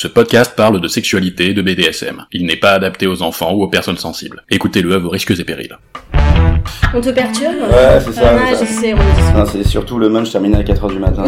Ce 0.00 0.06
podcast 0.06 0.54
parle 0.54 0.80
de 0.80 0.86
sexualité 0.86 1.46
et 1.46 1.54
de 1.54 1.60
BDSM. 1.60 2.24
Il 2.30 2.46
n'est 2.46 2.54
pas 2.54 2.70
adapté 2.70 3.08
aux 3.08 3.20
enfants 3.20 3.52
ou 3.52 3.64
aux 3.64 3.68
personnes 3.68 3.96
sensibles. 3.96 4.44
Écoutez-le 4.48 4.94
à 4.94 4.98
vos 4.98 5.08
risques 5.08 5.34
et 5.36 5.42
périls. 5.42 5.76
On 6.94 7.00
te 7.00 7.10
perturbe 7.10 7.56
Ouais, 7.68 7.98
c'est 7.98 8.12
ça. 8.12 8.32
Ah, 8.32 8.54
c'est 8.54 8.94
Non, 9.34 9.44
surtout 9.64 9.98
le 9.98 10.08
munch 10.08 10.30
terminé 10.30 10.56
à 10.56 10.62
4h 10.62 10.92
du 10.92 11.00
matin. 11.00 11.24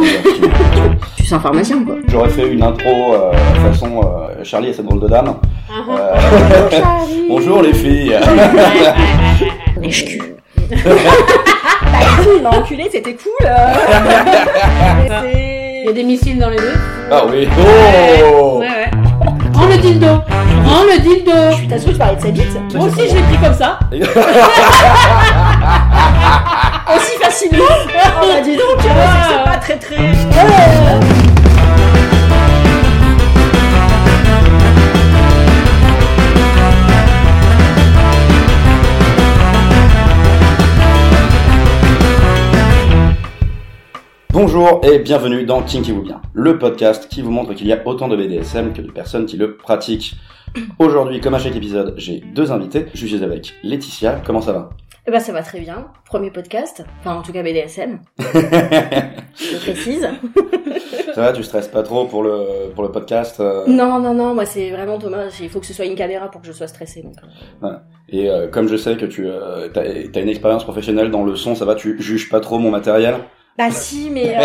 Tu 1.16 1.24
es 1.24 1.34
un 1.34 1.40
pharmacien, 1.40 1.84
quoi? 1.84 1.96
J'aurais 2.06 2.28
fait 2.28 2.46
une 2.46 2.62
intro 2.62 3.12
euh, 3.12 3.32
façon 3.72 4.02
euh, 4.04 4.44
Charlie 4.44 4.68
et 4.68 4.72
sa 4.72 4.84
drôle 4.84 5.00
de 5.00 5.08
dame. 5.08 5.34
Euh, 5.68 6.80
bonjour 7.28 7.62
les 7.62 7.74
filles. 7.74 8.20
Lèche-cul. 9.82 10.36
bah 10.70 10.76
écoute, 12.02 12.34
il 12.36 12.42
m'a 12.44 12.50
enculé, 12.50 12.88
c'était 12.88 13.16
cool. 13.16 13.48
Il 15.82 15.86
y 15.86 15.88
a 15.88 15.92
des 15.92 16.02
missiles 16.04 16.38
dans 16.38 16.50
les 16.50 16.58
deux. 16.58 16.74
ah 17.10 17.22
oui. 17.26 17.48
Oh 17.58 18.58
Ouais, 18.60 18.66
ouais. 18.66 18.90
Prends 19.52 19.66
le 19.66 19.78
dildo. 19.78 20.06
Prends 20.64 20.84
le 20.84 20.98
dildo. 21.00 21.32
T'as 21.70 21.76
cru 21.78 21.86
que 21.86 21.92
je 21.92 21.98
parlais 21.98 22.16
de 22.16 22.20
sa 22.20 22.30
bite? 22.30 22.74
Moi 22.74 22.86
aussi, 22.86 23.08
je 23.08 23.14
l'ai 23.14 23.22
pris 23.22 23.38
comme 23.42 23.54
ça. 23.54 23.78
Aussi 26.96 27.16
facilement 27.22 27.64
Oh 28.20 28.26
bah 28.28 28.40
dis 28.42 28.56
donc, 28.56 28.78
c'est 28.80 29.44
pas 29.44 29.56
très 29.58 29.76
très... 29.78 29.96
Bonjour 44.32 44.80
et 44.84 45.00
bienvenue 45.00 45.44
dans 45.44 45.60
Kinky 45.60 45.92
bien, 45.92 46.22
le 46.34 46.56
podcast 46.56 47.08
qui 47.08 47.20
vous 47.20 47.32
montre 47.32 47.52
qu'il 47.52 47.66
y 47.66 47.72
a 47.72 47.82
autant 47.84 48.06
de 48.06 48.16
BDSM 48.16 48.72
que 48.72 48.80
de 48.80 48.90
personnes 48.90 49.26
qui 49.26 49.36
le 49.36 49.56
pratiquent. 49.56 50.14
Aujourd'hui, 50.78 51.20
comme 51.20 51.34
à 51.34 51.40
chaque 51.40 51.56
épisode, 51.56 51.94
j'ai 51.96 52.20
deux 52.32 52.52
invités. 52.52 52.86
Je 52.94 53.06
suis 53.06 53.24
avec 53.24 53.54
Laetitia. 53.64 54.22
Comment 54.24 54.40
ça 54.40 54.52
va? 54.52 54.70
Eh 55.08 55.10
bah 55.10 55.18
ça 55.18 55.32
va 55.32 55.42
très 55.42 55.58
bien. 55.58 55.88
Premier 56.04 56.30
podcast, 56.30 56.84
enfin 57.00 57.16
en 57.16 57.22
tout 57.22 57.32
cas 57.32 57.42
BDSM, 57.42 57.98
je 58.18 59.56
précise. 59.62 60.08
Ça 61.14 61.20
va 61.22 61.32
Tu 61.32 61.42
stresses 61.42 61.66
pas 61.66 61.82
trop 61.82 62.06
pour 62.06 62.22
le 62.22 62.70
pour 62.74 62.84
le 62.84 62.92
podcast 62.92 63.40
euh, 63.40 63.64
Non, 63.66 63.98
non, 63.98 64.14
non, 64.14 64.34
moi 64.34 64.44
c'est 64.44 64.70
vraiment 64.70 64.98
Thomas, 64.98 65.26
il 65.40 65.48
faut 65.48 65.58
que 65.58 65.66
ce 65.66 65.74
soit 65.74 65.86
une 65.86 65.96
caméra 65.96 66.30
pour 66.30 66.40
que 66.40 66.46
je 66.46 66.52
sois 66.52 66.68
stressée. 66.68 67.02
Donc, 67.02 67.14
euh. 67.64 67.76
Et 68.08 68.30
euh, 68.30 68.46
comme 68.46 68.68
je 68.68 68.76
sais 68.76 68.96
que 68.96 69.06
tu 69.06 69.26
euh, 69.26 69.68
t'as 69.72 69.82
as 69.82 70.20
une 70.20 70.28
expérience 70.28 70.62
professionnelle 70.62 71.10
dans 71.10 71.24
le 71.24 71.34
son, 71.34 71.56
ça 71.56 71.64
va 71.64 71.74
Tu 71.74 72.00
juges 72.00 72.28
pas 72.28 72.38
trop 72.38 72.58
mon 72.58 72.70
matériel? 72.70 73.16
Bah 73.60 73.70
si, 73.70 74.08
mais 74.10 74.34
euh... 74.38 74.42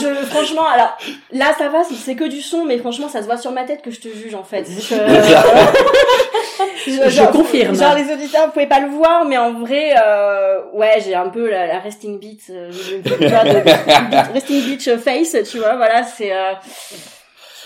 je 0.00 0.24
franchement, 0.26 0.64
alors 0.66 0.96
là 1.32 1.46
ça 1.58 1.68
va, 1.70 1.82
c'est- 1.82 1.94
c'est 1.96 2.14
que 2.14 2.22
du 2.24 2.40
son, 2.40 2.64
mais 2.64 2.78
franchement 2.78 3.08
ça 3.08 3.20
se 3.20 3.26
voit 3.26 3.36
sur 3.36 3.50
ma 3.50 3.64
tête 3.64 3.82
que 3.82 3.90
je 3.90 4.00
te 4.00 4.08
juge 4.08 4.34
en 4.36 4.44
fait. 4.44 4.64
Je, 4.64 4.94
Je 6.86 7.08
genre- 7.10 7.30
confirme. 7.32 7.74
Genre 7.74 7.94
les 7.96 8.12
auditeurs, 8.12 8.46
vous 8.46 8.52
pouvez 8.52 8.66
pas 8.68 8.78
le 8.80 8.88
voir, 8.90 9.24
mais 9.24 9.38
en 9.38 9.52
vrai, 9.54 9.94
euh, 10.00 10.60
ouais, 10.74 11.00
j'ai 11.04 11.14
un 11.16 11.28
peu 11.30 11.50
la, 11.50 11.66
la 11.66 11.78
resting 11.80 12.20
beat, 12.20 12.42
euh, 12.50 12.70
de- 12.70 14.32
resting 14.32 14.62
beach 14.64 14.88
face, 14.98 15.36
tu 15.50 15.58
vois, 15.58 15.74
voilà, 15.76 16.04
c'est, 16.04 16.32
euh, 16.32 16.52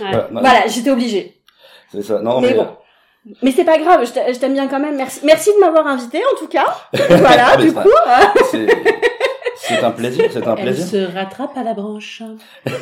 Ouais. 0.01 0.11
Voilà, 0.31 0.67
j'étais 0.69 0.91
obligée. 0.91 1.39
C'est 1.93 2.03
ça. 2.03 2.19
Non, 2.21 2.41
Mais 2.41 2.49
mais, 2.49 2.55
bon. 2.55 2.69
Mais 3.43 3.51
c'est 3.51 3.65
pas 3.65 3.79
grave, 3.79 4.05
je 4.07 4.13
t'a- 4.13 4.33
je 4.33 4.39
t'aime 4.39 4.53
bien 4.53 4.69
quand 4.69 4.79
même. 4.79 4.95
Merci, 4.97 5.21
merci 5.25 5.51
de 5.55 5.59
m'avoir 5.59 5.87
invité 5.87 6.21
en 6.33 6.37
tout 6.39 6.49
cas. 6.49 6.67
Voilà, 7.09 7.47
Ah, 7.53 7.57
du 7.57 7.73
coup. 7.73 7.89
C'est 9.69 9.83
un 9.85 9.91
plaisir. 9.91 10.25
C'est 10.31 10.47
un 10.47 10.57
Elle 10.57 10.63
plaisir. 10.65 10.87
se 10.87 11.15
rattrape 11.15 11.57
à 11.57 11.63
la 11.63 11.75
branche. 11.75 12.23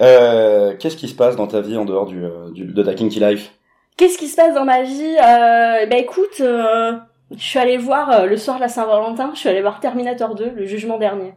Euh, 0.00 0.74
Qu'est-ce 0.78 0.96
qui 0.96 1.08
se 1.08 1.14
passe 1.14 1.36
dans 1.36 1.46
ta 1.46 1.60
vie 1.60 1.76
en 1.76 1.84
dehors 1.84 2.06
du, 2.06 2.24
euh, 2.24 2.50
du 2.52 2.64
de 2.64 2.82
ta 2.82 2.94
kinky 2.94 3.20
life? 3.20 3.52
Qu'est-ce 3.98 4.16
qui 4.16 4.28
se 4.28 4.36
passe 4.36 4.54
dans 4.54 4.64
ma 4.64 4.82
vie? 4.82 5.16
Euh, 5.18 5.84
Bah 5.86 5.96
écoute, 5.98 6.40
euh, 6.40 6.92
je 7.36 7.42
suis 7.42 7.58
allée 7.58 7.76
voir 7.76 8.24
le 8.26 8.36
soir 8.38 8.56
de 8.56 8.62
la 8.62 8.68
Saint-Valentin, 8.68 9.30
je 9.34 9.40
suis 9.40 9.48
allée 9.50 9.60
voir 9.60 9.78
Terminator 9.80 10.34
2, 10.34 10.52
le 10.56 10.64
jugement 10.64 10.96
dernier. 10.96 11.34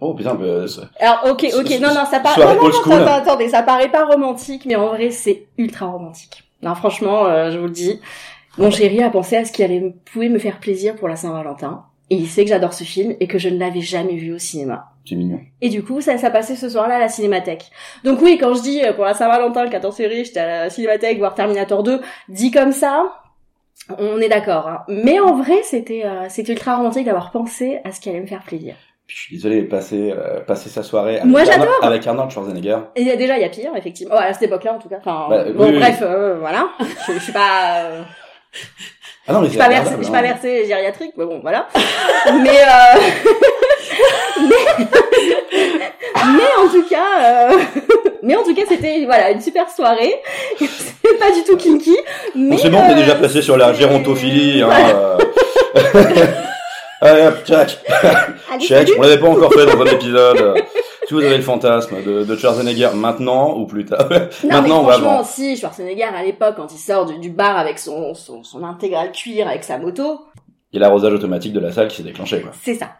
Oh 0.00 0.14
putain, 0.14 0.38
c'est- 0.68 1.02
Alors 1.04 1.22
ok, 1.30 1.46
ok, 1.58 1.70
non 1.80 1.88
non, 1.94 2.04
ça 2.08 2.20
paraît, 2.20 2.40
non, 2.40 2.54
non, 2.54 2.70
non, 2.86 2.92
attends, 3.02 3.14
attendez, 3.14 3.48
ça 3.48 3.62
paraît 3.62 3.90
pas 3.90 4.04
romantique, 4.04 4.64
mais 4.66 4.76
en 4.76 4.88
vrai 4.88 5.10
c'est 5.10 5.46
ultra 5.58 5.86
romantique. 5.86 6.44
Non 6.62 6.74
franchement, 6.76 7.24
je 7.50 7.58
vous 7.58 7.64
le 7.66 7.70
dis, 7.70 8.00
mon 8.58 8.70
chéri 8.70 9.02
a 9.02 9.10
pensé 9.10 9.36
à 9.36 9.44
ce 9.44 9.50
qui 9.52 9.64
allait 9.64 9.94
pouvait 10.12 10.28
me 10.28 10.38
faire 10.38 10.58
plaisir 10.60 10.94
pour 10.94 11.08
la 11.08 11.16
Saint-Valentin, 11.16 11.84
et 12.10 12.16
il 12.16 12.26
sait 12.28 12.44
que 12.44 12.50
j'adore 12.50 12.74
ce 12.74 12.84
film 12.84 13.14
et 13.20 13.26
que 13.26 13.38
je 13.38 13.48
ne 13.48 13.58
l'avais 13.58 13.80
jamais 13.80 14.14
vu 14.16 14.32
au 14.34 14.38
cinéma. 14.38 14.86
c'est 15.08 15.14
mignon. 15.14 15.40
Et 15.60 15.68
du 15.70 15.82
coup, 15.82 16.00
ça, 16.00 16.18
ça 16.18 16.30
passait 16.30 16.56
ce 16.56 16.68
soir-là 16.68 16.96
à 16.96 16.98
la 16.98 17.08
Cinémathèque. 17.08 17.70
Donc 18.04 18.20
oui, 18.22 18.36
quand 18.38 18.54
je 18.54 18.62
dis 18.62 18.82
euh, 18.84 18.92
pour 18.92 19.04
la 19.04 19.14
Saint-Valentin, 19.14 19.64
le 19.64 19.70
14 19.70 19.96
février, 19.96 20.24
j'étais 20.24 20.40
à 20.40 20.64
la 20.64 20.70
Cinémathèque 20.70 21.18
voir 21.18 21.34
Terminator 21.34 21.82
2, 21.82 22.00
dit 22.28 22.50
comme 22.50 22.72
ça, 22.72 23.10
on 23.98 24.18
est 24.20 24.28
d'accord. 24.28 24.68
hein. 24.68 24.82
Mais 24.88 25.18
en 25.20 25.34
vrai, 25.36 25.62
c'était 25.62 26.02
euh, 26.04 26.26
c'était 26.28 26.52
ultra 26.52 26.76
romantique 26.76 27.04
d'avoir 27.06 27.30
pensé 27.30 27.80
à 27.84 27.92
ce 27.92 28.00
qui 28.00 28.08
allait 28.10 28.20
me 28.20 28.26
faire 28.26 28.42
plaisir. 28.42 28.74
Puis 29.06 29.16
je 29.16 29.22
suis 29.24 29.36
désolé 29.36 29.62
passer 29.62 30.14
euh, 30.16 30.40
passer 30.40 30.70
sa 30.70 30.82
soirée 30.82 31.16
avec, 31.18 31.24
Moi, 31.26 31.40
Arnold, 31.42 31.68
avec 31.82 32.06
Arnold 32.06 32.30
Schwarzenegger. 32.30 32.78
Et 32.96 33.02
il 33.02 33.06
y 33.06 33.10
a- 33.10 33.16
déjà, 33.16 33.36
il 33.36 33.42
y 33.42 33.44
a 33.44 33.50
pire, 33.50 33.72
effectivement. 33.76 34.14
Ouais, 34.14 34.22
à 34.22 34.32
cette 34.32 34.44
époque-là, 34.44 34.74
en 34.74 34.78
tout 34.78 34.88
cas. 34.88 34.96
Enfin, 35.00 35.26
Bah, 35.28 35.44
bon, 35.44 35.64
oui, 35.64 35.70
oui. 35.72 35.78
bref, 35.78 35.98
euh, 36.00 36.38
voilà. 36.38 36.68
Je, 37.06 37.12
je 37.12 37.18
suis 37.18 37.32
pas... 37.32 37.90
Ah 39.26 39.32
non, 39.32 39.40
mais 39.40 39.46
je 39.46 39.50
suis 39.52 39.58
pas 39.58 39.66
regardable, 39.68 39.96
je 39.98 40.02
suis 40.02 40.12
pas 40.12 40.18
hein. 40.18 40.22
versée 40.22 40.66
gériatrique, 40.66 41.12
mais 41.16 41.24
bon, 41.24 41.40
voilà. 41.40 41.66
mais, 42.42 42.58
euh... 42.60 43.00
mais, 44.42 44.84
mais 46.36 46.62
en 46.62 46.68
tout 46.68 46.84
cas, 46.88 47.22
euh... 47.22 47.58
mais 48.22 48.36
en 48.36 48.42
tout 48.42 48.54
cas, 48.54 48.62
c'était 48.68 49.04
voilà 49.06 49.30
une 49.30 49.40
super 49.40 49.70
soirée. 49.70 50.20
C'est 50.58 51.18
pas 51.18 51.30
du 51.30 51.42
tout 51.44 51.56
kinky, 51.56 51.96
mais 52.34 52.56
Bon, 52.56 52.58
c'est 52.58 52.68
bon, 52.68 52.82
t'es 52.86 52.92
euh, 52.92 52.96
déjà 52.96 53.14
passé 53.14 53.40
sur 53.40 53.56
la 53.56 53.72
gérontophilie. 53.72 54.60
Hein, 54.62 54.66
Voilà. 54.66 55.16
euh. 55.94 56.26
Allez 57.00 57.22
hop, 57.26 57.44
check. 57.46 57.78
Allez, 58.50 58.64
Check, 58.66 58.90
on 58.98 59.02
l'avait 59.02 59.18
pas 59.18 59.28
encore 59.28 59.52
fait 59.54 59.66
dans 59.66 59.80
un 59.80 59.86
épisode. 59.86 60.62
Euh, 61.04 61.06
Si 61.08 61.14
vous 61.14 61.20
avez 61.20 61.36
le 61.36 61.42
fantasme 61.42 62.02
de, 62.02 62.24
de 62.24 62.36
Schwarzenegger 62.36 62.90
maintenant 62.94 63.56
ou 63.58 63.66
plus 63.66 63.84
tard. 63.84 64.08
Non, 64.10 64.18
maintenant 64.50 64.82
mais 64.84 64.90
franchement, 64.92 65.10
avant. 65.14 65.24
si 65.24 65.56
Schwarzenegger 65.56 66.04
à 66.04 66.22
l'époque, 66.22 66.54
quand 66.56 66.72
il 66.72 66.78
sort 66.78 67.06
du, 67.06 67.18
du 67.18 67.30
bar 67.30 67.56
avec 67.56 67.78
son, 67.78 68.14
son, 68.14 68.42
son 68.42 68.64
intégral 68.64 69.12
cuir 69.12 69.46
avec 69.48 69.64
sa 69.64 69.78
moto, 69.78 70.20
Et 70.72 70.78
l'arrosage 70.78 71.12
automatique 71.12 71.52
de 71.52 71.60
la 71.60 71.72
salle 71.72 71.88
qui 71.88 71.96
s'est 71.96 72.02
déclenché. 72.02 72.40
Quoi. 72.40 72.50
c'est 72.62 72.74
ça. 72.74 72.90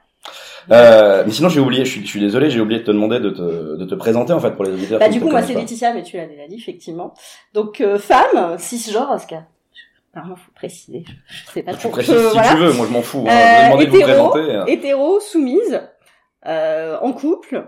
Euh, 0.71 1.25
mais 1.27 1.33
sinon 1.33 1.51
j'ai 1.51 1.61
oublié, 1.61 1.85
je 1.85 1.91
suis, 1.91 2.01
je 2.01 2.07
suis 2.09 2.21
désolé, 2.21 2.49
j'ai 2.49 2.59
oublié 2.61 2.81
de 2.81 2.87
te 2.87 2.91
demander 2.91 3.21
de 3.21 3.29
te, 3.29 3.77
de 3.77 3.85
te 3.85 3.95
présenter 3.95 4.33
en 4.33 4.41
fait 4.41 4.53
pour 4.53 4.65
les 4.65 4.73
auditeurs. 4.73 4.99
Bah 4.99 5.11
du 5.11 5.21
coup, 5.21 5.29
moi 5.29 5.43
c'est 5.43 5.53
pas. 5.53 5.59
Laetitia, 5.59 5.93
mais 5.93 6.03
tu 6.03 6.17
l'as 6.17 6.27
déjà 6.27 6.47
dit 6.49 6.57
effectivement. 6.57 7.13
Donc 7.53 7.83
euh, 7.83 7.99
femme, 7.99 8.57
cisgenre, 8.59 9.15
que 9.29 9.35
apparemment 10.15 10.37
faut 10.37 10.53
préciser. 10.55 11.05
Je 11.29 11.51
sais 11.53 11.63
pas 11.63 11.73
Tu 11.75 11.81
trop. 11.81 11.91
précises 11.91 12.15
Euh, 12.15 12.29
si 12.31 12.33
voilà. 12.35 12.49
tu 12.49 12.57
veux, 12.57 12.73
moi 12.73 12.87
je 12.89 12.93
m'en 12.95 13.03
fous. 13.03 13.27
Hein. 13.29 13.33
Euh, 13.33 13.37
je 13.37 13.61
vais 13.61 13.65
demander 13.67 13.87
de 13.87 13.91
vous 13.91 14.01
présenter. 14.01 14.73
hétéro, 14.73 15.21
soumise, 15.21 15.83
euh, 16.47 16.97
en 17.03 17.13
couple, 17.13 17.57
euh, 17.57 17.63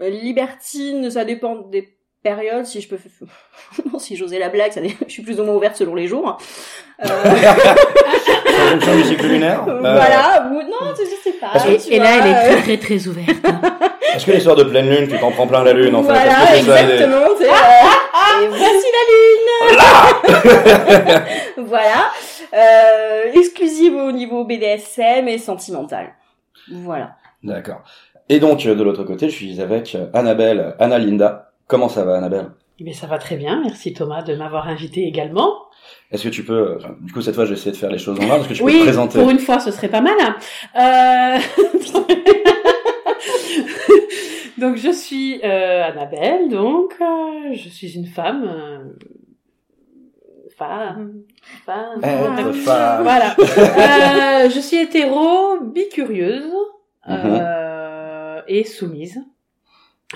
libertine, 0.00 1.10
ça 1.10 1.24
dépend 1.24 1.56
des 1.56 1.94
périodes, 2.22 2.66
si 2.66 2.80
je 2.80 2.88
peux, 2.88 2.98
non, 3.92 3.98
si 3.98 4.16
j'osais 4.16 4.38
la 4.38 4.48
blague, 4.48 4.72
ça 4.72 4.80
dé- 4.80 4.96
je 5.06 5.12
suis 5.12 5.22
plus 5.22 5.40
ou 5.40 5.44
moins 5.44 5.54
ouverte 5.54 5.76
selon 5.76 5.94
les 5.94 6.06
jours. 6.06 6.36
Euh, 7.04 7.06
En 7.08 8.70
fonction 8.72 8.96
du 8.96 9.04
cycle 9.04 9.26
lunaire. 9.26 9.62
euh, 9.68 9.78
voilà, 9.80 10.48
ou 10.50 10.62
non, 10.62 10.92
je 10.98 11.04
sais 11.04 11.36
pas. 11.38 11.52
Que- 11.60 11.90
Et, 11.90 11.94
et 11.94 11.98
là, 11.98 12.16
elle 12.18 12.22
euh, 12.26 12.50
est 12.58 12.62
très 12.62 12.76
très 12.76 12.76
très 12.98 13.06
ouverte. 13.06 13.28
Est-ce 14.14 14.26
que 14.26 14.32
les 14.32 14.40
soirs 14.40 14.56
de 14.56 14.64
pleine 14.64 14.88
lune, 14.90 15.06
tu 15.08 15.18
t'en 15.18 15.30
prends 15.30 15.46
plein 15.46 15.62
la 15.62 15.72
lune 15.74 15.94
en 15.94 16.02
fait? 16.02 16.12
Est-ce 16.12 16.20
que 16.20 16.24
Voilà, 16.24 16.46
c'est 16.46 16.62
ça, 16.62 16.82
exactement. 16.82 17.26
c'est, 17.38 17.48
euh, 17.48 18.44
et 18.44 18.48
voici 18.48 18.86
la 18.98 19.04
lune. 21.14 21.66
voilà, 21.66 22.10
euh, 22.54 23.32
exclusive 23.34 23.94
au 23.94 24.10
niveau 24.12 24.44
BDSM 24.44 25.28
et 25.28 25.38
sentimental. 25.38 26.14
Voilà. 26.72 27.16
D'accord. 27.42 27.82
Et 28.28 28.40
donc 28.40 28.66
euh, 28.66 28.74
de 28.74 28.82
l'autre 28.82 29.04
côté, 29.04 29.28
je 29.28 29.34
suis 29.34 29.60
avec 29.60 29.94
euh, 29.94 30.06
Annabelle, 30.12 30.74
Anna 30.78 30.98
Linda. 30.98 31.52
Comment 31.66 31.88
ça 31.88 32.04
va 32.04 32.16
Annabelle? 32.16 32.50
Mais 32.80 32.92
ça 32.92 33.06
va 33.06 33.18
très 33.18 33.36
bien. 33.36 33.60
Merci 33.62 33.92
Thomas 33.92 34.22
de 34.22 34.34
m'avoir 34.36 34.68
invité 34.68 35.04
également. 35.06 35.52
Est-ce 36.10 36.24
que 36.24 36.28
tu 36.28 36.44
peux, 36.44 36.76
enfin, 36.76 36.94
du 37.00 37.12
coup 37.12 37.20
cette 37.22 37.34
fois 37.34 37.44
je 37.44 37.50
vais 37.50 37.56
essayer 37.56 37.72
de 37.72 37.76
faire 37.76 37.90
les 37.90 37.98
choses 37.98 38.18
en 38.20 38.22
ordre, 38.24 38.40
est-ce 38.40 38.48
que 38.48 38.54
tu 38.54 38.60
peux 38.62 38.66
oui, 38.66 38.78
te 38.78 38.84
présenter 38.84 39.18
pour 39.18 39.30
une 39.30 39.38
fois, 39.38 39.58
ce 39.58 39.70
serait 39.70 39.88
pas 39.88 40.00
mal. 40.00 40.14
hein. 40.20 40.36
Euh... 40.76 41.38
donc 44.58 44.76
je 44.76 44.90
suis 44.92 45.40
euh, 45.42 45.84
Annabelle, 45.84 46.48
donc 46.48 46.94
euh, 47.00 47.54
je 47.54 47.68
suis 47.68 47.96
une 47.96 48.06
femme. 48.06 48.94
Femme. 50.56 51.22
Femme. 51.64 52.00
Être 52.02 52.52
femme. 52.52 53.02
Voilà. 53.04 53.36
Je 54.48 54.58
suis 54.58 54.78
hétéro, 54.78 55.60
bicurieuse 55.62 56.52
euh, 57.08 57.12
et 58.48 58.64
soumise. 58.64 59.20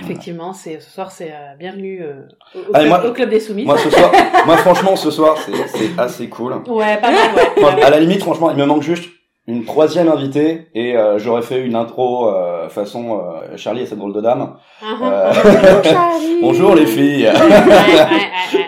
Effectivement, 0.01 0.55
c'est 0.55 0.81
ce 0.81 0.91
soir, 0.91 1.13
c'est 1.13 1.33
euh, 1.33 1.55
bienvenue 1.59 2.03
euh, 2.03 2.23
au, 2.55 2.61
Ah, 2.73 2.79
club, 2.79 2.89
moi- 2.89 3.07
au 3.07 3.13
club 3.13 3.29
des 3.29 3.41
soumises. 3.41 3.67
Moi 3.67 3.77
ce 3.77 3.91
soir, 3.91 4.11
moi 4.47 4.57
franchement 4.57 4.97
ce 4.97 5.11
soir 5.11 5.37
c'est 5.37 5.99
assez 6.01 6.29
cool. 6.31 6.55
Ouais, 6.67 6.97
pas 6.97 7.11
mal. 7.11 7.31
Ouais. 7.59 7.83
À 7.83 7.91
la 7.91 8.01
limite 8.01 8.23
franchement 8.23 8.51
il 8.51 8.57
me 8.57 8.65
manque 8.65 8.83
juste 8.83 9.05
une 9.47 9.65
troisième 9.67 10.09
invitée 10.09 10.69
et 10.75 10.97
euh, 10.97 11.19
j'aurais 11.19 11.43
fait 11.43 11.61
une 11.61 11.75
intro 11.75 12.31
euh, 12.31 12.71
façon 12.71 13.23
Charlie 13.57 13.83
et 13.83 13.87
cette 13.87 13.99
drôle 13.99 14.15
de 14.15 14.23
dame. 14.23 14.55
Ah, 14.83 14.95
Bonjour, 14.99 15.85
Charlie. 15.85 16.39
Bonjour 16.41 16.75
les 16.75 16.87
filles. 16.87 17.25
ouais, 17.27 17.33
ouais, 17.33 18.67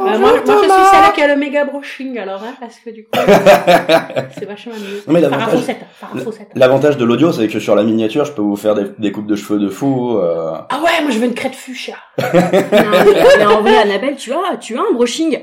Euh, 0.00 0.18
moi, 0.18 0.18
moi, 0.18 0.32
je 0.46 0.50
suis 0.62 0.70
celle 0.90 1.12
qui 1.14 1.22
a 1.22 1.28
le 1.28 1.36
méga 1.36 1.64
brushing, 1.64 2.18
alors, 2.18 2.42
hein, 2.42 2.54
parce 2.60 2.76
que 2.78 2.90
du 2.90 3.04
coup, 3.04 3.10
c'est 4.38 4.44
vachement 4.46 4.72
mieux. 4.74 5.02
Non, 5.06 5.12
mais 5.12 5.20
l'avantage- 6.54 6.96
de 6.96 7.04
l'audio, 7.04 7.32
c'est 7.32 7.48
que 7.48 7.58
sur 7.60 7.74
la 7.74 7.82
miniature, 7.84 8.24
je 8.24 8.32
peux 8.32 8.42
vous 8.42 8.56
faire 8.56 8.74
des, 8.74 8.86
des 8.98 9.12
coupes 9.12 9.26
de 9.26 9.36
cheveux 9.36 9.58
de 9.58 9.68
fou. 9.68 10.18
euh. 10.18 10.54
Ah 10.68 10.80
ouais, 10.82 11.02
moi 11.02 11.10
je 11.10 11.18
veux 11.18 11.26
une 11.26 11.34
crête 11.34 11.54
fuchsia. 11.54 11.94
Non, 12.18 12.28
mais, 12.32 13.22
mais 13.38 13.44
en 13.46 13.60
vrai, 13.62 13.76
Annabelle, 13.78 14.16
tu 14.16 14.32
as, 14.32 14.56
tu 14.56 14.76
as 14.76 14.80
un 14.80 14.92
brushing. 14.94 15.38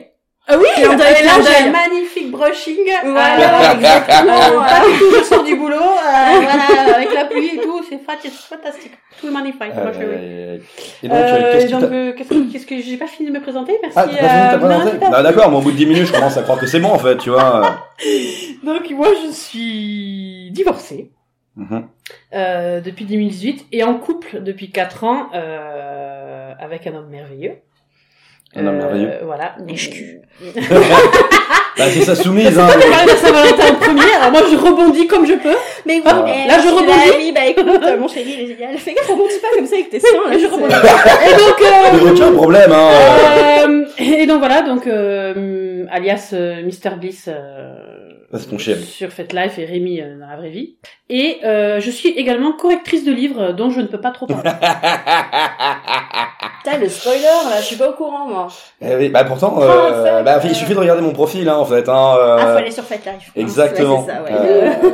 Ah 0.49 0.57
oui, 0.57 0.65
Clin 0.75 0.95
d'œil, 0.95 1.13
et 1.19 1.25
là 1.25 1.31
clin 1.33 1.43
j'ai 1.43 1.67
un 1.67 1.71
magnifique 1.71 2.31
brushing. 2.31 2.77
Voilà, 3.03 3.69
Euh, 3.69 3.73
exactement. 3.73 4.61
pas 4.63 4.79
du 4.87 4.97
tout, 4.97 5.05
je 5.19 5.23
sors 5.23 5.43
du 5.43 5.55
boulot, 5.57 5.75
euh, 5.75 6.39
voilà, 6.41 6.95
avec 6.95 7.13
la 7.13 7.25
pluie 7.25 7.51
et 7.55 7.57
tout, 7.61 7.83
c'est 7.89 7.97
fat- 7.97 8.13
c'est 8.21 8.31
fantastique. 8.31 8.93
Tout 9.19 9.27
est 9.27 9.31
magnifique. 9.31 9.59
moi, 9.75 9.91
je- 9.93 9.99
Euh, 9.99 10.57
et 11.03 11.07
donc, 11.09 11.17
euh, 11.17 11.37
Euh, 11.37 11.51
qu'est-ce 11.53 11.71
donc, 11.71 11.83
euh, 11.83 12.13
qu'est-ce 12.13 12.29
que, 12.29 12.51
qu'est-ce 12.51 12.65
que 12.65 12.79
j'ai 12.81 12.95
pas 12.95 13.07
fini 13.07 13.27
de 13.29 13.33
me 13.33 13.41
présenter 13.41 13.77
Merci. 13.81 13.97
Ah, 13.99 14.05
t'as 14.07 14.09
pas 14.09 14.29
fini 14.29 14.41
de 14.41 14.47
euh, 14.47 14.51
te 14.53 14.57
bonne 14.59 14.69
présenter 14.69 14.89
invitation. 14.91 15.15
Ah, 15.17 15.23
D'accord, 15.23 15.51
mais 15.51 15.57
au 15.57 15.61
bout 15.61 15.71
de 15.71 15.77
10 15.77 15.85
minutes, 15.85 16.05
je 16.07 16.13
commence 16.13 16.37
à 16.37 16.43
croire 16.43 16.59
que 16.59 16.65
c'est 16.67 16.79
bon 16.79 16.91
en 16.91 16.99
fait, 16.99 17.17
tu 17.17 17.29
vois. 17.29 17.79
Donc 18.63 18.89
moi 18.91 19.07
je 19.25 19.31
suis 19.33 20.49
divorcée 20.51 21.11
Mhm. 21.57 21.87
euh, 22.35 22.79
depuis 22.81 23.03
2018 23.05 23.65
et 23.71 23.83
en 23.83 23.95
couple 23.95 24.41
depuis 24.43 24.69
4 24.71 25.03
ans 25.03 25.27
euh, 25.33 26.53
avec 26.59 26.85
un 26.87 26.93
homme 26.95 27.09
merveilleux. 27.09 27.55
Un 28.55 28.65
homme 28.65 28.77
merveilleux. 28.77 29.11
Voilà. 29.23 29.55
Lèche-cul. 29.67 30.21
Bah, 31.77 31.83
c'est 31.91 32.01
sa 32.01 32.15
soumise, 32.15 32.57
hein. 32.57 32.67
On 32.73 33.05
de 33.05 33.11
Saint-Valentin 33.17 33.67
en 33.71 33.75
premier. 33.75 34.11
Alors 34.19 34.31
moi 34.31 34.41
je 34.49 34.55
rebondis 34.57 35.05
comme 35.05 35.27
je 35.27 35.33
peux. 35.35 35.55
Mais 35.85 35.97
oui, 35.97 36.01
Ah. 36.07 36.25
eh, 36.27 36.47
Là, 36.47 36.55
je 36.59 36.69
rebondis. 36.69 36.91
Oui, 37.19 37.31
bah 37.35 37.45
écoute, 37.45 37.67
euh, 37.83 37.97
mon 37.99 38.07
chéri, 38.07 38.33
il 38.35 38.41
est 38.45 38.47
génial. 38.55 38.75
Fais 38.79 38.95
gaffe, 38.95 39.07
rebondis 39.07 39.37
pas 39.39 39.49
comme 39.55 39.67
ça 39.67 39.75
avec 39.75 39.91
tes 39.91 39.99
seins. 39.99 40.07
là, 40.27 40.37
je 40.39 40.47
rebondis. 40.47 40.73
Et 40.73 41.33
donc. 41.33 41.61
euh, 41.61 41.99
Mais 42.03 42.09
aucun 42.09 42.31
problème, 42.31 42.71
hein. 42.71 42.89
euh, 43.69 43.85
et 43.99 44.25
donc 44.25 44.39
voilà, 44.39 44.63
donc 44.63 44.87
euh, 44.87 45.85
alias 45.91 46.31
euh, 46.33 46.63
Mr 46.63 46.95
Bliss 46.99 47.25
euh, 47.27 47.75
ton 48.49 48.57
chéri. 48.57 48.83
sur 48.83 49.09
FetLife 49.09 49.57
et 49.57 49.65
Rémi 49.65 50.01
euh, 50.01 50.19
dans 50.19 50.27
la 50.27 50.35
vraie 50.35 50.49
vie. 50.49 50.75
Et 51.09 51.37
euh, 51.45 51.79
je 51.79 51.89
suis 51.89 52.09
également 52.09 52.51
correctrice 52.51 53.05
de 53.05 53.11
livres 53.13 53.41
euh, 53.41 53.53
dont 53.53 53.69
je 53.69 53.79
ne 53.81 53.87
peux 53.87 54.01
pas 54.01 54.11
trop 54.11 54.25
parler. 54.27 54.49
Putain, 56.63 56.77
le 56.79 56.89
spoiler, 56.89 57.21
là, 57.21 57.59
je 57.61 57.65
suis 57.65 57.75
pas 57.77 57.89
au 57.89 57.93
courant, 57.93 58.27
moi. 58.27 58.47
Eh 58.81 58.95
oui, 58.95 59.09
bah 59.09 59.23
pourtant, 59.23 59.55
Ah, 59.59 59.63
euh, 59.63 60.03
ça, 60.03 60.23
bah, 60.23 60.37
euh, 60.37 60.47
il 60.47 60.55
suffit 60.55 60.73
de 60.73 60.79
regarder 60.79 61.01
mon 61.01 61.13
profil, 61.13 61.47
hein, 61.47 61.55
en 61.57 61.65
fait. 61.65 61.87
Hein, 61.87 62.15
euh, 62.17 62.37
Ah, 62.39 62.51
faut 62.53 62.57
aller 62.57 62.71
sur 62.71 62.83
Fat 62.83 62.95
Life. 62.97 63.31
Exactement. 63.35 64.03
Ouais, 64.05 64.07
c'est 64.07 64.13
ça, 64.13 64.23
ouais. 64.23 64.89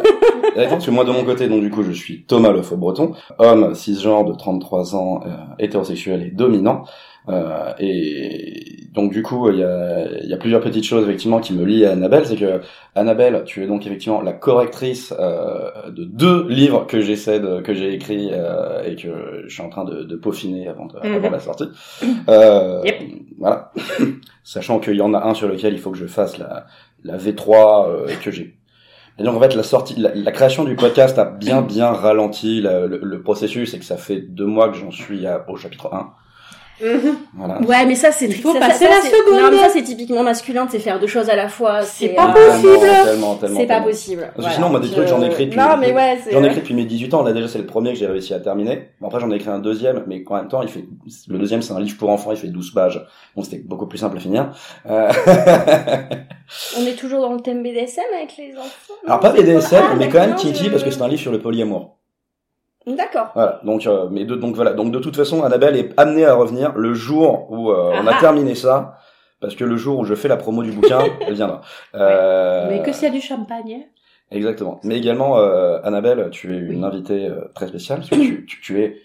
Euh, 0.58 0.68
parce 0.70 0.86
que 0.86 0.92
moi 0.92 1.04
de 1.04 1.12
mon 1.12 1.24
côté, 1.24 1.48
donc 1.48 1.62
du 1.62 1.72
coup, 1.72 1.84
je 1.84 1.92
suis 1.92 2.24
Thomas 2.26 2.52
Le 2.52 2.62
Faux 2.62 2.78
Breton, 2.78 3.14
homme 3.40 3.74
cisgenre 3.74 4.26
de 4.26 4.34
33 4.34 4.96
ans, 4.96 5.22
euh, 5.26 5.30
hétérosexuel 5.60 6.22
et 6.24 6.30
dominant. 6.32 6.84
Euh, 7.30 7.72
et 7.80 8.88
donc 8.94 9.12
du 9.14 9.24
coup, 9.24 9.50
il 9.50 9.58
y 9.60 9.64
a, 9.64 10.08
y 10.24 10.34
a 10.34 10.38
plusieurs 10.38 10.60
petites 10.62 10.84
choses 10.84 11.04
effectivement 11.06 11.40
qui 11.40 11.54
me 11.54 11.64
lient 11.66 11.86
à 11.86 11.92
Annabelle, 11.92 12.26
c'est 12.26 12.36
que 12.36 12.60
Annabelle, 12.96 13.44
tu 13.46 13.64
es 13.64 13.68
donc 13.68 13.86
effectivement 13.88 14.22
la 14.22 14.34
correctrice 14.34 15.14
euh, 15.18 15.90
de 15.90 16.04
deux 16.04 16.48
livres 16.50 16.86
que 16.86 17.00
j'essaie 17.00 17.40
de, 17.40 17.62
que 17.62 17.74
j'ai 17.74 17.94
écrits 17.94 18.30
euh, 18.34 18.84
et 18.84 18.96
que 18.96 19.44
je 19.48 19.54
suis 19.54 19.64
en 19.64 19.70
train 19.70 19.86
de, 19.86 20.04
de 20.04 20.16
peaufiner 20.16 20.68
avant, 20.68 20.86
de- 20.88 21.00
Mhm. 21.08 21.16
avant 21.16 21.30
la 21.30 21.40
sortie. 21.40 21.70
Euh, 22.30 22.82
Yep. 22.86 22.96
Voilà, 23.40 23.72
sachant 24.44 24.80
qu'il 24.80 24.96
y 24.96 25.02
en 25.02 25.14
a 25.14 25.26
un 25.26 25.34
sur 25.34 25.48
lequel 25.48 25.74
il 25.74 25.80
faut 25.80 25.92
que 25.92 25.98
je 25.98 26.06
fasse 26.08 26.38
la, 26.38 26.66
la 27.04 27.18
V3 27.18 27.88
euh, 27.90 28.08
et 28.08 28.16
que 28.16 28.32
j'ai 28.32 28.56
et 29.20 29.24
donc 29.24 29.36
en 29.36 29.40
fait 29.40 29.54
la 29.56 29.62
sortie, 29.64 29.94
la, 30.00 30.12
la 30.16 30.32
création 30.32 30.64
du 30.64 30.76
podcast 30.76 31.20
a 31.20 31.26
bien 31.26 31.62
bien 31.62 31.92
ralenti 31.92 32.62
la- 32.62 32.88
le, 32.88 33.00
le 33.04 33.22
processus 33.22 33.74
et 33.76 33.80
que 33.80 33.86
ça 33.86 33.96
fait 33.98 34.20
deux 34.22 34.46
mois 34.48 34.70
que 34.70 34.76
j'en 34.78 34.90
suis 34.92 35.28
à, 35.28 35.46
au 35.50 35.56
chapitre 35.56 35.94
1. 35.94 36.12
Voilà. 37.36 37.62
Ouais, 37.62 37.86
mais 37.86 37.96
ça, 37.96 38.12
c'est 38.12 38.26
Il 38.26 38.34
faut 38.36 38.54
ça, 38.54 38.60
passer 38.60 38.86
ça, 38.86 38.92
la 38.92 39.02
seconde. 39.02 39.42
Non, 39.42 39.52
mais 39.52 39.58
ça, 39.58 39.70
c'est 39.74 39.84
typiquement 39.84 40.24
masculin, 40.24 40.68
c'est 40.70 40.80
faire 40.80 41.00
deux 41.00 41.08
choses 41.08 41.30
à 41.30 41.36
la 41.36 41.48
fois. 41.50 41.82
C'est 41.84 42.12
euh, 42.12 42.16
pas 42.16 42.28
possible. 42.34 42.68
C'est 42.82 43.36
pas 43.36 43.36
tellement. 43.40 43.84
possible. 43.84 44.22
Parce 44.22 44.36
que 44.36 44.42
Voilà. 44.42 44.56
sinon, 44.56 44.70
moi, 44.70 44.80
des 44.80 44.88
Je- 44.88 44.94
trucs, 44.94 45.08
j'en 45.08 45.22
ai 45.22 45.28
écrit 45.28 45.46
depuis- 45.46 45.60
Non, 45.60 45.78
mais 45.80 45.92
ouais, 45.94 46.20
c'est. 46.24 46.32
J'en 46.32 46.44
ai 46.44 46.48
écrit 46.48 46.60
depuis 46.62 46.74
mes 46.74 46.86
18 46.86 47.14
ans. 47.14 47.24
Là 47.24 47.34
déjà 47.34 47.48
c'est 47.48 47.58
le 47.60 47.66
premier 47.66 47.94
que 47.94 48.00
j'ai 48.00 48.08
réussi 48.08 48.34
à 48.34 48.40
terminer. 48.40 48.90
Bon, 49.00 49.08
après 49.08 49.20
j'en 49.20 49.30
ai 49.32 49.36
écrit 49.36 49.50
un 49.50 49.60
deuxième, 49.60 50.04
mais 50.08 50.24
en 50.28 50.36
même 50.36 50.48
temps 50.48 50.62
il 50.62 50.68
fait 50.70 50.84
le 51.28 51.38
deuxième 51.40 51.62
c'est 51.62 51.74
un 51.74 51.80
livre 51.80 51.98
pour 51.98 52.10
enfants, 52.10 52.32
il 52.32 52.38
fait 52.38 52.48
12 52.48 52.72
pages. 52.74 53.06
Donc 53.36 53.46
c'était 53.46 53.60
beaucoup 53.64 53.88
plus 53.88 53.98
simple 53.98 54.18
à 54.18 54.20
finir. 54.20 54.52
Euh... 54.90 55.12
On 56.78 56.86
est 56.86 56.96
toujours 56.98 57.22
dans 57.22 57.34
le 57.34 57.40
thème 57.42 57.64
BDSM 57.64 58.04
avec 58.18 58.36
les 58.38 58.54
enfants? 58.58 58.94
Alors 59.08 59.20
pas 59.20 59.32
BDSM, 59.32 59.84
Ah, 59.92 59.96
mais 59.98 60.10
quand 60.10 60.20
même 60.20 60.36
je- 60.38 60.70
parce 60.70 60.84
que 60.84 60.92
c'est 60.92 61.02
un 61.02 61.08
livre 61.08 61.22
sur 61.22 61.32
le 61.32 61.40
polyamour. 61.40 61.98
D'accord. 62.86 63.32
Voilà. 63.34 63.62
Donc 63.64 63.88
euh, 63.88 64.08
mais 64.12 64.26
de, 64.26 64.36
donc 64.36 64.56
voilà. 64.56 64.74
Donc 64.74 64.92
de 64.92 65.00
toute 65.00 65.16
façon 65.16 65.44
Annabelle 65.44 65.76
est 65.78 65.98
amenée 65.98 66.26
à 66.26 66.34
revenir 66.36 66.74
le 66.76 66.94
jour 66.94 67.48
où 67.52 67.72
euh, 67.72 67.92
on 67.94 68.08
a 68.08 68.14
Ah 68.16 68.20
terminé 68.20 68.56
ça. 68.56 68.98
Parce 69.40 69.56
que 69.56 69.66
le 69.66 69.76
jour 69.76 70.00
où 70.00 70.06
je 70.06 70.16
fais 70.16 70.28
la 70.30 70.38
promo 70.38 70.64
du 70.64 70.72
bouquin, 70.72 71.00
elle 71.28 71.34
viendra. 71.34 71.62
Euh, 71.96 72.68
Mais 72.70 72.82
que 72.82 72.92
s'il 72.94 73.04
y 73.04 73.08
a 73.08 73.14
du 73.14 73.20
champagne. 73.22 73.88
Exactement. 74.32 74.80
Mais 74.84 74.98
également, 74.98 75.38
euh, 75.38 75.80
Annabelle, 75.84 76.30
tu 76.32 76.56
es 76.56 76.58
une 76.60 76.84
invitée 76.86 77.28
euh, 77.28 77.42
très 77.54 77.68
spéciale, 77.68 78.00
parce 78.00 78.10
que 78.10 78.16
tu, 78.16 78.46
tu, 78.46 78.62
tu 78.62 78.82
es 78.82 78.98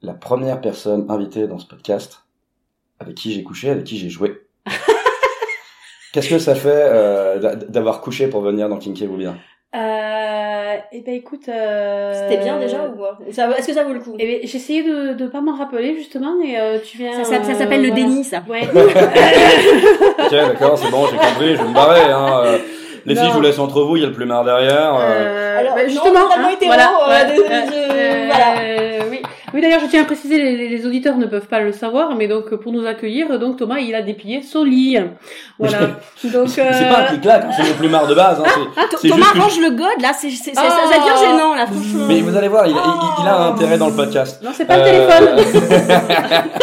la 0.00 0.14
première 0.14 0.60
personne 0.60 1.06
invitée 1.10 1.46
dans 1.46 1.58
ce 1.58 1.66
podcast 1.66 2.20
avec 3.00 3.14
qui 3.16 3.32
j'ai 3.32 3.42
couché, 3.42 3.68
avec 3.70 3.84
qui 3.84 3.96
j'ai 3.98 4.08
joué. 4.08 4.46
Qu'est-ce 6.12 6.30
que 6.30 6.38
ça 6.38 6.54
fait 6.54 6.68
euh, 6.72 7.38
d'a- 7.38 7.56
d'avoir 7.56 8.00
couché 8.00 8.28
pour 8.28 8.40
venir 8.40 8.68
dans 8.68 8.78
Kinky 8.78 9.06
bien 9.06 9.36
Euh, 9.74 10.76
eh 10.92 11.00
ben 11.00 11.14
écoute. 11.14 11.48
Euh... 11.48 12.12
C'était 12.14 12.42
bien 12.44 12.58
déjà 12.58 12.76
ou 12.86 12.96
quoi 12.96 13.18
Est-ce 13.28 13.66
que 13.66 13.72
ça 13.72 13.82
vaut 13.82 13.92
le 13.92 14.00
coup? 14.00 14.14
Eh 14.18 14.26
ben, 14.26 14.38
essayé 14.42 14.82
de 14.84 15.14
de 15.14 15.26
pas 15.26 15.40
m'en 15.40 15.56
rappeler 15.56 15.96
justement, 15.96 16.34
mais 16.40 16.60
euh, 16.60 16.78
tu 16.84 16.96
viens. 16.98 17.12
Ça, 17.12 17.24
ça, 17.24 17.42
ça 17.42 17.50
euh, 17.50 17.54
s'appelle 17.54 17.82
le 17.82 17.88
voilà. 17.88 18.04
déni, 18.04 18.22
ça. 18.24 18.42
Ouais. 18.48 18.62
Ok, 20.24 20.30
d'accord, 20.30 20.78
c'est 20.78 20.90
bon, 20.90 21.06
j'ai 21.10 21.16
compris, 21.16 21.56
je 21.56 21.62
vais 21.62 21.68
me 21.68 21.74
barrer. 21.74 22.00
Hein. 22.10 22.42
euh. 22.44 22.58
Les 23.06 23.14
Non. 23.14 23.20
filles, 23.20 23.30
je 23.32 23.36
vous 23.36 23.42
laisse 23.42 23.58
entre 23.58 23.82
vous, 23.82 23.96
il 23.96 24.02
y 24.02 24.04
a 24.04 24.08
le 24.08 24.14
plumard 24.14 24.44
derrière. 24.44 24.94
euh. 24.94 25.00
Euh, 25.02 25.58
Alors, 25.60 25.74
bah, 25.74 25.82
non, 25.82 25.88
justement, 25.88 26.20
totalement 26.22 26.48
hein, 26.48 26.52
hétéro, 26.54 26.72
voilà, 26.72 26.90
euh, 27.06 27.10
ouais, 27.10 27.30
désolé, 27.32 27.48
euh, 27.50 27.60
je- 27.66 27.92
euh, 27.92 28.26
voilà. 28.26 28.60
euh, 28.62 29.00
oui, 29.10 29.22
oui. 29.54 29.60
D'ailleurs, 29.62 29.80
je 29.80 29.86
tiens 29.86 30.02
à 30.02 30.04
préciser, 30.04 30.36
les, 30.42 30.68
les- 30.68 30.86
auditeurs 30.86 31.16
ne 31.16 31.24
peuvent 31.26 31.46
pas 31.46 31.60
le 31.60 31.72
savoir, 31.72 32.14
mais 32.16 32.28
donc 32.28 32.54
pour 32.56 32.72
nous 32.72 32.84
accueillir, 32.86 33.38
donc 33.38 33.56
Thomas, 33.56 33.78
il 33.78 33.94
a 33.94 34.02
déplié 34.02 34.42
son 34.42 34.64
lit. 34.64 34.98
Voilà. 35.58 35.78
donc. 36.24 36.48
C'est 36.48 36.62
pas 36.62 36.98
un 37.00 37.04
euh, 37.04 37.06
clic-clac, 37.08 37.44
hein, 37.44 37.50
c'est 37.56 37.62
le 37.68 37.74
plumard 37.74 38.06
de 38.06 38.14
base. 38.14 38.40
Hein, 38.40 38.66
Ah, 38.76 38.82
C'est 39.00 39.08
Thomas 39.08 39.26
que 39.32 39.38
range 39.38 39.60
le 39.60 39.70
god, 39.70 40.00
là, 40.02 40.12
c'est, 40.12 40.28
Oh. 40.28 40.52
ça, 40.54 40.62
ça 40.62 40.98
devient 40.98 41.18
gênant, 41.20 41.54
là, 41.54 41.66
franchement. 41.66 42.06
Mais 42.08 42.20
vous 42.20 42.36
allez 42.36 42.48
voir, 42.48 42.66
il, 42.66 42.72
il- 42.72 43.22
il 43.22 43.26
a 43.28 43.36
un 43.36 43.52
intérêt 43.54 43.78
dans 43.78 43.88
le 43.88 43.94
podcast. 43.96 44.42
Non, 44.42 44.50
c'est 44.52 44.64
pas 44.66 44.76
Euh, 44.78 45.36
le 45.36 45.42
téléphone. 45.44 46.44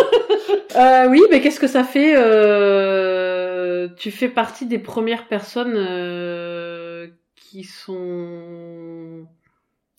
Euh, 0.77 1.07
oui, 1.09 1.21
mais 1.29 1.41
qu'est-ce 1.41 1.59
que 1.59 1.67
ça 1.67 1.83
fait 1.83 2.13
euh, 2.15 3.89
Tu 3.97 4.09
fais 4.09 4.29
partie 4.29 4.65
des 4.65 4.79
premières 4.79 5.27
personnes 5.27 5.73
euh, 5.75 7.07
qui 7.35 7.65
sont 7.65 9.25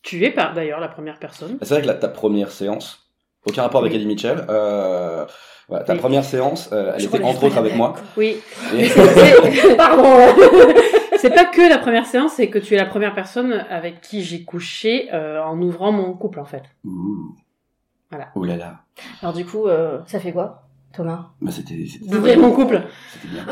tuées 0.02 0.30
par 0.30 0.54
d'ailleurs 0.54 0.80
la 0.80 0.88
première 0.88 1.18
personne. 1.18 1.58
C'est 1.62 1.70
vrai 1.74 1.82
que 1.82 1.86
là, 1.86 1.94
ta 1.94 2.08
première 2.08 2.50
séance, 2.50 3.06
aucun 3.46 3.62
rapport 3.62 3.80
avec. 3.80 3.94
Eddie 3.94 4.06
Mitchell, 4.06 4.44
euh, 4.48 5.24
voilà, 5.68 5.84
ta 5.84 5.92
Oui. 5.94 5.98
première 5.98 6.24
séance, 6.24 6.68
euh, 6.72 6.92
elle 6.94 7.00
Je 7.00 7.06
était 7.06 7.22
entre 7.22 7.44
autres 7.44 7.58
avec 7.58 7.74
moi. 7.76 7.94
Oui. 8.16 8.36
Et- 8.74 8.88
Pardon. 9.76 10.04
c'est 11.18 11.30
pas 11.34 11.44
que 11.44 11.68
la 11.68 11.78
première 11.78 12.06
séance, 12.06 12.32
c'est 12.34 12.48
que 12.48 12.58
tu 12.58 12.74
es 12.74 12.76
la 12.76 12.86
première 12.86 13.14
personne 13.14 13.52
avec 13.70 14.00
qui 14.00 14.22
j'ai 14.22 14.44
couché 14.44 15.08
euh, 15.12 15.42
en 15.42 15.60
ouvrant 15.62 15.92
mon 15.92 16.12
couple 16.14 16.40
en 16.40 16.44
fait. 16.44 16.64
Ouh. 16.84 17.34
Voilà. 18.10 18.28
Ouh 18.34 18.44
là 18.44 18.56
là. 18.56 18.80
Alors, 19.22 19.32
du 19.34 19.44
coup, 19.46 19.66
euh, 19.68 20.00
ça 20.06 20.20
fait 20.20 20.32
quoi, 20.32 20.64
Thomas? 20.92 21.30
Bah, 21.40 21.50
c'était, 21.50 21.86
c'était, 21.90 22.06
D'ouvrir 22.10 22.38
mon 22.38 22.52
couple. 22.52 22.82
c'était 23.12 23.28
bien. 23.34 23.44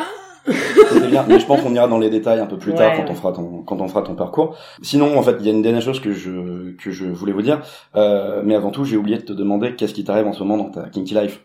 Bien, 1.09 1.25
mais 1.29 1.41
je 1.41 1.47
pense 1.47 1.61
qu'on 1.61 1.75
ira 1.75 1.89
dans 1.89 1.99
les 1.99 2.11
détails 2.11 2.41
un 2.41 2.47
peu 2.47 2.57
plus 2.57 2.75
tard 2.75 2.93
quand 2.97 3.03
ouais. 3.03 3.11
on 3.11 3.15
fera 3.15 3.33
ton 3.33 3.63
quand 3.63 3.81
on 3.81 3.89
fera 3.89 4.03
ton 4.03 4.15
parcours. 4.15 4.57
Sinon, 4.83 5.19
en 5.19 5.23
fait, 5.23 5.37
il 5.41 5.47
y 5.47 5.49
a 5.49 5.53
une 5.53 5.63
dernière 5.63 5.83
chose 5.83 6.01
que 6.01 6.13
je 6.13 6.73
que 6.77 6.91
je 6.91 7.07
voulais 7.07 7.33
vous 7.33 7.43
dire, 7.43 7.61
euh, 7.97 8.43
mais 8.45 8.55
avant 8.55 8.71
tout, 8.71 8.85
j'ai 8.85 8.97
oublié 8.97 9.19
de 9.19 9.23
te 9.23 9.33
demander 9.33 9.75
qu'est-ce 9.75 9.95
qui 9.95 10.05
t'arrive 10.05 10.27
en 10.27 10.33
ce 10.33 10.43
moment 10.43 10.57
dans 10.57 10.71
ta 10.71 10.89
kinky 10.89 11.15
life, 11.15 11.41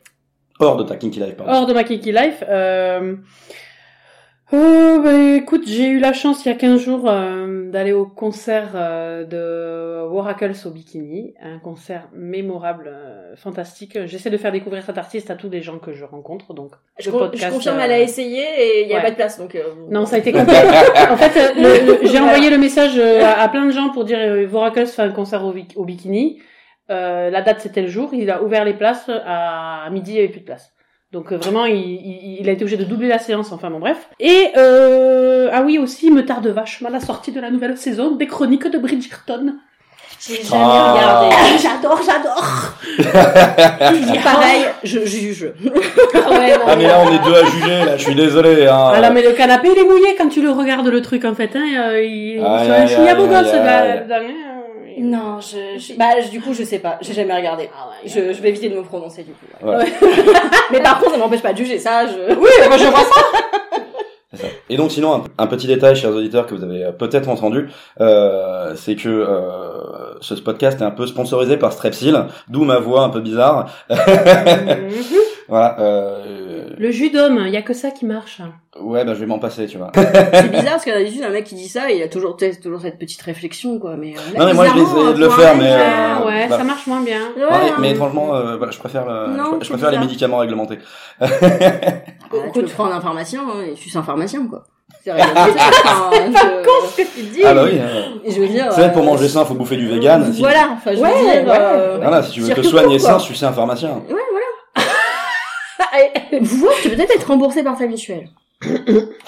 hors 0.59 0.77
de 0.77 0.83
ta 0.83 0.95
kinky 0.95 1.19
life, 1.19 1.35
pardon. 1.35 1.53
Hors 1.53 1.65
de 1.65 1.74
ma 1.74 1.83
Kiki 1.83 2.12
Life. 2.12 2.43
Euh... 2.47 3.15
Oh, 4.54 5.02
bah, 5.04 5.12
écoute, 5.36 5.64
j'ai 5.66 5.88
eu 5.88 6.00
la 6.00 6.14
chance 6.14 6.46
il 6.46 6.50
y 6.50 6.52
a 6.52 6.56
15 6.56 6.80
jours 6.80 7.10
euh, 7.10 7.72
d'aller 7.72 7.94
au 7.94 8.06
concert 8.06 8.74
euh, 8.75 9.24
de 9.25 10.08
Waracles 10.08 10.54
au 10.66 10.70
bikini, 10.70 11.34
un 11.42 11.58
concert 11.58 12.08
mémorable, 12.14 12.88
euh, 12.94 13.36
fantastique. 13.38 13.98
J'essaie 14.06 14.30
de 14.30 14.38
faire 14.38 14.52
découvrir 14.52 14.84
cet 14.84 15.00
artiste 15.00 15.32
à 15.32 15.36
tous 15.36 15.50
les 15.50 15.64
gens 15.64 15.80
que 15.80 15.94
je 15.94 16.06
rencontre, 16.06 16.54
donc 16.54 16.74
je, 17.00 17.10
con- 17.10 17.18
podcast, 17.18 17.48
je 17.48 17.54
confirme, 17.56 17.80
euh, 17.80 17.82
elle 17.86 17.92
a 17.94 18.00
essayé 18.00 18.44
et 18.60 18.82
il 18.84 18.88
n'y 18.88 18.94
a 18.94 18.98
ouais. 18.98 19.04
pas 19.04 19.10
de 19.12 19.16
place, 19.16 19.40
donc... 19.40 19.56
euh, 19.56 19.64
Non, 19.90 20.06
ça 20.06 20.18
a 20.18 20.20
été 20.20 20.32
compliqué. 20.34 20.60
en 21.10 21.18
fait, 21.18 21.54
j'ai 22.04 22.20
envoyé 22.20 22.52
le 22.52 22.60
message 22.60 23.00
à, 23.00 23.42
à 23.42 23.50
plein 23.50 23.66
de 23.66 23.72
gens 23.72 23.90
pour 23.90 24.06
dire 24.06 24.20
euh, 24.20 24.46
Voracles 24.46 24.86
fait 24.86 25.02
un 25.02 25.12
concert 25.12 25.44
au, 25.44 25.54
bi- 25.54 25.68
au 25.75 25.86
bikini. 25.86 26.40
Euh, 26.92 27.32
la 27.32 27.42
date 27.42 27.62
c'était 27.62 27.82
le 27.82 27.88
jour. 27.88 28.12
Il 28.14 28.30
a 28.30 28.44
ouvert 28.44 28.64
les 28.64 28.75
places 28.75 29.10
à, 29.10 29.86
à 29.86 29.90
midi, 29.90 30.12
il 30.12 30.14
n'y 30.14 30.20
avait 30.20 30.30
plus 30.30 30.42
de 30.42 30.46
place. 30.46 30.72
Donc 31.15 31.31
euh, 31.31 31.38
vraiment, 31.38 31.63
il, 31.63 31.77
il, 31.77 32.38
il 32.41 32.50
a 32.50 32.51
été 32.51 32.63
obligé 32.65 32.75
de 32.75 32.84
doubler 32.84 33.07
la 33.07 33.19
séance, 33.19 33.53
enfin 33.53 33.69
bon 33.69 33.79
bref. 33.79 34.10
Et 34.19 34.48
euh, 34.57 35.48
ah 35.53 35.62
oui 35.63 35.77
aussi, 35.79 36.07
il 36.07 36.13
me 36.13 36.25
tarde 36.25 36.45
vachement 36.48 36.89
la 36.89 37.00
sortie 37.00 37.31
de 37.31 37.39
la 37.39 37.51
nouvelle 37.51 37.77
saison 37.77 38.12
des 38.17 38.27
chroniques 38.27 38.67
de 38.69 38.77
Bridgerton. 38.77 39.53
J'ai 40.19 40.43
jamais 40.43 40.62
Ah. 40.65 40.91
regardé. 41.29 41.36
J'adore, 41.57 42.01
j'adore. 42.05 42.74
Pareil, 44.24 44.65
je 44.84 45.05
juge. 45.05 45.53
Ah 46.15 46.31
ouais, 46.31 46.51
non, 46.57 46.63
Ah 46.67 46.75
mais 46.75 46.88
là 46.88 47.00
on 47.05 47.13
est 47.13 47.24
deux 47.24 47.36
à 47.36 47.45
juger, 47.45 47.86
là 47.86 47.95
je 47.98 48.03
suis 48.03 48.15
désolé. 48.15 48.67
Hein. 48.67 48.91
Ah 48.95 49.00
là, 49.00 49.10
mais 49.10 49.22
le 49.22 49.31
canapé 49.31 49.69
il 49.74 49.79
est 49.79 49.88
mouillé 49.88 50.15
quand 50.17 50.27
tu 50.27 50.41
le 50.41 50.50
regardes 50.51 50.88
le 50.88 51.01
truc 51.01 51.24
en 51.24 51.34
fait. 51.36 51.51
Hein, 51.55 51.63
euh, 51.77 52.01
il, 52.03 52.39
Aïe, 52.43 52.65
c'est 52.65 52.72
un 52.98 53.05
aïe, 53.05 54.03
hein. 54.98 55.02
Non, 55.04 55.40
je, 55.42 55.78
je- 55.80 55.94
bah 55.98 56.20
je- 56.24 56.30
du 56.30 56.40
coup 56.42 56.54
je 56.54 56.64
sais 56.64 56.80
pas, 56.80 56.98
j'ai 57.02 57.14
jamais 57.14 57.36
regardé. 57.36 57.70
Ah 57.78 57.90
ouais. 57.90 58.10
Je, 58.10 58.34
je 58.34 58.42
vais 58.42 58.50
éviter 58.50 58.70
de 58.70 58.75
me 58.75 58.84
prononcer 58.84 59.24
du 59.24 59.32
coup. 59.32 59.46
Mais 60.72 60.82
par 60.82 61.00
contre, 61.00 61.12
ça 61.12 61.18
m'empêche 61.18 61.42
pas 61.42 61.54
de 61.54 61.58
juger 61.58 61.78
ça. 61.80 62.06
Je... 62.08 62.34
Oui, 62.36 62.50
moi 62.68 62.78
je 62.78 62.86
vois 62.86 63.00
ça. 64.34 64.46
Et 64.70 64.75
donc 64.75 64.92
sinon 64.92 65.14
un, 65.14 65.24
un 65.38 65.48
petit 65.48 65.66
détail, 65.68 65.96
chers 65.96 66.12
auditeurs, 66.12 66.46
que 66.46 66.54
vous 66.56 66.64
avez 66.64 66.84
euh, 66.84 66.92
peut-être 66.92 67.30
entendu, 67.30 67.70
euh, 68.02 68.74
c'est 68.75 68.96
que 68.98 69.08
euh, 69.08 70.20
ce 70.20 70.34
podcast 70.34 70.82
est 70.82 70.84
un 70.84 70.92
peu 70.92 71.08
sponsorisé 71.08 71.56
par 71.56 71.72
Strepsil, 71.72 72.25
d'où 72.50 72.66
ma 72.66 72.80
voix 72.80 73.04
un 73.04 73.10
peu 73.10 73.22
bizarre. 73.22 73.70
Voilà. 75.48 75.80
Euh, 75.80 76.70
le 76.78 76.92
jus 76.92 77.10
d'homme, 77.12 77.44
il 77.46 77.54
y 77.54 77.58
a 77.58 77.62
que 77.62 77.74
ça 77.74 77.92
qui 77.92 78.06
marche. 78.06 78.42
ouais, 78.82 79.06
bah 79.06 79.14
je 79.14 79.20
vais 79.20 79.25
m'en 79.28 79.38
passer, 79.40 79.68
tu 79.68 79.78
vois. 79.78 79.92
C'est 79.96 80.50
bizarre 80.52 80.72
parce 80.74 80.86
que 80.86 80.90
d'habitude 80.92 81.22
un 81.24 81.30
mec 81.30 81.44
qui 81.46 81.54
dit 81.56 81.68
ça, 81.70 81.92
il 81.92 82.02
a 82.02 82.08
toujours, 82.08 82.36
toujours 82.62 82.82
cette 82.82 82.98
petite 82.98 83.22
réflexion 83.22 83.78
quoi. 83.80 83.96
Mais 83.96 84.14
euh, 84.16 84.34
là, 84.34 84.40
Non, 84.40 84.46
mais 84.48 84.54
moi, 84.54 84.66
je 84.68 84.74
vais 84.74 84.82
essayer 84.82 85.14
de 85.14 85.20
le 85.20 85.30
faire, 85.30 85.54
un 85.54 85.58
mais, 85.58 85.72
euh, 85.72 85.78
Ah 86.20 86.25
ouais, 86.25 86.48
bah. 86.48 86.58
ça 86.58 86.64
marche 86.64 86.88
moins 86.88 87.02
bien. 87.02 87.20
ouais, 87.38 87.44
Ouais, 87.44 87.50
hein. 87.52 87.75
mais 87.80 87.92
étrangement, 87.92 88.36
euh, 88.36 88.58
voilà, 88.58 88.72
je 88.72 88.80
préfère, 88.80 89.06
le- 89.06 89.36
Non, 89.38 89.58
je, 89.62 89.66
je 89.66 89.70
préfère 89.72 89.92
les 89.92 90.00
médicaments 90.00 90.38
réglementés. 90.38 90.80
Ah, 91.22 92.50
tu 92.54 92.62
le 92.62 92.68
prends 92.68 92.86
en 92.86 92.92
un 92.92 93.00
pharmacien 93.00 93.42
hein, 93.48 93.62
et 93.70 93.74
tu 93.75 93.88
es 93.88 93.96
un 93.98 94.04
pharmacien 94.04 94.46
quoi. 94.48 94.64
C'est 95.04 95.12
réglementé, 95.14 95.52
enfin, 95.60 96.10
je... 96.12 96.96
Qu'est-ce 96.98 97.12
que 97.12 97.16
tu 97.20 97.24
dis 97.28 97.42
Ah 97.46 97.54
bah 97.54 97.64
oui. 97.66 97.80
euh, 97.80 98.02
je 98.28 98.42
veux 98.42 98.48
dire. 98.48 98.66
C'est 98.72 98.82
vrai, 98.82 98.92
pour 98.92 99.04
euh, 99.04 99.06
manger 99.06 99.30
sain, 99.30 99.46
faut 99.46 99.54
bouffer 99.54 99.78
du 99.78 99.88
vegan. 99.88 100.24
Voilà, 100.40 100.70
enfin 100.74 100.92
je 100.92 100.98
veux 100.98 101.04
Ouais, 101.04 101.22
dire. 101.44 101.48
ouais, 101.52 101.58
euh, 101.60 101.98
voilà, 102.02 102.24
si 102.24 102.32
tu 102.32 102.42
veux 102.42 102.54
te 102.54 102.62
soigner 102.64 102.98
sain, 103.00 103.12
quoi. 103.12 103.20
sucer 103.20 103.46
un 103.46 103.54
pharmacien. 103.54 104.02
Voir, 106.41 106.74
tu 106.82 106.89
peux 106.89 106.96
peut-être 106.96 107.15
être 107.15 107.27
remboursé 107.27 107.63
par 107.63 107.77
ta 107.77 107.86
mutuelle. 107.88 108.29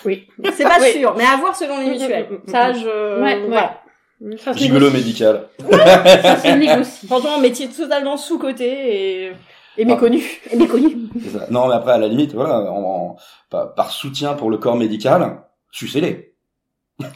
Oui. 0.06 0.27
C'est 0.54 0.63
pas 0.63 0.77
Oui. 0.82 0.92
sûr, 1.00 1.13
mais 1.18 1.25
à 1.25 1.36
voir 1.38 1.56
selon 1.56 1.80
les 1.80 1.89
mutuelles. 1.92 2.27
Ça, 2.48 2.72
je. 2.74 3.22
Ouais, 3.22 3.39
voilà. 3.48 3.82
ouais. 4.22 4.38
Ça 4.38 4.54
Gigolo 4.54 4.89
médical. 4.89 5.48
Ça 5.70 6.38
se 6.38 6.48
négocie. 6.58 7.06
Franchement, 7.08 7.39
métier 7.39 7.68
totalement 7.68 8.16
sous-coté 8.18 9.25
et, 9.27 9.34
Et 9.77 9.86
méconnu. 9.86 10.24
et 10.51 10.56
méconnu. 10.56 10.98
C'est 11.22 11.38
ça. 11.38 11.46
Non, 11.50 11.68
mais 11.68 11.75
après, 11.75 11.92
à 11.94 11.98
la 11.98 12.08
limite, 12.08 12.34
voilà, 12.34 12.60
en, 12.72 12.84
en- 12.84 13.16
par, 13.50 13.74
par 13.75 13.92
soutien 13.92 14.34
pour 14.34 14.50
le 14.50 14.58
corps 14.58 14.75
médical, 14.77 15.39
sucez-les. 15.72 16.34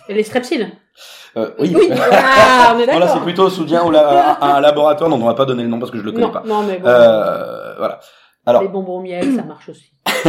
Et 0.09 0.13
les 0.13 0.23
strepsils. 0.23 0.69
Euh, 1.37 1.49
oui. 1.59 1.73
Oui, 1.75 1.89
ah, 2.11 2.73
on 2.75 2.79
est 2.79 2.83
Voilà, 2.85 2.99
d'accord. 2.99 3.15
c'est 3.15 3.23
plutôt 3.23 3.49
soutien 3.49 3.83
au 3.83 3.89
la- 3.91 4.33
à 4.33 4.57
un 4.57 4.59
laboratoire 4.59 5.09
dont 5.09 5.19
on 5.21 5.25
va 5.25 5.33
pas 5.33 5.45
donner 5.45 5.63
le 5.63 5.69
nom 5.69 5.79
parce 5.79 5.91
que 5.91 5.97
je 5.97 6.03
le 6.03 6.11
connais 6.11 6.25
Non, 6.27 6.31
pas. 6.31 6.43
non, 6.45 6.61
mais 6.63 6.77
bon. 6.77 6.87
Euh, 6.87 7.75
voilà. 7.77 7.99
Alors, 8.45 8.61
Les 8.63 8.67
bonbons 8.67 8.99
au 8.99 9.01
miel, 9.01 9.35
ça 9.35 9.43
marche 9.43 9.69
aussi. 9.69 9.91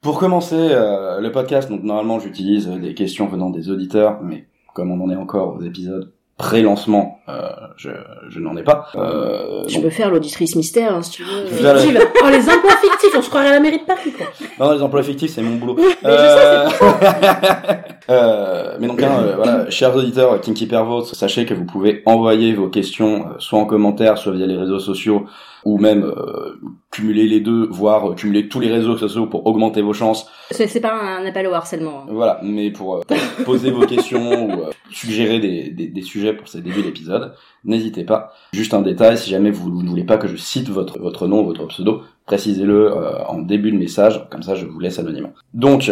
pour 0.00 0.18
commencer 0.18 0.54
euh, 0.56 1.20
le 1.20 1.32
podcast, 1.32 1.68
donc 1.68 1.82
normalement 1.82 2.18
j'utilise 2.20 2.68
des 2.68 2.94
questions 2.94 3.26
venant 3.26 3.50
des 3.50 3.70
auditeurs, 3.70 4.18
mais 4.22 4.46
comme 4.74 4.90
on 4.90 5.04
en 5.04 5.10
est 5.10 5.16
encore 5.16 5.56
aux 5.56 5.62
épisodes 5.62 6.12
pré-lancement, 6.38 7.18
euh, 7.30 7.48
je, 7.78 7.88
je 8.28 8.40
n'en 8.40 8.54
ai 8.58 8.62
pas. 8.62 8.88
Euh, 8.94 9.64
Je 9.68 9.74
donc- 9.74 9.84
peux 9.84 9.90
faire 9.90 10.10
l'auditrice 10.10 10.54
mystère, 10.54 10.94
hein, 10.94 11.00
si 11.02 11.10
tu 11.12 11.22
veux. 11.22 11.46
Fictive. 11.46 11.98
Oh, 12.22 12.28
les 12.28 12.42
emplois 12.48 12.76
fictifs, 12.82 13.14
on 13.16 13.22
se 13.22 13.28
croirait 13.30 13.48
à 13.48 13.52
la 13.52 13.60
mairie 13.60 13.78
de 13.80 13.84
Paris, 13.84 14.12
quoi. 14.12 14.26
Non, 14.66 14.72
les 14.74 14.82
emplois 14.82 15.02
fictifs, 15.02 15.30
c'est 15.32 15.40
mon 15.42 15.56
boulot. 15.56 15.76
je 15.78 16.06
Euh, 16.06 16.68
euh, 18.08 18.76
mais 18.80 18.86
donc, 18.86 19.02
hein, 19.02 19.18
euh, 19.22 19.36
voilà, 19.36 19.70
chers 19.70 19.94
auditeurs, 19.96 20.40
Kinky 20.40 20.66
Pervos, 20.66 21.04
sachez 21.04 21.44
que 21.44 21.54
vous 21.54 21.64
pouvez 21.64 22.02
envoyer 22.06 22.54
vos 22.54 22.68
questions, 22.68 23.26
euh, 23.26 23.34
soit 23.38 23.58
en 23.58 23.66
commentaire, 23.66 24.18
soit 24.18 24.32
via 24.32 24.46
les 24.46 24.56
réseaux 24.56 24.78
sociaux, 24.78 25.26
ou 25.64 25.78
même 25.78 26.04
euh, 26.04 26.60
cumuler 26.92 27.26
les 27.26 27.40
deux, 27.40 27.66
voire 27.70 28.14
cumuler 28.14 28.48
tous 28.48 28.60
les 28.60 28.70
réseaux 28.72 28.96
sociaux 28.96 29.26
pour 29.26 29.46
augmenter 29.46 29.82
vos 29.82 29.92
chances. 29.92 30.30
C'est 30.52 30.80
pas 30.80 30.92
un 30.94 31.26
appel 31.26 31.46
au 31.48 31.52
harcèlement. 31.54 32.02
hein. 32.02 32.10
Voilà, 32.10 32.38
mais 32.42 32.70
pour 32.70 33.00
poser 33.44 33.70
vos 33.72 33.84
questions 33.86 34.48
ou 34.48 34.62
suggérer 34.92 35.40
des, 35.40 35.70
des, 35.70 35.88
des 35.88 36.02
sujets 36.02 36.32
pour 36.34 36.46
ces 36.46 36.60
débuts 36.60 36.82
d'épisode, 36.82 37.34
n'hésitez 37.64 38.04
pas. 38.04 38.32
Juste 38.52 38.74
un 38.74 38.82
détail, 38.82 39.18
si 39.18 39.30
jamais 39.30 39.50
vous 39.50 39.82
ne 39.82 39.88
voulez 39.88 40.04
pas 40.04 40.18
que 40.18 40.28
je 40.28 40.36
cite 40.36 40.68
votre, 40.68 41.00
votre 41.00 41.26
nom, 41.26 41.42
votre 41.42 41.66
pseudo, 41.66 42.02
précisez-le 42.26 42.92
en 43.28 43.40
début 43.40 43.72
de 43.72 43.76
message, 43.78 44.24
comme 44.30 44.42
ça 44.42 44.54
je 44.54 44.66
vous 44.66 44.78
laisse 44.78 45.00
anonymement. 45.00 45.32
Donc, 45.52 45.90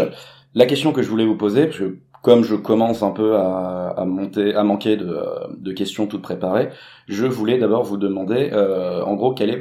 la 0.55 0.67
question 0.67 0.93
que 0.93 1.03
je 1.03 1.09
voulais 1.11 1.27
vous 1.27 1.37
poser, 1.37 1.65
parce 1.67 1.79
que 1.79 1.97
comme 2.25 2.43
je 2.45 2.57
commence 2.57 3.03
un 3.03 3.11
peu 3.13 3.37
à, 3.37 3.95
à 3.97 4.05
monter, 4.07 4.55
à 4.55 4.65
manquer 4.65 4.97
de, 4.97 5.19
de 5.57 5.73
questions 5.73 6.07
toutes 6.09 6.23
préparées, 6.23 6.71
je 7.09 7.27
voulais 7.27 7.59
d'abord 7.59 7.85
vous 7.85 7.99
demander, 7.99 8.51
euh, 8.53 9.03
en 9.05 9.15
gros, 9.15 9.35
quel 9.35 9.51
est 9.51 9.61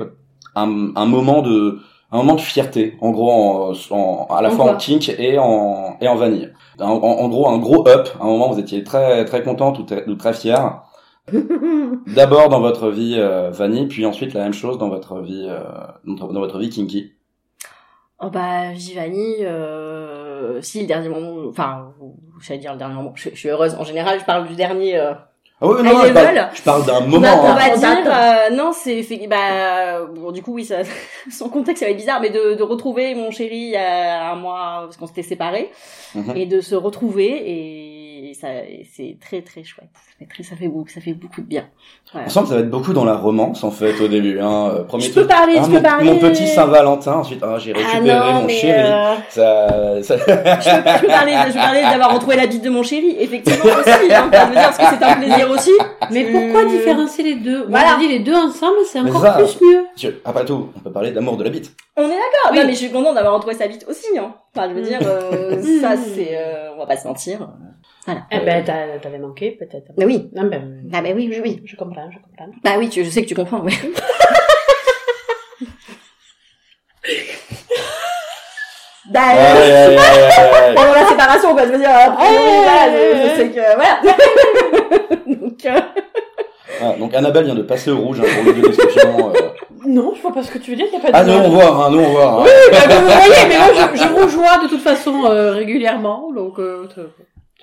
un, 0.55 0.91
un 0.95 1.05
moment 1.05 1.41
de 1.41 1.79
un 2.11 2.17
moment 2.17 2.35
de 2.35 2.41
fierté, 2.41 2.95
en 3.01 3.11
gros, 3.11 3.31
en, 3.31 3.73
en- 3.91 4.27
à 4.29 4.41
la 4.43 4.49
En 4.49 4.51
fois 4.51 4.65
quoi 4.65 4.73
en 4.75 4.77
kink 4.77 5.09
et 5.19 5.37
en 5.39 5.97
et 6.01 6.07
en 6.07 6.15
vanille. 6.15 6.51
En, 6.79 7.27
gros, 7.29 7.49
un 7.49 7.57
gros 7.57 7.87
up, 7.87 8.07
un 8.21 8.25
moment 8.25 8.49
où 8.51 8.53
vous 8.53 8.59
étiez 8.59 8.83
très 8.83 9.25
très 9.25 9.43
contente 9.43 9.79
ou 9.79 9.83
très, 9.83 10.07
ou 10.07 10.15
très 10.15 10.33
fier. 10.33 10.83
D'abord 12.07 12.49
dans 12.49 12.61
votre 12.61 12.89
vie 12.89 13.15
euh, 13.17 13.49
vanille, 13.51 13.87
puis 13.87 14.05
ensuite 14.05 14.33
la 14.33 14.43
même 14.43 14.53
chose 14.53 14.77
dans 14.77 14.89
votre 14.89 15.21
vie 15.21 15.47
euh, 15.49 15.63
dans, 16.05 16.27
dans 16.31 16.39
votre 16.39 16.59
vie 16.59 16.69
kinky. 16.69 17.13
Oh 18.19 18.29
bah, 18.29 18.71
Vivani, 18.73 19.37
euh, 19.41 20.12
si 20.61 20.81
le 20.81 20.87
dernier 20.87 21.09
moment, 21.09 21.49
enfin, 21.49 21.93
j'allais 22.41 22.59
dire 22.59 22.73
le 22.73 22.77
dernier 22.79 22.95
moment, 22.95 23.11
je, 23.15 23.29
je 23.31 23.35
suis 23.35 23.49
heureuse. 23.49 23.75
En 23.79 23.83
général, 23.83 24.19
je 24.19 24.25
parle 24.25 24.47
du 24.47 24.55
dernier. 24.55 24.97
Euh, 24.97 25.13
Ah 25.61 25.67
oui, 25.67 25.81
non, 25.83 25.91
je 26.05 26.11
parle, 26.13 26.49
je 26.53 26.61
parle 26.61 26.85
d'un 26.85 26.99
moment. 27.01 27.21
bah, 27.21 27.39
on 27.41 27.45
hein. 27.47 27.55
va 27.55 27.77
dire, 27.77 28.11
euh, 28.51 28.55
non, 28.55 28.71
c'est, 28.73 29.01
fait- 29.03 29.27
bah, 29.27 30.05
bon, 30.13 30.31
du 30.31 30.41
coup, 30.41 30.53
oui, 30.55 30.65
ça, 30.65 30.79
son 31.31 31.47
contexte, 31.49 31.79
ça 31.81 31.85
va 31.85 31.91
être 31.91 31.97
bizarre, 31.97 32.19
mais 32.21 32.29
de, 32.31 32.55
de 32.55 32.63
retrouver 32.63 33.15
mon 33.15 33.31
chéri 33.31 33.55
il 33.57 33.69
y 33.71 33.77
a 33.77 34.31
un 34.31 34.35
mois, 34.35 34.81
parce 34.85 34.97
qu'on 34.97 35.07
s'était 35.07 35.23
séparés, 35.23 35.69
Mhm. 36.15 36.33
et 36.35 36.45
de 36.45 36.59
se 36.61 36.75
retrouver, 36.75 37.29
et 37.49 37.92
ça, 38.33 38.49
et 38.53 38.87
c'est 38.93 39.17
très, 39.21 39.41
très 39.41 39.63
chouette. 39.63 39.89
Ça 39.93 40.13
fait, 40.19 40.25
très, 40.25 40.43
ça 40.43 40.55
fait 40.55 40.67
beaucoup, 40.67 40.89
ça 40.89 41.01
fait 41.01 41.13
beaucoup 41.13 41.41
de 41.41 41.47
bien. 41.47 41.65
Voilà. 42.11 42.27
On 42.27 42.29
sent 42.29 42.39
que 42.41 42.47
ça 42.47 42.55
va 42.55 42.61
être 42.61 42.69
beaucoup 42.69 42.93
dans 42.93 43.05
la 43.05 43.15
romance 43.15 43.63
en 43.63 43.71
fait 43.71 43.99
au 44.01 44.07
début. 44.07 44.39
Hein. 44.39 44.69
Euh, 44.73 44.83
Premier 44.83 45.03
Je 45.05 45.11
peux 45.13 45.27
parler, 45.27 45.55
ah, 45.57 45.63
je 45.63 45.69
mon, 45.69 45.77
peux 45.77 45.83
parler. 45.83 46.05
mon 46.11 46.19
petit 46.19 46.47
Saint-Valentin. 46.47 47.13
Ensuite, 47.13 47.41
ah, 47.43 47.57
j'ai 47.59 47.73
récupéré 47.73 48.09
ah 48.11 48.33
non, 48.33 48.41
mon 48.43 48.47
chéri. 48.49 48.71
euh, 48.81 49.15
Ça, 49.29 50.03
ça... 50.03 50.17
je 50.17 50.23
peux, 50.25 50.31
je 50.31 51.01
peux 51.01 51.07
parler, 51.07 51.33
je 51.47 51.47
peux 51.53 51.59
parler 51.59 51.81
d'avoir 51.81 52.13
retrouvé 52.13 52.35
la 52.35 52.47
bite 52.47 52.63
de 52.63 52.69
mon 52.69 52.83
chéri, 52.83 53.15
effectivement 53.19 53.71
aussi, 53.79 54.13
hein, 54.13 54.29
ça 54.31 54.45
veut 54.45 54.53
dire 54.53 54.61
parce 54.63 54.77
que 54.77 54.83
c'est 54.97 55.03
un 55.03 55.15
plaisir 55.15 55.49
aussi. 55.49 55.71
Mais 56.11 56.31
pourquoi 56.31 56.65
différencier 56.65 57.23
les 57.23 57.35
deux? 57.35 57.65
Voilà. 57.67 57.93
Voilà. 57.93 57.97
dit 57.99 58.07
les 58.07 58.19
deux 58.19 58.35
ensemble, 58.35 58.77
c'est 58.85 58.99
encore 58.99 59.21
ça- 59.21 59.33
plus 59.33 59.59
mieux. 59.67 59.83
Après 60.25 60.45
tout, 60.45 60.69
on 60.75 60.79
peut 60.79 60.91
parler 60.91 61.11
d'amour 61.11 61.37
de 61.37 61.43
la 61.43 61.49
bite. 61.49 61.71
On 61.95 62.03
est 62.03 62.07
d'accord. 62.09 62.51
Oui. 62.51 62.57
Non, 62.59 62.65
mais 62.65 62.73
je 62.73 62.77
suis 62.77 62.91
contente 62.91 63.15
d'avoir 63.15 63.33
retrouvé 63.35 63.55
sa 63.55 63.67
bite 63.67 63.85
aussi. 63.87 64.07
Hein. 64.17 64.33
Enfin, 64.55 64.69
je 64.69 64.73
veux 64.73 64.81
dire, 64.81 64.99
euh, 65.03 65.61
ça 65.81 65.95
c'est, 65.97 66.29
euh, 66.37 66.71
on 66.75 66.79
va 66.79 66.85
pas 66.87 66.97
se 66.97 67.07
mentir. 67.07 67.47
Voilà. 68.05 68.21
Eh 68.31 68.39
ben, 68.39 68.63
t'avais 69.01 69.17
manqué, 69.19 69.51
peut-être. 69.51 69.91
Mais 69.97 70.05
oui. 70.05 70.29
Non, 70.35 70.43
ben, 70.43 70.81
Ah 70.93 71.01
bah 71.01 71.09
oui, 71.15 71.27
oui, 71.31 71.39
oui. 71.43 71.61
je 71.65 71.75
comprends, 71.77 72.09
je 72.11 72.17
comprends. 72.17 72.51
Bah 72.63 72.71
oui, 72.77 72.89
tu, 72.89 73.03
je 73.03 73.09
sais 73.09 73.21
que 73.23 73.27
tu 73.27 73.35
comprends. 73.35 73.59
Ouais. 73.61 73.71
bah, 79.11 79.19
euh, 79.35 79.97
pendant 80.75 80.93
la 80.93 81.07
séparation, 81.07 81.53
quoi. 81.53 81.65
Je 81.65 81.71
veux 81.71 81.77
dire, 81.77 81.89
après, 81.89 82.23
Ouais, 82.29 82.61
voilà, 82.63 82.91
je, 82.91 82.97
ouais, 82.97 83.29
je 83.29 83.35
sais 83.35 83.49
que 83.49 83.75
voilà. 83.75 84.01
Donc, 85.41 85.65
euh, 85.65 85.79
Ah, 86.81 86.93
donc 86.97 87.13
Annabelle 87.13 87.45
vient 87.45 87.55
de 87.55 87.61
passer 87.63 87.91
au 87.91 87.97
rouge 87.97 88.19
hein, 88.21 88.25
pour 88.35 88.43
le 88.53 88.61
description. 88.61 89.29
Euh... 89.29 89.33
Non, 89.85 90.13
je 90.15 90.21
vois 90.21 90.33
pas 90.33 90.43
ce 90.43 90.51
que 90.51 90.57
tu 90.57 90.71
veux 90.71 90.77
dire, 90.77 90.85
y 90.91 90.95
a 90.95 90.99
pas 90.99 91.11
de 91.11 91.15
Ah 91.15 91.23
nous 91.23 91.33
on 91.33 91.39
mal. 91.41 91.49
voit, 91.51 91.85
hein, 91.85 91.89
nous 91.91 91.99
on 91.99 92.09
voit. 92.09 92.31
hein. 92.31 92.43
Oui, 92.45 92.51
bah, 92.71 92.77
vous 92.95 93.05
voyez, 93.05 93.45
mais 93.49 93.57
moi, 93.57 93.67
je, 93.93 93.97
je 94.01 94.07
rougeois 94.07 94.57
de 94.63 94.67
toute 94.69 94.81
façon 94.81 95.25
euh, 95.25 95.51
régulièrement, 95.51 96.31
donc 96.33 96.59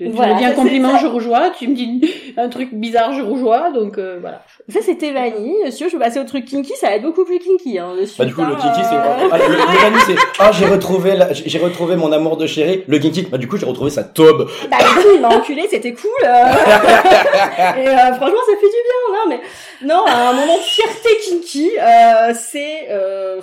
tu, 0.05 0.09
me 0.11 0.39
dis 0.39 0.45
un 0.45 0.53
compliment, 0.53 0.97
je 0.99 1.07
rougeois, 1.07 1.51
tu 1.59 1.69
me 1.69 1.75
dis 1.75 2.01
un 2.37 2.49
truc 2.49 2.73
bizarre, 2.73 3.13
je 3.13 3.23
rougeois, 3.23 3.71
donc 3.71 3.99
euh, 3.99 4.19
voilà. 4.21 4.43
ça 4.69 4.81
c'était 4.83 5.11
vanille. 5.13 5.71
Si 5.71 5.85
je 5.89 5.93
veux 5.93 5.99
passer 5.99 6.19
au 6.21 6.25
truc 6.25 6.45
kinky, 6.45 6.73
ça 6.77 6.89
va 6.89 6.95
être 6.97 7.03
beaucoup 7.03 7.25
plus 7.25 7.39
kinky. 7.39 7.79
Hein, 7.79 7.93
Bah 8.19 8.25
du 8.25 8.35
coup 8.35 8.41
le 8.43 8.55
kinky 8.57 8.81
c'est 8.89 8.95
euh, 8.97 9.29
ah, 9.31 9.39
le, 9.39 9.53
le 9.55 9.81
vanille, 9.81 10.01
c'est 10.07 10.15
ah 10.39 10.51
j'ai 10.53 10.67
retrouvé 10.67 11.17
la- 11.17 11.33
j'ai 11.33 11.59
retrouvé 11.59 11.97
mon 11.97 12.13
amour 12.13 12.37
de 12.37 12.47
chéri 12.47 12.85
le 12.87 12.99
kinky 12.99 13.23
bah 13.31 13.39
du 13.39 13.47
coup 13.49 13.57
j'ai 13.57 13.67
retrouvé 13.67 13.91
sa 13.91 14.05
tobe 14.05 14.49
Bah 14.71 14.79
du 14.79 15.03
coup, 15.03 15.09
il 15.15 15.21
m'a 15.21 15.29
enculé, 15.29 15.67
c'était 15.71 15.93
cool. 15.95 16.11
euh. 16.25 16.29
Et 17.77 17.89
euh, 17.89 18.15
franchement, 18.15 18.43
ça 18.47 18.53
fait 18.61 18.67
du 18.67 18.83
bien, 18.87 19.01
non 19.13 19.29
mais 19.29 19.41
non, 19.87 20.05
un 20.07 20.33
moment 20.33 20.57
de 20.57 20.63
fierté 20.63 21.09
kinky, 21.25 21.71
euh, 21.81 22.33
c'est 22.35 22.87
euh, 22.91 23.41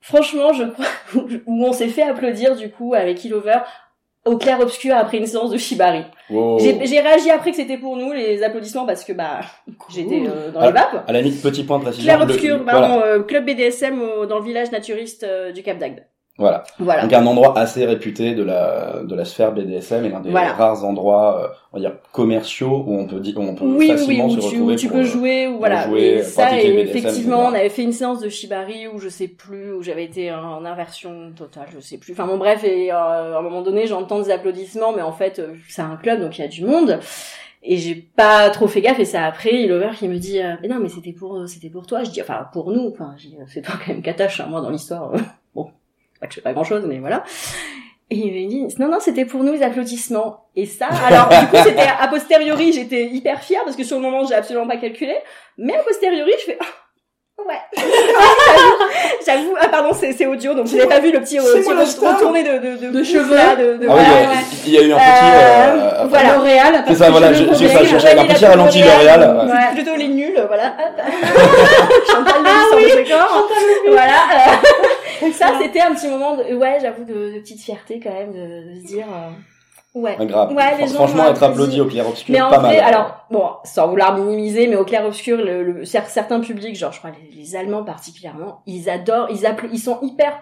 franchement, 0.00 0.52
je 0.52 0.64
crois 0.64 0.84
où 1.46 1.64
on 1.66 1.72
s'est 1.72 1.88
fait 1.88 2.02
applaudir 2.02 2.56
du 2.56 2.70
coup 2.70 2.94
avec 2.94 3.24
Illover 3.24 3.58
au 4.24 4.36
clair 4.38 4.60
obscur 4.60 4.94
après 4.96 5.18
une 5.18 5.26
séance 5.26 5.50
de 5.50 5.58
shibari. 5.58 6.02
Wow. 6.30 6.58
J'ai 6.60 6.86
j'ai 6.86 7.00
réagi 7.00 7.30
après 7.30 7.50
que 7.50 7.56
c'était 7.56 7.76
pour 7.78 7.96
nous 7.96 8.12
les 8.12 8.42
applaudissements 8.42 8.86
parce 8.86 9.04
que 9.04 9.12
bah 9.12 9.40
j'étais 9.88 10.22
euh, 10.26 10.50
dans 10.52 10.60
Ah, 10.60 10.66
les 10.66 10.72
vapes. 10.72 11.04
À 11.08 11.12
la 11.12 11.20
limite, 11.20 11.42
petit 11.42 11.64
point 11.64 11.78
de 11.78 11.84
précision. 11.84 12.04
Clair 12.12 12.24
le- 12.24 12.32
obscur, 12.32 12.58
le- 12.58 12.64
pardon, 12.64 12.94
voilà. 12.98 13.06
euh, 13.06 13.22
club 13.22 13.44
BDSM 13.46 14.00
au- 14.00 14.26
dans 14.26 14.38
le 14.38 14.44
village 14.44 14.70
naturiste 14.70 15.24
euh, 15.24 15.50
du 15.52 15.62
Cap 15.62 15.78
d'Agde. 15.78 16.04
Voilà. 16.38 16.64
Voilà. 16.78 17.02
Donc 17.02 17.12
un 17.12 17.26
endroit 17.26 17.58
assez 17.58 17.84
réputé 17.84 18.34
de 18.34 18.42
la 18.42 19.02
de 19.04 19.14
la 19.14 19.24
sphère 19.26 19.52
BDSM 19.52 20.06
et 20.06 20.08
l'un 20.08 20.20
des 20.20 20.30
Voilà. 20.30 20.54
rares 20.54 20.82
endroits, 20.82 21.42
euh, 21.42 21.48
on 21.72 21.76
va 21.76 21.80
dire 21.80 21.92
commerciaux 22.10 22.84
où 22.86 22.96
on 22.98 23.06
peut 23.06 23.20
dire 23.20 23.38
où 23.38 23.42
on 23.42 23.54
peut 23.54 23.64
Oui, 23.64 23.72
oui, 23.76 23.78
oui, 23.80 23.88
facilement 23.90 24.26
où 24.26 24.30
se 24.30 24.38
tu, 24.38 24.46
retrouver 24.46 24.72
où 24.72 24.76
tu 24.76 24.86
pour, 24.88 24.96
peux 24.96 25.02
euh, 25.02 25.06
jouer, 25.06 25.46
ou 25.48 25.58
voilà. 25.58 25.86
jouer, 25.86 26.00
et 26.00 26.22
ça, 26.22 26.46
pratiquer 26.46 26.68
le 26.72 26.78
et 26.78 26.82
BDSM, 26.84 26.96
effectivement, 26.96 27.36
etc. 27.42 27.48
on 27.52 27.54
avait 27.54 27.68
fait 27.68 27.82
une 27.82 27.92
séance 27.92 28.20
de 28.20 28.28
shibari 28.30 28.88
où 28.88 28.98
je 28.98 29.10
sais 29.10 29.28
plus, 29.28 29.72
où 29.74 29.82
j'avais 29.82 30.04
été 30.04 30.32
en 30.32 30.64
inversion 30.64 31.32
totale, 31.36 31.66
je 31.74 31.80
sais 31.80 31.98
plus. 31.98 32.12
Enfin 32.12 32.26
bon, 32.26 32.38
bref, 32.38 32.64
et 32.64 32.90
euh, 32.90 32.96
à 32.96 33.38
un 33.38 33.42
moment 33.42 33.60
donné, 33.60 33.86
j'entends 33.86 34.20
des 34.20 34.30
applaudissements, 34.30 34.92
mais 34.96 35.02
en 35.02 35.12
fait, 35.12 35.38
euh, 35.38 35.54
c'est 35.68 35.82
un 35.82 35.96
club, 35.96 36.20
donc 36.20 36.38
il 36.38 36.40
y 36.40 36.44
a 36.44 36.48
du 36.48 36.64
monde. 36.64 36.98
Et 37.64 37.76
j'ai 37.76 37.94
pas 37.94 38.50
trop 38.50 38.66
fait 38.66 38.80
gaffe, 38.80 38.98
et 38.98 39.04
c'est 39.04 39.18
après, 39.18 39.66
Lover 39.66 39.90
qui 39.96 40.08
me 40.08 40.16
dit, 40.16 40.40
euh, 40.40 40.54
mais 40.62 40.68
non, 40.68 40.80
mais 40.80 40.88
c'était 40.88 41.12
pour, 41.12 41.46
c'était 41.46 41.68
pour 41.70 41.86
toi. 41.86 42.02
Je 42.02 42.10
dis, 42.10 42.20
enfin, 42.22 42.48
pour 42.52 42.72
nous, 42.72 42.88
enfin, 42.90 43.14
c'est 43.46 43.60
toi 43.62 43.74
quand 43.78 43.92
même 43.92 44.02
qu'attache, 44.02 44.40
hein, 44.40 44.46
moi, 44.48 44.60
dans 44.62 44.70
l'histoire. 44.70 45.12
Pas 46.22 46.26
que 46.28 46.32
je 46.34 46.38
fais 46.40 46.42
pas 46.42 46.52
grand 46.54 46.64
chose, 46.64 46.84
mais 46.86 46.98
voilà. 46.98 47.24
Et 48.10 48.16
il 48.16 48.26
me 48.32 48.48
dit, 48.48 48.74
non, 48.78 48.88
non, 48.88 48.98
c'était 49.00 49.24
pour 49.24 49.42
nous 49.42 49.52
les 49.52 49.62
applaudissements. 49.62 50.44
Et 50.54 50.66
ça, 50.66 50.86
alors, 51.06 51.28
du 51.28 51.46
coup, 51.48 51.56
c'était 51.64 51.86
a 52.00 52.06
posteriori, 52.08 52.72
j'étais 52.72 53.04
hyper 53.06 53.40
fière 53.42 53.62
parce 53.64 53.74
que 53.76 53.84
sur 53.84 53.96
le 53.96 54.02
moment, 54.02 54.24
j'ai 54.26 54.34
absolument 54.34 54.66
pas 54.66 54.76
calculé. 54.76 55.14
Mais 55.58 55.74
a 55.74 55.82
posteriori, 55.82 56.30
je 56.40 56.44
fais, 56.44 56.58
ah, 56.60 57.42
ouais. 57.48 57.82
J'avoue, 59.26 59.54
ah, 59.58 59.68
pardon, 59.68 59.90
c'est, 59.98 60.12
c'est 60.12 60.26
audio, 60.26 60.52
donc 60.52 60.66
vous 60.66 60.76
n'avez 60.76 60.88
pas 60.90 61.00
vu 61.00 61.10
le 61.10 61.20
petit, 61.20 61.38
euh, 61.38 61.42
C'est 61.54 61.60
petit 61.62 62.06
retourné 62.06 62.42
de, 62.42 62.58
de, 62.58 62.76
de, 62.86 62.90
De 62.98 63.02
cheveux. 63.02 63.34
là, 63.34 63.56
de, 63.56 63.76
de, 63.78 63.86
Ah 63.88 63.94
oui, 63.94 64.00
voilà, 64.02 64.02
il 64.04 64.12
y 64.12 64.12
a- 64.12 64.30
ouais. 64.30 64.36
il 64.66 64.72
y 64.74 64.78
a 64.78 64.82
eu 64.82 64.92
un 64.92 64.96
petit. 64.96 65.04
Euh, 65.06 66.02
euh, 66.02 66.06
voilà. 66.08 66.34
L'Oréal. 66.34 66.84
C'est 66.88 66.94
ça, 66.96 67.10
voilà, 67.10 67.32
j'ai- 67.32 67.46
ça, 67.46 67.54
j'ai- 67.84 68.18
un 68.18 68.26
petit 68.26 68.44
ralenti 68.44 68.82
L'Oréal. 68.82 69.46
Ouais. 69.48 69.74
Plutôt 69.74 69.96
les 69.96 70.08
nuls, 70.08 70.44
voilà. 70.48 70.74
Chantal 72.10 72.42
de 72.42 72.76
oui. 72.76 73.04
de 73.04 73.08
corps. 73.10 73.48
Voilà. 73.88 74.12
Ça, 75.32 75.52
c'était 75.60 75.80
un 75.80 75.94
petit 75.94 76.08
moment 76.08 76.36
de, 76.36 76.54
ouais, 76.54 76.78
j'avoue, 76.80 77.04
de, 77.04 77.34
de 77.34 77.38
petite 77.40 77.60
fierté 77.60 78.00
quand 78.00 78.12
même, 78.12 78.32
de, 78.32 78.70
de 78.74 78.80
se 78.80 78.86
dire, 78.86 79.06
euh, 79.08 80.00
ouais. 80.00 80.16
Grave. 80.26 80.52
Ouais, 80.52 80.76
les 80.78 80.86
gens 80.88 80.94
Franchement, 80.94 81.28
être 81.28 81.42
applaudi 81.42 81.80
au 81.80 81.86
clair 81.86 82.08
obscur, 82.08 82.32
Mais 82.34 82.40
en 82.40 82.50
pas 82.50 82.58
vrai, 82.58 82.76
mal. 82.80 82.94
alors, 82.94 83.26
bon, 83.30 83.48
sans 83.64 83.88
vouloir 83.88 84.16
minimiser, 84.16 84.66
mais 84.66 84.76
au 84.76 84.84
clair 84.84 85.04
obscur, 85.04 85.36
le, 85.38 85.62
le- 85.62 85.82
cer- 85.84 86.06
certains 86.08 86.40
publics, 86.40 86.76
genre, 86.76 86.92
je 86.92 86.98
crois, 86.98 87.10
les, 87.10 87.36
les 87.42 87.56
Allemands 87.56 87.84
particulièrement, 87.84 88.62
ils 88.66 88.88
adorent, 88.90 89.28
ils 89.30 89.46
ils 89.72 89.78
sont 89.78 89.98
hyper, 90.02 90.38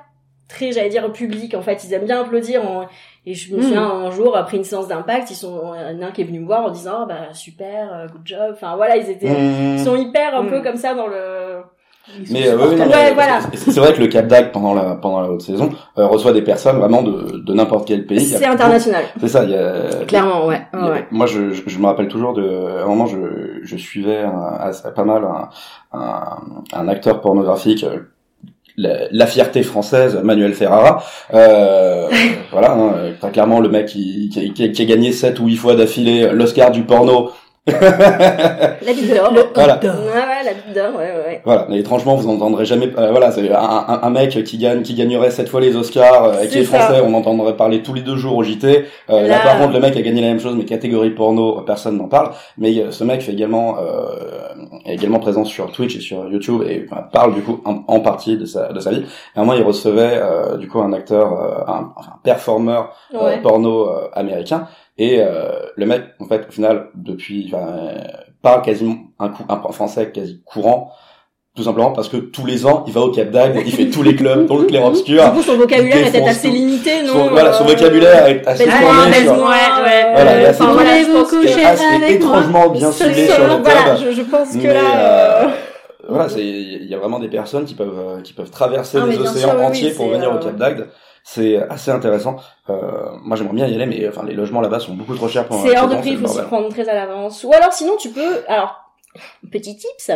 très, 0.48 0.72
j'allais 0.72 0.88
dire, 0.88 1.12
public, 1.12 1.54
en 1.54 1.62
fait, 1.62 1.84
ils 1.84 1.92
aiment 1.92 2.06
bien 2.06 2.22
applaudir, 2.22 2.68
en- 2.68 2.86
et 3.26 3.34
je 3.34 3.54
me 3.54 3.58
Mm. 3.58 3.62
souviens, 3.62 3.82
un 3.88 4.10
jour, 4.10 4.36
après 4.36 4.56
une 4.56 4.64
séance 4.64 4.88
d'impact, 4.88 5.30
ils 5.30 5.34
sont, 5.36 5.72
un 5.72 6.00
un 6.02 6.10
qui 6.10 6.22
est 6.22 6.24
venu 6.24 6.40
me 6.40 6.46
voir 6.46 6.64
en 6.64 6.70
disant, 6.70 7.00
oh, 7.02 7.06
bah, 7.06 7.32
super, 7.34 7.92
euh, 7.92 8.06
good 8.08 8.22
job, 8.24 8.50
enfin, 8.54 8.74
voilà, 8.76 8.96
ils 8.96 9.10
étaient, 9.10 9.28
Mmh. 9.28 9.74
ils 9.76 9.78
sont 9.84 9.94
hyper 9.96 10.34
un 10.36 10.46
peu 10.46 10.60
comme 10.62 10.76
ça 10.76 10.94
dans 10.94 11.06
le, 11.06 11.60
Mais 12.30 12.48
euh, 12.48 12.56
oui, 12.56 12.64
oui, 12.70 12.76
non, 12.76 12.86
Ouais, 12.88 13.12
voilà. 13.14 13.38
c'est- 13.54 13.78
vrai 13.78 13.92
que 13.92 14.00
le 14.00 14.08
Cap 14.08 14.26
d'Agde 14.26 14.50
pendant 14.52 14.74
la 14.74 14.96
pendant 14.96 15.20
la 15.20 15.30
haute 15.30 15.42
saison 15.42 15.70
euh, 15.96 16.06
reçoit 16.06 16.32
des 16.32 16.42
personnes 16.42 16.78
vraiment 16.78 17.02
de 17.02 17.38
de 17.38 17.52
n'importe 17.54 17.86
quel 17.86 18.04
pays. 18.06 18.20
C'est 18.20 18.44
international. 18.46 19.04
C'est 19.20 19.28
ça. 19.28 19.44
Il 19.44 19.50
y 19.50 19.54
a 19.54 20.04
Clairement, 20.08 20.46
ouais. 20.46 20.60
a- 20.72 21.02
Moi, 21.10 21.26
je, 21.26 21.50
je, 21.52 21.62
je 21.66 21.78
me 21.78 21.86
rappelle 21.86 22.08
toujours 22.08 22.32
de 22.32 22.42
à 22.80 22.82
un 22.84 22.86
moment, 22.86 23.06
je 23.06 23.60
je 23.62 23.76
suivais 23.76 24.18
un- 24.22 24.56
assez- 24.60 24.90
pas 24.94 25.04
mal 25.04 25.22
un, 25.24 25.48
un 25.98 26.38
un 26.72 26.88
acteur 26.88 27.20
pornographique. 27.20 27.84
euh, 27.84 27.98
La, 28.76 29.08
la 29.10 29.26
fierté 29.26 29.62
française, 29.62 30.18
Manuel 30.22 30.54
Ferrara, 30.54 31.02
euh, 31.34 32.08
voilà, 32.52 32.72
hein, 32.72 32.92
euh, 32.96 33.12
très 33.20 33.30
clairement 33.30 33.60
le 33.60 33.68
mec 33.68 33.86
qui, 33.86 34.30
qui, 34.32 34.52
qui 34.54 34.64
a- 34.64 34.68
qui 34.68 34.82
a 34.82 34.84
gagné 34.86 35.12
sept 35.12 35.38
ou 35.40 35.46
huit 35.48 35.56
fois 35.56 35.74
d'affilée 35.74 36.30
l'Oscar 36.32 36.70
du 36.70 36.82
porno, 36.84 37.30
La 37.70 38.92
bite 38.94 39.14
d'or. 39.14 39.32
Voilà. 39.54 39.78
Ouais, 39.82 39.88
ouais, 39.88 40.44
la 40.44 40.54
bite 40.54 40.74
d'or, 40.74 40.94
ouais, 40.98 41.12
ouais. 41.26 41.42
Voilà, 41.44 41.66
mais 41.68 41.78
étrangement, 41.78 42.16
vous 42.16 42.26
n'entendrez 42.32 42.64
jamais. 42.64 42.90
euh, 42.98 43.10
voilà, 43.10 43.30
c'est 43.32 43.50
un, 43.52 43.58
un, 43.86 44.00
un 44.02 44.10
mec 44.10 44.42
qui 44.44 44.56
gagne, 44.58 44.82
qui 44.82 44.94
gagnerait 44.94 45.30
sept 45.30 45.48
fois 45.48 45.60
les 45.60 45.76
Oscars, 45.76 46.24
euh, 46.24 46.42
et 46.42 46.48
qui 46.48 46.58
est 46.58 46.64
ça. 46.64 46.78
français. 46.78 47.02
On 47.04 47.12
entendrait 47.14 47.56
parler 47.56 47.82
tous 47.82 47.92
les 47.94 48.00
deux 48.00 48.16
jours 48.16 48.36
au 48.36 48.42
JT. 48.42 48.86
Euh, 49.10 49.22
là, 49.22 49.28
Là- 49.28 49.38
par 49.40 49.58
contre, 49.58 49.74
le 49.74 49.80
mec 49.80 49.96
a 49.96 50.00
gagné 50.02 50.20
la 50.22 50.28
même 50.28 50.40
chose, 50.40 50.54
mais 50.56 50.64
catégorie 50.64 51.10
porno, 51.10 51.60
personne 51.60 51.98
n'en 51.98 52.08
parle. 52.08 52.30
Mais 52.56 52.76
euh, 52.78 52.90
ce 52.90 53.04
mec 53.04 53.20
fait 53.20 53.32
également, 53.32 53.76
euh, 53.78 54.54
est 54.86 54.94
également 54.94 55.20
présent 55.20 55.44
sur 55.44 55.70
Twitch 55.70 55.96
et 55.96 56.00
sur 56.00 56.28
YouTube 56.30 56.62
et 56.66 56.86
enfin, 56.90 57.02
parle 57.12 57.34
du 57.34 57.42
coup 57.42 57.60
en, 57.66 57.84
en 57.86 58.00
partie 58.00 58.36
de 58.38 58.46
sa 58.46 58.72
de 58.72 58.80
sa 58.80 58.90
vie. 58.90 59.00
Et 59.36 59.38
à 59.38 59.42
un 59.42 59.44
moment, 59.44 59.56
il 59.58 59.62
recevait 59.64 60.18
euh, 60.20 60.56
du 60.56 60.66
coup 60.66 60.80
un 60.80 60.92
acteur, 60.94 61.32
euh, 61.32 61.58
un, 61.70 61.92
enfin, 61.94 62.12
un 62.14 62.18
performeur 62.24 62.94
euh, 63.14 63.24
Ouais. 63.24 63.40
porno 63.42 63.88
euh, 63.90 64.08
américain. 64.14 64.66
Et 65.02 65.18
euh, 65.20 65.48
le 65.76 65.86
mec, 65.86 66.02
en 66.20 66.26
fait, 66.26 66.44
au 66.46 66.52
final, 66.52 66.88
depuis, 66.94 67.50
enfin, 67.50 67.66
euh, 67.72 67.98
parle 68.42 68.60
quasiment 68.60 68.96
un, 69.18 69.30
cou- 69.30 69.44
un 69.48 69.72
français 69.72 70.10
quasi 70.12 70.42
courant, 70.44 70.90
tout 71.56 71.62
simplement 71.62 71.92
parce 71.92 72.08
que 72.10 72.18
tous 72.18 72.44
les 72.44 72.66
ans, 72.66 72.84
il 72.86 72.92
va 72.92 73.00
au 73.00 73.10
Cap 73.10 73.30
d'Agde, 73.30 73.60
il 73.64 73.72
fait 73.72 73.86
tous 73.86 74.02
les 74.02 74.14
clubs, 74.14 74.46
dans 74.46 74.58
le 74.58 74.64
clair 74.64 74.84
obscur. 74.84 75.24
Du 75.24 75.30
coup, 75.38 75.42
son 75.42 75.56
vocabulaire 75.56 76.06
était 76.06 76.22
assez 76.22 76.48
tout. 76.48 76.54
limité, 76.54 77.02
non 77.02 77.12
Son, 77.14 77.28
voilà, 77.30 77.52
son 77.54 77.64
euh, 77.64 77.68
vocabulaire 77.68 78.26
est 78.26 78.46
assez 78.46 78.64
tourné 78.64 78.78
Ouais, 78.82 78.84
ouais. 78.84 80.04
euh, 80.06 80.12
Voilà, 80.12 80.36
il 80.36 80.42
est 80.42 80.46
assez 80.46 80.64
voilà, 80.64 81.24
coucher 81.24 81.60
est 81.60 81.64
assez 81.64 82.12
étrangement 82.14 82.68
bien 82.68 82.92
ciblé 82.92 83.26
sur 83.26 83.42
le 83.46 83.54
Voilà, 83.62 83.82
club. 83.82 83.96
je, 84.04 84.10
je 84.12 84.22
pense 84.22 84.52
que 84.52 84.58
Mais, 84.58 84.74
là... 84.74 84.80
euh, 84.96 85.44
euh, 85.46 85.48
voilà, 86.10 86.28
c'est 86.28 86.44
il 86.44 86.86
y 86.86 86.94
a 86.94 86.98
vraiment 86.98 87.18
des 87.18 87.28
personnes 87.28 87.64
qui 87.64 87.74
peuvent 87.74 87.98
euh, 87.98 88.20
qui 88.20 88.32
peuvent 88.34 88.50
traverser 88.50 88.98
Ah, 89.02 89.06
bien 89.06 89.20
océans 89.20 89.50
sûr, 89.50 89.62
entiers 89.62 89.88
oui, 89.90 89.94
pour 89.96 90.08
venir 90.08 90.30
au 90.30 90.34
euh, 90.36 90.38
Cap 90.38 90.56
d'Agde. 90.56 90.88
C'est 91.24 91.56
assez 91.68 91.90
intéressant. 91.90 92.36
Euh, 92.68 93.10
moi, 93.22 93.36
j'aimerais 93.36 93.54
bien 93.54 93.66
y 93.66 93.74
aller, 93.74 93.86
mais 93.86 94.08
enfin, 94.08 94.24
les 94.26 94.34
logements 94.34 94.60
là-bas 94.60 94.80
sont 94.80 94.94
beaucoup 94.94 95.14
trop 95.14 95.28
chers 95.28 95.46
pour. 95.46 95.60
C'est 95.60 95.78
hors 95.78 95.88
de 95.88 95.96
prix, 95.96 96.10
il 96.10 96.18
faut 96.18 96.26
s'y 96.26 96.42
prendre 96.42 96.68
très 96.70 96.88
à 96.88 96.94
l'avance. 96.94 97.44
Ou 97.44 97.52
alors 97.52 97.72
sinon 97.72 97.96
tu 97.98 98.10
peux... 98.10 98.42
Alors, 98.48 98.76
petit 99.52 99.76
tips, 99.76 100.10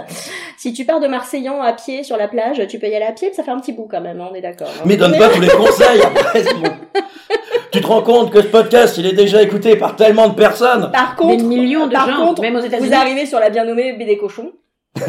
si 0.57 0.73
tu 0.73 0.85
pars 0.85 1.01
de 1.01 1.07
Marseillan 1.09 1.61
à 1.63 1.73
pied 1.73 2.05
sur 2.05 2.17
la 2.17 2.29
plage, 2.29 2.67
tu 2.69 2.79
peux 2.79 2.87
y 2.89 2.95
aller 2.95 3.05
à 3.05 3.13
pied, 3.13 3.33
ça 3.33 3.43
fait 3.43 3.51
un 3.51 3.59
petit 3.61 3.73
bout 3.73 3.89
quand 3.91 4.01
même, 4.01 4.21
hein, 4.21 4.29
on 4.31 4.35
est 4.35 4.41
d'accord. 4.41 4.69
hein. 4.69 4.83
Mais 4.87 4.97
donne 4.97 5.17
pas 5.19 5.29
tous 5.31 5.41
les 5.41 5.49
conseils 5.49 6.01
après, 6.05 6.43
bon. 6.55 6.71
Tu 7.73 7.81
te 7.81 7.87
rends 7.89 8.03
compte 8.03 8.31
que 8.31 8.41
ce 8.41 8.47
podcast, 8.47 8.97
il 8.99 9.07
est 9.07 9.15
déjà 9.15 9.43
écouté 9.43 9.75
par 9.77 9.97
tellement 9.97 10.29
de 10.29 10.35
personnes 10.35 10.93
Par 10.93 11.17
contre, 11.17 11.39
Des 11.39 11.43
millions 11.43 11.89
de 11.89 11.93
par 11.93 12.09
gens, 12.09 12.27
contre, 12.27 12.43
même 12.43 12.55
aux 12.55 12.61
États-Unis. 12.61 12.89
vous 12.89 12.95
arrivez 12.95 13.27
sur 13.27 13.41
la 13.41 13.51
bien 13.51 13.65
nommée 13.65 13.95
baie 13.95 14.05
des 14.05 14.17
cochons. 14.17 14.53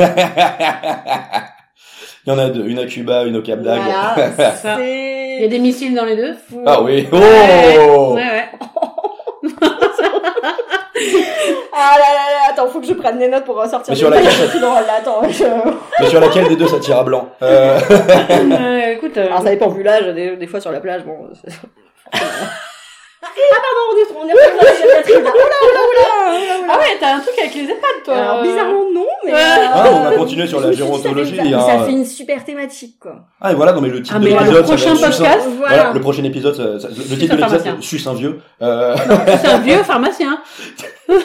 Il 2.26 2.34
y 2.34 2.36
en 2.36 2.40
a 2.40 2.50
deux, 2.50 2.66
une 2.66 2.80
à 2.80 2.86
Cuba, 2.86 3.24
une 3.24 3.38
au 3.38 3.42
Cap 3.42 3.62
d'Agde. 3.62 3.82
Voilà. 3.84 4.80
Il 4.82 5.42
y 5.42 5.46
a 5.46 5.48
des 5.48 5.60
missiles 5.60 5.94
dans 5.94 6.06
les 6.06 6.16
deux. 6.16 6.34
Ah 6.66 6.82
oui. 6.82 7.08
Ouais, 7.12 7.78
Oh 7.88 8.14
ouais, 8.16 8.22
ouais. 8.22 8.50
Ah 11.78 11.96
là 12.00 12.06
là 12.06 12.32
là, 12.32 12.52
attends, 12.52 12.68
faut 12.68 12.80
que 12.80 12.88
je 12.88 12.94
prenne 12.94 13.20
des 13.20 13.28
notes 13.28 13.44
pour 13.44 13.58
ressortir 13.58 13.92
Mais 13.92 13.96
sur 13.98 14.10
laquelle 14.10 14.32
là, 14.32 14.94
attends. 14.98 15.22
je- 15.30 15.44
Mais 16.00 16.10
sur 16.10 16.20
laquelle 16.22 16.48
des 16.48 16.56
deux 16.56 16.68
ça 16.68 16.80
tire 16.80 16.98
à 17.00 17.04
blanc 17.04 17.28
euh... 17.42 17.78
Euh, 17.90 18.92
écoute, 18.94 19.18
euh, 19.18 19.26
Alors 19.26 19.42
ça 19.44 19.50
dépend 19.50 19.68
vu 19.68 19.84
l'âge, 19.84 20.06
des, 20.16 20.38
des 20.38 20.48
fois 20.48 20.62
sur 20.62 20.72
la 20.72 20.80
plage, 20.80 21.04
bon... 21.04 21.28
ah 23.52 23.60
pardon, 23.66 23.84
on 23.92 23.98
est, 23.98 24.08
on 24.16 24.28
est 24.28 24.34
revenu 24.34 24.58
dans 24.60 24.66
la 24.66 24.96
Catherine. 24.96 25.22
Oula, 25.22 25.30
oula, 25.32 25.82
oula. 25.90 26.06
Ah 26.70 26.78
ouais, 26.80 26.98
t'as 27.00 27.16
un 27.16 27.20
truc 27.20 27.36
avec 27.40 27.54
les 27.56 27.64
EHPAD, 27.64 28.04
toi. 28.04 28.16
Alors 28.16 28.42
bizarrement 28.44 28.86
non, 28.94 29.06
mais... 29.26 29.32
Ouais. 29.34 29.40
euh, 29.40 29.68
Ah, 29.74 29.90
on 29.92 30.00
va 30.04 30.12
continuer 30.16 30.48
sur 30.48 30.60
la 30.60 30.70
dit, 30.70 30.78
ça 30.78 30.84
fait- 30.84 30.88
gérontologie, 30.92 31.36
Ça, 31.36 31.44
hein. 31.44 31.60
ça 31.80 31.86
fait 31.86 31.92
une 31.92 32.06
super 32.06 32.44
thématique, 32.44 32.98
quoi. 33.00 33.16
Ah 33.42 33.52
et 33.52 33.56
voilà, 33.56 33.74
non 33.74 33.82
mais 33.82 33.90
le 33.90 34.02
titre 34.02 34.16
Ah, 34.16 34.20
de 34.20 34.26
mais 34.26 34.32
le 34.32 34.38
l'épisode, 34.38 34.56
va 34.56 34.64
prochain 34.64 34.92
un- 34.92 34.96
podcast, 34.96 35.48
Voilà. 35.58 35.76
Voilà, 35.76 35.94
le 35.94 36.02
prochain 36.02 36.24
épisode, 36.24 36.56
ça- 36.56 36.88
le 36.88 37.18
titre 37.18 37.36
de 37.36 37.42
l'épisode, 37.42 37.62
c'est 37.64 37.82
Suce 37.84 38.08
un 38.08 38.14
vieux. 38.14 38.40
Euh... 38.62 38.96
C'est 39.42 39.48
un 39.48 39.58
vieux 39.60 39.78
pharmacien. 39.84 40.40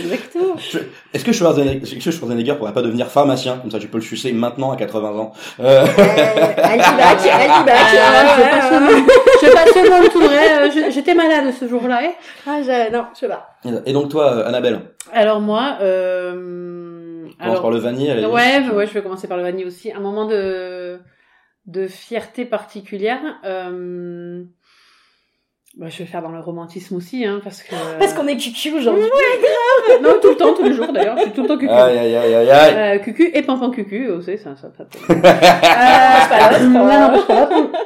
Exactement. 0.00 0.56
Est-ce 1.14 1.24
que 1.24 1.32
Schwarzenegger, 1.32 1.82
est-ce 1.82 2.04
que 2.04 2.10
Schwarzenegger 2.10 2.54
pourrait 2.54 2.72
pas 2.72 2.82
devenir 2.82 3.08
pharmacien? 3.08 3.58
Comme 3.58 3.70
ça, 3.70 3.78
tu 3.78 3.88
peux 3.88 3.98
le 3.98 4.02
sucer 4.02 4.32
maintenant 4.32 4.70
à 4.72 4.76
80 4.76 5.08
ans. 5.18 5.32
Euh... 5.60 5.84
Euh. 5.86 5.86
Ah, 6.64 6.76
je 9.40 9.50
passe 9.52 9.74
le. 9.74 10.02
Je 10.02 10.08
tout 10.10 10.20
vrai. 10.20 10.58
euh, 10.62 10.70
je- 10.70 10.90
J'étais 10.92 11.14
malade 11.14 11.52
ce 11.58 11.68
jour-là. 11.68 12.00
eh. 12.04 12.10
Ah, 12.46 12.60
je- 12.62 12.92
non, 12.92 13.06
je 13.14 13.18
sais 13.20 13.28
pas. 13.28 13.48
Et 13.86 13.92
donc 13.92 14.08
toi, 14.10 14.32
euh, 14.32 14.46
Annabelle, 14.46 14.80
Alors 15.12 15.40
moi, 15.40 15.76
euh... 15.80 17.24
on 17.24 17.30
commence 17.30 17.36
alors 17.40 17.62
par 17.62 17.70
le 17.70 17.78
vanille. 17.78 18.10
ouais, 18.26 18.68
ouais, 18.74 18.86
je 18.86 18.92
vais 18.92 19.02
commencer 19.02 19.28
par 19.28 19.36
le 19.36 19.42
vanille 19.42 19.64
aussi. 19.64 19.92
Un 19.92 20.00
moment 20.00 20.26
de 20.26 20.98
de 21.66 21.86
fierté 21.86 22.44
particulière. 22.44 23.20
Euh... 23.44 24.42
Bah, 25.78 25.86
je 25.88 25.98
vais 25.98 26.04
faire 26.04 26.20
dans 26.20 26.28
le 26.30 26.38
romantisme 26.40 26.96
aussi, 26.96 27.24
hein, 27.24 27.40
parce 27.42 27.62
que 27.62 27.74
Parce 27.98 28.12
qu'on 28.12 28.26
est 28.28 28.36
cucu 28.36 28.72
aujourd'hui. 28.74 29.04
non 30.02 30.10
tout 30.20 30.28
le 30.28 30.36
temps, 30.36 30.52
tous 30.52 30.64
les 30.64 30.74
jours 30.74 30.92
d'ailleurs, 30.92 31.16
je 31.16 31.22
suis 31.22 31.32
tout 31.32 31.42
le 31.42 31.48
temps 31.48 31.56
cucu. 31.56 31.72
Aïe 31.72 31.98
aïe 31.98 32.14
aïe 32.14 32.34
aïe 32.34 32.50
aïe. 32.50 32.74
Euh, 32.76 32.98
cucu 32.98 33.30
et 33.32 33.40
pampan 33.42 33.70
cucu 33.70 34.08
aussi, 34.10 34.36
ça, 34.36 34.50
ça, 34.54 34.68
ça. 34.76 34.84
Ah, 35.08 36.20
c'est 36.22 36.28
pas 36.38 36.50
l'autre, 36.52 36.64
Non, 36.70 36.86
euh. 36.86 37.08
non, 37.08 37.20
c'est 37.20 37.26
pas 37.26 37.40
l'autre. 37.50 37.78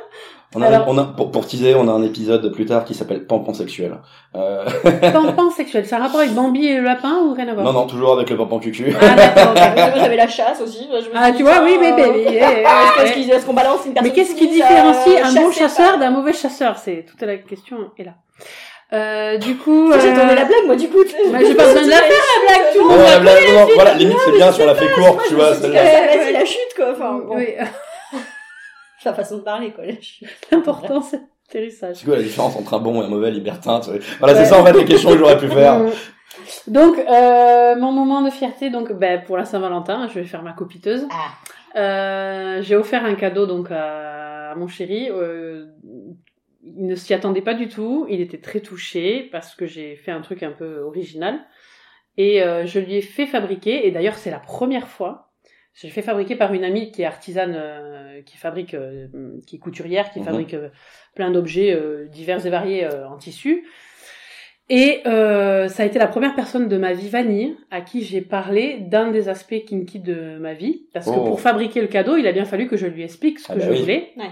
On 0.58 0.62
a, 0.62 0.66
Alors- 0.68 0.84
on 0.88 0.96
a 0.96 1.04
pour, 1.04 1.30
pour 1.30 1.46
teaser, 1.46 1.74
on 1.74 1.86
a 1.86 1.92
un 1.92 2.02
épisode 2.02 2.50
plus 2.52 2.64
tard 2.64 2.84
qui 2.84 2.94
s'appelle 2.94 3.26
Pampon 3.26 3.52
sexuel. 3.52 3.96
Euh, 4.34 4.64
Pampin 5.12 5.50
sexuel, 5.54 5.84
c'est 5.86 5.94
un 5.94 5.98
rapport 5.98 6.20
avec 6.20 6.32
Bambi 6.32 6.66
et 6.66 6.76
le 6.78 6.82
lapin 6.82 7.18
ou 7.24 7.34
rien 7.34 7.46
à 7.48 7.52
voir? 7.54 7.64
Non, 7.66 7.72
non, 7.72 7.86
toujours 7.86 8.12
avec 8.14 8.30
le 8.30 8.36
Pampon 8.38 8.58
cucu. 8.58 8.94
Ah 9.00 9.14
d'accord. 9.14 9.52
Moi 9.76 9.92
j'avais 9.96 10.16
la 10.16 10.28
chasse 10.28 10.60
aussi. 10.62 10.88
je 10.90 11.08
me 11.10 11.14
Ah, 11.14 11.30
tu 11.32 11.42
vois, 11.42 11.56
ça, 11.56 11.64
oui, 11.64 11.76
mais- 11.78 11.92
euh, 11.92 11.96
mais- 11.96 12.10
mais- 12.24 12.64
eh, 12.98 13.02
Est-ce 13.02 13.12
qu'il- 13.12 13.30
est-ce 13.30 13.44
qu'on 13.44 13.52
balance 13.54 13.80
une 13.86 13.92
personne 13.92 14.10
Mais 14.10 14.14
qu'est-ce 14.16 14.34
qui 14.34 14.48
différencie 14.48 15.16
euh, 15.20 15.24
un 15.24 15.32
bon 15.32 15.50
chassée 15.50 15.58
chasseur 15.60 15.98
d'un 15.98 16.10
mauvais 16.10 16.32
chasseur? 16.32 16.78
C'est 16.78 17.04
toute 17.08 17.20
la 17.22 17.36
question 17.36 17.76
est 17.98 18.04
là. 18.04 18.12
Euh, 18.92 19.36
du 19.38 19.56
coup, 19.56 19.90
J'ai 20.00 20.10
euh, 20.10 20.14
tourné 20.14 20.34
la 20.36 20.44
blague, 20.44 20.64
moi, 20.64 20.76
du 20.76 20.88
coup. 20.88 21.02
bah, 21.32 21.38
j'ai 21.44 21.54
pas 21.54 21.64
besoin 21.66 21.82
de 21.82 21.90
la 21.90 21.96
faire 21.96 22.08
la 22.08 22.46
blague, 22.46 22.72
tout 22.72 22.82
le 22.82 22.84
Non, 22.88 22.90
monde. 23.00 23.06
la 23.10 23.18
blague, 23.18 23.42
non, 23.48 23.60
non, 23.60 23.66
voilà, 23.74 23.94
limite 23.94 24.16
c'est 24.24 24.30
bien 24.32 24.52
si 24.52 24.62
on 24.62 24.66
la 24.66 24.74
fait 24.76 24.92
courte, 24.92 25.20
tu 25.28 25.34
vois. 25.34 25.54
Celle-là. 25.56 25.82
vas-y, 25.82 26.32
la 26.32 26.44
chute, 26.44 26.74
quoi. 26.76 26.86
Enfin, 26.92 27.20
bon. 27.26 27.34
Oui, 27.36 27.48
La 29.06 29.14
façon 29.14 29.38
de 29.38 29.42
parler, 29.42 29.72
quoi, 29.72 29.84
l'important 30.52 31.00
c'est 31.00 31.16
l'atterrissage. 31.18 31.96
C'est 31.96 32.06
quoi 32.06 32.16
la 32.16 32.22
différence 32.22 32.56
entre 32.56 32.74
un 32.74 32.80
bon 32.80 33.00
et 33.00 33.06
un 33.06 33.08
mauvais 33.08 33.30
libertin 33.30 33.80
tu 33.80 33.90
vois? 33.90 33.98
Voilà, 34.18 34.34
c'est 34.34 34.46
ça 34.46 34.60
en 34.60 34.64
fait 34.64 34.72
les 34.72 34.84
questions 34.84 35.10
que 35.12 35.18
j'aurais 35.18 35.38
pu 35.38 35.48
faire. 35.48 35.78
Mm. 35.80 35.90
Donc, 36.66 36.98
euh, 36.98 37.76
mon 37.76 37.92
moment 37.92 38.20
de 38.20 38.30
fierté, 38.30 38.68
donc, 38.68 38.92
ben, 38.92 39.22
pour 39.22 39.38
la 39.38 39.46
Saint-Valentin, 39.46 40.08
je 40.08 40.14
vais 40.14 40.24
faire 40.24 40.42
ma 40.42 40.52
copiteuse. 40.52 41.06
Ah. 41.10 41.30
Euh, 41.76 42.62
j'ai 42.62 42.74
offert 42.74 43.04
un 43.04 43.14
cadeau 43.14 43.46
donc 43.46 43.70
à, 43.70 44.50
à 44.50 44.54
mon 44.54 44.66
chéri. 44.66 45.08
Euh, 45.10 45.66
il 46.62 46.86
ne 46.86 46.94
s'y 46.94 47.14
attendait 47.14 47.42
pas 47.42 47.54
du 47.54 47.68
tout. 47.68 48.06
Il 48.08 48.20
était 48.20 48.40
très 48.40 48.60
touché 48.60 49.28
parce 49.30 49.54
que 49.54 49.66
j'ai 49.66 49.96
fait 49.96 50.10
un 50.10 50.20
truc 50.20 50.42
un 50.42 50.50
peu 50.50 50.80
original. 50.80 51.38
Et 52.16 52.42
euh, 52.42 52.64
je 52.66 52.80
lui 52.80 52.96
ai 52.96 53.02
fait 53.02 53.26
fabriquer. 53.26 53.86
Et 53.86 53.90
d'ailleurs, 53.90 54.16
c'est 54.16 54.30
la 54.30 54.38
première 54.38 54.88
fois. 54.88 55.25
J'ai 55.76 55.90
fait 55.90 56.00
fabriquer 56.02 56.36
par 56.36 56.54
une 56.54 56.64
amie 56.64 56.90
qui 56.90 57.02
est 57.02 57.04
artisane, 57.04 57.54
euh, 57.54 58.22
qui 58.22 58.38
fabrique, 58.38 58.72
euh, 58.74 59.08
qui 59.46 59.56
est 59.56 59.58
couturière, 59.58 60.10
qui 60.10 60.20
Mhm. 60.20 60.24
fabrique 60.24 60.54
euh, 60.54 60.70
plein 61.14 61.30
d'objets 61.30 61.74
euh, 61.74 62.06
divers 62.06 62.44
et 62.46 62.50
variés 62.50 62.84
euh, 62.86 63.06
en 63.08 63.18
tissu. 63.18 63.66
Et 64.68 65.02
euh, 65.06 65.68
ça 65.68 65.82
a 65.84 65.86
été 65.86 65.98
la 65.98 66.06
première 66.08 66.34
personne 66.34 66.66
de 66.68 66.76
ma 66.78 66.92
vie 66.94 67.08
vanille 67.08 67.56
à 67.70 67.82
qui 67.82 68.02
j'ai 68.02 68.20
parlé 68.22 68.78
d'un 68.80 69.10
des 69.12 69.28
aspects 69.28 69.64
kinky 69.66 70.00
de 70.00 70.38
ma 70.38 70.54
vie. 70.54 70.86
Parce 70.94 71.06
que 71.06 71.14
Oh. 71.16 71.24
pour 71.24 71.40
fabriquer 71.40 71.82
le 71.82 71.86
cadeau, 71.88 72.16
il 72.16 72.26
a 72.26 72.32
bien 72.32 72.46
fallu 72.46 72.66
que 72.66 72.76
je 72.76 72.86
lui 72.86 73.02
explique 73.04 73.38
ce 73.38 73.52
Ah 73.52 73.54
que 73.54 73.60
bah 73.60 73.66
je 73.66 73.70
oui. 73.72 73.78
voulais. 73.80 74.12
Ouais. 74.16 74.30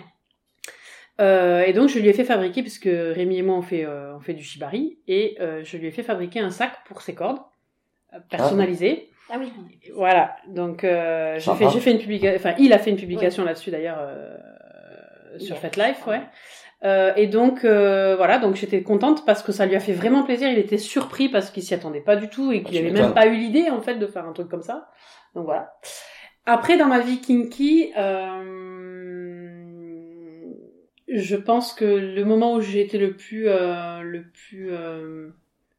Euh, 1.21 1.63
et 1.65 1.73
donc 1.73 1.89
je 1.91 1.99
lui 2.01 2.09
ai 2.09 2.13
fait 2.13 2.25
fabriquer, 2.25 2.63
puisque 2.63 2.89
Rémi 2.91 3.37
et 3.39 3.43
moi 3.43 3.57
on 3.57 3.63
fait, 3.63 3.85
euh, 3.85 4.17
on 4.17 4.21
fait 4.21 4.35
du 4.35 4.43
shibari, 4.43 4.99
et 5.07 5.37
euh, 5.41 5.63
je 5.63 5.77
lui 5.77 5.87
ai 5.87 5.91
fait 5.93 6.03
fabriquer 6.03 6.41
un 6.41 6.51
sac 6.51 6.73
pour 6.87 7.03
ses 7.03 7.15
cordes, 7.15 7.39
euh, 8.15 8.19
personnalisé. 8.31 9.09
Ah 9.11 9.14
oui. 9.33 9.53
Voilà, 9.95 10.37
donc 10.49 10.85
euh, 10.85 11.39
j'ai 11.39 11.81
fait, 11.81 11.93
une 11.93 11.99
publication, 11.99 12.37
enfin 12.37 12.55
il 12.59 12.73
a 12.73 12.79
fait 12.79 12.91
une 12.91 12.97
publication 12.97 13.45
là-dessus 13.45 13.71
d'ailleurs 13.71 13.99
euh, 14.01 14.37
sur 15.39 15.57
Hier. 15.57 15.59
FetLife, 15.59 16.07
ouais. 16.07 16.21
Euh, 16.85 17.13
et 17.17 17.27
donc 17.27 17.65
euh, 17.65 18.15
voilà, 18.17 18.39
donc 18.39 18.57
j'étais 18.57 18.83
contente 18.83 19.25
parce 19.25 19.43
que 19.43 19.53
ça 19.53 19.65
lui 19.65 19.75
a 19.75 19.81
fait 19.81 19.95
vraiment 19.95 20.23
plaisir. 20.25 20.51
Il 20.51 20.59
était 20.59 20.77
surpris 20.79 21.31
parce 21.31 21.51
qu'il 21.51 21.63
s'y 21.63 21.73
attendait 21.73 22.03
pas 22.03 22.17
du 22.17 22.29
tout 22.29 22.53
et 22.53 22.61
Ah, 22.63 22.69
qu'il 22.69 22.73
tu 22.75 22.79
avait 22.79 22.91
m'étonnes. 22.91 23.07
même 23.07 23.15
pas 23.15 23.27
eu 23.27 23.37
l'idée 23.37 23.71
en 23.71 23.81
fait 23.81 23.95
de 23.95 24.07
faire 24.07 24.27
un 24.27 24.33
truc 24.35 24.49
comme 24.49 24.63
ça. 24.63 24.91
Donc 25.35 25.47
voilà. 25.47 25.75
Après 26.45 26.77
dans 26.77 26.87
ma 26.87 27.01
vie 27.01 27.23
kinky, 27.23 27.93
euh, 27.97 29.25
je 31.09 31.37
pense 31.37 31.73
que 31.73 31.85
le 31.87 32.25
moment 32.25 32.55
où 32.55 32.61
j'ai 32.61 32.81
été 32.81 32.99
le 32.99 33.17
plus 33.17 33.49
euh, 33.49 34.01
le 34.03 34.25
plus 34.31 34.71
euh, 34.71 35.31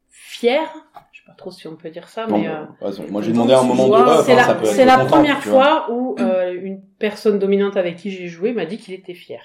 fier, 0.10 0.62
je 1.12 1.15
sais 1.26 1.32
pas 1.32 1.34
trop 1.38 1.52
si 1.52 1.68
on 1.68 1.76
peut 1.76 1.90
dire 1.90 2.08
ça, 2.10 2.28
Non, 2.28 2.38
mais 2.38 2.48
euh, 2.48 2.64
moi 3.10 3.22
j'ai 3.22 3.32
demandé 3.32 3.54
un 3.54 3.64
moment 3.64 3.88
de 3.88 3.92
Ouais, 3.94 4.00
off, 4.02 4.26
c'est 4.26 4.34
hein, 4.34 4.36
la, 4.36 4.44
ça 4.44 4.56
peut 4.56 4.66
c'est 4.66 4.82
être 4.82 4.88
la 4.88 4.98
content, 4.98 5.08
première 5.08 5.44
fois 5.44 5.88
où 5.92 6.16
euh, 6.20 6.54
une 6.62 6.82
personne 7.00 7.40
dominante 7.40 7.78
avec 7.78 7.96
qui 7.98 8.12
j'ai 8.12 8.28
joué 8.28 8.54
m'a 8.54 8.66
dit 8.66 8.78
qu'il 8.78 8.94
était 8.94 9.14
fier. 9.14 9.42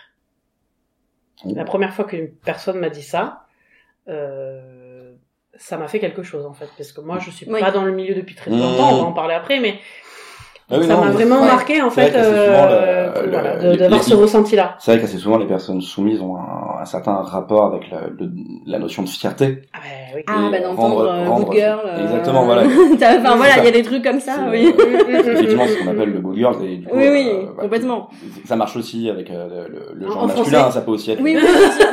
Oh. 1.45 1.53
La 1.55 1.65
première 1.65 1.95
fois 1.95 2.05
qu'une 2.05 2.29
personne 2.31 2.79
m'a 2.79 2.91
dit 2.91 3.03
ça, 3.03 3.47
euh, 4.09 5.15
ça 5.57 5.77
m'a 5.79 5.89
fait 5.89 5.99
quelque 6.01 6.23
chose 6.23 6.45
en 6.47 6.53
fait, 6.53 6.69
parce 6.77 6.93
que 6.93 7.01
moi 7.01 7.19
je 7.19 7.31
suis 7.31 7.47
Oui. 7.51 7.61
pas 7.61 7.71
dans 7.71 7.85
le 7.85 7.93
milieu 7.93 8.15
depuis 8.15 8.35
très 8.35 8.51
Mmh. 8.51 8.59
longtemps, 8.59 8.93
on 8.93 9.03
va 9.03 9.09
en 9.09 9.13
parler 9.13 9.35
après, 9.35 9.61
mais 9.61 9.79
Ah 10.73 10.77
oui, 10.79 10.87
ça 10.87 10.95
non, 10.95 11.01
m'a 11.05 11.11
vraiment 11.11 11.41
ouais. 11.41 11.47
marqué 11.47 11.83
en 11.83 11.91
fait 11.91 12.13
euh, 12.15 13.09
le- 13.25 13.31
voilà, 13.31 13.57
les- 13.57 13.71
de- 13.73 13.77
d'avoir 13.77 14.03
ce 14.05 14.15
ressenti-là. 14.15 14.77
C'est 14.79 14.93
vrai 14.93 15.01
que 15.01 15.07
assez 15.07 15.19
souvent 15.19 15.39
les 15.39 15.47
personnes 15.47 15.81
soumises 15.81 16.21
ont 16.21 16.37
un, 16.37 16.81
un 16.83 16.85
certain 16.85 17.15
rapport 17.23 17.65
avec 17.67 17.91
la, 17.91 18.03
le- 18.19 18.31
la 18.67 18.79
notion 18.79 19.03
de 19.03 19.09
fierté. 19.09 19.63
Ah, 19.73 19.79
bah, 19.83 20.13
oui. 20.17 20.23
Ah, 20.29 20.33
bah 20.51 20.61
d'entendre 20.61 21.07
euh, 21.11 21.25
Good 21.27 21.53
Girl. 21.53 21.81
euh, 21.87 22.03
Exactement, 22.05 22.45
voilà. 22.45 22.63
Enfin 22.95 23.37
voilà, 23.37 23.59
il 23.59 23.65
y 23.65 23.69
a 23.69 23.73
des 23.73 23.83
trucs 23.83 24.05
comme 24.05 24.21
ça, 24.21 24.33
oui. 24.51 24.73
euh, 24.79 25.19
Effectivement, 25.21 25.65
c'est 25.67 25.75
ce 25.75 25.85
qu'on 25.85 25.91
appelle 25.91 26.13
le 26.13 26.21
good 26.21 26.37
girl. 26.37 26.55
Et 26.65 26.77
du 26.77 26.87
coup, 26.87 26.97
Oui, 26.97 27.09
oui, 27.11 27.27
euh, 27.29 27.41
voilà, 27.47 27.63
complètement. 27.63 28.09
Ça 28.47 28.57
marche 28.57 28.77
aussi 28.77 29.11
avec 29.11 29.31
euh, 29.31 29.67
le, 29.69 29.95
le 30.01 30.07
En- 30.09 30.13
genre 30.13 30.23
en 30.23 30.27
masculin, 30.27 30.45
français. 30.59 30.69
hein, 30.69 30.71
ça 30.73 30.81
peut 30.83 30.93
aussi 30.93 31.11
être. 31.11 31.21
Oui, 31.23 31.37
oui. 31.37 31.43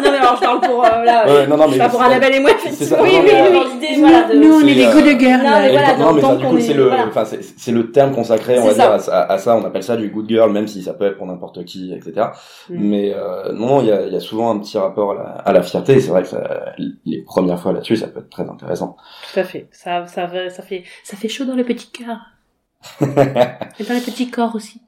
Non, 0.04 0.12
mais 0.12 0.18
alors 0.18 0.36
je 0.36 0.42
parle 0.42 0.60
pour, 0.62 0.86
euh, 0.86 1.04
là, 1.04 1.46
non, 1.48 1.58
non, 1.58 1.66
mais 1.70 1.78
parle 1.78 1.92
pour 1.92 2.02
Annabelle 2.04 2.36
et 2.36 2.40
moi. 2.40 2.52
Oui, 2.64 2.78
Oui, 3.02 3.20
oui, 3.24 4.02
nous, 4.36 4.54
on 4.54 4.60
est 4.68 4.74
les 4.74 4.86
euh, 4.86 4.94
good 4.94 5.20
girls. 5.20 5.42
Non, 5.44 5.50
mais 5.62 5.72
voilà, 5.72 6.60
c'est 6.60 6.74
le, 6.74 6.88
voilà. 6.88 7.06
enfin, 7.08 7.26
c'est, 7.26 7.40
c'est 7.58 7.72
le 7.72 7.92
terme 7.92 8.12
consacré, 8.14 8.58
va 8.68 8.74
ça. 8.74 8.82
dire, 8.84 8.92
à, 8.92 9.00
ça- 9.00 9.22
à 9.24 9.38
ça. 9.38 9.58
On 9.58 9.64
appelle 9.66 9.84
ça 9.84 9.98
du 9.98 10.10
good 10.10 10.28
girl, 10.30 10.52
même 10.52 10.68
si 10.68 10.82
ça 10.84 10.94
peut 10.94 11.06
être 11.06 11.18
pour 11.18 11.28
n'importe 11.28 11.66
qui, 11.66 11.94
etc. 11.94 12.28
Mm. 12.70 12.76
Mais 12.78 13.14
euh, 13.16 13.52
non, 13.54 13.82
il 13.82 13.88
y 13.88 13.92
a, 13.92 14.06
il 14.06 14.14
y 14.14 14.16
a 14.16 14.20
souvent 14.20 14.52
un 14.52 14.60
petit 14.60 14.78
rapport 14.78 15.12
à 15.12 15.16
la, 15.16 15.22
à 15.24 15.52
la 15.54 15.62
fierté. 15.64 15.94
Et 15.94 16.00
c'est 16.00 16.10
vrai 16.12 16.22
que 16.24 16.28
ça, 16.30 16.74
les 17.06 17.22
premières 17.24 17.60
fois 17.60 17.74
là-dessus, 17.74 17.98
ça 17.98 18.08
peut 18.08 18.20
être 18.20 18.30
très 18.30 18.48
intéressant. 18.50 18.96
Tout 19.34 19.40
à 19.40 19.44
fait. 19.44 19.68
Ça, 19.72 20.06
ça, 20.08 20.26
va- 20.28 20.50
ça 20.50 20.64
fait, 20.64 20.84
ça 21.04 21.18
fait 21.18 21.28
chaud 21.30 21.46
dans 21.46 21.56
le 21.56 21.64
petit 21.64 21.90
cœur. 21.92 22.18
Et 23.02 23.06
dans 23.84 23.94
le 23.96 24.06
petit 24.06 24.30
corps 24.30 24.56
aussi. 24.56 24.82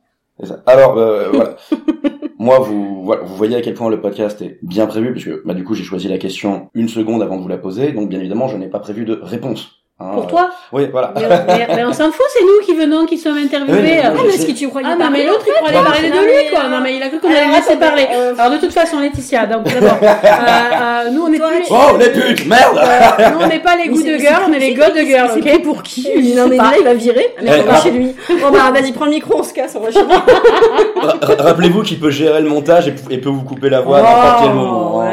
Alors, 0.66 0.98
euh, 0.98 1.30
voilà. 1.34 1.56
Moi, 2.42 2.58
vous, 2.60 3.04
voilà, 3.04 3.24
vous 3.24 3.36
voyez 3.36 3.58
à 3.58 3.62
quel 3.62 3.74
point 3.74 3.90
le 3.90 4.00
podcast 4.00 4.42
est 4.42 4.60
bien 4.64 4.88
prévu, 4.88 5.12
puisque 5.12 5.44
bah, 5.46 5.54
du 5.54 5.66
coup, 5.66 5.74
j'ai 5.74 5.84
choisi 5.84 6.08
la 6.08 6.18
question 6.18 6.70
une 6.74 6.88
seconde 6.88 7.22
avant 7.22 7.36
de 7.36 7.42
vous 7.42 7.50
la 7.50 7.58
poser. 7.58 7.92
Donc, 7.92 8.08
bien 8.08 8.20
évidemment, 8.20 8.48
je 8.48 8.56
n'ai 8.56 8.70
pas 8.70 8.80
prévu 8.80 9.04
de 9.04 9.20
réponse. 9.22 9.79
Hein. 10.00 10.12
Pour 10.14 10.28
toi 10.28 10.50
Oui, 10.72 10.88
voilà. 10.92 11.14
mais, 11.16 11.24
mais- 11.28 11.68
mais 11.76 11.86
on 11.86 11.94
s'en 11.94 12.12
fout, 12.12 12.26
c'est 12.34 12.44
nous 12.44 12.66
qui 12.66 12.74
venons, 12.74 13.06
qui 13.06 13.18
sommes 13.18 13.38
interviewés. 13.38 13.82
Oui, 13.82 14.00
Ah, 14.04 14.12
mais 14.26 14.32
ce 14.38 14.46
qui 14.46 14.54
tu 14.54 14.68
croyais 14.70 14.88
Ah 14.92 14.96
non, 14.96 15.10
mais 15.12 15.26
l'autre, 15.26 15.46
il 15.48 15.54
croyait 15.54 15.78
Non, 15.78 15.84
parler 15.84 16.10
de 16.10 16.16
lui, 16.16 16.50
quoi. 16.52 16.62
euh, 16.66 16.70
Non, 16.70 16.80
mais 16.82 16.96
il 16.96 17.04
a 17.04 17.10
cru 17.10 17.20
qu'on 17.20 17.28
alors, 17.30 17.42
allait 17.42 17.56
laisser 17.58 17.76
parler. 17.76 18.08
euh, 18.14 18.34
Alors, 18.38 18.52
de 18.54 18.58
toute 18.58 18.74
façon, 18.74 19.00
Laetitia, 19.00 19.46
donc 19.48 19.64
d'abord, 19.66 19.98
euh, 20.02 20.06
euh, 20.06 21.10
nous, 21.12 21.24
on 21.24 21.38
Toi, 21.38 21.48
plus... 21.50 21.66
Oh, 21.72 21.98
les 21.98 22.10
putes, 22.10 22.46
merde 22.48 22.78
euh, 22.78 23.30
nous, 23.34 23.46
on 23.46 23.48
n'est 23.48 23.60
pas 23.60 23.76
les 23.76 23.88
good 23.90 24.02
c'est- 24.04 24.20
girls, 24.20 24.44
on 24.50 24.54
est 24.54 24.60
les 24.60 24.74
god 24.74 24.94
girls, 25.06 25.30
C'est 25.34 25.54
ok 25.56 25.64
pour 25.64 25.84
qui 25.84 26.34
Non 26.36 26.48
mais 26.48 26.58
là 26.58 26.72
il 26.78 26.84
va 26.84 26.94
virer. 26.94 27.34
Ah, 27.38 27.42
mais 27.44 27.50
Eh, 27.56 27.60
on 27.62 27.64
va 27.64 27.72
alors- 27.72 27.84
chez 27.84 27.92
lui. 27.92 28.16
Bon 28.30 28.52
bah 28.52 28.72
vas-y 28.74 28.92
prends 28.92 29.06
le 29.06 29.12
micro, 29.12 29.40
on 29.40 29.44
se 29.44 29.54
casse, 29.54 29.76
on 29.76 29.82
va 29.82 29.92
chez 29.92 30.00
lui. 30.02 30.08
Ra- 31.02 31.18
ra- 31.22 31.44
Rappelez-vous 31.44 31.82
qu'il 31.84 32.00
peut 32.00 32.10
gérer 32.10 32.42
le 32.42 32.50
montage 32.50 32.88
et, 32.88 32.96
et 33.10 33.18
peut 33.18 33.30
vous 33.30 33.44
couper 33.44 33.70
la 33.70 33.82
voix 33.82 34.00
à 34.00 34.02
n'importe 34.02 34.44
quel 34.44 34.54
moment. 34.54 35.04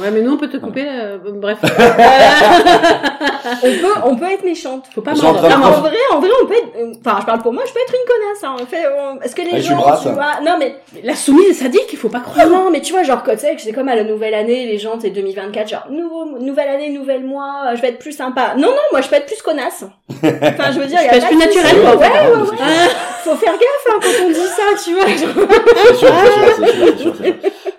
Hein. 0.00 0.04
Ouais. 0.04 0.10
mais 0.12 0.20
nous, 0.22 0.32
on 0.32 0.36
peut 0.36 0.48
te 0.48 0.56
couper, 0.56 0.86
euh, 0.88 1.18
bref. 1.24 1.58
On 3.62 3.66
peut, 3.66 3.94
on 4.04 4.16
peut 4.16 4.30
être 4.30 4.44
méchante. 4.44 4.84
Faut 4.94 5.00
pas 5.00 5.14
sont 5.14 5.26
en 5.26 5.32
Non, 5.32 5.40
mais 5.42 5.48
vrai, 5.48 5.54
en 6.12 6.20
vrai, 6.20 6.28
on 6.42 6.46
peut 6.46 6.54
être. 6.54 6.68
euh, 6.78 6.92
Enfin, 7.04 7.18
je 7.20 7.26
parle 7.26 7.40
pour 7.40 7.52
moi, 7.52 7.62
je 7.66 7.72
peux 7.72 7.78
être 7.80 7.92
une 7.94 8.06
connasse. 8.06 8.44
Hein. 8.44 8.56
En 8.62 8.66
fait, 8.66 8.84
on- 8.86 9.20
est-ce 9.22 9.34
que 9.34 9.42
les 9.42 9.48
Ah, 9.54 9.60
gens, 9.60 9.76
brasse. 9.76 10.02
tu 10.02 10.08
vois, 10.10 10.40
non 10.44 10.56
mais 10.58 10.76
La 11.02 11.14
soumise 11.14 11.48
est 11.50 11.54
sadique, 11.54 11.86
il 11.92 11.98
faut 11.98 12.08
pas 12.08 12.22
Ah 12.24 12.30
croire. 12.30 12.48
non, 12.48 12.70
mais 12.70 12.80
tu 12.80 12.92
vois, 12.92 13.02
genre, 13.02 13.22
tu 13.24 13.36
sais, 13.38 13.54
que 13.56 13.62
c'est 13.62 13.72
comme 13.72 13.88
à 13.88 13.94
la 13.96 14.04
nouvelle 14.04 14.34
année, 14.34 14.66
les 14.66 14.78
gens, 14.78 14.92
c'est 15.00 15.10
2024, 15.10 15.68
genre, 15.68 15.86
nouveau, 15.90 16.38
nouvelle 16.38 16.68
année, 16.68 16.90
nouvel 16.90 17.24
mois, 17.24 17.62
euh, 17.72 17.76
je 17.76 17.82
vais 17.82 17.88
être 17.88 17.98
plus 17.98 18.12
sympa. 18.12 18.54
Non, 18.56 18.68
non, 18.68 18.74
moi, 18.92 19.00
je 19.00 19.08
peux 19.08 19.16
être 19.16 19.26
plus 19.26 19.42
connasse. 19.42 19.84
Enfin, 20.10 20.70
je 20.72 20.78
veux 20.80 20.86
dire, 20.86 20.98
il 21.02 21.06
y 21.06 21.08
a 21.08 21.10
peux 21.10 21.16
être 21.16 21.22
pas 21.22 21.46
plus 21.48 21.86
en 21.86 21.96
Ouais, 21.96 22.04
fait. 22.06 22.30
ouais, 22.30 22.36
ouais. 22.36 22.56
Faut 23.24 23.34
faire 23.36 23.52
gaffe, 23.52 23.86
hein, 23.90 23.98
quand 24.00 24.24
on 24.24 24.28
dit 24.28 24.34
ça, 24.34 24.62
tu 24.82 24.94
vois. 24.94 25.06
genre. 25.06 25.94
Sûr, 25.94 26.98
sûr, 26.98 26.98
sûr. 26.98 27.14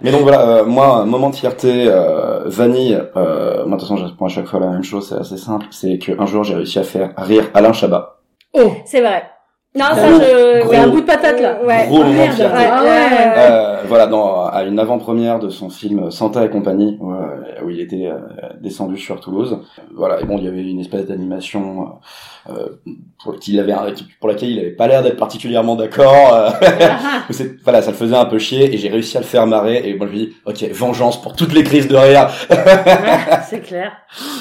Mais 0.02 0.12
donc 0.12 0.22
voilà, 0.22 0.42
euh, 0.42 0.64
moi, 0.66 0.98
un 0.98 1.06
moment 1.06 1.30
de 1.32 1.36
fierté, 1.36 1.86
euh, 1.88 2.11
vanille, 2.46 3.02
euh, 3.16 3.66
moi 3.66 3.76
de 3.78 3.82
toute 3.82 3.82
façon, 3.82 3.98
je 3.98 4.06
réponds 4.06 4.26
à 4.26 4.30
chaque 4.30 4.46
fois 4.48 4.60
la 4.60 4.68
même 4.68 4.84
chose, 4.84 5.08
c'est 5.10 5.16
assez 5.16 5.38
simple, 5.38 5.66
c'est 5.72 5.98
qu'un 5.98 6.26
jour, 6.26 6.44
j'ai 6.44 6.56
réussi 6.56 6.80
à 6.80 6.84
faire 6.84 7.12
rire 7.18 7.46
Alain 7.54 7.74
Chabat. 7.74 8.18
Oh. 8.54 8.72
C'est 8.86 9.02
vrai. 9.02 9.24
Non, 9.74 9.86
Gros- 9.86 9.96
ça, 9.96 10.08
je... 10.08 10.60
gros- 10.62 10.70
ouais, 10.72 10.78
un 10.78 10.88
bout 10.88 11.00
de 11.02 11.06
patate, 11.06 11.40
là. 11.40 11.58
Ouais. 11.64 11.86
Gros 11.88 12.00
moment 12.00 12.10
de 12.12 12.18
merde. 12.18 12.34
fierté. 12.34 12.58
Ouais, 12.58 12.70
Ah 12.70 12.84
ouais, 12.84 12.90
ouais. 12.90 13.71
Euh, 13.82 13.86
voilà, 13.88 14.08
dans, 14.08 14.46
à 14.46 14.64
une 14.64 14.80
avant-première 14.80 15.40
de 15.40 15.50
son 15.50 15.70
film 15.70 16.12
Santa 16.12 16.46
et 16.46 16.50
compagnie, 16.50 16.98
où, 17.00 17.12
euh, 17.14 17.64
où 17.64 17.70
il 17.70 17.80
était 17.80 18.08
euh, 18.08 18.18
descendu 18.60 18.98
sur 18.98 19.20
Toulouse. 19.20 19.60
Voilà, 19.96 20.22
et 20.22 20.26
bon, 20.26 20.38
il 20.38 20.46
y 20.46 20.48
avait 20.48 20.62
une 20.64 20.80
espèce 20.80 21.06
d'animation 21.08 22.00
pour, 23.24 23.38
qu'il 23.40 23.60
avait, 23.60 23.76
pour 24.20 24.30
laquelle 24.30 24.50
il 24.50 24.60
avait 24.60 24.72
pas 24.72 24.88
l'air 24.88 25.04
d'être 25.04 25.18
particulièrement 25.18 25.76
d'accord. 25.76 26.54
voilà, 27.64 27.82
ça 27.82 27.92
le 27.92 27.98
faisait 27.98 28.16
un 28.16 28.26
peu 28.26 28.40
chier, 28.40 28.74
et 28.74 28.78
j'ai 28.78 28.90
réussi 28.90 29.18
à 29.18 29.20
le 29.20 29.26
faire 29.26 29.46
marrer, 29.48 29.88
et 29.88 29.96
moi 29.96 30.08
je 30.08 30.12
lui 30.12 30.20
dis, 30.28 30.34
ok, 30.46 30.64
vengeance 30.72 31.22
pour 31.22 31.36
toutes 31.36 31.54
les 31.54 31.64
crises 31.64 31.88
de 31.88 31.96
rire. 31.96 32.30
c'est 33.48 33.62
clair. 33.62 33.92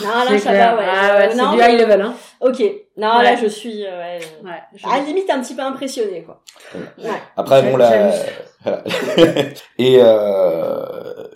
Non, 0.03 0.09
là, 0.31 0.39
ça 0.39 0.51
clair. 0.51 0.75
va, 0.77 0.81
ouais. 0.81 0.89
Ah 0.89 1.17
ouais, 1.19 1.29
c'est 1.31 1.37
non, 1.43 1.53
du 1.53 1.59
high 1.61 1.81
level, 1.81 2.01
hein. 2.01 2.15
Ok. 2.41 2.63
Non, 2.97 3.19
Ouais. 3.19 3.23
là, 3.25 3.37
je 3.37 3.47
suis, 3.47 3.85
euh, 3.87 3.99
ouais, 3.99 4.19
Ouais. 4.45 4.51
je- 4.75 4.87
à 4.87 4.99
la 4.99 5.05
limite 5.05 5.31
un 5.31 5.41
petit 5.41 5.55
peu 5.55 5.63
impressionnée, 5.63 6.23
quoi. 6.25 6.41
Ouais. 6.99 7.09
Après, 7.37 7.63
bon, 7.63 7.77
la... 7.77 8.11
Voilà. 8.65 8.83
et 9.79 9.99
euh, 10.01 10.83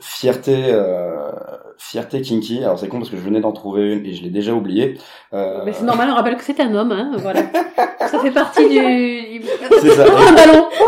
fierté, 0.01 0.57
euh, 0.69 1.31
fierté 1.79 2.21
kinky. 2.21 2.63
Alors 2.63 2.79
c'est 2.79 2.89
con 2.89 2.99
parce 2.99 3.11
que 3.11 3.17
je 3.17 3.23
venais 3.23 3.41
d'en 3.41 3.53
trouver 3.53 3.93
une 3.95 4.05
et 4.07 4.15
je 4.15 4.23
l'ai 4.23 4.31
déjà 4.31 4.53
oubliée. 4.53 4.99
Euh, 5.33 5.63
Mais 5.65 5.73
c'est 5.73 5.85
normal, 5.85 6.09
on 6.11 6.15
rappelle 6.15 6.37
que 6.37 6.45
c'est 6.45 6.61
un 6.61 6.75
homme, 6.75 6.93
hein, 6.93 7.13
voilà. 7.19 7.41
Ça 8.11 8.19
fait 8.21 8.31
partie 8.31 8.69
du... 8.69 9.43
c'est 9.81 9.91
ça. 9.91 10.05
Oh, 10.09 10.17
un 10.29 10.33
ballon 10.33 10.67
Oh, 10.81 10.85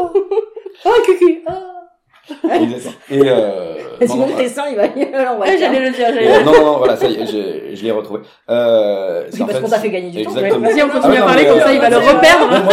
oh, 0.00 0.12
oh, 0.84 0.90
cucu 1.04 1.42
oh. 1.48 1.52
Et 3.10 3.22
euh, 3.24 3.74
non, 4.00 4.06
Sinon, 4.06 4.26
non, 4.26 4.36
tes 4.36 4.48
seins, 4.48 4.64
il 4.70 4.76
va 4.76 4.86
dire. 4.88 5.08
j'allais 5.58 5.80
le 5.80 5.90
dire, 5.90 6.06
j'allais 6.08 6.28
Euh, 6.28 6.38
le 6.38 6.42
dire. 6.42 6.44
non, 6.44 6.52
non, 6.52 6.64
non, 6.72 6.78
voilà, 6.78 6.96
ça 6.96 7.06
y 7.08 7.14
est, 7.14 7.26
je, 7.26 7.74
je 7.74 7.82
l'ai 7.84 7.90
retrouvé. 7.90 8.20
Euh, 8.50 9.24
c'est 9.30 9.40
Oui, 9.40 9.46
parce 9.48 9.60
qu'on 9.60 9.68
t'a 9.68 9.78
fait 9.78 9.90
gagner 9.90 10.10
du 10.10 10.22
temps. 10.24 10.32
Vas-y, 10.32 10.52
on 10.82 10.88
Ah 10.88 10.92
continue 10.92 11.12
oui, 11.12 11.16
à 11.16 11.20
non, 11.20 11.26
parler, 11.26 11.46
comme 11.46 11.58
euh, 11.58 11.64
ça 11.64 11.72
il 11.72 11.80
va 11.80 11.88
le 11.88 11.96
continue. 11.96 12.16
reperdre. 12.16 12.68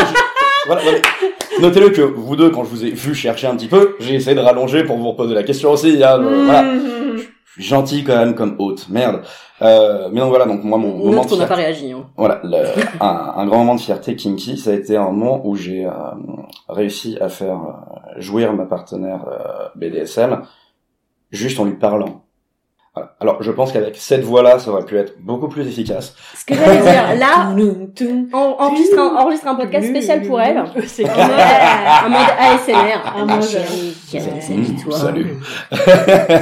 Voilà, 0.65 0.82
mais 0.86 1.01
Notez-le 1.62 1.89
que 1.89 2.01
vous 2.01 2.36
deux, 2.36 2.49
quand 2.49 2.63
je 2.63 2.69
vous 2.69 2.84
ai 2.86 2.91
vu 2.91 3.13
chercher 3.15 3.47
un 3.47 3.56
petit 3.56 3.67
peu, 3.67 3.95
j'ai 3.99 4.15
essayé 4.15 4.36
de 4.36 4.41
rallonger 4.41 4.84
pour 4.84 4.97
vous 4.97 5.10
reposer 5.12 5.34
la 5.34 5.43
question 5.43 5.71
aussi. 5.71 6.04
Hein, 6.04 6.19
voilà. 6.19 6.65
Je 7.45 7.62
suis 7.62 7.63
gentil 7.69 8.04
quand 8.04 8.17
même 8.17 8.36
comme 8.36 8.56
hôte, 8.60 8.88
merde. 8.89 9.21
Euh, 9.62 10.10
mais 10.12 10.19
donc 10.19 10.30
voilà, 10.30 10.45
donc 10.45 10.65
moi 10.65 10.78
mon 10.78 10.95
On 10.95 11.06
moment 11.12 11.23
qu'on 11.23 11.38
n'a 11.38 11.45
pas 11.45 11.56
réagi. 11.56 11.93
Hein. 11.93 12.06
voilà, 12.17 12.41
le- 12.43 12.65
un, 12.99 13.34
un 13.38 13.45
grand 13.45 13.60
moment 13.60 13.75
de 13.75 13.80
fierté 13.80 14.17
kinky, 14.17 14.58
ça 14.58 14.71
a 14.71 14.73
été 14.73 14.97
un 14.97 15.06
moment 15.06 15.41
où 15.47 15.56
j'ai 15.56 15.86
euh, 15.86 15.91
réussi 16.67 17.17
à 17.21 17.30
faire 17.30 17.54
euh, 18.17 18.19
jouir 18.19 18.51
ma 18.51 18.65
partenaire 18.65 19.23
euh, 19.32 19.67
BDSM 19.75 20.41
juste 21.32 21.58
en 21.62 21.63
lui 21.63 21.75
parlant. 21.78 22.25
Voilà. 22.96 23.14
Alors 23.20 23.44
je 23.44 23.52
pense 23.52 23.72
qu'avec 23.72 23.96
cette 23.98 24.24
voix-là, 24.24 24.58
ça 24.60 24.72
aurait 24.72 24.86
pu 24.86 24.98
être 24.98 25.16
beaucoup 25.20 25.48
plus 25.50 25.68
efficace. 25.68 26.16
Ce 26.34 26.46
que 26.46 26.56
j'allais 26.56 26.82
dire, 26.82 27.16
là, 27.20 27.54
on 27.54 28.58
enregistre 28.60 28.98
un, 29.00 29.16
enregistre 29.18 29.48
un 29.48 29.56
podcast 29.56 29.88
spécial 29.90 30.22
pour 30.22 30.40
elle. 30.42 30.64
C'est 30.88 31.04
En 31.10 31.16
mode, 31.16 31.32
en 32.06 32.10
mode 32.10 32.30
ASMR. 32.40 33.02
Ah, 33.06 33.26
moi, 33.26 33.42
chérie, 33.42 33.94
salut 34.42 34.76
toi. 34.84 34.98
Salut. 34.98 35.38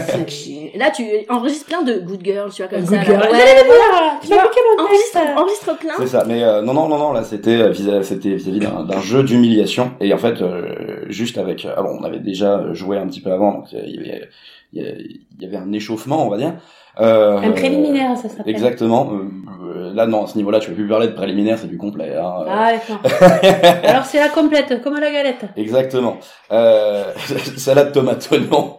Sexy. 0.09 0.71
Là, 0.75 0.89
tu 0.91 1.03
enregistres 1.29 1.65
plein 1.65 1.81
de 1.83 1.99
good 1.99 2.23
girls, 2.23 2.51
tu 2.51 2.61
vois, 2.63 2.69
comme 2.69 2.81
Good 2.85 2.89
ça. 2.97 3.03
girl. 3.03 3.21
Ouais, 3.21 3.27
voilà, 3.29 4.19
tu 4.21 4.27
vois, 4.27 4.43
enregistre, 4.79 5.19
enregistre 5.37 5.77
plein. 5.77 5.93
C'est 5.99 6.07
ça, 6.07 6.23
mais 6.27 6.43
euh, 6.43 6.61
non, 6.61 6.73
non, 6.73 6.87
non, 6.87 6.97
non, 6.97 7.13
là 7.13 7.23
c'était 7.23 7.51
euh, 7.61 7.73
c'était 8.03 8.35
vis-à-vis 8.35 8.59
d'un 8.59 8.83
d'un 8.83 9.01
jeu 9.01 9.23
d'humiliation 9.23 9.91
et 9.99 10.13
en 10.13 10.17
fait 10.17 10.41
euh, 10.41 11.05
juste 11.07 11.37
avec, 11.37 11.65
euh, 11.65 11.73
alors 11.77 11.95
on 11.99 12.03
avait 12.03 12.19
déjà 12.19 12.73
joué 12.73 12.97
un 12.97 13.07
petit 13.07 13.21
peu 13.21 13.31
avant, 13.31 13.53
donc 13.53 13.65
euh, 13.73 13.81
il 13.85 13.95
y 14.05 14.09
avait, 14.09 14.29
il 14.73 15.21
y 15.39 15.45
avait- 15.45 15.57
un 15.57 15.71
échauffement, 15.71 16.25
on 16.25 16.29
va 16.29 16.37
dire. 16.37 16.53
Euh, 16.99 17.37
Un 17.37 17.51
préliminaire, 17.51 18.15
ça 18.17 18.29
s'appelle. 18.29 18.47
Exactement. 18.53 19.11
Euh, 19.13 19.29
euh, 19.63 19.93
là, 19.93 20.05
non, 20.05 20.25
à 20.25 20.27
ce 20.27 20.37
niveau-là, 20.37 20.59
tu 20.59 20.69
peux 20.69 20.75
plus 20.75 20.87
parler 20.87 21.07
de 21.07 21.13
préliminaire, 21.13 21.57
c'est 21.57 21.67
plus 21.67 21.77
complet. 21.77 22.15
Hein. 22.15 22.45
Ah, 22.47 22.71
d'accord. 22.71 22.99
Alors, 23.83 24.05
c'est 24.05 24.19
la 24.19 24.29
complète, 24.29 24.81
comme 24.83 24.99
la 24.99 25.11
galette. 25.11 25.45
Exactement. 25.57 26.17
Euh, 26.51 27.05
salade 27.57 27.91
tomate 27.93 28.27
oignon. 28.31 28.77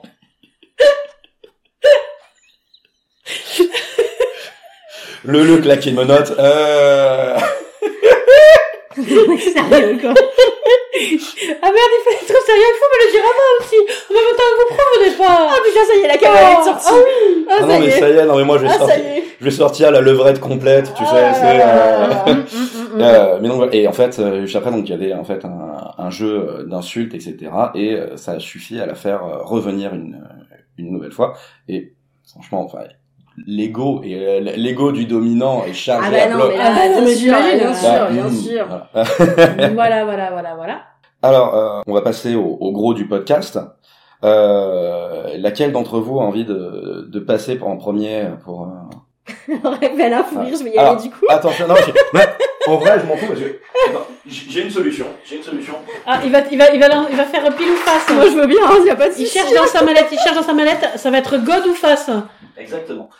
le 5.25 5.43
le 5.45 5.57
claqué 5.59 5.91
de 5.91 5.97
menottes. 5.97 6.35
Euh... 6.39 7.37
Sérieux, 8.97 9.99
quoi. 10.01 10.15
Ah 10.17 11.71
merde, 11.71 11.93
il 11.93 12.03
fallait 12.05 12.23
être 12.23 12.47
sérieux, 12.47 12.71
il 12.71 12.79
faut 12.79 12.91
me 12.93 12.99
le 13.05 13.13
dire 13.13 13.23
avant 13.25 13.51
aussi. 13.61 13.77
En 14.11 14.15
même 14.15 14.37
temps, 14.37 14.53
vous 14.59 14.77
provenez 14.77 15.17
pas. 15.17 15.51
Ah 15.51 15.59
putain, 15.65 15.85
ça 15.85 15.95
y 15.97 16.05
est, 16.05 16.09
la 16.09 16.17
caméra 16.17 16.53
est 16.53 16.65
sortie. 16.65 16.87
Ah 16.91 16.95
oui. 17.05 17.47
Ah, 17.49 17.53
Ah 17.57 17.61
ça 17.61 17.67
non 17.67 17.77
y 17.77 17.81
mais 17.81 17.87
est. 17.87 17.99
ça 18.01 18.09
y 18.09 18.13
est, 18.13 18.25
non 18.27 18.37
mais 18.37 18.45
moi 18.45 18.59
je 18.59 18.63
vais 18.63 18.69
Ah, 18.71 18.79
sortir, 18.79 18.97
je 19.41 19.45
vais 19.45 19.51
sortir 19.51 19.91
la 19.91 20.01
levrette 20.01 20.39
complète, 20.41 20.93
tu 20.95 21.05
sais. 21.05 21.11
Ah 21.13 21.35
c'est, 21.35 21.59
là 21.59 22.05
euh, 22.29 22.35
là. 22.97 23.25
Euh, 23.35 23.39
mais 23.43 23.49
donc 23.49 23.57
voilà. 23.57 23.75
et 23.75 23.89
en 23.89 23.93
fait 23.93 24.17
euh, 24.21 24.43
juste 24.43 24.55
après 24.55 24.71
donc 24.71 24.89
il 24.89 24.91
y 24.91 24.95
avait 24.95 25.13
en 25.15 25.25
fait 25.25 25.45
un, 25.45 25.91
un 25.99 26.11
jeu 26.11 26.47
euh, 26.49 26.65
d'insultes 26.65 27.13
etc 27.15 27.51
et 27.75 27.95
euh, 27.95 28.17
ça 28.17 28.33
a 28.33 28.39
suffi 28.39 28.79
à 28.79 28.87
la 28.87 28.95
faire 28.95 29.23
revenir 29.45 29.93
une 29.95 30.23
une 30.79 30.93
nouvelle 30.93 31.11
fois 31.11 31.35
et 31.69 31.93
franchement 32.31 32.63
enfin 32.65 32.85
l'ego 33.47 34.01
et 34.05 34.15
euh, 34.17 34.41
l'ego 34.41 34.93
du 34.93 35.07
dominant 35.07 35.65
est 35.65 35.73
chargé 35.73 36.09
Ah 36.09 36.11
bah 36.29 36.35
à 36.35 36.37
non, 36.39 36.49
mais 36.49 36.57
Ah 36.61 36.71
là, 36.71 36.75
bah 36.75 36.89
non, 37.01 37.05
bien 37.05 37.15
sûr, 37.17 37.33
bien 37.33 37.69
hein. 37.71 37.75
sûr, 37.75 37.91
Bah, 37.91 38.09
bien 38.11 38.27
hum, 38.27 38.33
sûr. 38.33 38.67
voilà. 38.67 39.71
Voilà, 39.75 40.05
voilà, 40.05 40.31
voilà, 40.31 40.55
voilà. 40.55 40.81
Alors 41.23 41.55
euh, 41.55 41.81
on 41.87 41.95
va 41.95 42.03
passer 42.03 42.35
au, 42.35 42.45
au 42.61 42.73
gros 42.73 42.95
du 42.95 43.07
podcast. 43.09 43.59
Euh, 44.23 45.37
laquelle 45.39 45.73
d'entre 45.73 45.99
vous 46.01 46.19
a 46.19 46.23
envie 46.23 46.45
de, 46.45 47.07
de 47.11 47.19
passer 47.19 47.59
en 47.63 47.77
premier 47.77 48.25
pour 48.45 48.63
euh, 48.63 49.53
Elle 49.99 50.13
a 50.15 50.21
un 50.21 50.25
fou 50.25 50.41
rire, 50.41 50.55
je 50.59 50.65
vais 50.65 50.71
y 50.75 50.79
Alors, 50.79 50.93
aller 50.93 51.03
du 51.03 51.11
coup. 51.11 51.27
Attention, 51.29 51.67
non, 51.69 51.75
en 52.67 52.77
vrai, 52.79 52.99
je 53.01 53.07
m'en 53.07 53.17
fous 53.17 53.27
parce 53.27 53.41
que 53.41 53.61
j'ai 54.27 54.63
une 54.63 54.71
solution. 54.71 55.05
J'ai 55.27 55.37
une 55.37 55.43
solution. 55.43 55.75
Ah, 56.07 56.21
il 56.25 56.33
va, 56.33 56.41
il 56.51 56.57
va, 56.59 56.71
il 56.73 56.81
va, 56.81 56.87
il 57.11 57.17
va 57.17 57.25
faire 57.25 57.43
pile 57.55 57.69
ou 57.71 57.77
face. 57.77 58.09
Moi, 58.15 58.25
je 58.27 58.37
veux 58.37 58.47
bien, 58.47 58.61
il 58.81 58.87
y 58.87 58.91
a 58.91 58.97
pas 58.97 59.09
de 59.11 59.15
Il 59.19 59.27
cherche 59.27 59.53
dans 59.55 59.67
sa 59.67 59.83
mallette, 59.83 60.07
il 60.11 60.19
cherche 60.19 60.37
dans 60.37 60.43
sa 60.43 60.55
mallette, 60.55 60.89
ça 60.97 61.11
va 61.11 61.19
être 61.19 61.37
God 61.39 61.67
ou 61.67 61.75
face. 61.75 62.11
Exactement. 62.57 63.11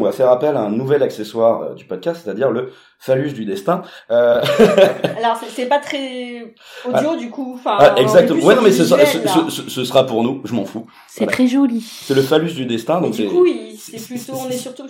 On 0.00 0.04
va 0.04 0.12
faire 0.12 0.30
appel 0.30 0.56
à 0.56 0.60
un 0.60 0.70
nouvel 0.70 1.02
accessoire 1.02 1.62
euh, 1.62 1.74
du 1.74 1.84
podcast, 1.84 2.20
c'est-à-dire 2.24 2.50
le 2.52 2.70
phallus 3.00 3.32
du 3.32 3.44
destin. 3.44 3.82
Euh, 4.12 4.40
Alors, 5.18 5.40
c'est- 5.54 5.66
pas 5.66 5.80
très 5.80 6.54
audio, 6.84 7.16
du 7.16 7.30
coup. 7.30 7.54
Enfin, 7.58 7.76
ah, 7.80 7.94
exactement. 7.96 8.44
Ouais, 8.44 8.54
non, 8.54 8.62
mais 8.62 8.70
ce, 8.70 8.84
sera- 8.84 9.02
visuel, 9.02 9.22
ce, 9.28 9.38
là. 9.38 9.44
ce- 9.48 9.62
ce- 9.62 9.68
ce 9.70 9.84
sera 9.84 10.06
pour 10.06 10.22
nous. 10.22 10.40
Je 10.44 10.54
m'en 10.54 10.64
fous. 10.64 10.86
C'est 11.08 11.24
Voilà. 11.24 11.32
très 11.32 11.46
joli. 11.48 11.80
C'est 11.80 12.14
le 12.14 12.22
phallus 12.22 12.52
du 12.52 12.64
destin, 12.64 13.00
Mais 13.00 13.08
donc 13.08 13.16
du 13.16 13.26
coup, 13.26 13.44
il- 13.46 13.76
c'est 13.76 13.96
plutôt, 14.06 14.34
on 14.34 14.48
est 14.48 14.52
surtout. 14.56 14.84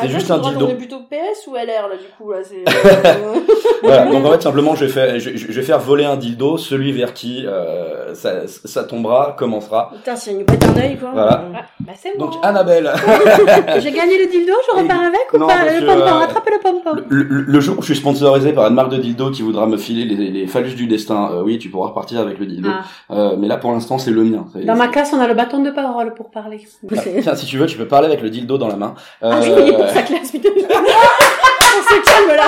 c'est 0.00 0.08
juste 0.08 0.30
un 0.30 0.38
dildo. 0.38 0.66
On 0.66 0.70
est 0.70 0.74
plutôt 0.76 1.00
PS 1.10 1.46
ou 1.48 1.56
LR, 1.56 1.88
là, 1.88 1.96
du 1.96 2.06
coup, 2.16 2.30
là, 2.30 2.38
c'est. 2.44 2.62
euh, 3.06 3.34
Voilà. 3.82 4.06
Donc 4.06 4.24
en 4.24 4.30
fait, 4.30 4.42
simplement, 4.42 4.76
je 4.76 4.84
vais 4.84 4.92
faire, 4.92 5.18
je, 5.18 5.36
je 5.36 5.52
vais 5.52 5.62
faire 5.62 5.80
voler 5.80 6.04
un 6.04 6.16
dildo. 6.16 6.56
Celui 6.56 6.92
vers 6.92 7.12
qui 7.14 7.44
euh, 7.46 8.14
ça, 8.14 8.46
ça 8.46 8.84
tombera 8.84 9.34
commencera. 9.36 9.90
Putain, 9.96 10.14
si 10.14 10.30
elle 10.30 10.38
nous 10.38 10.44
pète 10.44 10.64
un 10.64 10.76
œil, 10.80 10.96
quoi. 10.98 11.10
Voilà. 11.12 11.44
Ah, 11.54 11.62
bah 11.86 11.92
c'est 12.00 12.16
Donc 12.18 12.32
bon. 12.32 12.40
Annabelle. 12.42 12.90
J'ai 13.80 13.90
gagné 13.90 14.18
le 14.18 14.26
dildo, 14.30 14.52
je 14.70 14.76
repars 14.76 15.00
avec 15.00 15.32
ou 15.32 15.38
Non, 15.38 15.46
pas 15.48 15.54
parce 15.56 15.74
Le 15.74 15.80
que, 15.80 15.86
pompon, 15.86 16.00
euh, 16.00 16.20
attrape 16.24 16.48
le 16.50 16.58
pompon. 16.62 17.02
Le, 17.08 17.22
le- 17.24 17.40
le 17.42 17.60
jour 17.60 17.76
où 17.78 17.80
je 17.82 17.86
suis 17.86 17.96
sponsorisé 17.96 18.52
par 18.52 18.66
une 18.68 18.74
marque 18.74 18.90
de 18.90 18.98
dildo 18.98 19.30
qui 19.30 19.42
voudra 19.42 19.66
me 19.66 19.76
filer 19.76 20.04
les, 20.04 20.28
les 20.30 20.46
phallus 20.46 20.74
du 20.74 20.86
destin, 20.86 21.30
euh, 21.32 21.42
oui, 21.42 21.58
tu 21.58 21.68
pourras 21.70 21.88
repartir 21.88 22.20
avec 22.20 22.38
le 22.38 22.46
dildo. 22.46 22.68
Ah. 22.72 23.14
Euh, 23.14 23.36
mais 23.38 23.48
là, 23.48 23.56
pour 23.56 23.72
l'instant, 23.72 23.98
c'est 23.98 24.10
le 24.12 24.22
mien. 24.24 24.46
Dans 24.54 24.76
ma 24.76 24.88
classe, 24.88 25.12
on 25.12 25.20
a 25.20 25.26
le 25.26 25.34
bâton 25.34 25.60
de 25.62 25.70
parole 25.70 26.14
pour 26.14 26.30
parler. 26.30 26.66
Ah, 26.96 27.00
Tiens, 27.22 27.34
si 27.34 27.46
tu 27.46 27.58
veux, 27.58 27.66
tu 27.66 27.76
peux 27.76 27.88
parler 27.88 28.06
avec 28.06 28.22
le 28.22 28.30
dildo 28.30 28.58
dans 28.58 28.68
la 28.68 28.76
main. 28.76 28.94
Euh, 29.22 29.30
Ah, 29.32 29.40
je 29.40 29.50
voyais 29.50 29.72
pour 29.72 29.88
sa 29.88 30.02
classe, 30.02 30.30
putain. 30.30 30.50
On 30.58 31.82
se 31.82 32.00
calme, 32.04 32.36
là. 32.36 32.44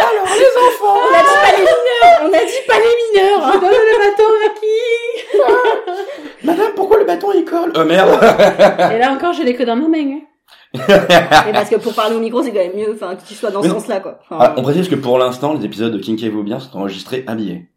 Alors, 0.00 0.26
les 0.36 0.52
enfants. 0.66 1.00
On 1.10 1.14
a 1.14 1.22
dit 1.22 1.40
pas 1.42 1.52
les 1.56 1.62
mineurs. 1.62 2.20
On 2.22 2.26
a 2.28 2.44
dit 2.44 2.62
pas 2.66 2.78
les 2.78 3.20
mineurs. 3.20 3.46
hein. 3.46 3.52
Donne 3.54 3.70
le 3.70 3.98
bâton 3.98 4.30
à 4.46 4.48
qui? 4.58 5.19
Madame, 6.44 6.72
pourquoi 6.74 6.98
le 6.98 7.04
bâton 7.04 7.28
il 7.34 7.44
colle? 7.44 7.72
Euh, 7.76 7.84
merde 7.84 8.10
Et 8.94 8.98
là 8.98 9.12
encore, 9.12 9.32
je 9.32 9.42
l'ai 9.42 9.54
que 9.54 9.62
dans 9.62 9.76
ma 9.76 9.88
main. 9.88 9.98
hein. 10.16 10.20
Et 11.48 11.52
parce 11.52 11.68
que 11.68 11.76
pour 11.76 11.94
parler 11.94 12.14
au 12.16 12.20
micro, 12.20 12.42
c'est 12.42 12.50
quand 12.52 12.60
même 12.60 12.76
mieux, 12.76 12.92
enfin, 12.94 13.14
que 13.16 13.26
tu 13.26 13.34
sois 13.34 13.50
dans 13.50 13.60
Mais 13.60 13.68
ce 13.68 13.74
sens-là, 13.74 14.00
quoi. 14.00 14.18
Enfin, 14.30 14.36
Ah, 14.40 14.54
On 14.56 14.62
précise 14.62 14.88
que 14.88 14.94
pour 14.94 15.18
l'instant, 15.18 15.52
les 15.54 15.64
épisodes 15.64 15.92
de 15.92 15.98
Kinkez-vous 15.98 16.42
bien 16.42 16.60
sont 16.60 16.78
enregistrés 16.78 17.24
habillés. 17.26 17.68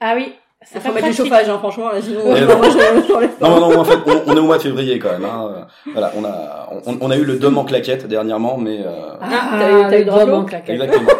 Ah 0.00 0.14
oui. 0.16 0.34
il 0.34 0.66
C'est 0.66 0.80
faut 0.80 0.88
pas 0.88 0.94
mettre 0.94 1.08
du 1.08 1.14
pratique. 1.14 1.32
chauffage, 1.32 1.48
hein, 1.48 1.58
franchement, 1.58 1.90
là, 1.92 2.02
sinon, 2.02 2.20
Eh 2.26 2.44
moi, 2.44 2.54
non. 2.56 2.62
je, 2.70 3.06
j'enlève 3.08 3.30
pas. 3.30 3.48
Non, 3.48 3.60
non, 3.60 3.70
non, 3.70 3.78
en 3.80 3.84
fait, 3.84 3.98
on, 4.06 4.22
on 4.26 4.36
est 4.36 4.40
au 4.40 4.44
mois 4.44 4.56
de 4.58 4.62
février 4.62 4.98
quand 4.98 5.10
même. 5.12 5.24
Hein. 5.24 5.66
Voilà, 5.92 6.10
on 6.16 6.24
a, 6.24 6.68
on, 6.86 6.98
on 7.00 7.10
a 7.10 7.16
eu 7.16 7.24
le 7.24 7.36
dôme 7.36 7.56
en 7.58 7.64
claquette 7.64 8.06
dernièrement, 8.08 8.58
mais 8.58 8.80
euh, 8.84 9.14
Ah, 9.20 9.28
t'as 9.58 9.70
eu- 9.70 9.90
t'as 9.90 9.98
eu 10.00 10.04
le 10.04 10.10
radio 10.10 10.26
drôle 10.26 10.40
en 10.40 10.44
claquette. 10.44 10.74
Exactement. 10.82 11.10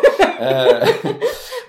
Euh, 0.40 0.80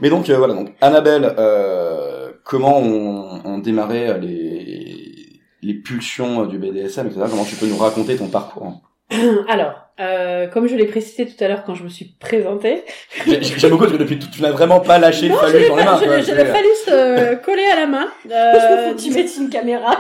mais 0.02 0.10
donc 0.10 0.28
euh, 0.32 0.38
voilà, 0.38 0.56
donc 0.56 0.70
Annabelle, 0.82 1.36
euh, 1.38 2.23
comment 2.43 2.79
on, 2.79 3.41
on 3.45 3.58
démarrait 3.60 4.19
les 4.19 5.23
les 5.63 5.73
pulsions 5.73 6.45
du 6.45 6.60
BDSM, 6.60 7.08
etc. 7.08 7.25
Comment 7.29 7.45
tu 7.45 7.56
peux 7.56 7.67
nous 7.67 7.77
raconter 7.77 8.17
ton 8.17 8.27
parcours 8.27 8.82
Alors, 9.47 9.73
euh, 9.99 10.47
comme 10.47 10.67
je 10.67 10.75
l'ai 10.75 10.86
précisé 10.86 11.25
tout 11.27 11.41
à 11.43 11.47
l'heure 11.47 11.63
quand 11.65 11.75
je 11.75 11.84
me 11.84 11.89
suis 11.89 12.06
présentée, 12.19 12.84
J'ai- 13.27 13.43
J'aime 13.43 13.69
beaucoup 13.71 13.84
parce 13.84 13.93
que 13.97 14.01
depuis 14.01 14.17
tout, 14.19 14.27
tu 14.34 14.41
n'as 14.41 14.51
vraiment 14.51 14.79
pas 14.79 14.97
lâché 14.97 15.27
le 15.27 15.34
non, 15.34 15.38
phallus 15.39 15.60
j'ai 15.60 15.69
dans 15.69 15.75
les 15.75 15.84
mains. 15.84 15.99
j'ai 16.21 16.34
le 16.34 16.45
phallus 16.45 16.67
euh, 16.89 17.36
collé 17.36 17.63
à 17.65 17.75
la 17.75 17.86
main. 17.88 18.08
Faut 18.23 18.29
Euh, 18.32 18.93
tu 18.95 19.12
mettes 19.12 19.36
une 19.38 19.49
caméra. 19.49 19.97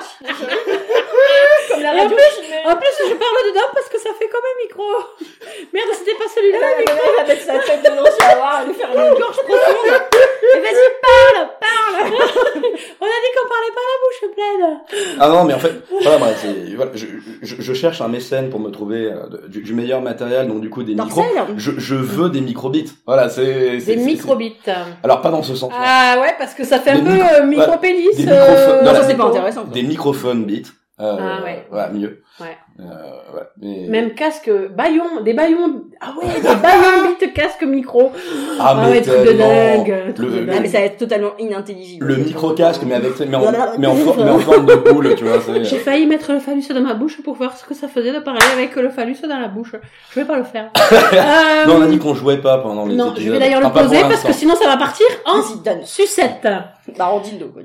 Comme 1.69 1.81
la 1.81 1.93
Et 1.95 1.99
en 1.99 2.03
radio. 2.03 2.17
En 2.65 2.75
plus, 2.75 2.95
je 3.09 3.13
parle 3.13 3.39
dedans 3.49 3.67
parce 3.73 3.89
que 3.89 3.99
ça 3.99 4.09
fait 4.19 4.27
comme 4.27 4.41
un 4.43 4.63
micro. 4.63 4.83
Merde, 5.73 5.87
c'était 5.97 6.15
pas 6.17 6.25
celui-là. 6.35 6.59
Elle 6.79 7.23
va 7.25 7.27
mettre 7.33 7.41
sa 7.45 7.59
tête 7.59 7.81
dedans, 7.83 8.03
tu 8.03 8.25
vas 8.25 8.35
voir, 8.35 8.65
va 8.65 8.73
faire 8.73 8.89
une 8.91 9.19
gorge 9.19 9.37
profonde. 9.37 10.01
Mais 10.53 10.59
vas-y, 10.61 10.89
parle, 11.01 11.47
parle. 11.59 12.13
On 13.01 13.05
a 13.05 13.19
dit 13.23 13.31
qu'on 13.35 13.49
parlait 13.49 13.73
pas 13.73 13.85
la 13.91 13.97
bouche 14.03 14.21
pleine. 14.35 15.17
Ah 15.19 15.29
non, 15.29 15.43
mais 15.45 15.53
en 15.53 15.59
fait, 15.59 15.73
voilà, 16.01 16.17
moi, 16.17 16.27
c'est- 16.35 16.75
voilà, 16.75 16.91
je, 16.95 17.05
je, 17.41 17.55
je 17.61 17.73
cherche 17.73 18.01
un 18.01 18.07
mécène 18.07 18.49
pour 18.49 18.59
me 18.59 18.69
trouver 18.71 19.05
euh, 19.11 19.47
du 19.47 19.61
meilleur 19.83 20.01
matériel, 20.01 20.47
donc 20.47 20.61
du 20.61 20.69
coup 20.69 20.83
des 20.83 20.95
micros. 20.95 21.23
Je, 21.57 21.71
je 21.77 21.95
veux 21.95 22.29
des 22.29 22.41
microbits. 22.41 22.91
Voilà, 23.05 23.29
c'est 23.29 23.77
Des 23.77 23.95
microbits. 23.97 24.55
Alors 25.03 25.21
pas 25.21 25.29
dans 25.29 25.43
ce 25.43 25.55
sens. 25.55 25.71
Ah 25.77 26.17
ouais, 26.21 26.33
parce 26.39 26.53
que 26.53 26.63
ça 26.63 26.79
fait 26.79 26.91
un 26.91 26.99
peu 26.99 27.11
micro- 27.11 27.21
euh, 27.41 27.45
des 28.15 28.27
euh. 28.27 28.81
Non, 28.83 28.91
Non, 28.91 28.95
ça, 28.95 29.03
c'est 29.03 29.15
pas 29.15 29.25
intéressant. 29.25 29.63
quoi. 29.65 29.73
Des 29.73 29.83
microphones 29.83 30.45
bits. 30.45 30.63
Euh, 30.99 31.17
Ah 31.19 31.43
ouais. 31.43 31.65
Voilà, 31.71 31.89
mieux. 31.89 32.21
Ouais. 32.39 32.57
Euh, 32.79 32.83
voilà. 33.31 33.47
Mais- 33.61 33.85
Même 33.87 34.13
casque, 34.15 34.49
baillon, 34.75 35.21
des 35.23 35.33
baillons. 35.33 35.83
Ah 36.01 36.13
ouais, 36.19 36.27
des 36.41 36.41
baillons 36.61 37.15
bits 37.19 37.31
casque 37.31 37.61
micro. 37.63 38.11
Ah, 38.59 38.75
Ah 38.83 38.89
ouais, 38.89 38.99
truc 39.01 39.19
de 39.27 39.31
dingue, 39.33 40.13
truc 40.15 40.27
Le, 40.29 40.35
de 40.37 40.45
le- 40.45 40.53
Ah, 40.53 40.59
mais 40.59 40.67
ça 40.67 40.79
va 40.79 40.85
être 40.85 40.97
totalement 40.97 41.31
inintelligible. 41.37 42.03
le 42.07 42.15
micro-casque, 42.17 42.81
mais 42.87 42.95
avec, 42.95 43.19
mais 43.19 43.35
en, 43.35 43.43
mais 43.77 43.85
en, 43.87 43.95
for- 43.95 44.17
mais 44.17 44.31
en 44.31 44.39
forme 44.39 44.65
de 44.65 44.73
boule, 44.75 45.13
tu 45.15 45.23
vois. 45.23 45.37
J'ai 45.61 45.77
failli 45.77 46.07
mettre 46.07 46.31
le 46.33 46.39
phallus 46.39 46.63
dans 46.73 46.81
ma 46.81 46.95
bouche 46.95 47.21
pour 47.21 47.35
voir 47.35 47.55
ce 47.55 47.63
que 47.63 47.75
ça 47.75 47.87
faisait 47.87 48.11
de 48.11 48.19
pareil 48.19 48.41
avec 48.57 48.75
le 48.75 48.89
phallus 48.89 49.17
dans 49.21 49.39
la 49.39 49.49
bouche. 49.49 49.75
Je 50.11 50.19
vais 50.19 50.25
pas 50.25 50.37
le 50.37 50.43
faire. 50.43 50.71
Euh, 50.75 51.65
Non, 51.67 51.75
on 51.77 51.81
a 51.83 51.87
dit 51.87 51.99
qu'on 51.99 52.15
jouait 52.15 52.37
pas 52.39 52.57
pendant 52.57 52.87
les 52.87 52.95
Non, 52.95 53.11
épisodes. 53.11 53.23
je 53.27 53.31
vais 53.33 53.39
d'ailleurs 53.39 53.59
le 53.61 53.67
Enfin, 53.67 53.83
poser 53.83 54.01
parce 54.01 54.23
que 54.23 54.33
sinon 54.33 54.55
ça 54.55 54.67
va 54.67 54.77
partir 54.77 55.05
en 55.25 55.41
sucette. 55.85 56.47
Bah, 56.97 57.09
en 57.13 57.21
dildo, 57.21 57.45
quoi. 57.45 57.61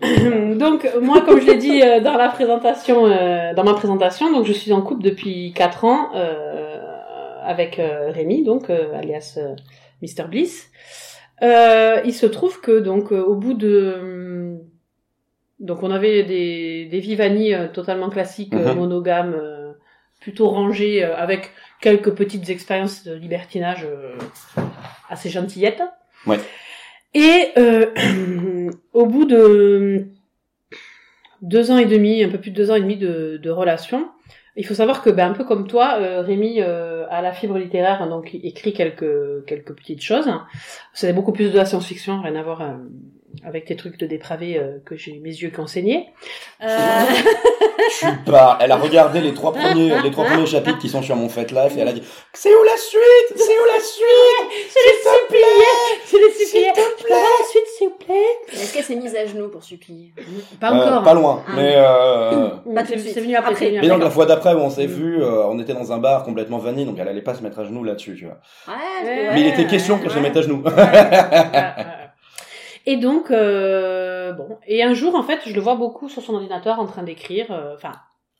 donc 0.55 0.89
moi, 1.03 1.23
comme 1.27 1.41
je 1.41 1.47
l'ai 1.47 1.57
dit 1.57 1.83
euh, 1.83 1.99
dans 1.99 2.17
la 2.17 2.29
présentation, 2.29 3.05
euh, 3.07 3.53
dans 3.53 3.65
ma 3.65 3.75
présentation, 3.75 4.31
donc 4.33 4.47
je 4.47 4.53
suis 4.53 4.73
en 4.73 4.81
couple 4.81 4.98
depuis 4.99 5.53
4 5.55 5.85
ans 5.85 6.11
euh, 6.15 6.81
avec 7.45 7.79
euh, 7.79 8.11
Rémi, 8.11 8.45
donc 8.45 8.71
euh, 8.71 8.95
alias 8.95 9.39
Mr 10.03 10.29
Bliss. 10.29 10.71
Il 11.43 12.13
se 12.13 12.27
trouve 12.27 12.61
que 12.61 12.79
donc 12.81 13.13
au 13.13 13.35
bout 13.35 13.55
de 13.55 13.95
hum, 14.01 14.61
donc 15.61 15.83
on 15.83 15.91
avait 15.91 16.23
des 16.25 16.87
des 16.87 17.01
Vivani 17.01 17.53
totalement 17.73 18.11
classiques, 18.11 18.55
Mhm. 18.55 18.75
monogames, 18.75 19.41
plutôt 20.21 20.49
rangés, 20.49 21.03
avec 21.03 21.51
quelques 21.81 22.13
petites 22.13 22.49
expériences 22.51 23.05
de 23.05 23.15
libertinage 23.15 23.87
assez 25.09 25.31
gentillettes. 25.31 25.83
Ouais. 26.27 26.39
Et 27.15 27.49
euh, 27.57 27.87
au 28.93 29.07
bout 29.07 29.25
de 29.25 30.07
deux 31.43 31.71
ans 31.71 31.79
et 31.79 31.87
demi, 31.87 32.23
un 32.23 32.29
peu 32.29 32.39
plus 32.39 32.51
de 32.51 32.57
deux 32.57 32.71
ans 32.71 32.75
et 32.75 32.81
demi 32.81 32.97
de, 32.97 33.39
de 33.43 33.51
relation, 33.51 34.09
il 34.59 34.67
faut 34.67 34.75
savoir 34.75 35.03
que, 35.03 35.11
ben, 35.11 35.31
un 35.31 35.35
peu 35.35 35.45
comme 35.45 35.69
toi, 35.69 35.99
euh, 36.01 36.21
Rémi 36.21 36.61
euh, 36.61 37.07
a 37.11 37.23
la 37.23 37.33
fibre 37.33 37.57
littéraire, 37.59 38.07
donc 38.09 38.35
il 38.35 38.45
écrit 38.45 38.73
quelques 38.73 39.45
quelques 39.47 39.73
petites 39.73 40.03
choses. 40.03 40.29
C'est 40.93 41.13
beaucoup 41.13 41.33
plus 41.33 41.53
de 41.53 41.57
la 41.57 41.65
science-fiction, 41.65 42.21
rien 42.23 42.35
à 42.35 42.43
voir 42.43 42.63
euh, 42.63 42.75
avec 43.45 43.67
tes 43.67 43.77
trucs 43.77 43.99
de 43.99 44.07
dépravé 44.07 44.59
euh, 44.59 44.79
que 44.85 44.97
j'ai 44.97 45.19
mes 45.19 45.31
yeux 45.31 45.53
saigné. 45.67 46.07
Euh, 46.63 46.67
Je 47.91 47.95
suis 47.95 48.17
pas. 48.27 48.59
Elle 48.61 48.73
a 48.73 48.77
regardé 48.77 49.21
les 49.21 49.33
trois 49.35 49.53
premiers, 49.53 50.01
les 50.03 50.11
trois 50.11 50.25
premiers 50.25 50.47
chapitres 50.47 50.79
qui 50.79 50.89
sont 50.89 51.03
sur 51.03 51.15
mon 51.17 51.29
Fat 51.29 51.43
Life 51.45 51.77
et 51.77 51.81
elle 51.81 51.89
a 51.89 51.93
dit 51.93 52.03
C'est 52.33 52.51
où 52.55 52.63
la 52.65 52.77
suite? 52.77 53.37
C'est 53.37 53.59
où 53.59 53.67
la 53.67 53.81
suite? 53.81 54.69
Je 54.69 54.79
les 54.89 54.99
suppliais, 54.99 55.45
je 56.11 56.17
les 56.17 56.45
suppliais. 56.45 56.73
Je 56.99 57.05
peux 57.05 57.13
avoir 57.15 57.29
la 57.41 57.47
suite, 57.47 57.63
s'il 57.77 57.89
vous 57.89 57.95
plaît? 57.95 58.15
Est-ce 58.53 58.73
qu'elle 58.75 58.85
s'est 58.85 58.97
mise 58.97 59.15
à 59.17 59.27
genoux 59.27 59.49
pour 59.49 59.63
supplier? 59.63 60.13
Pas 60.61 60.71
Euh, 60.73 60.75
encore. 60.87 61.03
Pas 61.03 61.15
loin. 61.15 61.43
Ah. 61.47 61.53
Mais 61.57 61.75
euh... 61.77 62.51
C'est 62.87 63.21
venu 63.21 63.37
après. 63.37 63.55
Mais 63.81 63.89
donc 63.89 64.03
la 64.03 64.11
fois 64.11 64.27
d'après 64.27 64.55
où 64.55 64.59
on 64.59 64.71
s'est 64.71 64.87
vu, 64.87 65.23
euh, 65.23 65.47
on 65.47 65.59
était 65.59 65.75
dans 65.75 65.93
un 65.93 65.99
bar 65.99 66.25
complètement 66.25 66.59
vanille, 66.59 66.85
donc 66.87 66.97
elle 66.99 67.09
allait 67.09 67.23
pas 67.23 67.35
se 67.35 67.43
mettre 67.43 67.59
à 67.61 67.65
genoux 67.65 67.85
là-dessus, 67.85 68.17
tu 68.19 68.25
vois. 68.27 68.39
Ouais, 68.67 69.07
Ouais. 69.09 69.31
Mais 69.35 69.41
il 69.43 69.47
était 69.47 69.67
question 69.67 69.97
ouais, 69.97 70.03
que 70.03 70.11
je 70.11 70.17
me 70.17 70.23
mette 70.23 70.37
à 70.37 70.43
genoux. 70.43 70.63
Et 72.91 72.97
donc, 72.97 73.31
euh, 73.31 74.33
bon, 74.33 74.57
et 74.67 74.83
un 74.83 74.95
jour, 74.95 75.15
en 75.15 75.23
fait, 75.23 75.41
je 75.45 75.53
le 75.55 75.61
vois 75.61 75.75
beaucoup 75.75 76.09
sur 76.09 76.23
son 76.23 76.33
ordinateur 76.35 76.79
en 76.81 76.87
train 76.87 77.03
d'écrire, 77.03 77.47
euh, 77.51 77.75
enfin, 77.75 77.93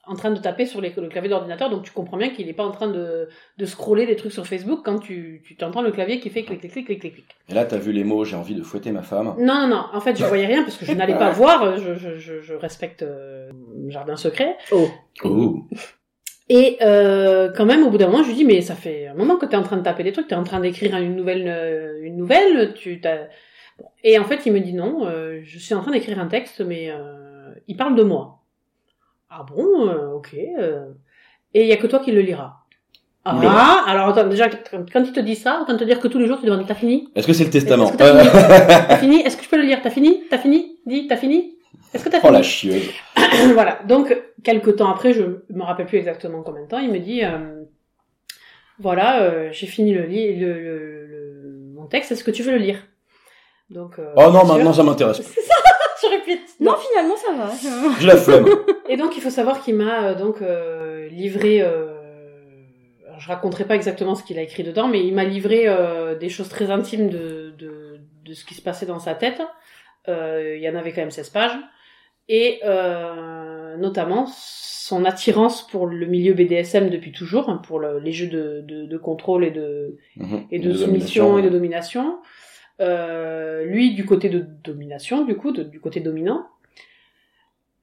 en 0.07 0.15
train 0.15 0.31
de 0.31 0.41
taper 0.41 0.65
sur 0.65 0.81
les- 0.81 0.95
le 0.97 1.09
clavier 1.09 1.29
d'ordinateur, 1.29 1.69
donc 1.69 1.83
tu 1.83 1.91
comprends 1.93 2.17
bien 2.17 2.31
qu'il 2.31 2.47
n'est 2.47 2.55
pas 2.55 2.65
en 2.65 2.71
train 2.71 2.89
de, 2.89 3.29
de 3.59 3.65
scroller 3.67 4.07
des 4.07 4.17
trucs 4.17 4.33
sur 4.33 4.47
Facebook 4.47 4.81
quand 4.83 5.01
tu, 5.01 5.43
tu 5.45 5.55
t'entends 5.55 5.83
le 5.83 5.91
clavier 5.91 6.19
qui 6.19 6.31
fait 6.31 6.45
clic, 6.45 6.61
clic, 6.61 6.73
clic, 6.73 6.87
clic, 6.87 6.99
clic, 7.01 7.13
clic. 7.15 7.27
Et 7.51 7.53
là, 7.53 7.67
t'as 7.67 7.77
vu 7.77 7.93
les 7.93 8.05
mots, 8.05 8.25
j'ai 8.25 8.37
envie 8.37 8.55
de 8.55 8.63
fouetter 8.63 8.91
ma 8.91 9.03
femme. 9.03 9.35
Non, 9.39 9.55
non, 9.61 9.69
non, 9.69 9.85
en 9.93 10.01
fait, 10.01 10.17
je 10.19 10.25
voyais 10.25 10.47
rien 10.47 10.63
parce 10.63 10.79
que 10.79 10.87
je 10.87 10.93
n'allais 10.93 11.19
pas 11.19 11.29
voir, 11.43 11.77
je, 11.77 11.95
je, 11.95 12.17
je, 12.17 12.41
je 12.41 12.55
respecte 12.55 13.03
euh, 13.03 13.51
jardin 13.89 14.17
secret. 14.17 14.57
Oh. 14.73 14.89
Oh. 15.25 15.59
Et 16.49 16.79
euh, 16.81 17.51
quand 17.55 17.67
même, 17.67 17.83
au 17.87 17.91
bout 17.91 17.99
d'un 17.99 18.07
moment, 18.07 18.23
je 18.23 18.29
lui 18.29 18.35
dis, 18.35 18.45
mais 18.47 18.63
ça 18.63 18.75
fait 18.77 19.09
un 19.09 19.15
moment 19.15 19.37
que 19.37 19.45
tu 19.45 19.53
es 19.53 19.57
en 19.57 19.63
train 19.63 19.77
de 19.77 19.83
taper 19.83 20.05
des 20.05 20.13
trucs, 20.13 20.29
tu 20.29 20.33
es 20.33 20.39
en 20.39 20.45
train 20.45 20.61
d'écrire 20.61 20.97
une 20.97 21.17
nouvelle, 21.17 21.99
une 22.03 22.17
nouvelle, 22.17 22.73
tu 22.73 22.99
t'as... 23.03 23.27
Et 24.05 24.19
en 24.19 24.25
fait, 24.25 24.47
il 24.47 24.53
me 24.53 24.61
dit 24.61 24.73
non, 24.75 25.07
euh, 25.07 25.41
je 25.45 25.59
suis 25.59 25.75
en 25.75 25.81
train 25.83 25.93
d'écrire 25.93 26.19
un 26.19 26.27
texte, 26.29 26.61
mais 26.61 26.91
euh, 26.91 27.53
il 27.67 27.77
parle 27.77 27.95
de 27.95 28.03
moi. 28.03 28.45
Ah 29.31 29.45
bon, 29.49 29.89
euh, 29.89 30.13
ok. 30.15 30.35
euh. 30.59 30.93
Et 31.55 31.63
il 31.63 31.69
y 31.69 31.73
a 31.73 31.77
que 31.77 31.87
toi 31.87 31.99
qui 32.01 32.13
le 32.13 32.21
liras. 32.21 32.55
Ah, 33.25 33.85
alors 33.87 34.09
attends, 34.09 34.27
déjà, 34.29 34.49
quand 34.49 35.05
il 35.05 35.13
te 35.13 35.21
dit 35.21 35.35
ça, 35.37 35.61
autant 35.61 35.77
te 35.77 35.85
dire 35.85 36.01
que 36.01 36.09
tous 36.09 36.19
les 36.19 36.27
jours, 36.27 36.41
tu 36.41 36.47
demandes, 36.47 36.67
t'as 36.67 36.75
fini? 36.75 37.09
Est-ce 37.15 37.27
que 37.27 37.33
c'est 37.35 37.45
le 37.45 37.51
testament? 37.51 37.85
Est-ce 37.85 37.93
que 37.93 37.97
t'as 37.99 38.23
fini? 38.23 38.31
T'as 38.89 38.97
fini? 38.97 39.21
Est-ce 39.21 39.37
que 39.37 39.45
je 39.45 39.49
peux 39.51 39.57
le 39.59 39.65
lire? 39.65 39.81
T'as 39.83 39.91
fini? 39.91 40.23
T'as 40.31 40.39
fini? 40.39 40.79
Dis, 40.87 41.07
t'as 41.09 41.17
fini? 41.19 41.59
Est-ce 41.93 42.05
que 42.05 42.09
t'as 42.09 42.19
Oh 42.19 42.29
fini? 42.29 42.33
la 42.33 42.43
chieuse. 42.43 42.91
voilà. 43.53 43.81
Donc, 43.87 44.17
quelques 44.43 44.77
temps 44.77 44.89
après, 44.91 45.13
je 45.13 45.23
me 45.51 45.63
rappelle 45.63 45.85
plus 45.87 45.99
exactement 45.99 46.43
combien 46.43 46.63
de 46.63 46.69
temps, 46.69 46.79
il 46.79 46.91
me 46.91 46.99
dit, 47.01 47.23
euh, 47.23 47.65
voilà, 48.79 49.23
euh, 49.23 49.49
j'ai 49.53 49.67
fini 49.67 49.93
le, 49.93 50.05
li- 50.05 50.37
le, 50.39 50.53
le, 50.55 51.07
le- 51.07 51.73
mon 51.75 51.87
texte, 51.87 52.13
est-ce 52.13 52.25
que 52.25 52.31
tu 52.31 52.43
veux 52.43 52.53
le 52.53 52.59
lire? 52.59 52.87
Donc, 53.71 53.99
euh, 53.99 54.13
Oh 54.17 54.31
non, 54.31 54.45
maintenant 54.45 54.73
ça 54.73 54.83
m'intéresse. 54.83 55.19
je 56.03 56.09
répète. 56.09 56.41
Non, 56.61 56.75
finalement, 56.91 57.17
ça 57.17 57.33
va. 57.37 57.51
J'ai 58.01 58.07
la 58.07 58.17
flemme. 58.17 58.47
Et 58.89 58.97
donc, 58.97 59.17
il 59.17 59.23
faut 59.23 59.31
savoir 59.31 59.61
qu'il 59.63 59.75
m'a 59.75 60.09
euh, 60.11 60.15
donc 60.15 60.41
euh, 60.43 61.09
livré. 61.09 61.61
Euh, 61.61 61.95
alors, 63.07 63.21
je 63.21 63.29
raconterai 63.29 63.65
pas 63.65 63.75
exactement 63.75 64.15
ce 64.15 64.23
qu'il 64.23 64.39
a 64.39 64.43
écrit 64.43 64.63
dedans, 64.65 64.89
mais 64.89 65.05
il 65.05 65.15
m'a 65.15 65.25
livré 65.25 65.65
euh, 65.67 66.15
des 66.17 66.29
choses 66.29 66.49
très 66.49 66.71
intimes 66.71 67.09
de, 67.11 67.53
de, 67.59 67.99
de 68.25 68.33
ce 68.35 68.45
qui 68.45 68.55
se 68.55 68.63
passait 68.63 68.87
dans 68.87 68.99
sa 69.01 69.15
tête. 69.15 69.43
Euh, 70.09 70.55
il 70.57 70.63
y 70.63 70.69
en 70.71 70.75
avait 70.77 70.93
quand 70.93 71.03
même 71.03 71.11
16 71.11 71.29
pages. 71.31 71.59
Et 72.31 72.61
euh, 72.65 73.77
notamment 73.79 74.27
son 74.31 75.05
attirance 75.05 75.67
pour 75.67 75.87
le 75.87 76.07
milieu 76.07 76.35
BDSM 76.35 76.91
depuis 76.91 77.11
toujours, 77.13 77.49
hein, 77.49 77.61
pour 77.67 77.79
le- 77.79 77.99
les 77.99 78.13
jeux 78.13 78.27
de, 78.27 78.63
de, 78.67 78.85
de 78.87 78.99
contrôle 78.99 79.45
et 79.45 79.51
de, 79.51 79.97
Mhm. 80.17 80.45
et 80.51 80.59
de, 80.59 80.73
soumission 80.75 81.39
et 81.39 81.43
de 81.43 81.49
domination. 81.49 82.19
Euh, 82.81 83.65
lui 83.65 83.95
du 83.95 84.05
côté 84.07 84.29
de 84.29 84.39
domination, 84.63 85.25
du 85.25 85.37
coup, 85.37 85.51
de- 85.53 85.65
du 85.65 85.81
côté 85.81 85.99
dominant. 86.01 86.47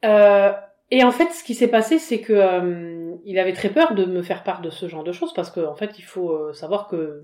Euh, 0.05 0.51
et 0.91 1.03
en 1.03 1.11
fait, 1.11 1.31
ce 1.31 1.43
qui 1.43 1.53
s'est 1.55 1.67
passé, 1.67 1.99
c'est 1.99 2.19
que 2.19 2.33
euh, 2.33 3.11
il 3.25 3.39
avait 3.39 3.53
très 3.53 3.69
peur 3.69 3.93
de 3.95 4.05
me 4.05 4.21
faire 4.21 4.43
part 4.43 4.61
de 4.61 4.69
ce 4.69 4.87
genre 4.87 5.03
de 5.03 5.11
choses 5.11 5.33
parce 5.33 5.49
qu'en 5.51 5.65
en 5.71 5.75
fait, 5.75 5.97
il 5.99 6.03
faut 6.03 6.29
euh, 6.31 6.53
savoir 6.53 6.87
que 6.87 7.23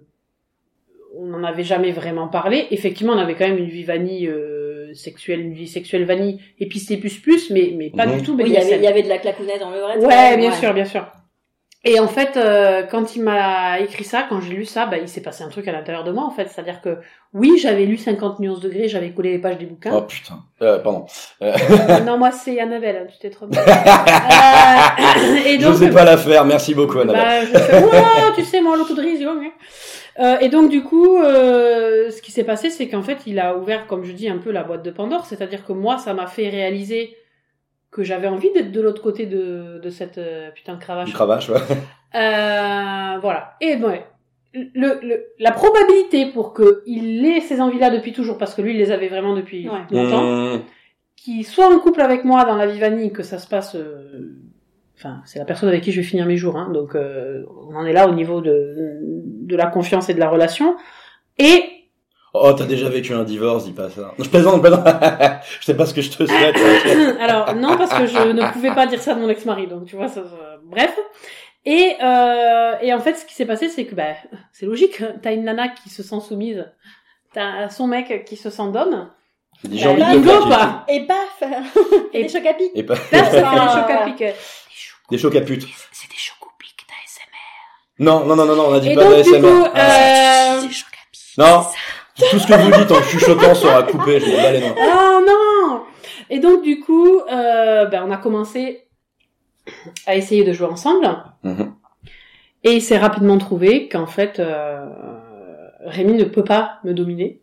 on 1.16 1.26
n'en 1.26 1.44
avait 1.44 1.64
jamais 1.64 1.92
vraiment 1.92 2.28
parlé. 2.28 2.68
Effectivement, 2.72 3.14
on 3.14 3.18
avait 3.18 3.36
quand 3.36 3.48
même 3.48 3.58
une 3.58 3.70
vie 3.70 3.84
vanille 3.84 4.28
euh, 4.28 4.94
sexuelle, 4.94 5.42
une 5.42 5.54
vie 5.54 5.68
sexuelle 5.68 6.06
vanille 6.06 6.40
épicée 6.60 6.98
plus 6.98 7.20
plus, 7.20 7.50
mais 7.52 7.74
mais 7.78 7.90
pas 7.90 8.06
du 8.08 8.24
tout 8.24 8.36
Oui, 8.36 8.44
il 8.48 8.54
y 8.54 8.58
avait, 8.58 8.78
il 8.78 8.84
y 8.84 8.88
avait 8.88 9.04
de 9.04 9.10
la 9.10 9.18
clacounette 9.18 9.60
dans 9.60 9.72
le 9.72 9.80
vrai. 9.80 9.98
Ouais, 9.98 10.38
bien 10.38 10.52
sûr, 10.52 10.74
bien 10.74 10.86
sûr. 10.86 11.12
Et 11.84 12.00
en 12.00 12.08
fait, 12.08 12.38
euh, 12.38 12.84
quand 12.84 13.16
il 13.16 13.24
m'a 13.24 13.80
écrit 13.80 14.04
ça, 14.04 14.24
quand 14.30 14.40
j'ai 14.40 14.54
lu 14.54 14.66
ça, 14.66 14.86
bah, 14.86 14.98
il 15.00 15.08
s'est 15.10 15.22
passé 15.22 15.44
un 15.44 15.50
truc 15.50 15.68
à 15.68 15.72
l'intérieur 15.72 16.04
de 16.04 16.12
moi, 16.12 16.24
en 16.26 16.30
fait. 16.30 16.48
C'est-à-dire 16.48 16.80
que, 16.80 16.98
oui, 17.34 17.58
j'avais 17.60 17.86
lu 17.86 17.98
50 17.98 18.40
nuances 18.40 18.60
degrés, 18.60 18.88
j'avais 18.88 19.12
collé 19.12 19.32
les 19.32 19.40
pages 19.40 19.58
des 19.58 19.66
Oh 19.66 19.70
bouquins. 19.70 20.02
putain. 20.02 20.44
Euh, 20.62 20.78
pardon. 20.78 21.08
Euh, 21.42 21.52
non, 22.06 22.20
moi, 22.20 22.30
c'est 22.32 22.60
Annabelle, 22.60 23.04
hein, 23.04 23.08
tu 23.12 23.18
t'es 23.18 23.30
trompé. 23.30 23.58
Euh, 24.42 25.36
et 25.46 25.60
je 25.60 25.66
donc, 25.66 25.76
sais 25.76 25.90
pas 25.90 26.04
la 26.04 26.18
faire, 26.18 26.46
merci 26.46 26.74
beaucoup 26.74 27.00
Annabelle. 27.00 27.48
bah, 27.52 27.60
je 27.60 27.60
fais, 27.60 28.42
tu 28.42 28.44
sais, 28.46 28.62
moi, 28.62 28.78
l'autodrise, 28.78 29.26
oh. 29.28 29.40
Euh, 30.20 30.38
et 30.40 30.50
donc 30.50 30.70
du 30.70 30.84
coup, 30.84 31.18
euh, 31.18 32.12
ce 32.12 32.22
qui 32.22 32.32
s'est 32.32 32.44
passé, 32.44 32.70
c'est 32.70 32.88
qu'en 32.88 33.02
fait, 33.02 33.20
il 33.26 33.40
a 33.40 33.56
ouvert, 33.58 33.88
comme 33.88 34.04
je 34.04 34.12
dis, 34.12 34.30
un 34.30 34.38
peu 34.38 34.52
la 34.52 34.64
boîte 34.64 34.84
de 34.84 34.92
Pandore. 34.92 35.26
C'est-à-dire 35.26 35.66
que 35.66 35.74
moi, 35.74 35.98
ça 35.98 36.14
m'a 36.14 36.28
fait 36.28 36.50
réaliser 36.50 37.16
que 37.92 38.04
j'avais 38.04 38.28
envie 38.28 38.52
d'être 38.54 38.72
de 38.72 38.82
l'autre 38.82 39.02
côté 39.02 39.26
de, 39.26 39.80
de 39.84 39.90
cette 39.90 40.18
euh, 40.18 40.50
putain 40.52 40.76
de 40.76 40.80
cravache. 40.80 41.12
Cravache, 41.14 41.50
ouais. 41.50 41.60
Euh, 42.16 43.20
voilà. 43.22 43.54
Et 43.62 43.78
bon, 43.78 43.94
le, 44.54 45.00
le, 45.02 45.26
la 45.40 45.52
probabilité 45.52 46.26
pour 46.26 46.54
qu'il 46.54 47.26
ait 47.26 47.40
ces 47.40 47.62
envies-là 47.62 47.90
depuis 47.90 48.12
toujours, 48.12 48.38
parce 48.38 48.54
que 48.54 48.62
lui, 48.62 48.72
il 48.74 48.78
les 48.78 48.92
avait 48.92 49.08
vraiment 49.08 49.34
depuis 49.36 49.70
Ouais. 49.70 49.80
longtemps, 49.92 50.24
Mmh. 50.58 50.62
qu'il 51.16 51.46
soit 51.46 51.74
en 51.74 51.80
couple 51.80 52.02
avec 52.02 52.26
moi 52.26 52.44
dans 52.44 52.56
la 52.58 52.68
vie 52.68 52.80
vanille, 52.80 53.14
que 53.14 53.24
ça 53.24 53.40
se 53.40 53.48
passe... 53.48 53.76
euh, 53.76 54.36
Enfin, 54.98 55.22
c'est 55.26 55.40
la 55.40 55.46
personne 55.46 55.70
avec 55.70 55.82
qui 55.84 55.92
je 55.92 56.02
vais 56.02 56.06
finir 56.06 56.26
mes 56.28 56.38
jours, 56.38 56.58
hein, 56.58 56.70
donc 56.72 56.94
euh, 56.96 57.44
on 57.70 57.76
en 57.76 57.86
est 57.86 57.94
là 57.94 58.08
au 58.08 58.14
niveau 58.14 58.40
de, 58.42 59.00
de 59.02 59.56
la 59.56 59.66
confiance 59.66 60.10
et 60.10 60.14
de 60.14 60.20
la 60.20 60.30
relation. 60.30 60.76
Et 61.40 61.64
Oh, 62.34 62.54
t'as 62.54 62.64
déjà 62.66 62.88
vécu 62.88 63.14
un 63.14 63.24
divorce, 63.24 63.66
dis 63.66 63.74
pas 63.74 63.90
ça. 63.90 64.14
Non, 64.18 64.24
je 64.24 64.30
plaisante, 64.30 64.56
je 64.56 64.62
plaisante. 64.62 64.88
je 65.60 65.66
sais 65.66 65.76
pas 65.76 65.86
ce 65.86 65.94
que 65.94 66.02
je 66.02 66.10
te 66.12 66.26
souhaite. 66.26 66.56
alors 67.20 67.54
non 67.56 67.76
parce 67.78 67.94
que 67.94 68.06
je 68.08 68.32
ne 68.32 68.52
pouvais 68.54 68.74
pas 68.74 68.88
dire 68.88 69.02
ça 69.02 69.14
de 69.16 69.20
mon 69.20 69.28
ex-mari 69.30 69.68
donc 69.68 69.86
tu 69.86 69.96
vois 69.98 70.08
ça, 70.08 70.22
ça- 70.24 70.58
bref 70.64 70.98
et 71.66 71.96
euh, 72.02 72.74
et 72.82 72.94
en 72.94 73.00
fait 73.02 73.16
ce 73.16 73.26
qui 73.26 73.34
s'est 73.36 73.46
passé 73.46 73.68
c'est 73.70 73.86
que 73.86 73.94
bah 73.96 74.14
c'est 74.54 74.66
logique 74.66 75.04
t'as 75.22 75.34
une 75.34 75.44
nana 75.44 75.68
qui 75.70 75.90
se 75.90 76.02
sent 76.04 76.20
soumise 76.28 76.66
t'as 77.34 77.70
son 77.70 77.86
mec 77.88 78.24
qui 78.26 78.38
se 78.38 78.50
sent 78.50 78.72
d'homme 78.72 79.10
J'ai 79.64 79.70
dit, 79.70 79.84
Bah, 79.84 79.90
envie 79.92 80.20
de 80.22 80.24
faire 80.30 80.40
quoi. 80.40 80.86
Et 80.88 81.06
paf 81.06 81.44
Et- 82.14 82.20
Et 82.20 82.24
des 82.24 82.30
chocs 82.30 82.46
à 82.46 82.54
pic. 82.54 82.72
Et 82.76 82.84
pas... 82.84 82.96
là 82.96 83.02
ça 83.12 83.26
fait 83.26 83.44
Ah. 83.46 83.62
un 83.62 83.82
choc 83.82 83.92
à 83.92 84.06
pic 84.06 84.24
Des 85.12 85.18
chocs 85.18 85.36
à 85.36 85.42
pute. 85.42 85.68
c'est 85.92 86.10
des 86.10 86.16
chocs 86.18 86.38
au 86.42 86.50
pic 86.58 86.76
d'ASMR 86.88 88.00
Non, 88.00 88.26
non, 88.26 88.36
non, 88.38 88.46
non, 88.46 88.56
non, 88.56 88.68
on 88.70 88.74
a 88.74 88.80
dit 88.80 88.90
et 88.92 88.96
pas 88.96 89.04
donc 89.04 89.22
du 89.22 89.32
d'ASMR. 89.32 89.42
coup 89.42 89.68
Ah. 89.76 90.56
euh... 90.56 90.62
chocs 90.70 90.88
à 90.94 91.06
pic. 91.12 91.38
Non, 91.38 91.66
tout 92.18 92.40
ce 92.40 92.48
que 92.48 92.54
vous 92.54 92.72
dites 92.72 92.92
en 92.92 93.02
chuchotant 93.02 93.56
sera 93.56 93.84
coupé, 93.84 94.20
je 94.20 94.26
bats 94.26 94.52
les 94.52 94.60
mains. 94.62 94.76
Oh 94.78 95.26
non 95.26 95.82
Et 96.30 96.40
donc 96.40 96.64
du 96.64 96.80
coup, 96.80 97.20
euh, 97.32 97.86
ben, 97.86 98.04
on 98.08 98.12
a 98.12 98.18
commencé 98.18 98.88
à 100.06 100.16
essayer 100.16 100.44
de 100.44 100.54
jouer 100.54 100.68
ensemble. 100.68 101.08
Mhm. 101.44 101.74
Et 102.64 102.74
il 102.74 102.82
s'est 102.82 102.98
rapidement 102.98 103.38
trouvé 103.38 103.90
qu'en 103.90 104.06
fait, 104.06 104.40
euh, 104.40 104.86
Rémi 105.86 106.14
ne 106.14 106.26
peut 106.26 106.44
pas 106.44 106.80
me 106.84 106.94
dominer. 106.94 107.41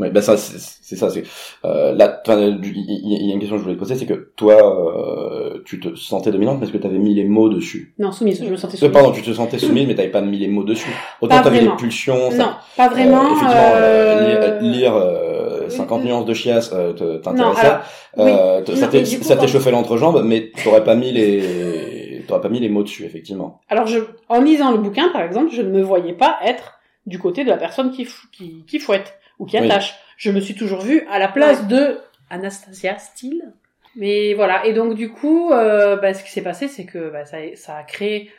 Ouais, 0.00 0.10
bah 0.10 0.22
ça, 0.22 0.36
c'est 0.36 0.96
ça. 0.96 1.10
C'est 1.10 1.24
euh, 1.64 1.92
là, 1.94 2.22
il 2.26 2.32
y, 2.32 3.30
a 3.30 3.34
une 3.34 3.38
question 3.40 3.56
que 3.56 3.58
je 3.58 3.64
voulais 3.64 3.74
te 3.74 3.78
poser, 3.80 3.94
c'est 3.96 4.06
que 4.06 4.32
toi, 4.36 4.54
euh, 4.54 5.62
tu 5.66 5.78
te 5.78 5.94
sentais 5.94 6.30
dominante 6.32 6.58
parce 6.58 6.72
que 6.72 6.78
t'avais 6.78 6.98
mis 6.98 7.14
les 7.14 7.24
mots 7.24 7.48
dessus. 7.48 7.94
Non, 7.98 8.10
soumise, 8.12 8.42
je 8.42 8.48
me 8.50 8.56
sentais 8.56 8.74
Euh, 8.76 8.78
soumise. 8.78 8.92
pardon, 8.92 9.12
tu 9.12 9.22
te 9.22 9.32
sentais 9.32 9.58
soumise, 9.58 9.86
mais 9.86 9.94
t'avais 9.94 10.08
pas 10.08 10.20
mis 10.22 10.38
les 10.38 10.48
mots 10.48 10.64
dessus. 10.64 10.90
Autant 11.20 11.42
t'avais 11.42 11.60
les 11.60 11.68
pulsions. 11.76 12.30
ça- 12.30 12.36
Non, 12.36 12.52
pas 12.76 12.86
euh, 12.86 12.90
vraiment. 12.90 13.24
effectivement, 13.26 13.72
euh, 13.74 13.76
euh, 13.76 14.60
lire, 14.60 14.72
lire, 14.72 14.96
euh, 14.96 15.68
50 15.68 16.04
nuances 16.04 16.24
de 16.24 16.34
chiasse 16.34 16.72
euh, 16.74 17.18
t'intéressait, 17.20 17.76
euh, 18.18 18.62
te- 18.62 18.74
ça 18.74 19.36
t'échauffait 19.36 19.70
l'entrejambe, 19.70 20.22
mais 20.24 20.50
t'aurais 20.64 20.82
pas 20.82 20.94
mis 20.96 21.12
les, 21.12 22.24
t'aurais 22.26 22.40
pas 22.40 22.48
mis 22.48 22.58
les 22.60 22.68
mots 22.68 22.82
dessus, 22.82 23.04
effectivement. 23.04 23.60
Alors, 23.68 23.86
je, 23.86 23.98
en 24.28 24.40
lisant 24.40 24.72
le 24.72 24.78
bouquin, 24.78 25.10
par 25.10 25.22
exemple, 25.22 25.50
je 25.52 25.62
ne 25.62 25.68
me 25.70 25.82
voyais 25.82 26.12
pas 26.14 26.38
être 26.44 26.80
du 27.06 27.18
côté 27.18 27.44
de 27.44 27.48
la 27.50 27.56
personne 27.56 27.92
qui, 27.92 28.04
fou- 28.04 28.26
qui, 28.32 28.64
qui 28.68 28.78
fouette 28.78 29.14
ou 29.40 29.46
qui 29.46 29.58
Oui. 29.58 29.64
attache. 29.68 29.98
Je 30.16 30.30
me 30.30 30.38
suis 30.38 30.54
toujours 30.54 30.82
vue 30.82 31.04
à 31.10 31.18
la 31.18 31.26
place 31.28 31.66
de 31.66 31.98
Anastasia 32.30 32.96
Steele. 32.98 33.52
Mais 33.96 34.34
voilà. 34.34 34.64
Et 34.66 34.72
donc, 34.72 34.94
du 34.94 35.10
coup, 35.10 35.50
euh, 35.50 35.96
bah, 35.96 36.14
ce 36.14 36.22
qui 36.22 36.30
s'est 36.30 36.42
passé, 36.44 36.68
c'est 36.68 36.84
que 36.84 37.10
bah, 37.10 37.24
ça, 37.24 37.38
ça 37.56 37.76
a 37.76 37.82
créé 37.82 38.30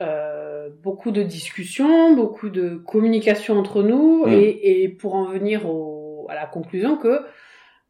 euh, 0.00 0.68
beaucoup 0.82 1.10
de 1.10 1.22
discussions, 1.22 2.14
beaucoup 2.14 2.48
de 2.48 2.76
communication 2.76 3.58
entre 3.58 3.82
nous, 3.82 4.24
Mm. 4.26 4.32
et, 4.32 4.82
et 4.82 4.88
pour 4.88 5.14
en 5.14 5.24
venir 5.26 5.66
au, 5.68 6.26
à 6.30 6.34
la 6.34 6.46
conclusion 6.46 6.96
que 6.96 7.20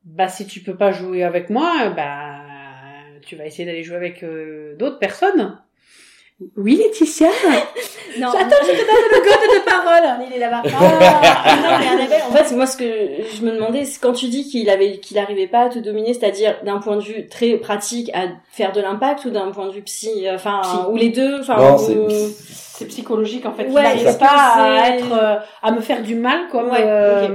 bah 0.04 0.28
si 0.28 0.46
tu 0.46 0.60
peux 0.60 0.76
pas 0.76 0.92
jouer 0.92 1.24
avec 1.24 1.50
moi, 1.50 1.90
bah 1.90 2.36
tu 3.22 3.34
vas 3.34 3.44
essayer 3.44 3.64
d'aller 3.66 3.82
jouer 3.82 3.96
avec 3.96 4.22
euh, 4.22 4.76
d'autres 4.76 4.98
personnes. 5.00 5.58
Oui, 6.56 6.76
Laetitia. 6.76 7.28
Non, 8.18 8.28
Attends, 8.28 8.56
je 8.62 8.70
te 8.70 8.76
donne 8.78 9.10
le 9.10 9.18
code 9.18 9.60
de 9.60 9.64
parole. 9.66 10.26
il 10.26 10.34
est 10.36 10.38
là-bas. 10.38 10.62
Ah, 10.64 11.56
non, 11.62 11.78
mais 11.78 11.86
Annabelle, 11.86 12.22
en 12.30 12.32
fait, 12.32 12.54
moi, 12.54 12.64
ce 12.66 12.78
que 12.78 12.84
je 12.84 13.44
me 13.44 13.52
demandais, 13.52 13.84
c'est 13.84 14.00
quand 14.00 14.14
tu 14.14 14.28
dis 14.28 14.48
qu'il 14.48 14.70
avait, 14.70 15.00
qu'il 15.00 15.18
arrivait 15.18 15.46
pas 15.48 15.64
à 15.66 15.68
te 15.68 15.78
dominer, 15.80 16.14
c'est-à-dire 16.14 16.56
d'un 16.64 16.78
point 16.78 16.96
de 16.96 17.02
vue 17.02 17.26
très 17.28 17.58
pratique 17.58 18.10
à 18.14 18.28
faire 18.50 18.72
de 18.72 18.80
l'impact 18.80 19.26
ou 19.26 19.30
d'un 19.30 19.50
point 19.50 19.66
de 19.66 19.72
vue 19.72 19.82
psy, 19.82 20.26
euh, 20.26 20.36
enfin, 20.36 20.62
Psy. 20.62 20.76
ou 20.90 20.96
les 20.96 21.10
deux, 21.10 21.40
enfin, 21.40 21.56
Non, 21.58 21.74
ou- 21.76 22.08
c'est, 22.08 22.86
psychologique 22.86 23.44
en 23.44 23.52
fait. 23.52 23.64
Ouais, 23.64 23.68
il 23.68 23.82
n'arrivait 23.82 24.08
est-ce 24.10 24.18
pas 24.18 24.54
à 24.56 24.88
être, 24.96 25.12
euh, 25.12 25.34
à 25.62 25.72
me 25.72 25.80
faire 25.82 26.02
du 26.02 26.14
mal 26.14 26.48
comme 26.50 26.70
Ouais, 26.70 26.78
euh, 26.86 27.28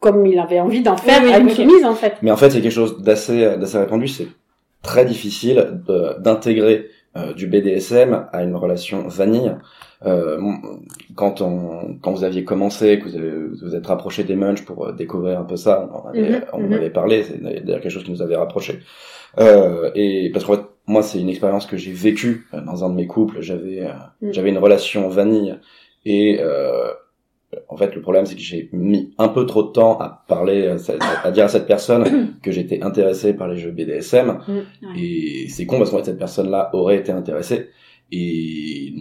comme 0.00 0.26
il 0.26 0.38
avait 0.38 0.60
envie 0.60 0.82
d'en 0.82 0.98
faire 0.98 1.20
Oui, 1.22 1.28
oui, 1.28 1.34
à 1.34 1.38
une 1.38 1.48
ok. 1.48 1.54
soumise 1.56 1.84
en 1.86 1.94
fait. 1.94 2.16
Mais 2.20 2.30
en 2.30 2.36
fait, 2.36 2.50
c'est 2.50 2.60
quelque 2.60 2.70
chose 2.70 3.00
d'assez 3.00 3.56
d'assez 3.56 3.78
répandu. 3.78 4.08
C'est 4.08 4.28
très 4.82 5.06
difficile 5.06 5.80
de- 5.88 6.16
d'intégrer 6.20 6.74
euh, 6.74 6.88
du 7.36 7.46
BDSM 7.46 8.26
à 8.32 8.42
une 8.42 8.56
relation 8.56 9.06
vanille. 9.08 9.54
Euh, 10.06 10.38
quand 11.14 11.40
on 11.40 11.96
quand 12.02 12.12
vous 12.12 12.24
aviez 12.24 12.44
commencé, 12.44 12.98
que 12.98 13.04
vous 13.08 13.16
avez, 13.16 13.30
vous 13.62 13.74
êtes 13.74 13.86
rapproché 13.86 14.24
des 14.24 14.36
Munch 14.36 14.64
pour 14.64 14.86
euh, 14.88 14.92
découvrir 14.92 15.38
un 15.40 15.44
peu 15.44 15.56
ça, 15.56 15.88
on 15.90 15.96
en 15.96 16.06
avait, 16.08 16.30
Mhm, 16.30 16.44
on 16.52 16.60
mhm. 16.60 16.72
avait 16.72 16.90
parlé. 16.90 17.22
C'est 17.22 17.40
d'ailleurs 17.40 17.80
quelque 17.80 17.88
chose 17.90 18.04
qui 18.04 18.10
nous 18.10 18.22
avait 18.22 18.36
rapproché. 18.36 18.80
Euh, 19.38 19.90
et 19.94 20.30
parce 20.32 20.44
qu'en 20.44 20.54
fait, 20.56 20.62
moi, 20.86 21.02
c'est 21.02 21.20
une 21.20 21.28
expérience 21.30 21.66
que 21.66 21.76
j'ai 21.76 21.92
vécue 21.92 22.46
euh, 22.54 22.60
dans 22.60 22.84
un 22.84 22.90
de 22.90 22.94
mes 22.94 23.06
couples. 23.06 23.40
J'avais 23.40 23.80
euh, 23.82 23.92
Mhm. 24.20 24.32
j'avais 24.32 24.50
une 24.50 24.58
relation 24.58 25.08
vanille 25.08 25.56
et 26.04 26.38
euh, 26.40 26.88
en 27.68 27.76
fait, 27.76 27.94
le 27.94 28.00
problème, 28.00 28.26
c'est 28.26 28.34
que 28.34 28.40
j'ai 28.40 28.68
mis 28.72 29.12
un 29.18 29.28
peu 29.28 29.46
trop 29.46 29.62
de 29.62 29.68
temps 29.72 29.98
à 29.98 30.24
parler, 30.28 30.68
à, 30.68 30.76
à 31.26 31.30
dire 31.30 31.44
à 31.44 31.48
cette 31.48 31.66
personne 31.66 32.34
que 32.42 32.50
j'étais 32.50 32.82
intéressé 32.82 33.34
par 33.34 33.48
les 33.48 33.56
jeux 33.56 33.70
BDSM. 33.70 34.38
Mm. 34.46 34.86
Et 34.96 35.46
c'est 35.48 35.66
con 35.66 35.78
parce 35.78 35.90
qu'en 35.90 35.98
fait, 35.98 36.04
cette 36.04 36.18
personne-là 36.18 36.70
aurait 36.72 36.96
été 36.96 37.12
intéressée. 37.12 37.70
Et 38.12 38.94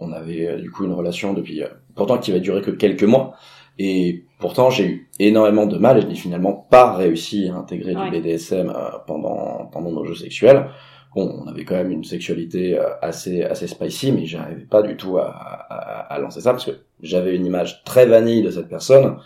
on 0.00 0.12
avait 0.12 0.46
euh, 0.48 0.60
du 0.60 0.70
coup 0.70 0.84
une 0.84 0.92
relation 0.92 1.32
depuis, 1.34 1.62
euh, 1.62 1.68
pourtant 1.94 2.18
qui 2.18 2.32
va 2.32 2.38
durer 2.38 2.62
que 2.62 2.70
quelques 2.70 3.04
mois. 3.04 3.34
Et 3.78 4.24
pourtant, 4.38 4.68
j'ai 4.70 4.86
eu 4.86 5.10
énormément 5.18 5.66
de 5.66 5.78
mal 5.78 5.98
et 5.98 6.00
je 6.02 6.06
n'ai 6.06 6.14
finalement 6.14 6.52
pas 6.52 6.94
réussi 6.94 7.48
à 7.48 7.56
intégrer 7.56 7.96
Ouais. 7.96 8.10
du 8.10 8.20
BDSM 8.20 8.68
euh, 8.70 8.90
pendant, 9.06 9.66
pendant 9.72 9.90
nos 9.90 10.04
jeux 10.04 10.14
sexuels. 10.14 10.66
Bon, 11.14 11.42
on 11.44 11.48
avait 11.48 11.64
quand 11.64 11.74
même 11.74 11.90
une 11.90 12.04
sexualité 12.04 12.78
euh, 12.78 12.88
assez, 13.02 13.42
assez 13.42 13.66
spicy, 13.66 14.12
mais 14.12 14.26
j'arrivais 14.26 14.64
pas 14.64 14.82
du 14.82 14.96
tout 14.96 15.18
à, 15.18 15.26
à, 15.28 16.14
à 16.14 16.18
lancer 16.20 16.40
ça 16.40 16.52
parce 16.52 16.64
que 16.64 16.70
j'avais 17.02 17.34
une 17.34 17.46
image 17.46 17.82
très 17.84 18.06
vanille 18.06 18.42
de 18.42 18.50
cette 18.50 18.68
personne 18.68 19.18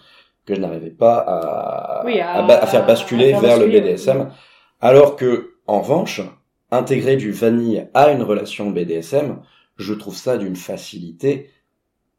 que 0.46 0.54
je 0.54 0.60
n'arrivais 0.60 0.90
pas 0.90 1.18
à, 1.18 2.02
Oui, 2.06 2.20
à, 2.20 2.34
à- 2.36 2.42
ba- 2.46 2.58
à 2.58 2.66
faire 2.66 2.86
basculer 2.86 3.30
faire 3.32 3.40
vers 3.40 3.58
le 3.58 3.66
BDSM. 3.66 4.30
Alors 4.80 5.16
que, 5.16 5.54
en 5.66 5.80
revanche, 5.80 6.22
intégrer 6.70 7.16
du 7.16 7.32
vanille 7.32 7.86
à 7.94 8.10
une 8.12 8.22
relation 8.22 8.70
BDSM, 8.70 9.40
je 9.76 9.92
trouve 9.94 10.16
ça 10.16 10.38
d'une 10.38 10.56
facilité 10.56 11.50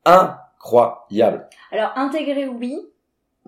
incroyable. 0.05 1.47
Alors, 1.72 1.91
intégrer, 1.95 2.47
oui. 2.47 2.78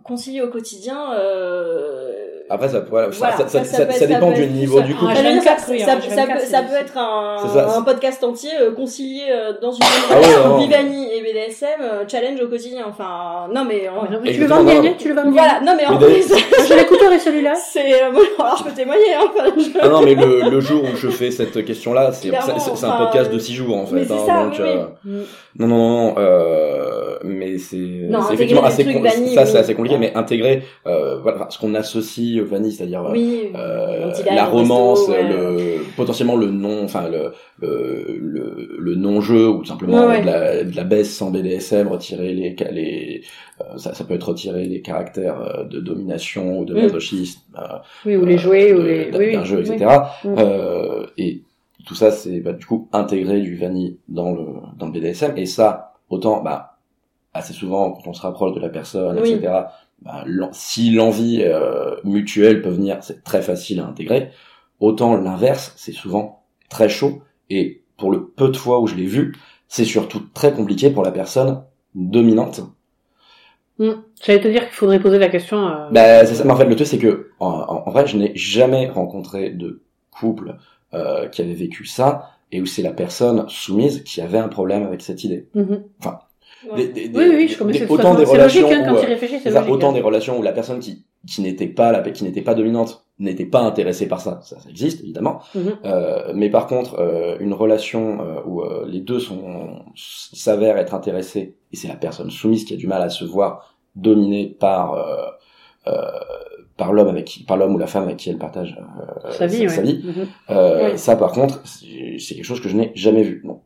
Concilier 0.03 0.41
au 0.41 0.49
quotidien, 0.49 1.13
euh... 1.13 2.26
Après, 2.50 2.70
ça, 2.70 2.80
voilà, 2.89 3.12
ça- 3.12 3.18
Voilà, 3.18 3.38
ça, 3.38 3.43
ça, 3.43 3.50
ça, 3.60 3.64
ça 3.66 3.78
ça- 3.78 3.86
peut 3.86 3.91
ça 3.91 3.98
être- 3.98 4.00
ça 4.00 4.08
dépend 4.08 4.32
du 4.32 4.48
niveau 4.48 4.80
du 4.82 4.93
Ah, 4.95 5.00
couple. 5.00 5.12
je 5.16 5.18
Ça, 5.18 6.62
peut, 6.64 6.76
être 6.76 6.98
un, 6.98 7.82
podcast 7.82 8.24
entier 8.24 8.52
euh, 8.62 8.72
concilié 8.72 9.24
euh, 9.30 9.52
dans 9.62 9.72
une 9.72 9.80
Ah 9.84 10.14
ouais, 10.14 10.18
relation 10.20 10.39
vraiment. 10.41 10.58
Vivani 10.60 11.08
et 11.14 11.22
BDSM 11.22 11.82
euh, 11.82 12.04
challenge 12.08 12.39
au 12.41 12.48
quotidien. 12.48 12.86
Enfin, 12.88 13.48
non 13.54 13.66
mais 13.66 13.89
en- 13.89 14.04
Ah, 14.04 14.18
mais 14.24 14.32
tu 14.32 14.39
le 14.39 14.48
vends 14.48 14.64
bien, 14.64 14.93
tu 14.98 15.10
le 15.10 15.16
vends 15.16 15.24
bien. 15.24 15.32
voilà, 15.32 15.60
non 15.62 15.74
mais 15.76 15.86
en 15.86 15.98
plus, 15.98 16.28
Je 16.70 16.74
l'écouterai 16.74 17.20
celui-là. 17.20 17.54
c'est 17.74 18.02
euh, 18.04 18.12
bon, 18.12 18.22
alors 18.39 18.58
je 18.60 18.64
peux 18.64 18.72
témoigner. 18.72 19.14
Hein, 19.14 19.26
enfin, 19.30 19.52
je- 19.58 19.80
Ah 19.82 19.89
non, 19.89 20.02
mais 20.02 20.16
le, 20.16 20.50
le 20.50 20.60
jour 20.62 20.84
où 20.84 20.95
je 20.95 21.10
fais 21.10 21.32
cette 21.32 21.66
question-là, 21.66 22.12
c'est 22.14 22.34
un 22.34 22.98
podcast 22.98 23.32
de 23.32 23.39
six 23.39 23.54
jours 23.56 23.76
en 23.78 23.86
fait. 23.86 24.06
hein, 24.10 24.52
euh. 24.60 24.86
Non, 25.60 25.68
non, 25.68 25.78
non, 25.78 26.16
euh, 26.18 27.07
mais 27.24 27.57
c'est 27.57 27.78
Non, 27.78 28.20
intégrer 28.20 28.34
effectivement 28.36 28.63
assez 28.63 28.84
vanille, 28.84 29.34
ça 29.34 29.43
oui. 29.43 29.47
c'est 29.51 29.57
assez 29.57 29.74
compliqué, 29.76 29.97
mais 29.97 30.13
intégrer 30.15 30.63
euh, 30.86 31.20
voilà, 31.20 31.47
ce 31.49 31.57
qu'on 31.59 31.74
associe 31.76 32.41
au 32.41 32.45
vanille, 32.45 32.72
c'est-à-dire 32.72 33.05
euh, 33.05 33.11
Oui, 33.11 33.49
euh, 33.55 34.11
la 34.32 34.45
romance, 34.45 35.07
ouais. 35.07 35.24
le 35.24 35.78
potentiellement 35.95 36.36
le 36.36 36.47
non, 36.51 36.84
enfin 36.84 37.09
le 37.09 37.32
le, 37.59 38.18
le, 38.20 38.76
le 38.80 38.95
non-jeu 38.95 39.47
ou 39.49 39.57
tout 39.59 39.65
simplement 39.65 40.01
Ouais, 40.05 40.18
ouais. 40.18 40.22
de, 40.22 40.26
la, 40.28 40.63
de 40.63 40.76
la 40.76 40.84
baisse 40.84 41.15
sans 41.15 41.32
BDSM, 41.32 41.88
retirer 41.88 42.34
les 42.34 42.55
les 42.72 43.22
euh, 43.61 43.78
ça, 43.78 43.93
ça 43.93 44.03
peut 44.03 44.13
être 44.13 44.30
retirer 44.30 44.65
les 44.65 44.82
caractères 44.82 45.41
euh, 45.41 45.63
de 45.63 45.80
domination 45.80 46.59
ou 46.59 46.65
de 46.65 46.74
Mm. 46.76 46.82
masochisme 46.84 47.41
euh, 47.57 47.61
Oui, 48.05 48.15
ou 48.18 48.26
les 48.26 48.38
jouets, 48.38 48.74
ou 48.74 48.82
les. 48.84 49.09
d'un 49.11 49.18
Oui, 49.18 49.45
jeu, 49.45 49.61
etc. 49.61 49.86
Mm. 50.24 50.36
Euh, 50.38 51.05
et 51.18 51.41
tout 51.86 51.95
ça, 51.95 52.11
c'est 52.11 52.39
bah, 52.41 52.53
du 52.53 52.65
coup 52.65 52.88
intégrer 52.93 53.39
du 53.41 53.55
vanille 53.55 53.97
dans 54.09 54.32
le 54.34 54.45
dans 54.78 54.86
le 54.88 54.91
BDSM. 54.91 55.34
Et 55.38 55.45
ça, 55.47 55.93
autant 56.09 56.43
bah 56.43 56.76
assez 57.38 57.54
souvent 57.54 57.92
quand 57.92 58.08
on 58.10 58.14
se 58.14 58.22
rapproche 58.22 58.54
de 58.54 58.60
la 58.60 58.70
personne, 58.70 59.20
Oui. 59.22 59.32
etc. 59.34 59.54
Bah, 60.02 60.24
si 60.52 60.92
l'envie 60.92 61.42
euh, 61.44 61.96
mutuelle 62.04 62.62
peut 62.62 62.70
venir, 62.70 62.98
c'est 63.02 63.24
très 63.24 63.42
facile 63.42 63.80
à 63.80 63.86
intégrer. 63.88 64.30
Autant 64.80 65.16
l'inverse, 65.16 65.74
c'est 65.76 65.92
souvent 65.92 66.44
très 66.70 66.88
chaud. 66.90 67.22
Et 67.50 67.84
pour 67.98 68.12
le 68.12 68.28
peu 68.28 68.50
de 68.50 68.58
fois 68.58 68.80
où 68.80 68.88
je 68.88 68.96
l'ai 68.96 69.06
vu, 69.08 69.36
c'est 69.68 69.86
surtout 69.86 70.22
très 70.34 70.54
compliqué 70.54 70.92
pour 70.92 71.04
la 71.04 71.12
personne 71.12 71.64
dominante. 71.96 72.62
Mm. 73.80 73.92
J'allais 74.24 74.42
te 74.42 74.48
dire 74.48 74.62
qu'il 74.66 74.74
faudrait 74.74 75.00
poser 75.00 75.20
la 75.20 75.30
question. 75.30 75.68
euh, 75.68 75.90
Bah, 75.92 76.26
c'est 76.26 76.36
ça. 76.36 76.44
Mais 76.44 76.52
en 76.52 76.56
fait, 76.58 76.66
le 76.66 76.76
truc, 76.76 76.88
c'est 76.88 76.98
que, 77.00 77.32
en, 77.40 77.90
vrai, 77.90 78.08
je 78.08 78.18
n'ai 78.18 78.32
jamais 78.36 78.90
rencontré 78.90 79.50
de 79.52 79.82
couple 80.12 80.58
euh, 80.94 81.28
qui 81.28 81.42
avait 81.42 81.54
vécu 81.54 81.86
ça 81.86 82.32
et 82.52 82.62
où 82.62 82.66
c'est 82.66 82.82
la 82.82 82.94
personne 82.94 83.46
soumise 83.50 84.04
qui 84.04 84.22
avait 84.22 84.38
un 84.38 84.48
problème 84.48 84.84
avec 84.84 85.02
cette 85.02 85.24
idée. 85.24 85.48
mhm. 85.54 85.84
Des- 86.02 86.08
Ouais. 86.08 86.14
Des- 86.76 86.88
des- 86.88 87.12
Oui, 87.14 87.26
oui, 87.36 87.48
je 87.48 87.64
des- 87.64 87.86
autant 87.88 88.16
des 88.16 88.26
C'est 88.26 88.32
relations 88.32 88.62
logique, 88.62 88.78
hein, 88.80 88.91
où, 88.91 88.95
quand 88.95 89.04
euh, 89.04 89.08
réfléchis, 89.08 89.39
ça, 89.39 89.50
logique. 89.52 89.72
autant 89.72 89.89
hein. 89.89 89.93
des 89.93 90.02
relations 90.02 90.38
où 90.39 90.41
la 90.41 90.52
personne 90.54 90.80
qui 90.80 91.06
qui 91.28 91.41
n'était 91.41 91.68
pas 91.68 91.91
la 91.91 92.02
qui 92.10 92.24
n'était 92.24 92.41
pas 92.41 92.54
dominante 92.56 93.04
n'était 93.20 93.45
pas 93.45 93.62
intéressée 93.62 94.08
par 94.08 94.22
ça, 94.22 94.39
ça, 94.43 94.60
ça 94.60 94.70
existe 94.70 95.02
évidemment. 95.04 95.39
Mhm. 95.56 95.78
Euh, 95.86 96.32
mais 96.36 96.50
par 96.50 96.68
contre, 96.68 97.00
euh, 97.00 97.36
une 97.39 97.54
relation 97.54 98.20
euh, 98.22 98.41
où 98.45 98.62
euh, 98.62 98.86
les 98.88 99.02
deux 99.02 99.20
sont 99.20 99.82
s'avèrent 99.95 100.78
être 100.78 100.93
intéressés 100.93 101.56
et 101.72 101.76
c'est 101.76 101.88
la 101.88 101.95
personne 101.95 102.30
soumise 102.32 102.64
qui 102.66 102.74
a 102.74 102.78
du 102.78 102.88
mal 102.88 103.02
à 103.02 103.10
se 103.10 103.26
voir 103.26 103.76
dominée 103.95 104.56
par 104.60 104.93
euh, 104.93 105.26
euh, 105.88 105.91
par 106.78 106.93
l'homme 106.93 107.08
avec 107.08 107.26
qui, 107.26 107.43
par 107.43 107.58
l'homme 107.58 107.74
ou 107.74 107.80
la 107.80 107.88
femme 107.88 108.04
avec 108.04 108.18
qui 108.18 108.30
elle 108.30 108.38
partage 108.38 108.78
euh, 109.26 109.32
Sa 109.32 109.48
vie, 109.48 109.68
sa 109.70 109.82
ouais. 109.82 109.84
vie. 109.84 110.06
Oui. 110.50 110.98
Ça, 110.98 111.16
par 111.16 111.32
contre, 111.32 111.60
c'est 111.66 112.18
c'est 112.20 112.36
quelque 112.36 112.45
chose 112.45 112.62
que 112.62 112.70
je 112.70 112.76
n'ai 112.78 112.91
jamais 112.93 113.24
vu. 113.24 113.41
Non. 113.43 113.62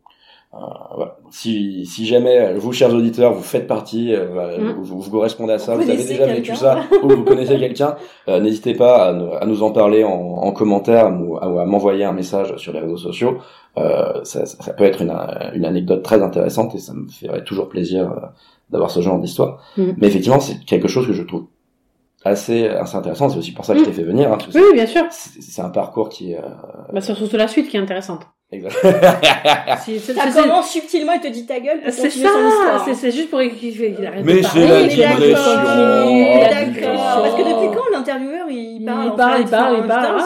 Euh, 0.54 0.58
voilà. 0.96 1.16
Si, 1.32 1.86
si 1.86 2.06
jamais 2.06 2.38
euh, 2.40 2.58
vous, 2.58 2.74
chers 2.74 2.94
auditeurs, 2.94 3.32
vous 3.34 3.42
faites 3.42 3.68
partie, 3.68 4.14
euh, 4.14 4.28
voilà, 4.34 4.58
Mm. 4.58 4.74
vous, 4.82 5.00
vous 5.00 5.10
correspondez 5.12 5.54
à 5.54 5.60
ça, 5.60 5.76
Vous 5.76 5.84
vous 5.84 5.90
avez 5.90 6.04
déjà 6.04 6.26
vécu 6.26 6.54
ça, 6.58 6.82
ou 7.04 7.08
vous 7.08 7.24
connaissez 7.24 7.58
quelqu'un, 7.58 7.96
euh, 8.28 8.42
n'hésitez 8.42 8.74
pas 8.74 9.06
à 9.08 9.14
nous, 9.14 9.32
à 9.34 9.46
nous 9.46 9.64
en 9.64 9.72
parler 9.72 10.04
en, 10.04 10.10
en 10.12 10.52
commentaire 10.52 11.08
ou 11.22 11.38
à, 11.38 11.66
m'envoyer 11.66 12.04
un 12.04 12.12
message 12.12 12.58
sur 12.58 12.74
les 12.74 12.80
réseaux 12.82 12.98
sociaux. 12.98 13.38
Euh, 13.78 14.22
ça, 14.26 14.46
ça, 14.46 14.62
ça 14.62 14.74
peut 14.74 14.84
être 14.84 15.02
une, 15.02 15.16
une 15.54 15.64
anecdote 15.64 16.04
très 16.04 16.22
intéressante 16.22 16.76
et 16.76 16.80
ça 16.80 16.94
me 16.94 17.08
ferait 17.08 17.46
toujours 17.46 17.70
plaisir 17.70 18.12
euh, 18.12 18.16
d'avoir 18.72 18.92
ce 18.92 19.00
genre 19.00 19.20
d'histoire. 19.20 19.64
Mm. 19.78 19.92
Mais 19.98 20.08
effectivement, 20.08 20.42
c'est 20.42 20.60
quelque 20.66 20.90
chose 20.90 21.08
que 21.08 21.14
je 21.14 21.24
trouve 21.24 21.46
assez, 22.26 22.68
assez 22.68 22.98
intéressant. 22.98 23.30
C'est 23.30 23.38
aussi 23.40 23.54
pour 23.54 23.64
ça 23.64 23.72
que 23.74 23.80
je 23.80 23.84
Mm. 23.86 23.88
t'ai 23.88 23.94
fait 23.94 24.04
venir. 24.04 24.34
Hein, 24.34 24.38
Oui, 24.54 24.62
bien 24.74 24.86
sûr. 24.86 25.04
c'est 25.10 25.62
un 25.62 25.70
parcours 25.70 26.10
qui 26.10 26.36
euh, 26.36 26.40
Bah, 26.92 27.00
c'est 27.00 27.16
surtout 27.16 27.38
la 27.38 27.48
suite 27.48 27.70
qui 27.70 27.78
est 27.78 27.80
intéressante. 27.80 28.24
Si- 28.52 30.00
c'est- 30.00 30.14
Ça 30.14 30.24
c'est- 30.30 30.42
commence 30.42 30.70
subtilement, 30.70 31.14
il 31.14 31.22
te 31.22 31.28
dit 31.30 31.46
ta 31.46 31.60
gueule 31.60 31.80
pour 31.82 31.94
C'est 31.94 32.10
son 32.10 32.24
ça, 32.24 32.82
c'est 32.86 32.94
c'est 32.96 33.12
juste 33.12 33.30
pour 33.30 33.40
qu'il 33.40 33.56
qu'il 33.58 34.06
arrête 34.06 34.26
Mais 34.26 34.34
de 34.34 34.42
c'est 34.42 34.48
parler. 34.48 34.68
mais 34.84 34.88
digression. 34.90 35.54
d'accord, 35.56 36.08
Oh, 36.10 36.40
d'accord. 36.52 37.22
Parce 37.24 37.36
que 37.36 37.42
depuis 37.44 37.78
quand 37.78 37.90
l'intervieweur 37.98 38.48
il 38.50 38.82
Il 38.82 38.86
parle 38.86 39.08
en 39.08 39.12
parle, 39.12 39.42
il 39.42 39.48
parle, 39.48 39.78
il 39.82 39.88
parle. 39.88 40.18
Ah 40.20 40.26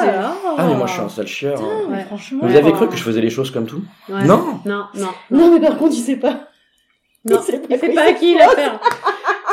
c'est- 0.58 0.64
mais 0.68 0.74
moi 0.76 0.88
je 0.88 0.92
suis 0.94 1.02
un 1.02 1.10
sale 1.10 1.28
chieur. 1.28 1.62
hein. 1.62 1.98
Franchement. 2.08 2.40
Vous 2.48 2.56
avez 2.56 2.70
euh, 2.70 2.74
cru 2.74 2.90
que 2.90 2.96
je 2.98 3.04
faisais 3.04 3.22
les 3.22 3.30
choses 3.30 3.52
comme 3.52 3.68
tout. 3.68 3.84
Non 4.10 4.60
Non, 4.66 4.86
non. 4.96 5.08
Non, 5.30 5.52
mais 5.54 5.60
par 5.60 5.78
contre, 5.78 5.94
il 5.96 6.02
sait 6.02 6.16
pas. 6.18 6.36
Non, 7.28 7.38
Il 7.40 7.44
sait 7.44 7.58
pas 7.60 7.68
il 7.72 7.80
sait 7.80 7.88
quoi 7.88 7.96
pas 7.96 8.02
à 8.08 8.10
il 8.12 8.16
qui 8.18 8.36
l'affaire. 8.36 8.80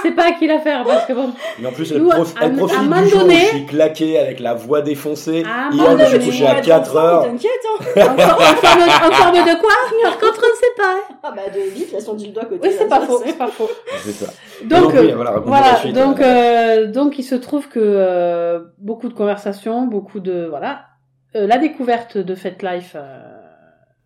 C'est 0.03 0.13
pas 0.13 0.29
à 0.29 0.33
qui 0.33 0.47
l'affaire 0.47 0.85
parce 0.85 1.07
que 1.07 1.13
bon. 1.13 1.31
Mais 1.59 1.69
en 1.69 1.73
plus, 1.73 1.91
elle, 1.93 2.03
Nous, 2.03 2.09
prof- 2.11 2.35
à- 2.37 2.45
elle 2.47 2.53
à 2.53 2.57
profite 2.57 2.79
un 2.79 2.83
moment 2.83 3.03
du 3.03 3.09
jour 3.09 3.21
donné- 3.21 3.35
où 3.35 3.39
je 3.41 3.47
suis 3.57 3.67
claqué 3.67 4.19
avec 4.19 4.41
la 4.41 4.55
voix 4.55 4.83
défoncée. 4.83 5.45
À 5.45 5.73
Hier, 5.73 5.91
je 5.99 6.17
me 6.17 6.21
suis 6.21 6.31
couché 6.31 6.47
à 6.47 6.61
4 6.61 6.97
heures. 6.97 7.23
T'inquiète, 7.25 7.51
hein. 7.71 8.01
En, 8.03 8.17
for- 8.19 8.41
en 8.41 8.55
forme, 8.55 8.83
en 8.83 9.13
forme 9.15 9.35
de 9.37 9.61
quoi 9.61 9.73
Par 10.03 10.19
contre, 10.19 10.43
on 10.45 10.51
ne 10.51 10.57
sait 10.57 10.75
pas. 10.77 10.95
hein. 11.13 11.15
Ah 11.23 11.33
bah 11.35 11.43
de 11.55 11.61
vite, 11.61 11.93
laisse 11.93 12.05
ton 12.05 12.15
dildo 12.15 12.41
à 12.41 12.45
côté. 12.47 12.69
Oui, 12.69 12.75
c'est 12.77 12.89
là, 12.89 12.99
pas 12.99 13.07
faux, 13.07 13.23
c'est- 13.25 13.39
pas 13.39 13.47
faux. 13.49 13.71
C'est 14.05 14.13
ça. 14.13 14.33
Donc, 14.65 14.95
euh, 14.95 15.13
voilà, 15.15 15.39
Voilà, 15.39 15.73
la 15.73 15.77
suite. 15.77 15.95
donc 15.95 16.21
euh, 16.21 16.25
euh, 16.25 16.87
donc 16.93 17.19
il 17.19 17.23
se 17.25 17.35
trouve 17.35 17.69
que 17.69 17.81
euh, 17.81 18.61
beaucoup 18.79 19.09
de 19.09 19.15
conversations, 19.15 19.87
beaucoup 19.87 20.21
de 20.21 20.47
voilà, 20.49 20.87
Euh, 21.35 21.47
la 21.47 21.57
découverte 21.59 22.19
de 22.19 22.35
FetLife, 22.35 22.95
euh, 22.95 23.19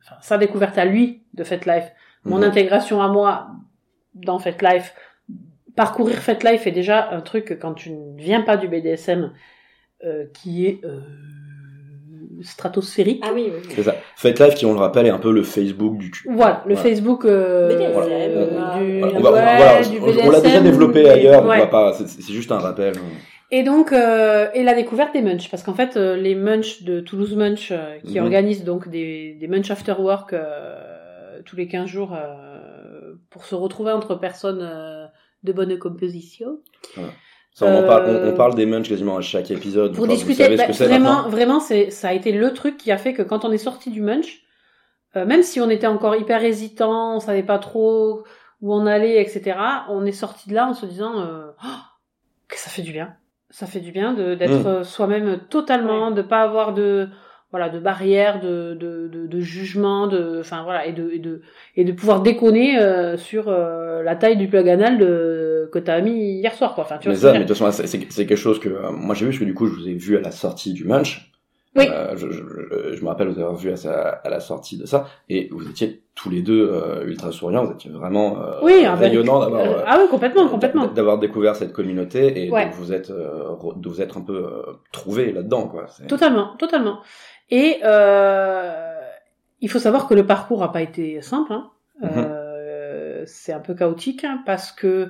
enfin 0.05 0.17
sa 0.21 0.39
découverte 0.39 0.79
à 0.79 0.85
lui 0.85 1.25
de 1.35 1.43
FetLife, 1.43 1.91
mon 2.25 2.37
mhm. 2.39 2.45
intégration 2.45 3.03
à 3.03 3.09
moi 3.09 3.49
dans 4.15 4.39
FetLife, 4.39 4.95
parcourir 5.77 6.17
FetLife 6.17 6.67
est 6.67 6.73
déjà 6.73 7.11
un 7.11 7.21
truc 7.21 7.59
quand 7.61 7.75
tu 7.75 7.91
ne 7.93 8.17
viens 8.17 8.41
pas 8.43 8.57
du 8.57 8.67
BDSM 8.69 9.33
euh, 10.05 10.25
qui 10.35 10.67
est 10.67 10.81
euh, 10.85 11.01
stratosphérique. 12.43 13.23
Ah 13.27 13.31
oui, 13.35 13.51
oui. 13.55 13.69
C'est 13.75 13.83
ça. 13.83 13.95
Faites 14.17 14.39
Live, 14.41 14.55
qui 14.55 14.67
on 14.67 14.73
le 14.73 14.79
rappelle, 14.79 15.07
est 15.07 15.11
un 15.11 15.19
peu 15.19 15.33
le 15.33 15.43
Facebook 15.43 15.97
du 15.99 16.11
cul. 16.11 16.29
Voilà, 16.31 16.63
le 16.67 16.75
Voilà. 16.75 16.89
Facebook 16.91 17.25
euh, 17.25 17.69
BDSM, 17.69 17.93
euh, 17.97 18.79
du, 18.79 18.99
Voilà, 19.01 19.13
on, 19.13 19.17
ouais, 19.17 19.23
va- 19.23 19.31
voilà, 19.57 19.83
du 19.83 19.99
on- 19.99 20.27
on 20.27 20.31
l'a 20.31 20.41
déjà 20.41 20.61
développé 20.61 21.09
ailleurs, 21.09 21.43
donc 21.43 21.51
ouais. 21.51 21.57
on 21.57 21.61
va 21.61 21.67
pas, 21.67 21.93
c'est 21.95 22.09
c'est 22.09 22.33
juste 22.33 22.53
un 22.53 22.59
rappel. 22.59 22.95
Et 23.53 23.63
donc, 23.63 23.93
euh, 23.93 24.49
et 24.55 24.65
la 24.65 24.75
découverte 24.75 25.13
des 25.15 25.23
munch, 25.23 25.49
parce 25.51 25.63
qu'en 25.63 25.75
fait, 25.75 25.97
euh, 25.97 26.17
les 26.17 26.35
munch 26.35 26.83
de 26.83 26.99
Toulouse 27.01 27.37
Munch, 27.37 27.71
euh, 27.71 27.99
qui 28.05 28.19
Mhm. 28.19 28.25
organisent 28.25 28.65
donc 28.65 28.89
des, 28.89 29.35
des 29.39 29.47
munch 29.47 29.71
after 29.71 29.95
work 29.99 30.33
euh, 30.33 30.75
tous 31.45 31.55
les 31.57 31.69
15 31.69 31.87
jours 31.89 32.13
euh, 32.13 33.15
pour 33.31 33.45
se 33.45 33.55
retrouver 33.55 33.93
entre 33.93 34.17
personnes 34.17 34.61
euh, 34.63 35.07
de 35.47 35.53
bonne 35.53 35.79
composition. 35.79 36.59
Ça, 37.55 37.65
on, 37.67 37.79
en 37.85 37.87
parle, 37.87 38.05
on, 38.07 38.09
Euh, 38.13 38.33
on 38.33 38.37
parle 38.37 38.55
des 38.55 38.67
munch 38.67 38.89
quasiment 38.89 39.17
à 39.17 39.23
chaque 39.23 39.51
épisode. 39.51 39.95
Pour 39.95 40.05
Enfin, 40.05 40.13
discuter, 40.13 40.35
Vous 40.35 40.43
savez 40.43 40.57
bah, 40.57 40.63
ce 40.65 40.69
que 40.69 40.75
c'est 40.75 40.89
vraiment, 40.89 41.29
vraiment, 41.31 41.59
c'est, 41.61 41.91
ça 41.91 42.09
a 42.09 42.13
été 42.13 42.33
le 42.33 42.53
truc 42.53 42.77
qui 42.77 42.93
a 42.93 42.99
fait 42.99 43.15
que 43.15 43.23
quand 43.23 43.47
on 43.47 43.53
est 43.53 43.57
sorti 43.59 43.91
du 43.91 44.03
munch, 44.03 44.43
euh, 45.17 45.25
même 45.25 45.43
si 45.43 45.59
on 45.61 45.71
était 45.71 45.87
encore 45.87 46.15
hyper 46.17 46.45
hésitant, 46.45 47.17
on 47.17 47.21
savait 47.21 47.43
pas 47.43 47.59
trop 47.59 48.25
où 48.61 48.75
on 48.75 48.85
allait, 48.87 49.23
etc., 49.23 49.57
on 49.89 50.05
est 50.05 50.13
sorti 50.13 50.51
de 50.51 50.55
là 50.55 50.67
en 50.69 50.75
se 50.75 50.85
disant 50.85 51.21
euh, 51.21 51.47
Oh, 51.65 51.69
que 52.49 52.59
ça 52.59 52.69
fait 52.69 52.83
du 52.83 52.93
bien. 52.93 53.15
Ça 53.49 53.67
fait 53.67 53.81
du 53.81 53.93
bien 53.93 54.13
d'être 54.13 54.65
Mm. 54.65 54.67
euh, 54.67 54.85
soi-même 54.85 55.39
totalement, 55.49 56.11
de 56.11 56.21
pas 56.21 56.43
avoir 56.43 56.75
de 56.75 57.09
voilà 57.53 57.69
de 57.69 57.79
barrières, 57.79 58.41
de, 58.41 58.75
de, 58.75 59.09
de, 59.09 59.27
de 59.27 59.41
jugement, 59.41 60.07
de 60.09 60.41
enfin 60.41 60.63
voilà 60.65 60.87
et 60.87 60.93
de 60.93 61.11
et 61.13 61.19
de 61.19 61.43
et 61.77 61.85
de 61.85 61.93
pouvoir 61.93 62.21
déconner 62.21 62.79
euh, 62.79 63.17
sur 63.17 63.49
euh, 63.49 64.03
la 64.03 64.17
taille 64.17 64.37
du 64.37 64.49
plug 64.49 64.69
anal 64.69 64.99
de, 64.99 65.69
que 65.73 65.79
t'as 65.79 66.01
mis 66.01 66.39
hier 66.41 66.55
soir 66.55 66.75
quoi. 66.75 66.85
Enfin 66.85 66.99
tu. 66.99 67.09
Mais 67.09 67.15
ça, 67.15 67.33
mais 67.33 67.41
de 67.41 67.45
toute 67.45 67.57
façon, 67.57 67.83
c'est- 67.87 67.99
quelque 68.27 68.37
chose 68.37 68.59
que 68.59 68.69
euh, 68.69 68.91
moi 68.91 69.15
j'ai 69.15 69.27
vu, 69.27 69.31
parce 69.31 69.41
que 69.41 69.45
du 69.45 69.55
coup, 69.55 69.67
je 69.67 69.75
vous 69.75 69.89
ai 69.89 69.95
vu 69.95 70.17
à 70.17 70.21
la 70.21 70.31
sortie 70.33 70.73
du 70.73 70.85
Munch. 70.85 71.31
Oui. 71.79 71.85
Je, 72.17 72.31
je, 72.31 72.41
je 72.97 73.03
me 73.03 73.09
rappelle 73.09 73.29
vous 73.29 73.39
avoir 73.39 73.55
vu 73.55 73.71
à, 73.71 73.77
sa- 73.77 74.09
à 74.09 74.31
la 74.31 74.41
sortie 74.41 74.79
de 74.79 74.87
ça, 74.87 75.07
et 75.29 75.49
vous 75.53 75.69
étiez 75.69 76.01
tous 76.15 76.31
les 76.31 76.41
deux 76.41 76.73
ultra 77.07 77.31
souriants, 77.33 77.67
vous 77.67 77.75
étiez 77.75 77.91
vraiment 77.91 78.39
Oui, 78.63 78.73
ah, 78.87 78.93
bah, 78.93 79.01
rayonnants 79.01 79.41
d'avoir 79.41 79.85
ah 79.87 79.99
oui 80.01 80.09
complètement 80.11 80.49
complètement. 80.49 80.87
d'avoir 80.87 81.19
découvert 81.19 81.55
cette 81.55 81.75
communauté 81.75 82.47
et 82.47 82.51
Ouais. 82.51 82.71
de 82.71 82.75
vous 82.75 82.95
être 82.95 83.13
re- 83.13 83.79
de 83.79 83.89
vous 83.91 84.01
être 84.01 84.17
un 84.17 84.23
peu 84.23 84.47
trouvé 84.91 85.33
là-dedans 85.33 85.69
quoi. 85.69 85.85
Totalement, 86.09 86.57
totalement. 86.59 87.01
Et 87.51 87.81
euh, 87.85 89.01
il 89.61 89.71
faut 89.71 89.79
savoir 89.79 90.09
que 90.09 90.15
le 90.15 90.27
parcours 90.27 90.63
a 90.63 90.73
pas 90.73 90.83
été 90.83 91.21
simple. 91.23 91.53
Hein. 91.53 91.71
Mhm. 92.01 92.11
Euh, 92.17 93.25
c'est 93.27 93.53
un 93.53 93.61
peu 93.61 93.75
chaotique 93.75 94.25
hein, 94.25 94.43
parce 94.47 94.73
que 94.73 95.09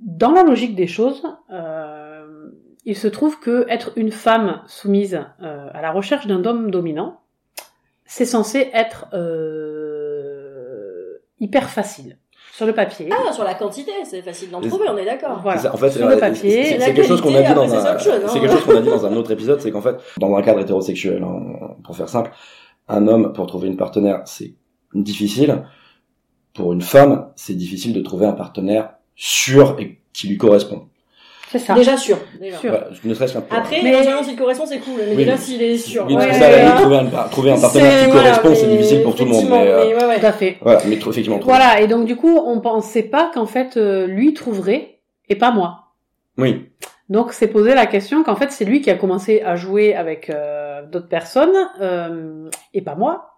dans 0.00 0.32
la 0.32 0.42
logique 0.42 0.74
des 0.74 0.86
choses, 0.86 1.22
euh, 1.50 2.50
il 2.84 2.96
se 2.96 3.08
trouve 3.08 3.40
que 3.40 3.66
être 3.68 3.92
une 3.96 4.12
femme 4.12 4.62
soumise 4.66 5.24
euh, 5.42 5.68
à 5.72 5.82
la 5.82 5.90
recherche 5.90 6.26
d'un 6.26 6.44
homme 6.44 6.70
dominant, 6.70 7.20
c'est 8.04 8.24
censé 8.24 8.70
être 8.72 9.06
euh, 9.14 11.18
hyper 11.40 11.70
facile 11.70 12.18
sur 12.56 12.64
le 12.64 12.72
papier. 12.72 13.06
Ah, 13.12 13.32
sur 13.34 13.44
la 13.44 13.52
quantité, 13.52 13.92
c'est 14.04 14.22
facile 14.22 14.50
d'en 14.50 14.62
trouver, 14.62 14.86
on 14.88 14.96
est 14.96 15.04
d'accord. 15.04 15.40
Voilà. 15.42 15.58
C'est 15.60 15.66
ça, 15.66 15.74
en 15.74 15.76
fait, 15.76 15.90
Sur 15.90 16.06
euh, 16.06 16.14
le 16.14 16.18
papier. 16.18 16.64
c'est- 16.64 16.78
quelque 16.78 17.02
chose 17.02 17.20
qu'on 17.20 17.34
a 17.34 17.42
dit 17.42 17.52
dans 17.52 17.68
c'est 17.68 17.76
un, 17.76 17.84
hein. 17.84 17.98
c'est 17.98 18.40
quelque 18.40 18.52
chose 18.52 18.64
qu'on 18.64 18.76
a 18.76 18.80
dit 18.80 18.88
dans 18.88 19.04
un 19.04 19.14
autre 19.14 19.30
épisode, 19.30 19.60
c'est 19.60 19.70
qu'en 19.70 19.82
fait, 19.82 19.96
dans 20.18 20.34
un 20.34 20.40
cadre 20.40 20.60
hétérosexuel, 20.60 21.22
hein, 21.22 21.74
pour 21.84 21.94
faire 21.94 22.08
simple, 22.08 22.30
un 22.88 23.06
homme 23.08 23.34
pour 23.34 23.46
trouver 23.46 23.68
une 23.68 23.76
partenaire, 23.76 24.22
c'est 24.24 24.54
difficile. 24.94 25.64
Pour 26.54 26.72
une 26.72 26.80
femme, 26.80 27.28
c'est 27.36 27.54
difficile 27.54 27.92
de 27.92 28.00
trouver 28.00 28.24
un 28.24 28.32
partenaire 28.32 28.94
sûr 29.16 29.76
et 29.78 29.98
qui 30.14 30.28
lui 30.28 30.38
correspond. 30.38 30.88
C'est 31.50 31.58
ça. 31.60 31.74
Déjà 31.74 31.96
sûr. 31.96 32.18
déjà. 32.40 32.58
Sûr. 32.58 32.70
Voilà, 32.70 32.88
ne 33.04 33.14
serait-ce 33.14 33.32
qu'un 33.34 33.40
peu. 33.40 33.54
Après, 33.56 33.80
Mais- 33.82 33.90
éventuellement, 33.90 34.22
s'il 34.24 34.36
correspond, 34.36 34.66
c'est 34.66 34.78
cool. 34.78 34.94
Mais 34.98 35.10
Oui. 35.10 35.16
déjà, 35.16 35.36
s'il 35.36 35.62
est 35.62 35.76
sûr. 35.76 36.04
Oui, 36.08 36.14
Ouais, 36.16 36.22
c'est 36.32 36.40
ça, 36.40 36.50
la 36.50 36.56
ouais, 36.56 36.56
limite, 36.62 36.74
ouais. 36.74 36.80
trouver 36.80 36.96
un, 36.96 37.28
trouver 37.28 37.50
un 37.52 37.60
partenaire 37.60 38.04
qui 38.04 38.10
voilà, 38.10 38.30
correspond, 38.38 38.54
c'est 38.54 38.76
difficile 38.76 39.02
pour 39.02 39.14
tout 39.14 39.24
le 39.24 39.30
monde. 39.30 39.46
Mais, 39.50 39.68
euh, 39.68 39.84
mais 39.88 39.94
ouais, 39.94 40.04
ouais. 40.06 40.20
Tout 40.20 40.26
à 40.26 40.32
fait. 40.32 40.56
voilà, 40.60 40.80
mais 40.88 40.98
trop- 40.98 41.10
effectivement. 41.12 41.38
Voilà, 41.44 41.80
et 41.80 41.86
donc 41.86 42.04
du 42.06 42.16
coup, 42.16 42.36
on 42.44 42.60
pensait 42.60 43.04
pas 43.04 43.30
qu'en 43.32 43.46
fait, 43.46 43.76
euh, 43.76 44.06
lui 44.06 44.34
trouverait 44.34 44.98
et 45.28 45.36
pas 45.36 45.50
moi. 45.52 45.84
Oui. 46.36 46.66
Donc 47.08 47.32
c'est 47.32 47.46
posé 47.46 47.74
la 47.74 47.86
question 47.86 48.24
qu'en 48.24 48.34
fait 48.34 48.50
c'est 48.50 48.64
lui 48.64 48.80
qui 48.80 48.90
a 48.90 48.96
commencé 48.96 49.40
à 49.40 49.54
jouer 49.54 49.94
avec 49.94 50.28
euh, 50.28 50.82
d'autres 50.90 51.08
personnes 51.08 51.54
euh, 51.80 52.50
et 52.74 52.82
pas 52.82 52.96
moi. 52.96 53.30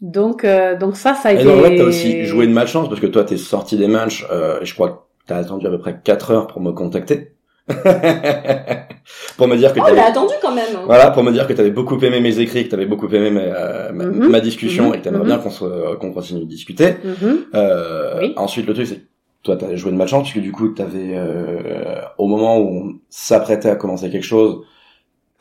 Donc 0.00 0.44
euh, 0.44 0.76
donc 0.76 0.96
ça 0.96 1.14
ça 1.14 1.30
a 1.30 1.32
Et 1.32 1.34
été. 1.36 1.44
donc, 1.44 1.58
en 1.58 1.62
fait, 1.68 1.76
t'as 1.76 1.82
aussi 1.84 2.24
joué 2.24 2.46
de 2.46 2.52
malchance 2.52 2.88
parce 2.88 3.00
que 3.00 3.06
toi, 3.08 3.24
t'es 3.24 3.36
sorti 3.36 3.76
des 3.76 3.88
matchs, 3.88 4.24
euh, 4.30 4.60
et 4.60 4.64
je 4.64 4.74
crois 4.74 4.88
que 4.90 4.94
t'as 5.32 5.38
attendu 5.38 5.66
à 5.66 5.70
peu 5.70 5.78
près 5.78 5.98
4 6.02 6.30
heures 6.30 6.46
pour 6.46 6.60
me 6.60 6.72
contacter. 6.72 7.32
pour 9.36 9.48
me 9.48 9.56
dire 9.56 9.72
que 9.72 9.80
Oh, 9.80 9.84
t'avais- 9.86 10.00
attendu 10.00 10.34
quand 10.42 10.54
même. 10.54 10.64
Voilà, 10.86 11.10
pour 11.10 11.22
me 11.22 11.32
dire 11.32 11.46
que 11.46 11.52
t'avais 11.52 11.70
beaucoup 11.70 11.98
aimé 12.00 12.20
mes 12.20 12.38
écrits, 12.40 12.64
que 12.64 12.70
t'avais 12.70 12.86
beaucoup 12.86 13.08
aimé 13.08 13.30
mes, 13.30 13.40
euh, 13.54 13.92
ma, 13.92 14.04
Mhm. 14.04 14.28
ma 14.28 14.40
discussion 14.40 14.88
Mhm. 14.88 14.94
et 14.94 14.98
que 14.98 15.04
t'aimerais 15.04 15.20
Mhm. 15.20 15.26
bien 15.26 15.38
qu'on 15.38 15.50
se- 15.50 15.94
qu'on 15.96 16.12
continue 16.12 16.40
de 16.40 16.44
discuter. 16.46 16.96
Mhm. 17.04 17.38
Euh, 17.54 18.18
Oui. 18.20 18.32
Ensuite, 18.36 18.66
le 18.66 18.74
truc, 18.74 18.86
c'est 18.86 18.96
que 18.96 19.02
toi, 19.42 19.56
t'as 19.56 19.74
joué 19.76 19.90
de 19.92 19.96
malchance 19.96 20.22
puisque 20.30 20.42
du 20.44 20.52
coup, 20.52 20.68
t'avais, 20.68 21.12
euh, 21.14 22.00
au 22.18 22.26
moment 22.26 22.58
où 22.58 22.68
on 22.68 22.92
s'apprêtait 23.08 23.70
à 23.70 23.76
commencer 23.76 24.10
quelque 24.10 24.22
chose, 24.26 24.58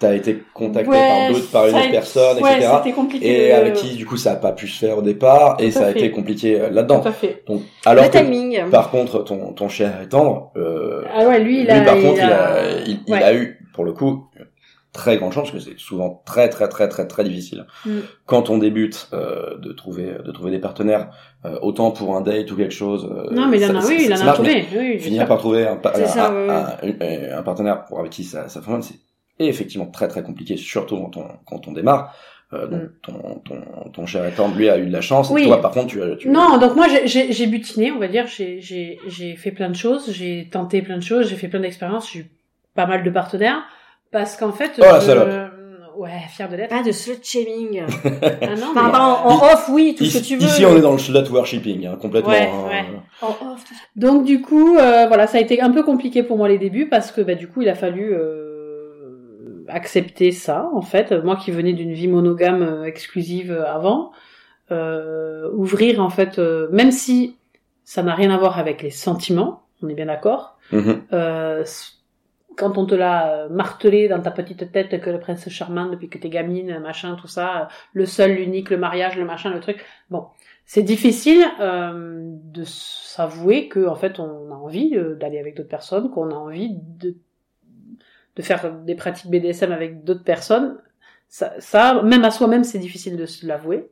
t'as 0.01 0.13
été 0.15 0.43
contacté 0.53 0.89
Ouais, 0.89 0.97
par 1.07 1.29
d'autres, 1.31 1.51
par 1.51 1.67
une 1.67 1.75
a 1.75 1.79
autre 1.79 1.91
personne, 1.91 2.43
ouais, 2.43 2.55
etc. 2.57 2.71
c'était 2.83 2.91
compliqué. 2.95 3.45
Et 3.45 3.49
de- 3.49 3.53
avec 3.53 3.73
qui, 3.75 3.95
du 3.95 4.05
coup, 4.05 4.17
ça 4.17 4.33
a 4.33 4.35
pas 4.35 4.51
pu 4.51 4.67
se 4.67 4.77
faire 4.85 4.97
au 4.97 5.01
départ 5.01 5.55
et 5.59 5.67
Tout 5.67 5.71
ça 5.79 5.85
a 5.87 5.93
fait. 5.93 5.99
été 5.99 6.11
compliqué 6.11 6.59
euh, 6.59 6.69
là-dedans. 6.69 6.99
Tout 6.99 7.07
à 7.07 7.11
fait. 7.13 7.43
Donc, 7.47 7.61
alors 7.85 8.03
Le 8.05 8.09
que, 8.09 8.17
timing. 8.17 8.69
par 8.69 8.91
contre, 8.91 9.23
ton, 9.23 9.53
ton 9.53 9.69
cher 9.69 10.01
et 10.03 10.09
tendre, 10.09 10.51
euh, 10.57 11.03
Ah 11.15 11.25
ouais, 11.27 11.39
lui 11.39 11.59
il 11.59 11.63
lui, 11.65 11.71
a. 11.71 11.81
par 11.81 11.95
il 11.95 12.03
contre, 12.03 12.17
il 12.17 12.21
a- 12.23 12.53
a, 12.53 12.71
il, 12.85 12.99
il 13.07 13.13
Ouais. 13.13 13.23
a 13.23 13.33
eu, 13.33 13.59
pour 13.73 13.85
le 13.85 13.93
coup, 13.93 14.25
très 14.93 15.15
grande 15.17 15.31
chance, 15.31 15.49
parce 15.51 15.63
que 15.63 15.71
c'est 15.71 15.79
souvent 15.79 16.21
très, 16.25 16.49
très, 16.49 16.67
très, 16.67 16.89
très, 16.89 17.07
très 17.07 17.23
difficile. 17.23 17.65
Mm. 17.85 17.91
Quand 18.25 18.49
on 18.49 18.57
débute, 18.57 19.07
euh, 19.13 19.57
de 19.59 19.71
trouver, 19.71 20.17
de 20.25 20.31
trouver 20.31 20.51
des 20.51 20.59
partenaires, 20.59 21.11
euh, 21.45 21.57
autant 21.61 21.91
pour 21.91 22.15
un 22.17 22.21
date 22.21 22.51
ou 22.51 22.57
quelque 22.57 22.73
chose. 22.73 23.07
euh, 23.09 23.29
Non 23.33 23.47
mais 23.47 23.57
il 23.59 23.65
en 23.71 23.75
a, 23.77 23.81
ça- 23.81 23.87
oui, 23.87 24.03
il 24.07 24.13
en 24.13 24.27
a 24.27 24.33
trouvé. 24.33 24.65
Oui, 24.77 24.99
Finir 24.99 25.27
par 25.27 25.37
trouver 25.37 25.65
un, 25.65 25.79
un, 25.81 26.05
ça, 26.07 26.27
un- 26.27 26.33
ouais, 26.83 26.97
un- 27.31 27.37
un 27.37 27.41
partenaire 27.43 27.85
pour 27.85 27.99
avec 27.99 28.11
qui 28.11 28.23
ça, 28.25 28.49
ça 28.49 28.61
fonctionne, 28.61 28.97
effectivement 29.47 29.85
très, 29.87 30.07
très 30.07 30.23
compliqué, 30.23 30.57
surtout 30.57 30.97
quand 30.97 31.17
on, 31.17 31.25
quand 31.45 31.67
on 31.67 31.71
démarre. 31.71 32.15
Euh, 32.53 32.67
donc, 32.67 32.81
Mm. 32.81 32.89
ton, 33.01 33.41
ton, 33.45 33.89
ton 33.93 34.05
cher 34.05 34.29
tendre, 34.35 34.55
lui, 34.57 34.67
a 34.69 34.77
eu 34.77 34.85
de 34.87 34.91
la 34.91 34.99
chance. 34.99 35.29
Oui. 35.29 35.43
Et 35.43 35.47
toi, 35.47 35.61
par 35.61 35.71
contre, 35.71 35.87
tu 35.87 36.03
as, 36.03 36.15
tu 36.17 36.27
Non, 36.29 36.57
donc 36.57 36.75
moi 36.75 36.87
j'ai- 37.05 37.47
butiné, 37.47 37.91
on 37.93 37.99
va 37.99 38.09
dire, 38.09 38.27
j'ai 38.27 38.59
j'ai 38.59 38.99
j'ai 39.07 39.35
fait 39.37 39.51
plein 39.51 39.69
de 39.69 39.75
choses, 39.75 40.11
j'ai 40.11 40.49
tenté 40.51 40.81
plein 40.81 40.97
de 40.97 41.03
choses, 41.03 41.29
j'ai 41.29 41.37
fait 41.37 41.47
plein 41.47 41.61
d'expériences, 41.61 42.11
j'ai 42.11 42.19
eu 42.19 42.25
pas 42.75 42.85
mal 42.87 43.03
de 43.03 43.09
partenaires 43.09 43.63
parce 44.11 44.35
qu'en 44.35 44.51
fait 44.51 44.71
Oh, 44.79 44.81
la 44.81 44.99
je- 44.99 45.05
salope. 45.05 45.29
Ouais, 45.97 46.09
fier 46.29 46.47
de 46.49 46.55
l'être. 46.55 46.69
Pas 46.69 46.81
de 46.83 46.91
slut 46.91 47.17
shaming. 47.21 47.83
Ah 48.41 48.55
non, 48.55 48.67
Enfin, 48.75 48.99
en, 49.23 49.29
en 49.29 49.35
off, 49.53 49.67
oui, 49.69 49.93
tout 49.95 50.05
ce 50.05 50.17
que 50.19 50.23
tu 50.23 50.37
veux. 50.37 50.45
ici, 50.45 50.65
on 50.65 50.75
est 50.75 50.81
dans 50.81 50.93
le 50.93 50.97
slut 50.97 51.13
worshipping, 51.29 51.85
hein, 51.85 51.97
complètement. 52.01 52.31
Ouais, 52.31 52.49
hein. 52.51 52.67
ouais. 52.69 52.85
En 53.21 53.27
off, 53.53 53.63
tout 53.67 53.75
Donc 53.97 54.23
du 54.25 54.41
coup, 54.41 54.77
euh, 54.77 55.05
voilà, 55.07 55.27
ça 55.27 55.37
a 55.37 55.41
été 55.41 55.61
un 55.61 55.69
peu 55.69 55.83
compliqué 55.83 56.23
pour 56.23 56.37
moi 56.37 56.47
les 56.47 56.57
débuts 56.57 56.87
parce 56.89 57.11
que 57.11 57.21
bah, 57.21 57.35
du 57.35 57.47
coup, 57.47 57.61
il 57.61 57.69
a 57.69 57.75
fallu 57.75 58.13
euh, 58.13 58.40
accepter 59.71 60.31
ça. 60.31 60.69
En 60.73 60.81
fait, 60.81 61.11
moi 61.11 61.35
qui 61.35 61.51
venais 61.51 61.73
d'une 61.73 61.93
vie 61.93 62.07
monogame 62.07 62.61
euh, 62.61 62.83
exclusive 62.83 63.51
euh, 63.51 63.65
avant, 63.65 64.11
euh, 64.71 65.49
ouvrir 65.53 66.01
en 66.01 66.09
fait, 66.09 66.39
euh, 66.39 66.67
même 66.71 66.91
si 66.91 67.37
ça 67.83 68.03
n'a 68.03 68.15
rien 68.15 68.31
à 68.31 68.37
voir 68.37 68.57
avec 68.57 68.81
les 68.81 68.89
sentiments, 68.89 69.63
on 69.81 69.89
est 69.89 69.95
bien 69.95 70.05
d'accord. 70.05 70.57
Mhm. 70.71 71.01
Euh, 71.13 71.63
quand 72.57 72.77
on 72.77 72.85
te 72.85 72.95
l'a 72.95 73.33
euh, 73.33 73.49
martelé 73.49 74.07
dans 74.07 74.21
ta 74.21 74.31
petite 74.31 74.71
tête 74.71 75.01
que 75.01 75.09
le 75.09 75.19
prince 75.19 75.47
charmant 75.49 75.87
depuis 75.87 76.09
que 76.09 76.17
t'es 76.17 76.29
gamine, 76.29 76.79
machin, 76.79 77.15
tout 77.19 77.27
ça, 77.27 77.61
euh, 77.61 77.65
le 77.93 78.05
seul, 78.05 78.35
l'unique, 78.35 78.69
le 78.69 78.77
mariage, 78.77 79.17
le 79.17 79.25
machin, 79.25 79.49
le 79.51 79.59
truc. 79.59 79.83
Bon, 80.09 80.27
c'est 80.65 80.83
difficile 80.83 81.43
euh, 81.59 82.21
de 82.23 82.63
s'avouer 82.63 83.67
que 83.67 83.87
en 83.87 83.95
fait 83.95 84.19
on 84.19 84.51
a 84.51 84.55
envie 84.55 84.95
euh, 84.95 85.15
d'aller 85.15 85.39
avec 85.39 85.55
d'autres 85.55 85.69
personnes, 85.69 86.09
qu'on 86.11 86.29
a 86.29 86.35
envie 86.35 86.77
de 86.99 87.15
de 88.35 88.41
faire 88.41 88.73
des 88.73 88.95
pratiques 88.95 89.29
BDSM 89.29 89.71
avec 89.71 90.03
d'autres 90.03 90.23
personnes. 90.23 90.77
Ça, 91.27 91.53
ça, 91.59 92.01
même 92.03 92.23
à 92.25 92.31
soi-même, 92.31 92.63
c'est 92.63 92.79
difficile 92.79 93.17
de 93.17 93.25
se 93.25 93.45
l'avouer. 93.45 93.89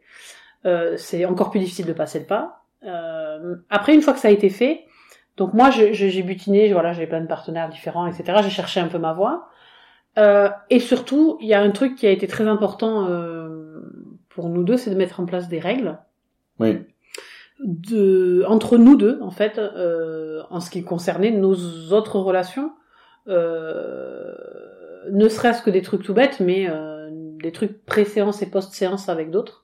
Euh, 0.65 0.95
c'est 0.97 1.25
encore 1.25 1.51
plus 1.51 1.59
difficile 1.59 1.85
de 1.85 1.93
passer 1.93 2.19
le 2.19 2.25
pas. 2.25 2.65
Euh, 2.85 3.55
après, 3.69 3.93
une 3.93 4.01
fois 4.01 4.13
que 4.13 4.19
ça 4.19 4.27
a 4.27 4.31
été 4.31 4.49
fait, 4.49 4.85
Donc 5.37 5.53
moi, 5.53 5.69
j'ai 5.71 6.21
butiné, 6.23 6.73
voilà, 6.73 6.91
j'ai 6.91 7.07
plein 7.07 7.21
de 7.21 7.27
partenaires 7.27 7.69
différents, 7.69 8.05
etc. 8.07 8.39
J'ai 8.43 8.49
cherché 8.49 8.81
un 8.81 8.89
peu 8.89 8.97
ma 8.97 9.13
voie. 9.13 9.47
Euh, 10.17 10.49
et 10.69 10.79
surtout, 10.79 11.37
il 11.39 11.47
y 11.47 11.53
a 11.53 11.61
un 11.61 11.71
truc 11.71 11.95
qui 11.95 12.05
a 12.07 12.11
été 12.11 12.27
très 12.27 12.45
important 12.47 13.07
euh, 13.09 13.81
pour 14.27 14.49
nous 14.49 14.63
deux, 14.63 14.75
c'est 14.75 14.89
de 14.89 14.95
mettre 14.97 15.19
en 15.21 15.25
place 15.25 15.47
des 15.47 15.59
règles 15.59 15.97
Oui. 16.59 16.79
de 17.63 18.43
entre 18.47 18.77
nous 18.77 18.97
deux, 18.97 19.19
en 19.21 19.31
fait, 19.31 19.57
euh, 19.59 20.41
en 20.49 20.59
ce 20.59 20.69
qui 20.69 20.83
concernait 20.83 21.31
nos 21.31 21.55
autres 21.93 22.19
relations. 22.19 22.71
Euh, 23.29 24.33
ne 25.11 25.27
serait-ce 25.27 25.61
que 25.61 25.69
des 25.69 25.81
trucs 25.81 26.03
tout 26.03 26.13
bêtes, 26.13 26.39
mais 26.39 26.67
euh, 26.69 27.09
des 27.11 27.51
trucs 27.51 27.85
pré-séance 27.85 28.41
et 28.41 28.49
post-séance 28.49 29.09
avec 29.09 29.31
d'autres, 29.31 29.63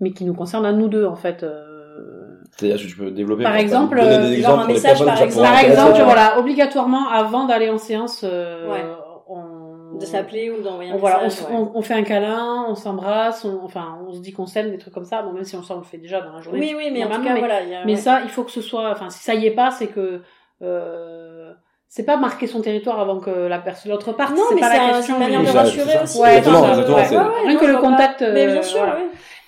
mais 0.00 0.12
qui 0.12 0.24
nous 0.24 0.34
concernent 0.34 0.66
à 0.66 0.72
nous 0.72 0.88
deux, 0.88 1.04
en 1.06 1.16
fait. 1.16 1.42
euh, 1.42 2.36
C'est-à-dire 2.56 2.76
que 2.84 2.88
tu 2.90 2.96
peux 2.96 3.10
développer. 3.10 3.42
Par 3.42 3.56
exemple, 3.56 4.00
des 4.00 4.40
genre 4.42 4.60
un 4.60 4.66
message, 4.66 5.04
par 5.04 5.20
exemple. 5.20 5.46
Par 5.48 5.58
exemple, 5.60 6.02
voilà, 6.02 6.38
obligatoirement, 6.38 7.08
avant 7.08 7.46
d'aller 7.46 7.68
en 7.70 7.78
séance, 7.78 8.24
euh, 8.24 8.70
Ouais. 8.70 8.84
on... 9.28 9.96
De 9.98 10.04
s'appeler 10.06 10.50
ou 10.50 10.60
d'envoyer 10.60 10.90
un 10.90 10.94
on, 10.94 10.98
voilà, 10.98 11.20
on, 11.20 11.24
message. 11.24 11.44
s- 11.44 11.50
ouais. 11.50 11.56
on, 11.56 11.78
on 11.78 11.82
fait 11.82 11.94
un 11.94 12.02
câlin, 12.02 12.64
on 12.68 12.74
s'embrasse, 12.74 13.44
on, 13.44 13.60
enfin, 13.62 13.96
on 14.08 14.12
se 14.12 14.18
dit 14.20 14.32
qu'on 14.32 14.46
s'aime, 14.46 14.70
des 14.72 14.78
trucs 14.78 14.92
comme 14.92 15.04
ça. 15.04 15.22
Bon, 15.22 15.32
même 15.32 15.44
si 15.44 15.54
on 15.54 15.62
s'en 15.62 15.76
le 15.76 15.84
fait 15.84 15.98
déjà 15.98 16.20
dans 16.20 16.32
la 16.32 16.40
journée. 16.40 16.58
Oui, 16.58 16.74
oui, 16.76 16.90
mais 16.92 17.04
en 17.04 17.10
tout 17.10 17.22
cas, 17.22 17.32
mais- 17.34 17.38
voilà. 17.38 17.62
il 17.62 17.68
y 17.70 17.74
a- 17.76 17.84
Mais 17.84 17.92
ouais. 17.92 17.96
ça, 17.98 18.22
il 18.24 18.28
faut 18.28 18.42
que 18.42 18.50
ce 18.50 18.60
soit, 18.60 18.90
enfin, 18.90 19.08
si 19.10 19.22
ça 19.22 19.34
y 19.34 19.46
est 19.46 19.52
pas, 19.54 19.70
c'est 19.70 19.86
que 19.86 20.22
euh, 20.62 21.52
c'est 21.96 22.02
pas 22.02 22.16
marquer 22.16 22.48
son 22.48 22.60
territoire 22.60 22.98
avant 22.98 23.20
que 23.20 23.30
la 23.30 23.58
personne, 23.60 23.92
l'autre 23.92 24.10
part. 24.12 24.32
Non, 24.32 24.42
c'est 24.48 24.56
mais 24.56 24.60
pas 24.62 24.70
c'est 24.72 24.76
la 24.78 24.82
un- 24.82 24.86
question. 24.94 25.02
c'est 25.06 25.12
une 25.12 25.18
manière 25.20 25.40
mais 25.42 25.52
de 25.52 25.56
rassurer 25.56 26.02
aussi. 26.02 26.18
Ouais, 26.20 26.38
Exactement, 26.38 26.58
c'est 26.58 26.66
ça, 26.66 26.70
exactement, 26.72 26.96
ouais. 26.96 27.04
c'est- 27.04 27.16
Ouais, 27.16 27.46
Rien 27.46 27.56
que 27.56 27.66
le 27.66 27.76
contact, 27.76 28.20
Mais 28.32 28.46
euh, 28.48 28.52
bien 28.54 28.62
sûr. 28.62 28.84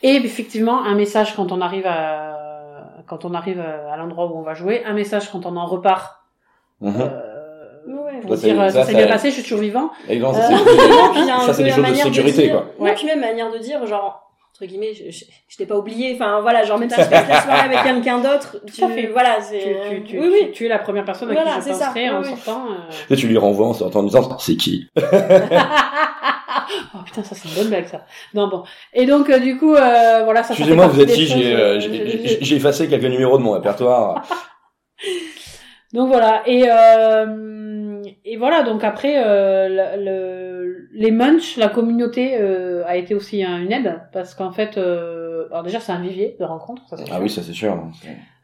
Et 0.05 0.15
effectivement, 0.15 0.85
un 0.85 0.95
message 0.95 1.35
quand 1.35 1.51
on 1.51 1.61
arrive 1.61 1.87
à 1.89 2.35
quand 3.09 3.25
on 3.25 3.35
arrive 3.35 3.61
à 3.61 3.97
l'endroit 3.97 4.27
où 4.27 4.39
on 4.39 4.43
va 4.43 4.55
jouer, 4.55 4.85
un 4.85 4.93
message 4.93 5.29
quand 5.33 5.45
on 5.45 5.57
en 5.57 5.67
repart. 5.67 6.21
Mhm. 6.81 6.95
Euh, 7.01 7.33
Ouais. 7.89 8.21
pour 8.21 8.37
dire 8.37 8.61
euh, 8.61 8.69
ça 8.69 8.81
ça, 8.81 8.85
s'est 8.85 8.95
bien 8.95 9.07
passé, 9.09 9.31
je 9.31 9.35
suis 9.35 9.43
toujours 9.43 9.59
vivant. 9.61 9.91
Euh, 10.09 10.09
c'est- 10.09 10.17
Non, 11.27 11.41
ça, 11.41 11.53
c'est 11.53 11.65
des 11.65 11.71
choses 11.71 11.85
de 11.89 11.95
sécurité, 11.95 12.43
dire- 12.43 12.53
quoi. 12.53 12.65
Non, 12.79 12.85
Ouais. 12.85 12.95
puis 12.95 13.07
même 13.07 13.21
manière 13.21 13.51
de 13.51 13.59
dire, 13.59 13.85
genre, 13.87 14.26
entre 14.59 14.71
guillemets, 14.71 14.95
je, 14.95 15.11
je, 15.11 15.25
je 15.49 15.57
t'ai 15.57 15.67
pas 15.67 15.77
oublié, 15.77 16.13
enfin 16.15 16.41
voilà, 16.41 16.65
genre 16.65 16.79
même 16.79 16.89
si 16.89 16.97
je 17.01 17.09
passe 17.11 17.29
la 17.29 17.43
soirée 17.43 17.61
avec 17.75 17.83
quelqu'un 17.83 18.19
d'autre, 18.19 18.57
tu, 18.75 18.83
à 18.85 18.89
fait. 18.89 19.07
voilà, 19.09 19.37
Tu, 19.37 19.43
c'est... 19.51 19.77
tu, 19.91 20.03
tu, 20.05 20.19
oui, 20.19 20.29
tu- 20.29 20.31
oui. 20.47 20.51
tu 20.53 20.67
es 20.67 20.69
la 20.69 20.79
première 20.79 21.05
personne 21.05 21.31
à 21.31 21.35
qui 21.35 21.41
je 21.69 21.73
ça, 21.75 21.91
en 21.91 22.23
oui, 22.23 22.29
sortant. 22.31 22.67
euh. 22.71 22.77
Et 23.11 23.17
tu 23.17 23.27
lui 23.29 23.37
renvoies 23.37 23.67
en 23.69 23.75
sortant 23.75 24.01
en 24.01 24.05
disant 24.05 24.39
c'est 24.39 24.57
qui 24.57 24.89
oh 24.97 25.01
putain, 27.05 27.23
ça 27.23 27.35
c'est 27.35 27.49
une 27.49 27.55
bonne 27.55 27.69
blague 27.69 27.87
ça. 27.87 28.05
Non 28.35 28.49
bon. 28.49 28.63
Et 28.93 29.07
donc 29.07 29.29
euh, 29.31 29.39
du 29.39 29.57
coup, 29.59 29.75
euh, 29.75 30.23
voilà, 30.25 30.43
ça. 30.43 30.55
Excusez-moi, 30.55 30.87
vous 30.87 31.01
êtes 31.01 31.13
qui 31.13 31.27
J'ai 31.27 31.55
euh, 31.55 31.79
euh, 31.81 32.55
effacé 32.57 32.89
quelques 32.89 33.05
numéros 33.05 33.39
de 33.39 33.43
mon 33.43 33.53
répertoire. 33.53 34.23
Donc 35.93 36.09
voilà. 36.09 36.43
Et 36.47 36.65
euh, 36.69 38.03
et 38.25 38.37
voilà. 38.37 38.63
Donc 38.63 38.83
après, 38.85 39.23
euh, 39.25 39.69
le, 39.69 40.05
le- 40.05 40.46
les 40.97 41.11
munch, 41.11 41.57
la 41.57 41.69
communauté 41.69 42.37
euh, 42.41 42.85
a 42.87 42.97
été 42.97 43.15
aussi 43.15 43.45
un- 43.45 43.61
une 43.63 43.71
aide 43.73 44.01
parce 44.13 44.35
qu'en 44.35 44.51
fait, 44.51 44.77
euh, 44.79 45.47
alors 45.51 45.63
déjà 45.63 45.79
c'est 45.79 45.93
un 45.93 46.01
vivier 46.01 46.37
de 46.41 46.45
rencontres, 46.45 46.83
ça 46.89 46.97
c'est 46.97 47.05
Ah 47.11 47.15
sûr. 47.15 47.23
oui, 47.23 47.29
ça 47.31 47.43
c'est 47.43 47.53
sûr. 47.53 47.77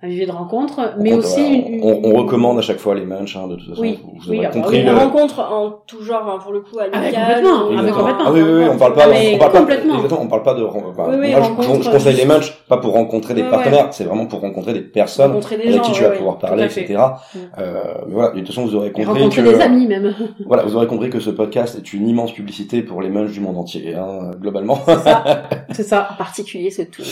Un 0.04 0.08
vivier 0.08 0.26
de 0.26 0.32
rencontres, 0.32 0.80
on 0.98 1.00
mais 1.00 1.12
aussi 1.14 1.40
une, 1.40 1.74
une- 1.74 1.80
on, 1.84 2.00
on 2.02 2.16
recommande 2.16 2.58
à 2.58 2.60
chaque 2.60 2.78
fois 2.80 2.96
les 2.96 3.04
munchs, 3.04 3.36
hein, 3.36 3.46
de 3.46 3.54
toute 3.54 3.68
façon. 3.68 3.80
Oui, 3.82 4.00
vous, 4.02 4.30
oui, 4.32 4.38
aurez 4.38 4.46
ah 4.46 4.48
bah 4.48 4.54
compris. 4.60 4.76
oui, 4.78 4.82
Une 4.82 4.90
le- 4.90 4.96
rencontre 4.98 5.38
en 5.38 5.70
tout 5.86 6.02
genre, 6.02 6.28
hein, 6.28 6.38
pour 6.42 6.50
le 6.52 6.60
coup, 6.60 6.76
amicale. 6.80 7.12
complètement, 7.14 7.50
ou- 7.50 7.72
ah, 7.78 7.82
complètement. 7.92 8.24
Ah 8.26 8.32
oui, 8.32 8.40
oui, 8.42 8.50
oui, 8.52 8.64
on 8.68 8.76
parle 8.78 8.94
pas, 8.94 9.06
Mais 9.06 9.32
on 9.34 9.38
parle 9.38 9.52
pas, 9.52 9.58
complètement. 9.60 9.94
exactement, 9.94 10.20
on 10.22 10.26
parle 10.26 10.42
pas 10.42 10.54
de, 10.54 10.64
enfin, 10.64 11.04
Oui, 11.08 11.14
oui, 11.20 11.30
moi, 11.30 11.40
je- 11.40 11.48
rencontre, 11.50 11.78
je, 11.78 11.82
je 11.82 11.90
conseille 11.90 12.12
les 12.14 12.22
juste- 12.22 12.26
munchs, 12.32 12.52
pas 12.68 12.78
pour 12.78 12.94
rencontrer 12.94 13.34
des 13.34 13.42
Ouais, 13.42 13.50
partenaires, 13.50 13.88
c'est 13.92 14.02
vraiment 14.02 14.26
pour 14.26 14.40
rencontrer 14.40 14.72
des 14.72 14.80
personnes 14.80 15.28
Rencontrer 15.30 15.56
des 15.58 15.62
avec 15.68 15.74
gens, 15.76 15.82
qui 15.82 15.92
tu 15.92 16.02
ouais, 16.02 16.08
vas 16.08 16.16
pouvoir 16.16 16.38
parler, 16.38 16.64
etc. 16.64 16.94
Mm. 16.96 17.38
Euh, 17.58 17.82
mais 18.08 18.12
voilà, 18.14 18.30
de 18.30 18.38
toute 18.38 18.48
façon, 18.48 18.64
vous 18.66 18.74
aurez 18.74 18.90
compris 18.90 19.04
rencontrer 19.22 19.42
que, 19.44 19.48
des 19.50 19.60
amis 19.60 19.86
même. 19.86 20.12
voilà, 20.46 20.64
vous 20.64 20.74
aurez 20.74 20.88
compris 20.88 21.10
que 21.10 21.20
ce 21.20 21.30
podcast 21.30 21.76
est 21.78 21.92
une 21.92 22.08
immense 22.08 22.32
publicité 22.32 22.82
pour 22.82 23.02
les 23.02 23.08
munchs 23.08 23.30
du 23.30 23.38
monde 23.40 23.56
entier, 23.56 23.94
hein, 23.94 24.32
globalement. 24.40 24.80
C'est 24.84 24.98
ça. 24.98 25.24
C'est 25.70 25.82
ça. 25.84 26.08
En 26.12 26.16
particulier, 26.16 26.70
c'est 26.70 26.86
tout. 26.90 27.02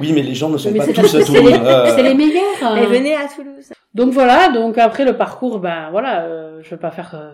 oui, 0.00 0.12
mais 0.14 0.22
les 0.22 0.34
gens 0.34 0.48
ne 0.48 0.56
sont 0.56 0.72
pas 0.72 0.84
tous 0.86 0.90
à 1.00 1.02
que 1.02 1.08
c'est 1.08 1.24
Toulouse. 1.24 1.42
les, 1.50 1.58
euh, 1.58 1.86
c'est 1.94 2.02
les 2.02 2.14
meilleurs. 2.14 2.35
Et 2.38 2.86
venez 2.86 3.14
à 3.14 3.26
Toulouse. 3.34 3.72
Donc 3.94 4.12
voilà, 4.12 4.48
donc 4.50 4.78
après 4.78 5.04
le 5.04 5.16
parcours, 5.16 5.58
ben 5.58 5.88
voilà, 5.90 6.22
euh, 6.22 6.60
je 6.62 6.70
vais 6.70 6.76
pas 6.76 6.90
faire 6.90 7.12
euh, 7.14 7.32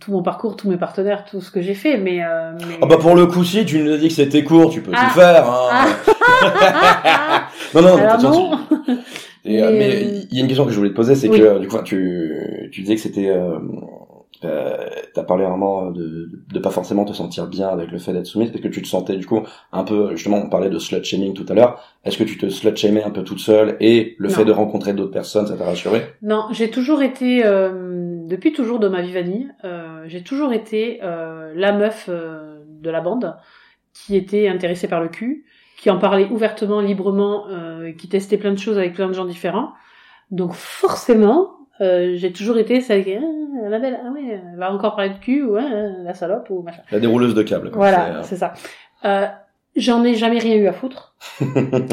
tout 0.00 0.10
mon 0.12 0.22
parcours, 0.22 0.56
tous 0.56 0.68
mes 0.70 0.76
partenaires, 0.78 1.24
tout 1.24 1.40
ce 1.40 1.50
que 1.50 1.60
j'ai 1.60 1.74
fait, 1.74 1.96
mais, 1.98 2.22
euh, 2.24 2.52
mais... 2.66 2.78
Ah 2.80 2.86
bah 2.86 2.96
pour 2.98 3.14
le 3.14 3.26
coup 3.26 3.44
si 3.44 3.64
tu 3.66 3.78
nous 3.82 3.92
as 3.92 3.98
dit 3.98 4.08
que 4.08 4.14
c'était 4.14 4.42
court, 4.42 4.70
tu 4.70 4.80
peux 4.82 4.90
Ah. 4.94 5.04
tout 5.04 5.18
faire. 5.20 5.44
Hein. 5.50 5.86
non 7.74 7.82
non, 7.82 7.96
mais 7.96 8.02
de 8.02 8.06
Alors 8.06 8.22
non. 8.22 8.58
tu- 8.84 8.92
Et, 9.44 9.60
euh, 9.62 9.70
Mais, 9.72 9.78
mais 9.78 9.88
euh, 9.96 10.20
il 10.30 10.36
y 10.36 10.40
a 10.40 10.42
une 10.42 10.46
question 10.48 10.64
que 10.64 10.70
je 10.70 10.76
voulais 10.76 10.90
te 10.90 10.94
poser, 10.94 11.14
c'est 11.16 11.28
oui. 11.28 11.38
que 11.40 11.58
du 11.58 11.66
coup 11.68 11.78
tu 11.82 12.68
tu 12.72 12.80
disais 12.82 12.94
que 12.94 13.00
c'était 13.00 13.28
euh, 14.44 14.88
t'as 15.14 15.22
parlé 15.24 15.44
vraiment 15.44 15.90
de 15.90 16.28
de 16.52 16.58
pas 16.58 16.70
forcément 16.70 17.04
te 17.04 17.12
sentir 17.12 17.46
bien 17.46 17.68
avec 17.68 17.90
le 17.90 17.98
fait 17.98 18.12
d'être 18.12 18.26
soumise, 18.26 18.50
parce 18.50 18.62
que 18.62 18.68
tu 18.68 18.82
te 18.82 18.88
sentais 18.88 19.16
du 19.16 19.26
coup 19.26 19.40
un 19.72 19.84
peu 19.84 20.10
justement 20.16 20.38
on 20.38 20.48
parlait 20.48 20.70
de 20.70 20.78
slut 20.78 21.02
shaming 21.04 21.34
tout 21.34 21.46
à 21.48 21.54
l'heure. 21.54 21.80
Est-ce 22.04 22.18
que 22.18 22.24
tu 22.24 22.38
te 22.38 22.48
slut 22.48 22.76
shamais 22.76 23.02
un 23.02 23.10
peu 23.10 23.22
toute 23.24 23.38
seule 23.40 23.76
et 23.80 24.16
le 24.18 24.28
Non. 24.28 24.34
fait 24.34 24.44
de 24.44 24.52
rencontrer 24.52 24.92
d'autres 24.92 25.12
personnes 25.12 25.46
ça 25.46 25.56
t'a 25.56 25.64
rassuré? 25.64 26.02
Non, 26.22 26.46
j'ai 26.52 26.70
toujours 26.70 27.02
été, 27.02 27.44
euh, 27.44 28.18
depuis 28.26 28.52
toujours 28.52 28.78
de 28.78 28.88
ma 28.88 29.02
vie 29.02 29.12
vanille, 29.12 29.50
euh, 29.64 30.04
j'ai 30.06 30.22
toujours 30.22 30.52
été 30.52 31.00
euh, 31.02 31.52
la 31.54 31.72
meuf 31.72 32.06
euh, 32.08 32.58
de 32.68 32.90
la 32.90 33.00
bande 33.00 33.36
qui 33.94 34.16
était 34.16 34.48
intéressée 34.48 34.88
par 34.88 35.00
le 35.00 35.08
cul, 35.08 35.44
qui 35.78 35.90
en 35.90 35.98
parlait 35.98 36.28
ouvertement, 36.30 36.80
librement, 36.80 37.46
euh, 37.48 37.92
qui 37.92 38.08
testait 38.08 38.38
plein 38.38 38.52
de 38.52 38.58
choses 38.58 38.78
avec 38.78 38.94
plein 38.94 39.08
de 39.08 39.12
gens 39.12 39.24
différents. 39.26 39.72
Donc 40.30 40.52
forcément, 40.54 41.50
euh, 41.82 42.14
j'ai 42.16 42.32
toujours 42.32 42.56
été 42.58 42.80
celle 42.80 43.04
qui, 43.04 43.14
ah, 43.14 43.68
la 43.68 43.78
belle, 43.78 43.98
ah 44.04 44.10
ouais, 44.12 44.40
elle 44.52 44.58
va 44.58 44.72
encore 44.72 44.96
parler 44.96 45.10
de 45.10 45.18
cul, 45.18 45.42
ou 45.42 45.56
ah, 45.56 45.62
la 46.02 46.14
salope, 46.14 46.48
ou 46.50 46.62
machin. 46.62 46.82
La 46.90 47.00
dérouleuse 47.00 47.34
de 47.34 47.42
câbles. 47.42 47.70
Voilà, 47.74 48.22
C'est, 48.22 48.30
c'est 48.30 48.36
ça. 48.36 48.54
Euh, 49.04 49.26
J'en 49.74 50.04
ai 50.04 50.14
jamais 50.14 50.38
rien 50.38 50.56
eu 50.56 50.66
à 50.66 50.72
foutre. 50.72 51.14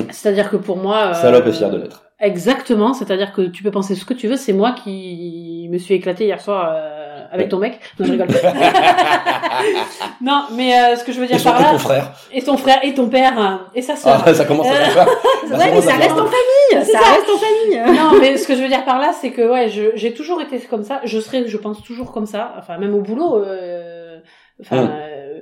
C'est-à-dire 0.09 0.49
que 0.49 0.57
pour 0.57 0.77
moi... 0.77 0.97
euh, 0.97 1.09
euh, 1.11 1.13
Salope 1.13 1.47
est 1.47 1.53
fière 1.53 1.69
de 1.69 1.77
l'être. 1.77 2.08
Exactement, 2.21 2.93
c'est-à-dire 2.93 3.31
que 3.31 3.43
tu 3.43 3.63
peux 3.63 3.71
penser 3.71 3.95
ce 3.95 4.03
que 4.03 4.13
tu 4.13 4.27
veux, 4.27 4.35
c'est 4.35 4.51
moi 4.53 4.73
qui 4.73 5.67
me 5.71 5.77
suis 5.77 5.93
éclatée 5.93 6.25
hier 6.25 6.41
soir 6.41 6.69
euh, 6.75 7.23
avec 7.31 7.47
ton 7.47 7.59
mec. 7.59 7.79
Non, 7.97 8.05
je 8.05 8.11
rigole. 8.11 8.27
non, 10.21 10.43
mais 10.53 10.77
euh, 10.77 10.95
ce 10.95 11.03
que 11.03 11.11
je 11.11 11.19
veux 11.19 11.25
Et, 11.25 11.29
dire 11.29 11.39
son- 11.39 11.51
par 11.51 11.61
et 11.61 11.63
là, 11.63 11.71
ton 11.71 11.77
frère. 11.79 12.11
et 12.33 12.41
ton 12.41 12.57
frère, 12.57 12.79
et 12.83 12.93
ton 12.93 13.07
père, 13.09 13.37
hein, 13.39 13.65
et 13.73 13.81
sa 13.81 13.95
sœur. 13.95 14.21
Ah, 14.25 14.33
ça 14.33 14.45
commence 14.45 14.67
à 14.67 14.71
Euh, 14.73 14.85
faire. 14.85 15.07
Ouais, 15.49 15.71
mais 15.71 15.81
ça 15.81 15.91
ça 15.91 15.97
reste 15.97 16.11
en 16.11 16.25
famille. 16.25 16.85
Ça 16.85 16.99
ça. 16.99 16.99
reste 16.99 17.29
en 17.33 17.37
famille. 17.37 17.97
non, 17.97 18.19
mais 18.19 18.37
ce 18.37 18.47
que 18.47 18.55
je 18.55 18.61
veux 18.61 18.67
dire 18.67 18.85
par 18.85 18.99
là, 18.99 19.11
c'est 19.19 19.31
que 19.31 19.49
ouais, 19.51 19.69
j'ai 19.95 20.13
toujours 20.13 20.41
été 20.41 20.59
comme 20.59 20.83
ça. 20.83 21.01
Je 21.05 21.19
serai, 21.19 21.47
je 21.47 21.57
pense 21.57 21.81
toujours 21.83 22.11
comme 22.11 22.25
ça. 22.27 22.53
Enfin, 22.57 22.77
même 22.77 22.93
au 22.93 23.01
boulot. 23.01 23.37
euh, 23.43 24.19
enfin, 24.61 24.83
Mm. 24.83 24.89
euh, 24.91 25.39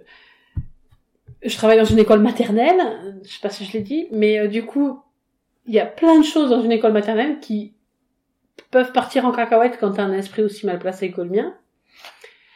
je 1.44 1.56
travaille 1.58 1.78
dans 1.78 1.84
une 1.86 2.00
école 2.00 2.20
maternelle. 2.20 2.80
Je 3.24 3.30
sais 3.34 3.40
pas 3.42 3.50
si 3.50 3.66
je 3.66 3.74
l'ai 3.74 3.82
dit, 3.82 4.08
mais 4.12 4.40
euh, 4.40 4.48
du 4.48 4.64
coup, 4.66 5.00
il 5.68 5.74
y 5.74 5.80
a 5.80 5.86
plein 5.86 6.20
de 6.20 6.26
choses 6.26 6.50
dans 6.50 6.62
une 6.62 6.72
école 6.72 6.94
maternelle 6.94 7.40
qui 7.40 7.74
peuvent 8.72 8.92
partir 8.92 9.26
en 9.26 9.32
cacahuète 9.32 9.78
quand 9.80 9.92
t'as 9.92 10.04
un 10.04 10.14
esprit 10.14 10.44
aussi 10.44 10.66
mal 10.66 10.80
placé 10.80 11.12
que 11.12 11.22
le 11.22 11.30
mien. 11.30 11.56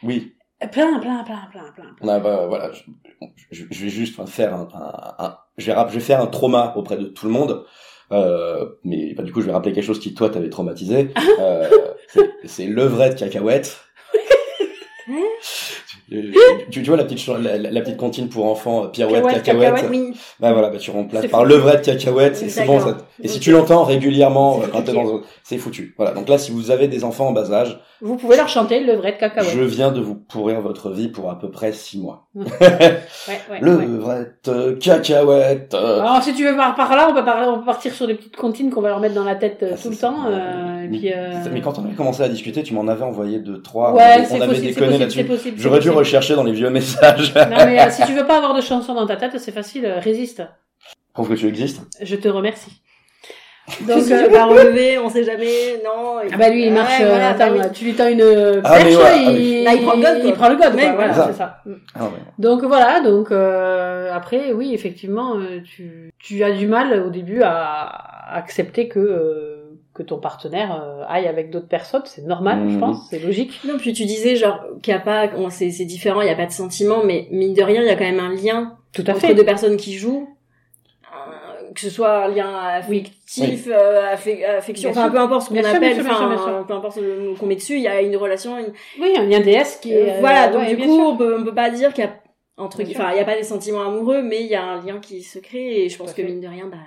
Oui. 0.04 0.34
Plein, 0.72 1.00
plein, 1.00 1.24
plein, 1.24 1.48
plein, 1.52 1.72
plein. 1.76 1.96
On 2.02 2.08
a, 2.08 2.20
bah, 2.20 2.46
voilà, 2.48 2.72
je, 2.72 2.84
je- 3.52 3.66
je 3.72 3.84
vais 3.84 3.90
juste 3.90 4.24
faire 4.28 4.54
un, 4.54 4.68
un, 4.74 5.26
un- 5.26 5.38
je 5.58 5.66
vais, 5.66 5.74
rap- 5.74 5.90
je 5.90 5.96
vais 5.96 6.00
faire 6.00 6.22
un 6.22 6.28
trauma 6.28 6.74
auprès 6.76 6.98
de 6.98 7.06
tout 7.06 7.26
le 7.26 7.32
monde. 7.32 7.66
Euh, 8.12 8.68
mais 8.84 9.14
bah, 9.14 9.24
du 9.24 9.32
coup, 9.32 9.42
je 9.42 9.48
vais 9.48 9.52
rappeler 9.54 9.72
quelque 9.74 9.84
chose 9.86 10.00
qui 10.00 10.14
toi 10.14 10.30
t'avait 10.30 10.50
traumatisé. 10.50 11.10
Euh, 11.40 11.70
c'est- 12.08 12.32
c'est 12.46 12.66
levrette 12.68 13.18
cacahuète. 13.18 13.80
tu, 16.12 16.82
tu, 16.82 16.90
vois 16.90 16.98
la 16.98 17.06
petite 17.06 17.26
la, 17.28 17.58
la- 17.58 17.82
petite 17.82 17.98
comptine 17.98 18.28
pour 18.28 18.46
enfants 18.46 18.84
euh, 18.84 18.88
pirouette 18.88 19.24
Cacahuète, 19.24 19.44
cacahuète. 19.44 19.74
cacahuète, 19.76 19.92
Oui. 19.92 20.14
Bah 20.40 20.52
voilà, 20.52 20.70
bah 20.70 20.78
tu 20.78 20.92
remplaces 20.92 21.28
par 21.28 21.46
levrette 21.46 21.84
cacahuète 21.86 22.42
et 22.44 22.50
c'est 22.50 22.66
bon. 22.66 22.78
D'accord. 22.80 22.98
Ça, 23.00 23.06
et 23.24 23.28
si 23.28 23.40
tu 23.40 23.52
l'entends 23.52 23.84
régulièrement 23.84 24.60
C'est 24.62 24.68
euh, 24.68 24.94
foutu. 24.94 25.26
c'est 25.44 25.58
foutu. 25.58 25.94
Voilà. 25.98 26.14
Donc 26.14 26.28
là, 26.28 26.38
si 26.38 26.52
vous 26.52 26.70
avez 26.72 26.88
des 26.88 27.04
enfants 27.04 27.28
en 27.28 27.32
bas 27.32 27.52
âge, 27.54 27.80
Vous 28.02 28.18
pouvez 28.18 28.36
leur 28.36 28.50
chanter 28.50 28.82
le 28.84 28.94
vrai 28.94 29.14
de 29.14 29.18
cacahuète. 29.18 29.52
je 29.54 29.62
viens 29.62 29.92
de 29.92 30.02
vous 30.02 30.16
pourrir 30.16 30.60
votre 30.62 30.90
vie 30.92 31.08
pour 31.08 31.30
à 31.30 31.40
peu 31.40 31.50
près 31.50 31.72
six 31.72 32.00
mois. 32.00 32.28
Ouais, 32.36 33.40
ouais, 33.52 33.60
Le 33.62 33.76
ouais. 33.78 34.78
cacahuète. 34.80 35.74
euh, 35.74 36.00
Alors 36.02 36.22
si 36.24 36.34
tu 36.34 36.44
veux 36.46 36.56
par, 36.56 36.76
par 36.76 36.96
là, 36.96 37.08
on 37.10 37.14
peut, 37.14 37.24
par- 37.24 37.48
on 37.48 37.60
peut 37.60 37.66
partir 37.66 37.94
sur 37.94 38.08
des 38.08 38.16
petites 38.16 38.36
comptines 38.36 38.70
qu'on 38.72 38.82
va 38.82 38.90
leur 38.90 39.00
mettre 39.00 39.16
dans 39.16 39.24
la 39.24 39.36
tête 39.36 39.60
euh, 39.64 39.72
ah, 39.74 39.78
tout 39.82 39.90
le 39.90 39.96
ça. 39.96 40.08
temps. 40.08 40.26
euh, 40.28 40.84
et 40.84 40.88
mais, 40.88 40.98
puis, 40.98 41.12
mais 41.54 41.62
quand 41.62 41.78
on 41.80 41.86
avait 41.86 41.94
commencé 41.94 42.24
à 42.24 42.30
discuter, 42.30 42.64
tu 42.64 42.74
m'en 42.74 42.88
avais 42.88 43.04
envoyé 43.04 43.40
deux, 43.40 43.62
trois. 43.62 43.94
ouais, 43.94 44.02
on 44.22 44.26
c'est 44.26 44.42
avait 44.42 44.60
déconné 44.60 44.98
là-dessus. 44.98 45.26
J'aurais 45.58 45.80
dû 45.80 45.90
rechercher 46.02 46.36
dans 46.36 46.44
les 46.44 46.52
vieux 46.54 46.70
messages. 46.70 47.34
Non 47.36 47.66
mais 47.66 47.80
euh, 47.82 47.90
si 47.90 48.04
tu 48.06 48.14
veux 48.14 48.26
pas 48.26 48.38
avoir 48.38 48.54
de 48.54 48.62
chansons 48.62 48.94
dans 48.94 49.08
ta 49.08 49.16
tête, 49.16 49.38
c'est 49.38 49.52
facile, 49.52 49.86
euh, 49.86 50.00
résiste. 50.00 50.44
Prouve 51.14 51.30
que 51.30 51.34
tu 51.36 51.48
existes. 51.48 51.82
Je 52.02 52.16
te 52.16 52.28
remercie. 52.28 52.72
Donc, 53.88 54.04
euh, 54.12 54.28
vas 54.30 54.46
relever, 54.46 54.98
on 54.98 55.08
sait 55.10 55.24
jamais, 55.24 55.80
non. 55.86 56.18
ah 56.34 56.36
bah 56.38 56.50
lui 56.50 56.66
il 56.66 56.74
marche, 56.74 57.00
euh, 57.00 57.08
voilà, 57.10 57.30
attends, 57.30 57.52
bah 57.56 57.66
oui. 57.68 57.72
tu 57.74 57.86
lui 57.86 57.94
tends 57.94 58.08
une 58.08 58.22
Ah, 58.64 58.74
perche, 58.78 58.96
ouais, 58.96 59.04
ah, 59.06 59.16
mais- 59.28 59.34
il... 59.36 59.64
Là, 59.64 59.74
il 59.76 59.82
prend 59.86 59.94
le 59.96 60.02
god, 60.02 60.20
quoi. 60.22 60.30
il 60.30 60.34
prend 60.34 60.50
le 60.50 60.56
god, 60.58 60.74
Mais 60.76 60.82
quoi, 60.88 60.94
voilà, 60.96 61.14
c'est 61.28 61.34
ça. 61.38 61.58
Ah 61.96 62.04
ouais. 62.06 62.10
Donc 62.40 62.64
voilà, 62.64 63.00
donc 63.02 63.32
euh, 63.32 64.12
après 64.14 64.52
oui 64.52 64.74
effectivement 64.74 65.38
tu 65.64 66.12
tu 66.20 66.44
as 66.44 66.52
du 66.52 66.68
mal 66.68 67.04
au 67.06 67.10
début 67.12 67.44
à, 67.44 67.52
à 67.54 68.36
accepter 68.38 68.88
que 68.90 69.00
euh, 69.00 69.61
que 69.94 70.04
ton 70.04 70.20
partenaire 70.20 70.82
euh, 70.82 71.04
aille 71.10 71.28
avec 71.28 71.50
d'autres 71.50 71.68
personnes, 71.68 72.04
c'est 72.06 72.22
normal, 72.26 72.60
je 72.70 72.74
Mhm. 72.76 72.80
pense, 72.80 73.10
c'est 73.10 73.20
logique. 73.20 73.60
Non, 73.66 73.78
puis 73.78 73.92
tu 73.94 74.06
disais 74.06 74.36
genre 74.38 74.60
qu'il 74.82 74.94
y 74.94 74.96
a 74.96 75.00
pas, 75.00 75.28
bon, 75.28 75.50
c'est 75.50 75.70
c'est 75.72 75.86
différent, 75.86 76.22
il 76.22 76.28
y 76.28 76.32
a 76.32 76.36
pas 76.36 76.46
de 76.46 76.52
sentiment, 76.52 77.04
mais 77.04 77.28
mine 77.32 77.54
de 77.54 77.62
rien, 77.62 77.82
il 77.82 77.88
y 77.88 77.90
a 77.90 77.96
quand 77.96 78.06
même 78.06 78.20
un 78.20 78.34
lien 78.34 78.78
Tout 78.94 79.04
à 79.08 79.12
entre 79.12 79.20
fait. 79.22 79.36
deux 79.36 79.44
personnes 79.44 79.76
qui 79.78 79.96
jouent, 79.98 80.30
euh, 81.14 81.72
que 81.74 81.82
ce 81.82 81.90
soit 81.90 82.26
un 82.26 82.28
lien 82.30 82.54
affectif, 82.56 83.68
euh, 83.68 84.14
affe- 84.16 84.46
affection, 84.46 84.92
enfin 84.92 85.10
peu 85.10 85.20
importe 85.20 85.44
ce 85.44 85.48
qu'on 85.50 85.56
Bien 85.56 85.64
sûr, 85.70 85.80
bien 85.80 85.90
appelle, 85.90 85.96
sûr, 85.96 86.04
bien 86.06 86.16
sûr, 86.18 86.28
bien 86.30 86.36
enfin 86.38 86.64
peu 86.68 86.74
importe 86.74 86.98
le 86.98 87.20
mot 87.30 87.36
qu'on 87.36 87.46
met 87.48 87.56
dessus, 87.56 87.76
il 87.76 87.82
y 87.82 87.88
a 87.90 88.02
une 88.02 88.16
relation, 88.16 88.58
une... 88.58 88.72
Oui, 89.00 89.14
un 89.18 89.24
lien 89.26 89.42
DS 89.42 89.80
qui 89.82 89.92
est... 89.94 90.18
Euh, 90.18 90.20
voilà, 90.22 90.48
euh, 90.48 90.54
donc 90.54 90.62
ouais, 90.62 90.76
du 90.76 90.84
coup 90.84 91.00
on 91.02 91.18
peut 91.18 91.38
on 91.40 91.44
peut 91.44 91.54
pas 91.56 91.70
dire 91.70 91.94
qu'il 91.94 92.06
y 92.06 92.08
a 92.08 92.14
entre 92.58 92.82
enfin 92.84 93.12
il 93.12 93.18
y 93.18 93.22
a 93.22 93.26
pas 93.26 93.36
des 93.36 93.44
sentiments 93.44 93.82
amoureux, 93.82 94.22
mais 94.22 94.42
il 94.42 94.48
y 94.48 94.56
a 94.56 94.64
un 94.64 94.82
lien 94.82 95.00
qui 95.00 95.22
se 95.24 95.40
crée 95.40 95.84
et 95.84 95.90
je 95.90 95.98
pense 95.98 96.12
que 96.14 96.22
fait. 96.22 96.28
mine 96.28 96.40
de 96.42 96.48
rien, 96.48 96.68
bah 96.68 96.78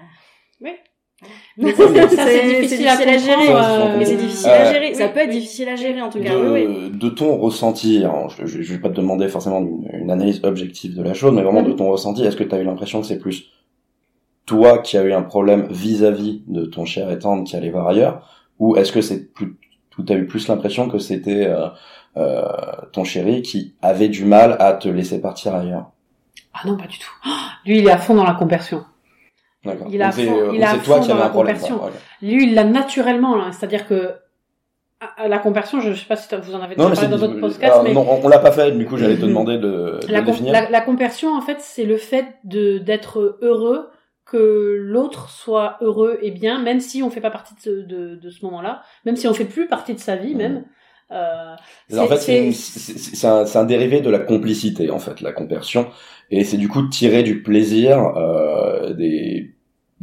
Mais 1.56 1.72
ça, 1.72 1.84
c'est- 2.08 2.60
difficile 2.60 2.88
à 2.88 2.96
gérer. 3.18 3.46
comprendre, 3.46 3.86
euh, 3.92 3.98
Mais 3.98 4.04
c'est 4.04 4.16
difficile 4.16 4.48
Euh, 4.50 4.62
à 4.68 4.72
gérer. 4.72 4.94
Ça 4.94 5.08
peut 5.08 5.20
être 5.20 5.28
oui. 5.30 5.34
difficile 5.40 5.68
à 5.68 5.76
gérer 5.76 6.02
en 6.02 6.10
tout 6.10 6.20
cas. 6.20 6.34
de, 6.34 6.36
Oui, 6.52 6.66
oui. 6.66 6.90
de 6.98 7.08
ton 7.08 7.36
ressenti, 7.36 8.02
je, 8.38 8.46
je, 8.46 8.62
je 8.62 8.72
vais 8.74 8.80
pas 8.80 8.88
te 8.90 8.96
demander 8.96 9.28
forcément 9.28 9.60
une, 9.60 9.88
une 9.92 10.10
analyse 10.10 10.40
objective 10.44 10.96
de 10.96 11.02
la 11.02 11.14
chose, 11.14 11.32
mais 11.32 11.42
vraiment 11.42 11.62
de 11.62 11.70
Mhm. 11.70 11.76
ton 11.76 11.90
ressenti, 11.90 12.24
est-ce 12.24 12.36
que 12.36 12.44
tu 12.44 12.54
as 12.54 12.58
eu 12.58 12.64
l'impression 12.64 13.00
que 13.00 13.06
c'est 13.06 13.18
plus 13.18 13.46
toi 14.46 14.78
qui 14.78 14.98
as 14.98 15.02
eu 15.04 15.12
un 15.12 15.22
problème 15.22 15.66
vis-à-vis 15.70 16.42
de 16.48 16.66
ton 16.66 16.84
cher 16.84 17.10
et 17.10 17.18
tendre 17.18 17.44
qui 17.44 17.56
allait 17.56 17.70
voir 17.70 17.88
ailleurs, 17.88 18.28
ou 18.58 18.76
est-ce 18.76 18.92
que 18.92 19.00
c'est 19.00 19.32
plus, 19.32 19.56
tu 20.06 20.12
as 20.12 20.16
eu 20.16 20.26
plus 20.26 20.48
l'impression 20.48 20.88
que 20.88 20.98
c'était 20.98 21.46
euh, 21.46 21.68
euh, 22.16 22.42
ton 22.92 23.04
chéri 23.04 23.42
qui 23.42 23.74
avait 23.80 24.08
du 24.08 24.24
mal 24.24 24.56
à 24.60 24.72
te 24.74 24.88
laisser 24.88 25.20
partir 25.20 25.54
ailleurs? 25.54 25.86
Ah 26.52 26.60
non, 26.68 26.76
pas 26.76 26.86
du 26.86 26.98
tout. 26.98 27.10
Lui, 27.64 27.78
il 27.78 27.86
est 27.86 27.90
à 27.90 27.96
fond 27.98 28.14
dans 28.14 28.24
la 28.24 28.34
conversion. 28.34 28.84
Il 29.90 30.02
a 30.02 30.12
fond- 30.12 30.20
euh, 30.22 30.52
il 30.54 30.62
a 30.62 30.76
toi 30.78 31.00
qui 31.00 31.08
dans 31.08 31.16
la 31.16 31.26
un 31.26 31.28
problème. 31.30 31.54
conversion. 31.56 31.78
quoi. 31.78 31.88
Ok. 31.88 31.94
Lui, 32.22 32.44
il 32.48 32.54
l'a 32.54 32.64
naturellement, 32.64 33.36
là. 33.36 33.50
C'est-à-dire 33.52 33.86
que 33.86 34.12
à- 35.18 35.28
la 35.28 35.38
conversion, 35.38 35.80
je 35.80 35.92
sais 35.92 36.06
pas 36.06 36.16
si 36.16 36.28
vous 36.34 36.54
en 36.54 36.60
avez 36.62 36.76
déjà 36.76 36.90
parlé 36.90 37.08
dans 37.08 37.18
d'autres 37.18 37.40
podcasts, 37.40 37.76
ah, 37.78 37.82
mais 37.84 37.92
non, 37.92 38.06
on, 38.08 38.24
on 38.24 38.28
l'a 38.28 38.38
pas 38.38 38.52
fait. 38.52 38.72
Du 38.72 38.86
coup, 38.86 38.96
j'allais 38.96 39.16
te 39.16 39.26
demander 39.26 39.58
de, 39.58 40.00
de 40.06 40.12
la, 40.12 40.20
le 40.20 40.26
définir. 40.26 40.52
la, 40.52 40.70
la 40.70 40.80
conversion, 40.80 41.34
en 41.36 41.40
fait, 41.40 41.58
c'est 41.60 41.84
le 41.84 41.96
fait 41.96 42.26
de 42.44 42.78
d'être 42.78 43.38
heureux 43.42 43.88
que 44.24 44.76
l'autre 44.80 45.28
soit 45.28 45.76
heureux 45.82 46.18
et 46.22 46.30
bien, 46.30 46.58
même 46.62 46.80
si 46.80 47.02
on 47.02 47.10
fait 47.10 47.20
pas 47.20 47.30
partie 47.30 47.54
de 47.54 47.60
ce, 47.60 47.70
de, 47.70 48.14
de 48.16 48.30
ce 48.30 48.42
moment-là, 48.46 48.82
même 49.04 49.16
si 49.16 49.28
on 49.28 49.34
fait 49.34 49.44
plus 49.44 49.66
partie 49.68 49.92
de 49.94 49.98
sa 50.00 50.16
vie, 50.16 50.32
Mhm. 50.32 50.38
même. 50.38 50.64
Euh, 51.12 51.54
En 51.98 52.06
fait, 52.06 52.16
c'est 52.16 53.26
un, 53.26 53.44
un 53.54 53.64
dérivé 53.64 54.00
de 54.00 54.08
la 54.08 54.18
complicité, 54.20 54.90
en 54.90 54.98
fait, 54.98 55.20
la 55.20 55.32
conversion. 55.32 55.88
Et 56.30 56.42
c'est 56.44 56.56
du 56.56 56.68
coup 56.68 56.80
de 56.80 56.88
tirer 56.88 57.22
du 57.22 57.42
plaisir, 57.42 57.98
euh, 58.16 58.94
des 58.94 59.53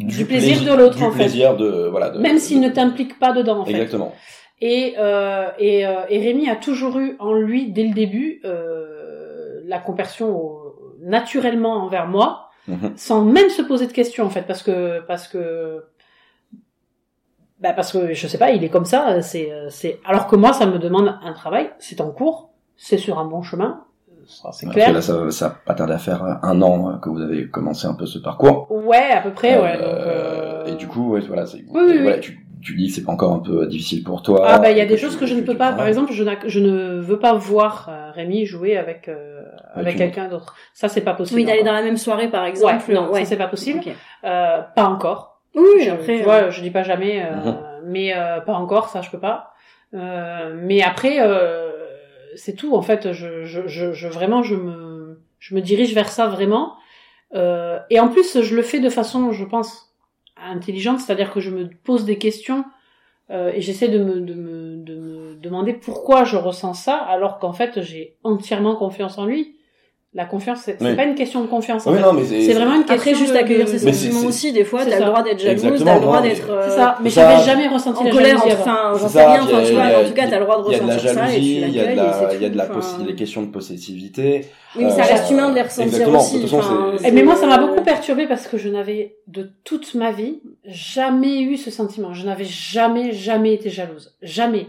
Du 0.03 0.25
plaisir 0.25 0.63
de 0.63 0.77
l'autre, 0.77 1.01
en 1.03 1.11
fait. 1.11 1.19
plaisir 1.19 1.55
de 1.57 1.87
voilà. 1.89 2.09
De, 2.09 2.19
même 2.19 2.35
de- 2.35 2.39
s'il 2.41 2.59
ne 2.61 2.69
t'implique 2.69 3.17
pas 3.19 3.31
dedans, 3.33 3.59
en 3.61 3.65
fait. 3.65 3.71
Exactement. 3.71 4.13
Et, 4.61 4.95
euh, 4.99 5.47
et, 5.57 5.85
euh, 5.87 6.01
et 6.09 6.19
Rémi 6.19 6.49
a 6.49 6.55
toujours 6.55 6.99
eu 6.99 7.15
en 7.19 7.33
lui, 7.33 7.71
dès 7.71 7.83
le 7.83 7.93
début, 7.93 8.41
euh, 8.45 9.59
la 9.65 9.79
conversion 9.79 10.35
au- 10.37 10.75
naturellement 11.01 11.73
envers 11.83 12.07
moi, 12.07 12.49
Mhm. 12.67 12.93
sans 12.95 13.23
même 13.25 13.49
se 13.49 13.61
poser 13.63 13.87
de 13.87 13.91
questions 13.91 14.23
en 14.25 14.29
fait, 14.29 14.43
parce 14.43 14.61
que 14.61 14.99
parce 15.07 15.27
que 15.27 15.83
bah 17.59 17.73
parce 17.73 17.91
que 17.91 18.13
je 18.13 18.27
sais 18.27 18.37
pas, 18.37 18.51
il 18.51 18.63
est 18.63 18.69
comme 18.69 18.85
ça. 18.85 19.21
C'est 19.21 19.51
euh, 19.51 19.67
c'est 19.69 19.99
alors 20.05 20.27
que 20.27 20.35
moi, 20.35 20.53
ça 20.53 20.65
me 20.65 20.77
demande 20.79 21.15
un 21.23 21.33
travail. 21.33 21.71
C'est 21.79 22.01
en 22.01 22.11
cours, 22.11 22.51
c'est 22.77 22.97
sur 22.97 23.19
un 23.19 23.25
bon 23.25 23.41
chemin, 23.41 23.83
c'est 24.28 24.67
Après, 24.67 24.82
clair. 24.82 24.93
là, 24.93 25.01
ça, 25.01 25.32
ça 25.32 25.49
pas 25.65 25.74
tardé 25.74 25.93
à 25.93 25.97
faire 25.97 26.24
un 26.43 26.61
an 26.61 26.97
que 26.99 27.09
vous 27.09 27.22
avez 27.22 27.47
commencé 27.49 27.88
un 27.88 27.93
peu 27.93 28.05
ce 28.05 28.19
parcours. 28.19 28.67
Ouais, 28.72 29.11
à 29.11 29.22
peu 29.22 29.32
près, 29.32 29.59
ouais. 29.59 29.78
Euh, 29.80 29.80
donc, 29.80 30.07
euh, 30.07 30.65
Et 30.74 30.76
du 30.76 30.88
coup, 30.88 31.11
ouais, 31.13 31.22
voilà, 31.22 31.45
c'est, 31.45 31.57
Oui, 31.69 31.82
oui, 31.86 31.97
voilà, 32.01 32.15
oui. 32.17 32.22
tu, 32.22 32.45
tu 32.63 32.76
dis 32.76 32.88
que 32.89 32.93
c'est 32.93 33.03
pas 33.03 33.11
encore 33.11 33.34
un 33.34 33.39
peu 33.39 33.65
difficile 33.67 34.03
pour 34.03 34.22
toi. 34.22 34.43
Ah 34.47 34.59
bah 34.59 34.69
il 34.72 34.78
y 34.78 34.82
a 34.82 34.86
des 34.86 34.97
choses 34.97 35.17
que 35.17 35.26
je 35.26 35.34
ne 35.34 35.41
peux 35.41 35.57
pas. 35.57 35.72
Par 35.74 35.88
exemple, 35.88 36.11
je, 36.13 36.59
ne 36.59 36.99
veux 36.99 37.19
pas 37.19 37.34
voir 37.34 37.88
euh, 37.89 38.11
Rémi 38.11 38.45
jouer 38.45 38.78
avec 38.78 39.07
euh, 39.09 39.41
avec 39.74 39.97
quelqu'un 39.97 40.28
d'autre. 40.28 40.55
Ça 40.74 40.88
c'est 40.88 41.01
pas 41.01 41.13
possible. 41.13 41.39
Oui, 41.39 41.45
d'aller 41.45 41.63
dans 41.63 41.72
la 41.74 41.82
même 41.82 41.97
soirée 41.97 42.28
par 42.28 42.45
exemple. 42.45 42.84
Ouais, 42.88 42.93
non, 42.93 43.13
ça 43.13 43.26
c'est 43.26 43.38
pas 43.38 43.47
possible. 43.47 43.80
Euh, 44.24 44.61
pas 44.76 44.86
encore. 44.86 45.41
Oui, 45.55 45.63
je, 45.86 45.89
après. 45.91 46.17
tu 46.17 46.24
vois, 46.24 46.49
je 46.49 46.61
dis 46.61 46.69
pas 46.72 46.84
jamais, 46.84 47.24
euh, 47.26 47.36
Mhm. 47.36 47.55
mais 47.86 48.13
euh, 48.15 48.39
pas 48.41 48.53
encore, 48.53 48.89
ça 48.89 49.01
je 49.01 49.09
peux 49.09 49.19
pas. 49.19 49.53
Euh, 49.93 50.55
mais 50.61 50.82
après, 50.82 51.17
euh, 51.19 51.72
c'est 52.36 52.55
tout. 52.55 52.75
En 52.75 52.82
fait, 52.82 53.11
je, 53.13 53.45
je, 53.45 53.67
je, 53.67 53.93
je- 53.93 54.07
vraiment, 54.07 54.43
je 54.43 54.55
me, 54.55 55.21
je 55.39 55.55
me 55.55 55.61
dirige 55.61 55.93
vers 55.93 56.09
ça 56.09 56.27
vraiment. 56.27 56.75
Euh, 57.36 57.79
et 57.89 57.99
en 57.99 58.09
plus, 58.09 58.41
je 58.41 58.55
le 58.55 58.61
fais 58.61 58.79
de 58.79 58.89
façon, 58.89 59.32
je 59.32 59.45
pense, 59.45 59.93
intelligente, 60.38 60.99
c'est-à-dire 60.99 61.32
que 61.32 61.39
je 61.39 61.51
me 61.51 61.69
pose 61.69 62.05
des 62.05 62.17
questions 62.17 62.65
euh, 63.32 63.51
et 63.53 63.61
j'essaie 63.61 63.88
de 63.89 63.99
me, 64.03 64.21
de, 64.21 64.34
me, 64.34 64.77
de 64.84 64.95
me 64.95 65.36
demander 65.36 65.73
pourquoi 65.73 66.23
je 66.25 66.38
ressens 66.38 66.73
ça, 66.75 66.97
alors 66.97 67.39
qu'en 67.39 67.53
fait, 67.53 67.82
j'ai 67.82 68.17
entièrement 68.23 68.75
confiance 68.75 69.17
en 69.17 69.25
lui. 69.25 69.57
La 70.14 70.26
confiance, 70.26 70.59
c'est 70.66 70.76
Oui. 70.82 70.93
pas 70.93 71.05
une 71.05 71.16
question 71.16 71.39
de 71.41 71.47
confiance. 71.47 71.84
Oui, 71.86 71.95
fait. 71.95 72.01
non, 72.01 72.12
mais 72.12 72.26
c'est, 72.26 72.41
C'est 72.41 72.53
vraiment 72.53 72.74
une 72.76 72.84
question 72.84 72.95
Après, 72.95 73.14
juste 73.16 73.34
accueillir 73.34 73.66
de- 73.66 73.70
ses 73.78 73.86
Mais 73.86 73.93
c'est- 73.93 74.09
sentiments 74.12 74.28
aussi, 74.28 74.51
des 74.51 74.66
fois, 74.66 74.86
t'as 74.86 74.99
le 74.99 75.05
droit 75.05 75.24
d'être 75.24 75.39
jalouse, 75.39 75.82
t'as 75.86 75.95
le 75.95 76.01
droit 76.01 76.22
d'être. 76.22 76.45
mais- 76.47 76.53
euh, 76.53 76.62
C'est 76.70 76.76
ça, 76.76 76.97
mais 77.01 77.09
j'avais 77.09 77.43
jamais 77.45 77.68
ressenti 77.70 78.01
en 78.01 78.03
la 78.03 78.12
colère, 78.12 78.38
jalousie 78.39 78.55
enfin, 78.59 78.93
j'en 78.99 79.07
sais 79.07 79.26
rien, 79.26 79.36
il 79.41 79.49
y 79.49 79.53
enfin, 79.53 79.57
a- 79.57 79.66
tu 79.66 79.72
vois, 79.74 79.84
il 79.86 79.89
y 79.89 79.93
a- 79.93 79.99
en 80.01 80.03
tout 80.05 80.14
cas, 80.14 80.28
t'as 80.28 80.39
le 80.39 80.43
droit 80.43 80.57
de 80.62 80.68
Il 80.68 80.72
y 80.74 80.76
a 80.76 80.80
de 80.80 80.88
la 80.88 80.93
ressentir 80.95 81.14
ça 81.14 81.26
jalousie, 81.28 81.55
il 81.62 81.70
y 81.70 81.80
a 81.80 81.91
de 81.91 81.95
la, 81.95 82.14
c'est 82.30 82.36
il 82.36 82.41
y 82.41 82.45
a 82.45 82.49
de 82.49 82.57
la 82.57 82.66
tout, 82.66 82.74
possi- 82.80 82.95
enfin. 82.95 83.05
les 83.07 83.16
questions 83.16 83.41
de 83.43 83.47
possessivité. 83.51 84.41
Oui, 84.76 84.84
mais 84.84 84.89
ça 84.89 85.01
Euh, 85.03 85.14
reste 85.14 85.32
humain 85.32 85.49
de 85.49 85.55
les 85.55 85.62
ressentir 85.62 86.09
aussi. 86.14 87.12
mais 87.14 87.24
moi, 87.24 87.36
ça 87.38 87.47
m'a 87.47 87.57
beaucoup 87.57 87.82
perturbée 87.82 88.28
parce 88.28 88.47
que 88.47 88.57
je 88.57 88.68
n'avais, 88.68 89.16
de 89.28 89.49
toute 89.64 89.95
ma 89.95 90.12
vie, 90.12 90.41
jamais 90.66 91.39
eu 91.39 91.55
ce 91.55 91.72
sentiment. 91.72 92.14
Je 92.14 92.26
n'avais 92.26 92.43
jamais, 92.43 93.14
jamais 93.14 93.53
été 93.53 93.70
jalouse. 93.70 94.14
Jamais. 94.22 94.68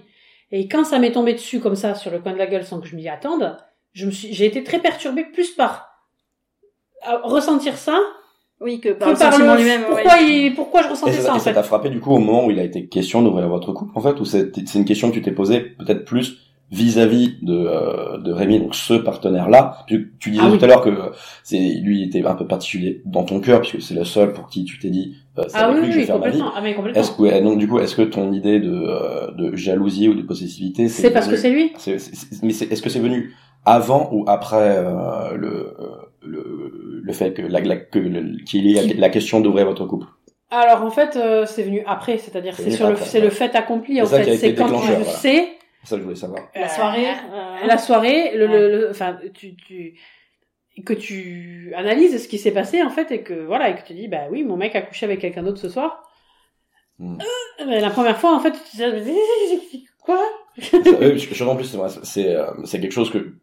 Et 0.53 0.69
quand 0.69 0.85
ça 0.85 1.01
m'est 1.01 1.11
tombé 1.13 1.33
dessus 1.33 1.59
comme 1.59 1.75
ça, 1.75 1.97
sur 1.97 2.13
le 2.13 2.21
coin 2.21 2.33
de 2.33 2.39
la 2.39 2.47
gueule, 2.47 2.63
sans 2.65 2.79
que 2.81 2.87
je 2.87 2.95
m'y 2.95 3.09
attende, 3.09 3.57
je 3.93 4.07
me 4.07 4.11
suis, 4.11 4.33
j'ai 4.33 4.47
été 4.47 4.63
très 4.65 4.79
perturbée 4.81 5.25
plus 5.33 5.51
par 5.51 5.89
euh, 7.09 7.17
ressentir 7.25 7.77
ça 7.77 7.99
Oui, 8.61 8.81
que 8.81 8.91
que 8.91 8.95
par 8.95 9.11
le 9.11 9.17
par 9.17 9.33
sentiment 9.33 9.55
le, 9.55 9.61
lui-même. 9.61 9.83
pourquoi, 9.89 10.13
ouais. 10.15 10.25
il, 10.47 10.55
pourquoi 10.55 10.83
je 10.83 10.87
Et 10.89 10.91
ressentais 10.91 11.13
ça 11.13 11.23
ça, 11.23 11.33
en 11.33 11.37
et 11.37 11.39
ça 11.41 11.45
fait. 11.51 11.55
t'a 11.55 11.63
frappé 11.63 11.91
du 11.91 12.01
coup 12.01 12.13
au 12.13 12.19
moment 12.19 12.47
où 12.47 12.51
il 12.51 12.59
a 12.59 12.65
été 12.65 12.87
question 12.87 13.23
d'ouvrir 13.23 13.49
votre 13.49 13.73
couple 13.73 13.93
en 13.97 14.01
fait, 14.01 14.19
ou 14.21 14.25
c'est 14.25 14.53
c'est 14.67 14.79
une 14.79 14.85
question 14.85 15.09
que 15.11 15.15
tu 15.15 15.23
t'es 15.23 15.33
posée 15.33 15.61
peut-être 15.61 16.05
plus 16.05 16.39
vis-à-vis 16.71 17.35
de, 17.43 17.53
euh, 17.53 18.17
de 18.17 18.33
Rémi, 18.33 18.59
donc 18.59 18.75
ce 18.75 18.95
partenaire-là. 18.95 19.85
Tu, 19.89 20.15
tu 20.19 20.31
disais 20.31 20.43
Ah 20.47 20.49
oui. 20.51 20.57
tout 20.59 20.65
à 20.65 20.69
l'heure 20.69 20.81
que 20.81 21.11
c'est 21.43 21.59
lui 21.59 22.03
était 22.03 22.25
un 22.25 22.35
peu 22.35 22.47
particulier 22.47 23.03
dans 23.05 23.25
ton 23.25 23.41
cœur 23.41 23.61
puisque 23.61 23.83
c'est 23.83 23.93
le 23.95 24.05
seul 24.05 24.33
pour 24.33 24.49
qui 24.49 24.65
tu 24.65 24.79
t'es 24.79 24.89
dit 24.89 25.17
euh, 25.39 25.43
c'est 25.49 25.57
Ah 25.59 25.67
avec 25.67 25.83
oui, 25.83 25.83
lui 25.83 25.87
que 25.89 25.93
je 25.93 25.97
oui, 25.99 26.01
vais 26.01 26.07
faire 26.07 26.19
ma 26.19 26.31
vie. 26.31 26.39
complètement. 26.39 26.53
Ah, 26.57 26.61
mais 26.63 26.75
complètement. 26.75 27.01
Est-ce 27.03 27.11
que 27.13 27.43
donc 27.43 27.59
du 27.59 27.69
coup 27.69 27.79
est-ce 27.79 27.95
que 27.95 28.01
ton 28.03 28.33
idée 28.33 28.59
de, 28.59 28.73
euh, 28.73 29.31
de 29.33 29.55
jalousie 29.55 30.09
ou 30.09 30.15
de 30.15 30.23
possessivité 30.23 30.89
C'est 30.89 31.11
parce 31.11 31.29
que 31.29 31.37
c'est 31.37 31.51
lui. 31.51 31.73
c'est- 31.77 31.99
c'est- 31.99 32.15
c'est- 32.15 32.43
mais 32.43 32.53
c'est- 32.55 32.73
est-ce 32.73 32.81
que 32.81 32.89
c'est 32.89 33.01
venu 33.01 33.35
avant 33.65 34.11
ou 34.13 34.25
après 34.29 34.77
euh, 34.79 35.37
le, 35.37 35.75
le 36.23 37.01
le 37.05 37.13
fait 37.13 37.33
que 37.35 37.43
la, 37.43 37.61
la- 37.61 37.77
que 37.77 37.99
le- 37.99 38.45
qu'il 38.45 38.67
y 38.67 38.77
ait 38.79 38.95
la 38.95 39.09
question 39.11 39.41
d'ouvrir 39.41 39.67
votre 39.67 39.87
couple? 39.87 40.07
Alors 40.51 40.83
en 40.83 40.91
fait, 40.91 41.17
euh, 41.17 41.47
c'est 41.47 41.63
venu 41.63 41.83
après, 41.87 42.19
c'est-à-dire 42.19 42.55
C'est 42.55 42.71
sur 42.71 42.87
le, 42.89 42.93
après, 42.95 43.05
c'est 43.07 43.19
ouais. 43.19 43.25
le 43.25 43.31
fait 43.31 43.55
accompli 43.57 44.01
en 44.03 44.07
fait. 44.07 44.37
C'est 44.37 44.55
quand 44.55 44.67
tu 44.69 44.75
voilà. 44.75 45.05
sais 45.05 45.49
C'est 45.83 45.89
ça 45.89 45.97
que 45.97 46.01
je 46.01 46.05
voulais 46.05 46.17
savoir. 46.17 46.43
La 46.55 46.67
Euh, 46.67 46.69
soirée. 46.69 47.07
euh, 47.09 47.67
la 47.67 47.79
soirée, 47.79 48.37
le, 48.37 48.47
Ouais. 48.47 48.59
le, 48.59 48.69
le- 48.81 48.91
enfin, 48.91 49.19
tu, 49.35 49.57
tu, 49.57 49.95
que 50.85 50.93
tu 50.93 51.73
analyses 51.77 52.23
ce 52.23 52.29
qui 52.29 52.39
s'est 52.39 52.51
passé 52.53 52.83
en 52.83 52.91
fait 52.91 53.11
et 53.13 53.23
que 53.23 53.35
voilà 53.47 53.71
et 53.71 53.75
que 53.77 53.87
tu 53.87 53.95
dis 53.95 54.09
bah 54.09 54.25
oui 54.31 54.43
mon 54.45 54.57
mec 54.57 54.75
a 54.77 54.83
couché 54.83 55.07
avec 55.07 55.21
quelqu'un 55.21 55.43
d'autre 55.43 55.59
ce 55.61 55.69
soir. 55.69 56.03
Hmm. 56.99 57.19
Euh, 57.21 57.65
mais 57.67 57.81
la 57.81 57.91
première 57.91 58.19
fois 58.19 58.35
en 58.35 58.41
fait 58.41 58.53
tu 58.53 58.77
dis 58.77 59.87
quoi? 60.03 60.21
Ça, 60.61 60.77
oui, 61.01 61.19
je, 61.19 61.33
je- 61.35 61.45
en 61.45 61.57
plus, 61.57 61.65
c'est 61.65 62.05
c'est 62.05 62.37
euh, 62.37 62.47
c'est 62.65 62.81
quelque 62.81 62.93
chose 62.93 63.11
que 63.11 63.35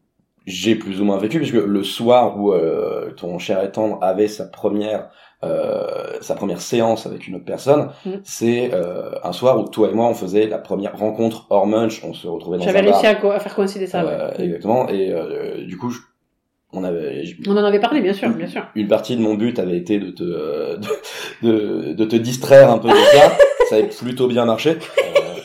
j'ai 0.45 0.75
plus 0.75 0.99
ou 1.01 1.05
moins 1.05 1.17
vécu 1.17 1.37
puisque 1.37 1.53
le 1.53 1.83
soir 1.83 2.37
où 2.39 2.51
euh, 2.53 3.11
ton 3.17 3.37
cher 3.39 3.63
et 3.63 3.71
tendre 3.71 3.97
avait 4.01 4.27
sa 4.27 4.45
première 4.45 5.09
euh, 5.43 6.17
sa 6.21 6.35
première 6.35 6.59
séance 6.59 7.05
avec 7.05 7.27
une 7.27 7.35
autre 7.35 7.45
personne, 7.45 7.91
Mm. 8.05 8.09
c'est 8.23 8.71
euh, 8.73 9.11
un 9.23 9.31
soir 9.31 9.57
où 9.57 9.69
toi 9.69 9.87
et 9.89 9.93
moi 9.93 10.07
on 10.07 10.13
faisait 10.13 10.47
la 10.47 10.57
première 10.57 10.97
rencontre 10.97 11.45
hors 11.49 11.65
munch, 11.65 12.03
on 12.03 12.13
se 12.13 12.27
retrouvait 12.27 12.57
dans 12.57 12.65
J'avais 12.65 12.81
réussi 12.81 13.05
à, 13.07 13.15
co- 13.15 13.31
à 13.31 13.39
faire 13.39 13.55
coïncider 13.55 13.87
ça. 13.87 14.01
Euh, 14.01 14.31
ouais. 14.31 14.43
Exactement. 14.45 14.89
Et 14.89 15.11
euh, 15.13 15.65
du 15.65 15.77
coup, 15.77 15.91
je- 15.91 15.99
on 16.73 16.83
avait 16.83 17.23
On 17.47 17.55
en 17.55 17.63
avait 17.63 17.79
parlé 17.79 18.01
bien 18.01 18.13
sûr, 18.13 18.29
bien 18.31 18.47
sûr. 18.47 18.65
une 18.75 18.87
partie 18.89 19.15
de 19.15 19.21
mon 19.21 19.35
but 19.35 19.57
avait 19.59 19.77
été 19.77 19.97
de 19.99 20.09
te 20.11 20.23
euh, 20.23 20.77
de, 21.41 21.49
de, 21.49 21.93
de 21.93 22.05
te 22.05 22.15
distraire 22.17 22.69
un 22.69 22.77
peu 22.79 22.89
de 22.89 22.93
ça. 22.95 23.31
ça 23.69 23.75
avait 23.75 23.87
plutôt 23.87 24.27
bien 24.27 24.43
marché. 24.45 24.71
Euh, 24.71 25.39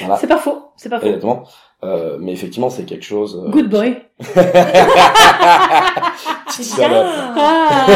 voilà. 0.00 0.16
C'est 0.16 0.26
pas 0.28 0.38
faux, 0.38 0.70
c'est 0.76 0.88
pas 0.88 1.00
faux. 1.00 1.06
Exactement. 1.06 1.44
Euh, 1.84 2.16
mais 2.20 2.30
effectivement, 2.32 2.70
c'est 2.70 2.84
quelque 2.84 3.04
chose. 3.04 3.42
euh, 3.44 3.50
Good 3.50 3.68
boy. 3.68 3.96
C'est 6.48 6.76
bien. 6.86 7.04
Ah 7.36 7.86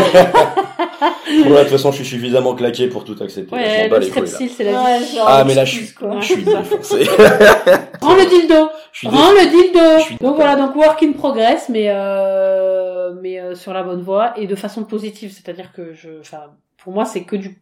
Bon, 1.44 1.50
là, 1.52 1.58
de 1.58 1.62
toute 1.64 1.72
façon, 1.72 1.90
je 1.92 1.96
suis 1.96 2.04
suffisamment 2.06 2.54
claqué 2.54 2.88
pour 2.88 3.04
tout 3.04 3.16
accepter. 3.20 3.54
je 3.54 3.60
ouais, 3.60 3.88
le 3.88 3.98
les 3.98 4.08
couilles, 4.10 4.20
là. 4.22 4.26
strepsil 4.26 4.50
c'est 4.50 4.64
la 4.64 4.70
vie. 4.72 4.76
Ouais, 5.04 5.06
genre, 5.14 5.24
Ah, 5.28 5.44
mais 5.44 5.54
là, 5.54 5.64
je 5.64 5.72
suis, 5.76 5.92
quoi. 5.94 6.18
je 6.20 6.26
suis 6.26 6.42
défoncé. 6.42 7.04
Rends 8.00 8.14
le 8.16 8.28
dildo. 8.28 8.68
Rends 9.04 9.32
le 9.32 9.50
dildo. 9.50 9.98
suis- 10.00 10.16
Donc 10.16 10.36
voilà, 10.36 10.56
donc 10.56 10.74
work 10.74 11.02
in 11.02 11.12
progress, 11.12 11.68
mais 11.68 11.86
euh, 11.90 13.12
mais 13.20 13.38
euh, 13.40 13.54
sur 13.54 13.72
la 13.74 13.82
bonne 13.82 14.02
voie 14.02 14.32
et 14.38 14.46
de 14.46 14.54
façon 14.54 14.84
positive, 14.84 15.30
c'est-à-dire 15.32 15.72
que 15.72 15.92
je, 15.92 16.20
enfin, 16.20 16.44
pour 16.82 16.92
moi 16.92 17.04
c'est 17.04 17.24
que 17.24 17.36
du 17.36 17.58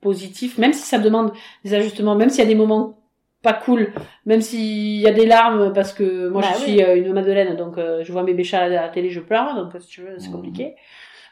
positif, 0.00 0.56
même 0.58 0.72
si 0.72 0.82
ça 0.86 0.98
demande 0.98 1.32
des 1.64 1.74
ajustements, 1.74 2.14
même 2.14 2.30
s'il 2.30 2.38
y 2.40 2.46
a 2.46 2.46
des 2.48 2.54
moments 2.54 2.98
pas 3.42 3.52
cool, 3.52 3.92
même 4.26 4.40
s'il 4.40 5.00
y 5.00 5.06
a 5.06 5.12
des 5.12 5.26
larmes 5.26 5.72
parce 5.72 5.92
que 5.92 6.28
moi 6.28 6.42
Bah 6.42 6.48
je 6.54 6.64
oui. 6.64 6.70
suis 6.72 6.82
euh, 6.82 6.96
une 6.96 7.12
Madeleine, 7.12 7.56
donc 7.56 7.78
euh, 7.78 8.02
je 8.04 8.10
vois 8.12 8.22
mes 8.24 8.34
béchats 8.34 8.62
à 8.64 8.68
la 8.68 8.88
télé, 8.88 9.10
je 9.10 9.20
pleure, 9.20 9.54
donc 9.54 9.72
si 9.80 9.88
tu 9.88 10.00
veux, 10.02 10.18
c'est 10.18 10.28
Mhm. 10.28 10.34
compliqué. 10.34 10.74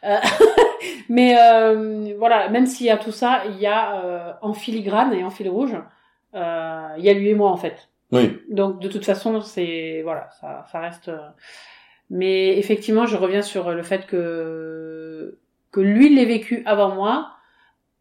Euh, 0.05 0.17
mais 1.09 1.37
euh, 1.41 2.15
voilà, 2.19 2.49
même 2.49 2.67
s'il 2.67 2.87
y 2.87 2.91
a 2.91 2.97
tout 2.97 3.13
ça, 3.13 3.43
il 3.49 3.59
y 3.59 3.67
a 3.67 4.05
euh, 4.05 4.33
en 4.43 4.53
filigrane 4.53 5.13
et 5.15 5.25
en 5.25 5.31
fil 5.31 5.49
rouge, 5.49 5.75
euh, 6.35 6.89
il 6.99 7.05
y 7.05 7.11
a 7.11 7.15
lui 7.15 7.31
et 7.31 7.35
moi 7.35 7.51
en 7.51 7.57
fait. 7.57 7.89
Oui. 8.13 8.39
Donc 8.51 8.79
de 8.81 8.89
toute 8.89 9.05
façon, 9.05 9.41
c'est 9.41 10.03
voilà, 10.05 10.29
ça, 10.41 10.65
ça 10.71 10.79
reste. 10.81 11.09
euh, 11.09 11.19
Mais 12.11 12.57
effectivement, 12.59 13.07
je 13.07 13.17
reviens 13.17 13.43
sur 13.43 13.71
le 13.73 13.83
fait 13.83 14.07
que 14.07 15.39
que 15.73 15.81
lui 15.81 16.15
l'ait 16.15 16.25
vécu 16.25 16.63
avant 16.67 16.95
moi 16.95 17.31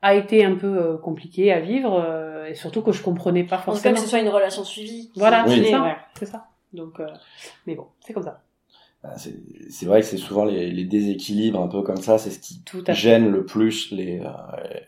a 0.05 0.13
été 0.15 0.45
un 0.45 0.55
peu 0.55 0.67
euh, 0.77 0.97
compliqué 0.97 1.51
à 1.51 1.59
vivre 1.59 1.99
euh, 2.05 2.45
et 2.47 2.53
surtout 2.55 2.81
que 2.81 2.91
je 2.91 3.01
comprenais 3.01 3.43
pas 3.43 3.55
En 3.55 3.59
tout 3.59 3.65
cas, 3.65 3.71
forcément. 3.71 3.95
que 3.95 4.01
ce 4.01 4.07
soit 4.07 4.19
une 4.19 4.29
relation 4.29 4.63
suivie. 4.63 5.09
Voilà, 5.15 5.45
Oui. 5.47 5.61
c'est 5.63 5.71
ça, 5.71 5.81
Ouais. 5.83 5.95
c'est 6.19 6.25
ça. 6.25 6.45
Donc, 6.73 6.99
euh, 6.99 7.07
mais 7.65 7.75
bon, 7.75 7.85
c'est 8.01 8.13
comme 8.13 8.23
ça. 8.23 8.41
Ah, 9.03 9.13
C'est 9.17 9.85
vrai 9.85 10.01
que 10.01 10.07
c'est 10.07 10.17
souvent 10.17 10.45
les, 10.45 10.71
les 10.71 10.83
déséquilibres 10.83 11.59
un 11.61 11.67
peu 11.67 11.81
comme 11.83 11.97
ça, 11.97 12.17
c'est 12.17 12.31
ce 12.31 12.39
qui 12.39 12.61
Tout 12.65 12.83
gêne 12.89 13.29
le 13.31 13.45
plus 13.45 13.91
les, 13.91 14.19
euh, 14.19 14.29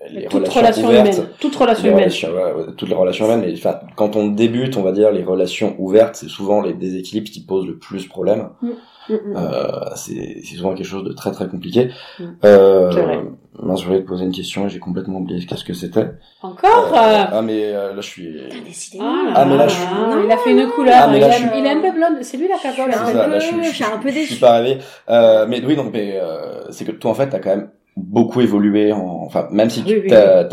les 0.10 0.26
Toute 0.26 0.48
relations 0.48 0.60
relation 0.60 0.88
ouvertes. 0.88 1.18
humaine, 1.18 1.30
toute 1.40 1.56
relation 1.56 1.84
Les 1.84 1.90
humaine. 1.90 2.04
relations- 2.04 2.32
ouais, 2.34 2.74
toutes 2.78 2.90
les 2.90 2.96
relations 2.96 3.26
humaines, 3.26 3.42
mais 3.46 3.54
enfin, 3.54 3.80
quand 3.96 4.16
on 4.16 4.28
débute, 4.28 4.76
on 4.76 4.82
va 4.82 4.92
dire, 4.92 5.12
les 5.12 5.24
relations 5.24 5.76
ouvertes, 5.78 6.16
c'est 6.16 6.30
souvent 6.30 6.62
les 6.62 6.74
déséquilibres 6.74 7.30
qui 7.30 7.42
posent 7.44 7.68
le 7.68 7.78
plus 7.78 8.08
problème. 8.08 8.50
Mm. 8.64 8.70
Euh, 9.10 9.72
c'est 9.96 10.42
c'est 10.44 10.56
souvent 10.56 10.74
quelque 10.76 10.86
chose 10.86 11.04
de 11.04 11.14
très 11.14 11.32
très 11.32 11.48
compliqué. 11.48 11.90
Mm. 12.20 12.24
Euh, 12.46 13.22
mince, 13.62 13.82
je 13.82 13.88
voulais 13.88 14.02
te 14.02 14.08
poser 14.08 14.26
une 14.26 14.32
question 14.32 14.66
et 14.66 14.70
j'ai 14.70 14.80
complètement 14.80 15.20
oublié 15.20 15.46
qu'est-ce 15.46 15.64
que 15.64 15.74
c'était. 15.74 16.08
Encore. 16.42 16.92
Euh, 16.94 17.24
ah 17.32 17.42
mais 17.42 17.74
euh, 17.74 17.94
là 17.94 18.02
je 18.02 18.08
suis. 18.08 18.38
Ah, 19.00 19.32
Ah, 19.36 19.46
mais 19.46 19.58
là, 19.58 19.68
je 19.68 19.76
suis- 19.76 19.86
non, 19.86 20.24
il 20.26 20.32
a 20.32 20.38
fait 20.38 20.52
une 20.52 20.68
couleur. 20.68 20.96
Ah, 21.04 21.08
mais 21.08 21.20
là, 21.20 21.28
il, 21.28 21.32
je 21.32 21.36
a- 21.46 21.50
suis- 21.50 21.60
il 21.60 21.66
est 21.66 21.70
un 21.70 21.82
peu 21.82 21.92
blonde. 21.92 22.18
C'est 22.22 22.38
lui 22.38 22.48
la 22.48 22.58
cagole. 22.58 22.92
Je 22.92 22.98
suis 22.98 23.06
fait. 23.06 23.12
un 23.12 23.14
ça, 23.14 23.28
là, 23.28 23.34
peu- 23.36 23.40
je, 23.40 23.46
suis- 23.46 23.64
je 23.64 23.70
suis 23.76 23.84
un 23.84 23.98
peu 23.98 24.10
Je 24.10 24.14
déçue. 24.14 24.32
suis 24.34 24.40
pas 24.42 24.56
arrivé. 24.56 24.78
Euh, 25.10 25.46
mais 25.48 25.64
oui, 25.66 25.76
donc 25.76 25.92
mais 25.94 26.18
euh, 26.22 26.70
c'est 26.72 26.86
que 26.86 26.92
toi 26.92 27.12
en 27.12 27.14
fait 27.16 27.28
t'as 27.30 27.40
quand 27.40 27.50
même 27.56 27.70
beaucoup 27.96 28.42
évolué. 28.42 28.92
En... 28.92 29.24
Enfin, 29.26 29.48
même 29.52 29.70
si 29.70 29.84
tu 29.84 29.94
Oui, 29.94 30.00
oui, 30.04 30.10
t'as, 30.10 30.44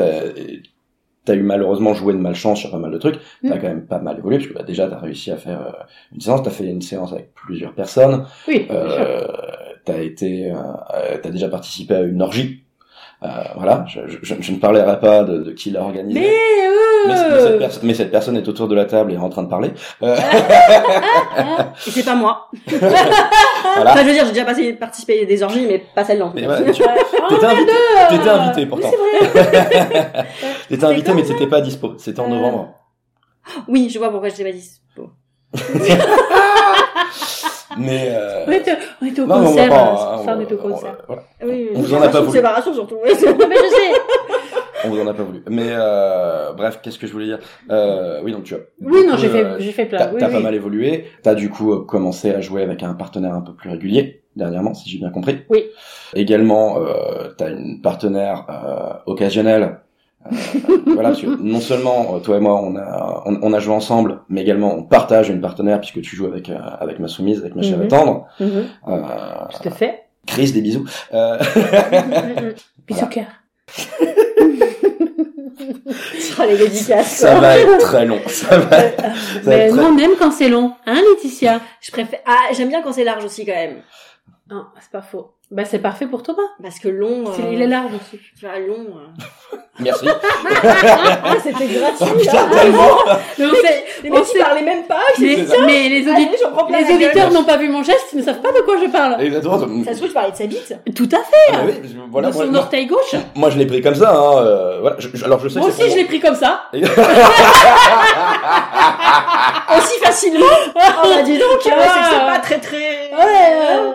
t'as, 1.25 1.35
eu 1.35 1.43
malheureusement 1.43 1.95
joué 1.95 2.13
de 2.13 2.19
malchance 2.19 2.61
sur 2.61 2.71
pas 2.71 2.79
mal 2.79 2.91
de 2.91 2.99
trucs, 2.99 3.19
t'as 3.43 3.57
Mm. 3.57 3.61
quand 3.61 3.69
même 3.69 3.87
pas 3.87 3.99
mal 4.01 4.19
évolué 4.19 4.39
parce 4.39 4.49
que 4.49 4.55
bah, 4.55 4.63
déjà 4.63 4.89
t'as 4.89 4.99
réussi 4.99 5.31
à 5.31 5.37
faire 5.37 5.61
euh, 5.61 5.73
une 6.13 6.21
séance, 6.21 6.43
t'as 6.43 6.51
fait 6.51 6.65
une 6.67 6.83
séance 6.83 7.13
avec 7.13 7.33
plusieurs 7.35 7.73
personnes. 7.75 8.27
Oui. 8.49 8.67
Euh, 8.71 9.27
t'as 9.85 9.99
été, 10.01 10.51
euh, 10.51 10.57
euh, 10.95 11.19
t'as 11.23 11.31
déjà 11.31 11.49
participé 11.49 11.95
à 11.95 12.01
une 12.03 12.23
orgie. 12.23 12.64
Euh, 13.25 13.29
voilà, 13.57 13.87
je, 13.89 14.01
je, 14.07 14.19
je- 14.23 14.35
je 14.39 14.53
ne 14.53 14.59
parlerai 14.59 15.01
pas 15.01 15.25
de, 15.25 15.39
de 15.39 15.53
qui 15.53 15.71
l'a 15.71 15.81
organisé. 15.81 16.21
Mais, 16.21 16.29
Mais, 17.07 17.15
mais 17.15 17.19
euh, 17.21 17.47
cette 17.47 17.59
perso- 17.59 17.81
mais 17.83 17.95
cette 17.95 18.11
personne 18.11 18.37
est 18.37 18.47
autour 18.49 18.69
de 18.69 18.75
la 18.75 18.85
table 18.85 19.13
et 19.13 19.15
est 19.15 19.19
en 19.19 19.31
train 19.31 19.45
de 19.45 19.49
parler. 19.49 19.73
Euh, 20.03 20.15
Et 21.87 21.91
c'est 21.91 22.05
pas 22.05 22.17
moi. 22.17 22.51
voilà. 22.69 23.93
Enfin, 23.93 24.03
je 24.03 24.07
veux 24.07 24.13
dire, 24.13 24.27
j'ai 24.27 24.33
déjà 24.33 24.45
passé, 24.45 24.75
participé 24.75 25.23
à 25.23 25.25
des 25.25 25.43
orgies, 25.43 25.67
mais 25.67 25.79
pas 25.95 26.05
celle-là. 26.05 26.31
Mais 26.35 26.47
ouais, 26.47 26.71
tu- 26.73 26.83
Oh, 26.83 27.29
t'étais 27.31 27.47
invité, 27.47 27.73
t'étais 28.11 28.29
invité 28.29 28.67
pourtant. 28.67 28.91
Oui, 28.91 29.29
c'est 29.33 29.43
vrai. 29.43 30.27
T'étais 30.69 30.85
invité 30.85 31.15
mais 31.15 31.23
t'étais 31.23 31.47
pas 31.47 31.61
dispo. 31.63 31.95
C'était 31.99 32.21
en 32.21 32.29
novembre. 32.29 32.75
Oui, 33.69 33.89
je 33.93 33.99
vois 33.99 34.11
pourquoi 34.11 34.29
je 34.29 34.35
t'ai 34.37 34.45
pas 34.45 34.53
dit. 34.53 34.71
Mais 37.79 38.09
euh... 38.11 38.45
On 38.47 38.53
était, 38.53 38.77
on 39.03 39.07
était 39.07 39.21
au 39.23 39.27
non, 39.27 39.35
on 39.37 39.45
concert. 39.45 39.69
pas, 39.69 39.75
euh, 39.75 39.79
hein, 39.81 39.97
ce 40.19 40.23
soir, 40.25 40.37
on 40.37 40.39
on- 40.39 40.41
était 40.43 40.55
au 40.55 40.59
on- 40.65 40.71
concert. 40.71 40.97
voilà. 41.07 41.23
Oui, 41.45 41.69
On 41.75 41.81
vous 41.81 41.95
en 41.95 42.03
a 42.03 42.09
pas 42.09 42.21
voulu. 42.21 42.33
Séparation 42.33 42.75
surtout. 42.75 42.97
mais 43.05 43.11
je 43.11 43.15
sais. 43.17 44.01
On 44.87 44.91
vous 44.91 45.01
en 45.01 45.07
a 45.07 45.15
pas 45.15 45.23
voulu. 45.23 45.43
Mais 45.49 45.69
euh, 45.71 46.53
bref, 46.53 46.81
qu'est-ce 46.83 46.99
que 46.99 47.07
je 47.07 47.13
voulais 47.13 47.25
dire? 47.27 47.39
Euh, 47.71 48.21
Oui, 48.23 48.33
donc 48.33 48.45
tu 48.45 48.55
as. 48.55 48.59
Oui, 48.83 49.07
non, 49.07 49.17
j'ai 49.17 49.29
fait, 49.29 49.45
euh, 49.45 49.57
j'ai 49.59 49.73
fait 49.73 49.89
T'as 49.89 50.07
plein. 50.09 50.19
T'as 50.19 50.27
oui. 50.29 50.33
pas 50.35 50.41
mal 50.41 50.55
évolué. 50.55 51.07
T'as 51.23 51.35
du 51.35 51.49
coup 51.49 51.73
euh, 51.73 51.85
commencé 51.85 52.31
à 52.35 52.41
jouer 52.43 52.63
avec 52.63 52.83
un 52.83 52.93
partenaire 52.95 53.33
un 53.35 53.41
peu 53.41 53.55
plus 53.55 53.71
régulier 53.71 54.23
dernièrement, 54.37 54.75
si 54.75 54.91
j'ai 54.91 54.99
bien 54.99 55.11
compris. 55.11 55.39
Oui. 55.49 55.65
Également, 56.15 56.79
euh, 56.79 57.29
t'as 57.39 57.51
une 57.51 57.81
partenaire 57.83 58.45
euh, 58.51 59.11
occasionnelle. 59.11 59.81
Euh, 60.27 60.31
voilà, 60.87 61.11
parce 61.11 61.21
que 61.21 61.27
non 61.27 61.61
seulement 61.61 62.15
euh, 62.17 62.19
toi 62.19 62.37
et 62.39 62.41
moi 62.41 62.55
on 62.61 62.77
a 62.77 63.23
on, 63.27 63.39
on 63.43 63.53
a 63.53 63.59
joué 63.59 63.75
ensemble, 63.75 64.21
mais 64.29 64.41
également 64.43 64.75
on 64.75 64.83
partage 64.83 65.29
une 65.29 65.41
partenaire 65.41 65.81
puisque 65.81 66.01
tu 66.01 66.17
joues 66.17 66.27
avec 66.27 66.49
euh, 66.49 66.59
avec 66.81 66.99
ma 66.99 67.09
soumise, 67.09 67.41
avec 67.41 67.55
ma 67.55 67.63
chère 67.63 67.79
Mhm. 67.79 67.89
tendre. 67.89 68.27
Mhm. 68.41 68.65
Euh, 68.89 69.01
Tout 69.63 69.69
à 69.69 69.71
fait. 69.71 70.05
Chris, 70.27 70.53
des 70.53 70.63
bisous. 70.63 70.87
Euh, 71.13 71.39
Bisous 72.87 73.07
cœur. 73.07 73.27
Sera 76.19 76.47
les 76.47 76.57
dédicaces. 76.59 77.17
ça 77.17 77.39
va 77.39 77.59
être 77.59 77.79
très 77.79 78.05
long. 78.07 78.19
Ça 78.27 78.59
va. 78.59 78.79
être- 78.79 79.03
ça 79.03 79.09
va 79.09 79.51
Mais 79.51 79.57
être 79.67 79.75
nous, 79.75 79.83
très- 79.83 79.91
on 79.93 79.99
aime 79.99 80.17
quand 80.19 80.31
c'est 80.31 80.49
long. 80.49 80.73
Hein, 80.87 81.01
Laetitia? 81.11 81.61
Je 81.81 81.91
préfère. 81.91 82.21
Ah, 82.27 82.53
j'aime 82.57 82.69
bien 82.69 82.83
quand 82.83 82.93
c'est 82.93 83.05
large 83.05 83.25
aussi 83.25 83.45
quand 83.47 83.53
même, 83.53 83.83
Non, 84.51 84.65
c'est 84.81 84.91
pas 84.91 85.03
faux. 85.03 85.33
Bah, 85.51 85.65
c'est 85.65 85.79
parfait 85.79 86.07
pour 86.07 86.23
Thomas. 86.23 86.43
parce 86.63 86.79
que 86.79 86.89
long. 86.89 87.25
C'est- 87.35 87.53
Il 87.53 87.63
est 87.63 87.67
large 87.67 87.93
aussi. 87.95 88.19
Tu 88.39 88.47
vois, 88.47 88.59
long. 88.59 88.87
euh. 88.99 89.57
Merci. 89.81 90.07
Ah, 90.09 91.35
c'était 91.43 91.67
gratuit. 91.67 91.97
Oh, 92.01 92.07
putain, 92.19 92.47
c'est- 93.37 93.85
Les 94.05 94.11
on 94.11 94.15
mecs 94.15 94.39
parlaient 94.39 94.63
même 94.63 94.85
pas. 94.85 95.01
mais, 95.19 95.37
mais 95.67 95.89
les, 95.89 96.09
Allez, 96.09 96.29
les 96.79 96.95
auditeurs 96.95 97.31
n'ont 97.33 97.43
pas 97.45 97.57
vu 97.57 97.69
mon 97.69 97.83
geste, 97.83 98.07
ils 98.13 98.19
ne 98.19 98.23
savent 98.25 98.41
pas 98.41 98.53
de 98.53 98.61
quoi 98.61 98.77
je 98.81 98.89
parle. 98.91 99.21
Exactement. 99.21 99.59
Ça 99.85 99.93
se 99.93 99.97
trouve, 99.97 100.09
tu 100.09 100.15
parlais 100.15 100.31
de 100.31 100.37
sa 100.37 100.47
bite. 100.47 100.75
Tout 100.95 101.09
à 101.13 101.17
fait. 101.19 101.53
Ah, 101.55 101.59
oui, 101.67 101.73
voilà, 102.11 102.29
de 102.31 102.35
moi, 102.35 102.47
son 102.47 102.55
orteil 102.55 102.87
gauche. 102.87 103.15
moi, 103.35 103.51
je 103.51 103.59
l'ai 103.59 103.67
pris 103.67 103.81
comme 103.83 103.95
ça. 103.97 104.11
Hein, 104.15 104.37
euh, 104.43 104.79
voilà. 104.81 104.97
Je- 105.01 105.09
je- 105.13 105.25
alors 105.25 105.41
je 105.41 105.49
sais 105.49 105.59
Moi 105.59 105.69
que 105.71 105.75
aussi, 105.75 105.91
je 105.91 105.97
l'ai 105.97 106.05
pris 106.05 106.21
comme 106.21 106.37
ça. 106.37 106.63
Aussi 109.77 109.99
facilement. 110.03 110.47
Oh 110.77 110.81
bah 111.05 111.23
dis 111.25 111.39
donc, 111.39 111.59
Ah. 111.67 112.09
c'est 112.11 112.33
pas 112.33 112.39
très 112.39 112.59
très. 112.59 113.11
Ouais. 113.13 113.95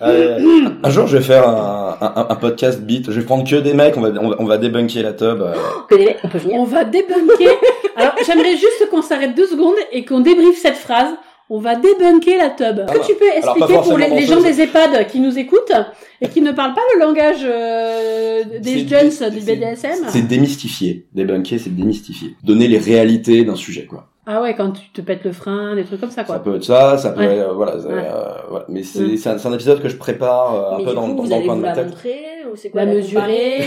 Euh, 0.00 0.68
un 0.82 0.90
jour, 0.90 1.06
je 1.06 1.16
vais 1.16 1.22
faire 1.24 1.48
un, 1.48 1.96
un, 2.00 2.26
un 2.30 2.34
podcast 2.36 2.80
beat. 2.82 3.10
Je 3.10 3.18
vais 3.20 3.26
prendre 3.26 3.48
que 3.48 3.56
des 3.56 3.74
mecs. 3.74 3.96
On 3.96 4.00
va, 4.00 4.10
on 4.20 4.28
va, 4.30 4.36
on 4.38 4.44
va 4.44 4.58
débunker 4.58 5.02
la 5.02 5.12
tub. 5.12 5.40
euh. 5.42 5.54
Que 5.88 5.96
mecs, 5.96 6.18
on 6.22 6.28
peut 6.28 6.38
venir. 6.38 6.56
On 6.60 6.64
va 6.64 6.84
débunker. 6.84 7.50
Alors, 7.96 8.14
j'aimerais 8.24 8.52
juste 8.56 8.88
qu'on 8.90 9.02
s'arrête 9.02 9.34
deux 9.34 9.46
secondes 9.46 9.74
et 9.92 10.04
qu'on 10.04 10.20
débriefe 10.20 10.58
cette 10.60 10.76
phrase. 10.76 11.12
On 11.50 11.60
va 11.60 11.76
débunker 11.76 12.36
la 12.36 12.50
tub. 12.50 12.78
Est-ce 12.80 12.98
que 13.00 13.06
tu 13.06 13.14
peux 13.14 13.24
Alors, 13.42 13.56
expliquer 13.56 13.82
pour 13.82 13.96
les, 13.98 14.26
gens 14.26 14.40
des 14.42 14.60
EHPAD 14.60 15.06
qui 15.08 15.18
nous 15.18 15.38
écoutent 15.38 15.72
et 16.20 16.28
qui 16.28 16.42
ne 16.42 16.52
parlent 16.52 16.74
pas 16.74 16.82
le 16.94 17.00
langage 17.00 17.38
euh, 17.42 18.42
des 18.60 18.86
jeunes 18.86 19.08
du 19.30 19.40
BDSM 19.40 20.04
C'est 20.08 20.28
démystifier. 20.28 21.06
Débunker, 21.14 21.58
c'est 21.58 21.74
démystifier. 21.74 22.36
Donner 22.44 22.68
les 22.68 22.78
réalités 22.78 23.44
d'un 23.44 23.56
sujet, 23.56 23.86
quoi. 23.86 24.08
Ah 24.30 24.42
ouais, 24.42 24.54
quand 24.54 24.72
tu 24.72 24.90
te 24.90 25.00
pètes 25.00 25.24
le 25.24 25.32
frein, 25.32 25.74
des 25.74 25.84
trucs 25.84 26.00
comme 26.00 26.10
ça, 26.10 26.16
Ça 26.16 26.24
quoi. 26.24 26.38
peut 26.40 26.56
être 26.56 26.64
ça, 26.64 26.98
ça 26.98 27.10
peut 27.12 27.20
Ouais. 27.20 27.36
être, 27.38 27.48
euh, 27.48 27.52
voilà, 27.54 27.76
Ouais. 27.76 27.82
euh, 27.88 28.24
voilà. 28.50 28.64
Mais 28.68 28.82
c'est, 28.82 29.00
Mm. 29.00 29.16
c'est 29.16 29.30
un, 29.30 29.38
c'est 29.38 29.48
un 29.48 29.52
épisode 29.54 29.80
que 29.82 29.88
je 29.88 29.96
prépare 29.96 30.54
euh, 30.54 30.74
un 30.74 30.78
Mais 30.78 30.84
peu 30.84 30.92
dans, 30.92 31.02
coup, 31.08 31.14
dans, 31.14 31.22
vous 31.22 31.28
dans 31.28 31.28
le 31.28 31.34
allez 31.36 31.44
coin 31.46 31.54
vous 31.54 31.60
de 31.62 31.66
ma 31.66 31.68
la 31.70 31.74
tête. 31.76 31.86
montrer 31.86 32.20
ou 32.52 32.56
c'est 32.56 32.68
quoi 32.68 32.84
La 32.84 32.92
mesurer, 32.92 33.22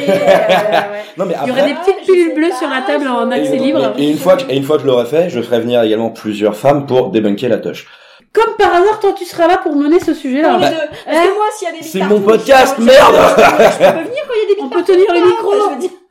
comparer 0.06 0.22
Non, 1.18 1.26
mais 1.26 1.30
Il 1.30 1.32
y 1.32 1.34
après, 1.36 1.52
aurait 1.52 1.66
des 1.70 1.74
petites 1.80 2.02
pilules 2.06 2.36
bleues 2.36 2.50
pas, 2.50 2.56
sur 2.56 2.70
la 2.70 2.82
table 2.82 3.08
en 3.08 3.32
et, 3.32 3.40
accès 3.40 3.56
et- 3.56 3.60
libre. 3.60 3.94
et 3.98 4.10
une 4.12 4.18
fois 4.18 4.38
que, 4.38 4.52
et 4.52 4.56
une 4.56 4.64
fois 4.64 4.76
que 4.78 4.84
je 4.84 4.88
l'aurai 4.88 5.06
fait, 5.06 5.30
je 5.32 5.42
ferai 5.42 5.62
venir 5.62 5.82
également 5.82 6.12
plusieurs 6.12 6.56
femmes 6.56 6.86
pour 6.86 7.10
débunker 7.10 7.50
la 7.50 7.58
touche. 7.58 7.88
Comme 8.32 8.56
par 8.58 8.74
hasard, 8.74 9.00
toi, 9.00 9.14
tu 9.18 9.26
seras 9.26 9.48
là 9.48 9.58
pour 9.58 9.76
mener 9.76 10.00
ce 10.00 10.14
sujet-là. 10.14 10.58
Bah, 10.60 10.70
que 10.70 11.34
moi, 11.34 11.46
s'il 11.58 11.68
y 11.68 11.72
a 11.72 11.74
des 11.78 11.84
c'est 11.84 12.04
mon 12.04 12.22
podcast, 12.22 12.76
je- 12.78 12.84
merde 12.84 13.16
Je 13.18 13.78
peux 13.78 14.08
venir 14.08 14.24
quand 14.28 14.34
il 14.36 14.50
y 14.50 14.52
a 14.52 14.56
des 14.56 14.62
On 14.62 14.70
peut 14.70 14.84
tenir 14.84 15.06
le 15.12 15.26
micro. 15.26 15.52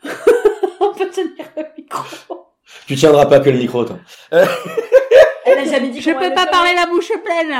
On 0.80 0.92
peut 0.92 1.08
tenir 1.08 1.46
le 1.56 1.62
micro. 1.78 2.02
Tu 2.90 2.96
tiendras 2.96 3.26
pas 3.26 3.38
que 3.38 3.50
le 3.50 3.58
micro, 3.58 3.84
toi. 3.84 3.98
Elle 4.32 5.58
a 5.60 5.64
jamais 5.64 5.90
dit 5.90 6.00
Je 6.00 6.10
peux 6.10 6.34
pas 6.34 6.44
le 6.44 6.50
parler 6.50 6.70
la 6.74 6.86
bouche 6.86 7.12
pleine. 7.24 7.54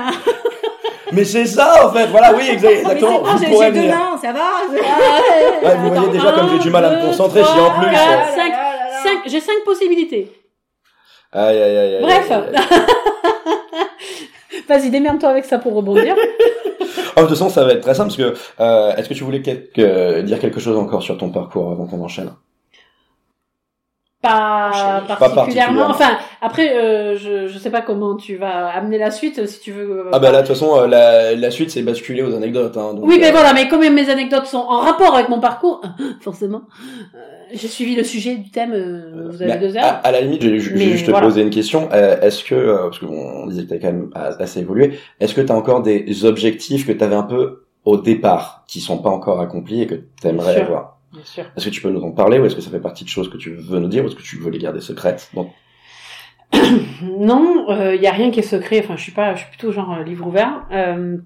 Mais 1.13 1.25
c'est 1.25 1.47
ça, 1.47 1.87
en 1.87 1.93
fait. 1.93 2.07
Voilà, 2.07 2.35
oui, 2.35 2.49
exact- 2.51 2.69
Mais 2.69 2.75
c'est 2.75 2.81
exactement. 2.81 3.21
pas, 3.21 3.31
Vous 3.35 3.39
j'ai 3.45 3.51
deux 3.71 3.79
venir. 3.81 3.97
mains, 3.97 4.19
ça 4.21 4.33
va 4.33 4.41
Ouais, 4.73 5.77
vous 5.77 5.89
voyez 5.95 6.09
déjà 6.09 6.33
comme 6.33 6.51
j'ai 6.51 6.59
du 6.59 6.71
mal 6.71 6.85
à 6.85 6.91
me 6.97 7.01
concentrer, 7.07 7.45
si 7.45 7.61
en 7.61 7.71
plus. 7.79 7.87
euh, 7.87 7.93
cinq, 9.05 9.19
j'ai 9.27 9.39
cinq 9.41 9.63
possibilités. 9.65 10.33
Aïe, 11.33 11.63
aïe, 11.63 11.77
aïe, 11.79 11.95
aïe, 11.95 12.03
Bref. 12.03 12.29
Vas-y, 14.69 14.91
démerde-toi 14.91 15.29
avec 15.29 15.45
ça 15.45 15.61
pour 15.61 15.75
rebondir. 15.75 16.17
Oh, 17.17 17.21
de 17.23 17.27
toute 17.27 17.29
façon, 17.31 17.51
ça 17.51 17.65
va 17.65 17.71
être 17.75 17.83
très 17.83 17.95
simple 17.95 18.13
parce 18.17 18.35
que, 18.35 18.37
euh, 18.61 18.97
est-ce 18.97 19.09
que 19.09 19.15
tu 19.15 19.23
voulais 19.23 19.39
dire 19.39 20.41
quelque 20.41 20.59
chose 20.59 20.77
encore 20.77 21.05
sur 21.05 21.17
ton 21.19 21.31
parcours 21.31 21.71
avant 21.71 21.87
qu'on 21.87 22.03
enchaîne? 22.03 22.33
Pas 24.23 25.17
particulièrement. 25.19 25.87
Enfin, 25.89 26.19
après, 26.43 26.77
euh, 26.77 27.17
je, 27.17 27.47
je 27.49 27.59
sais 27.59 27.71
pas 27.71 27.81
comment 27.81 28.17
tu 28.17 28.37
vas 28.37 28.67
amener 28.69 28.99
la 28.99 29.11
suite, 29.11 29.47
si 29.47 29.61
tu 29.61 29.73
veux. 29.73 29.91
euh, 29.91 30.11
Ah 30.13 30.19
bah 30.19 30.31
là, 30.31 30.43
de 30.43 30.47
toute 30.47 30.57
façon, 30.57 30.77
euh, 30.77 30.87
la, 30.87 31.35
la 31.35 31.51
suite, 31.51 31.71
c'est 31.71 31.83
basculer 31.83 32.23
aux 32.23 32.35
anecdotes. 32.35 32.77
Hein, 32.77 32.95
donc, 32.95 33.05
Oui, 33.07 33.17
mais 33.19 33.29
euh, 33.29 33.33
voilà, 33.33 33.55
mais 33.55 33.67
comme 33.69 33.81
mes 33.81 34.11
anecdotes 34.11 34.47
sont 34.47 34.59
en 34.59 34.81
rapport 34.81 35.15
avec 35.15 35.29
mon 35.31 35.41
parcours, 35.41 35.81
forcément, 36.21 36.63
euh, 37.15 37.19
j'ai 37.55 37.67
suivi 37.69 37.97
le 37.97 38.05
sujet 38.05 38.37
du 38.37 38.51
thème, 38.51 38.73
euh, 38.75 39.29
vous 39.31 39.41
avez 39.43 39.53
mais 39.55 39.59
deux 39.59 39.77
à, 39.79 39.85
heures. 39.87 40.01
à 40.05 40.13
la 40.13 40.21
limite, 40.21 40.43
j'ai 40.43 40.59
juste 40.61 41.07
te 41.07 41.11
voilà. 41.11 41.27
poser 41.27 41.41
une 41.43 41.51
question. 41.51 41.89
Euh, 41.93 42.21
est-ce 42.21 42.45
que, 42.45 42.55
euh, 42.55 42.77
parce 42.85 42.99
qu'on 42.99 43.07
on 43.09 43.47
disait 43.47 43.65
que 43.65 43.69
t'as 43.71 43.79
quand 43.79 43.87
même 43.93 44.11
assez 44.15 44.61
évolué, 44.61 44.99
est-ce 45.21 45.35
que 45.35 45.41
t'as 45.41 45.55
encore 45.55 45.83
des 45.83 46.25
objectifs 46.27 46.87
que 46.87 46.93
t'avais 46.93 47.17
un 47.17 47.23
peu 47.23 47.65
au 47.87 47.97
départ, 47.97 48.65
qui 48.69 48.81
sont 48.81 48.99
pas 48.99 49.09
encore 49.11 49.41
accomplis 49.41 49.83
et 49.83 49.87
que 49.87 49.95
t'aimerais 50.21 50.61
avoir? 50.61 50.99
Bien 51.13 51.25
sûr. 51.25 51.45
Est-ce 51.57 51.65
que 51.67 51.71
tu 51.71 51.81
peux 51.81 51.91
nous 51.91 52.03
en 52.03 52.13
parler 52.13 52.39
ou 52.39 52.45
est-ce 52.47 52.55
que 52.57 52.61
ça 52.63 52.71
fait 52.71 52.81
partie 52.81 53.05
de 53.05 53.09
choses 53.09 53.29
que 53.31 53.37
tu 53.37 53.55
veux 53.55 53.79
nous 53.79 53.89
dire 53.89 54.05
ou 54.05 54.07
est-ce 54.09 54.17
que 54.17 54.23
tu 54.23 54.37
veux 54.39 54.51
les 54.51 54.59
garder 54.59 54.81
secrètes? 54.81 55.31
Donc, 55.35 55.53
Non, 57.03 57.67
il 57.93 58.01
y 58.01 58.07
a 58.07 58.13
rien 58.13 58.31
qui 58.31 58.41
est 58.41 58.45
secret. 58.45 58.81
Enfin, 58.85 58.97
je 58.97 59.03
suis 59.03 59.13
pas, 59.13 59.35
je 59.35 59.41
suis 59.41 59.49
plutôt 59.51 59.73
genre 59.73 59.93
euh, 59.99 60.03
livre 60.03 60.27
ouvert. 60.27 60.65
Euh, 60.73 61.17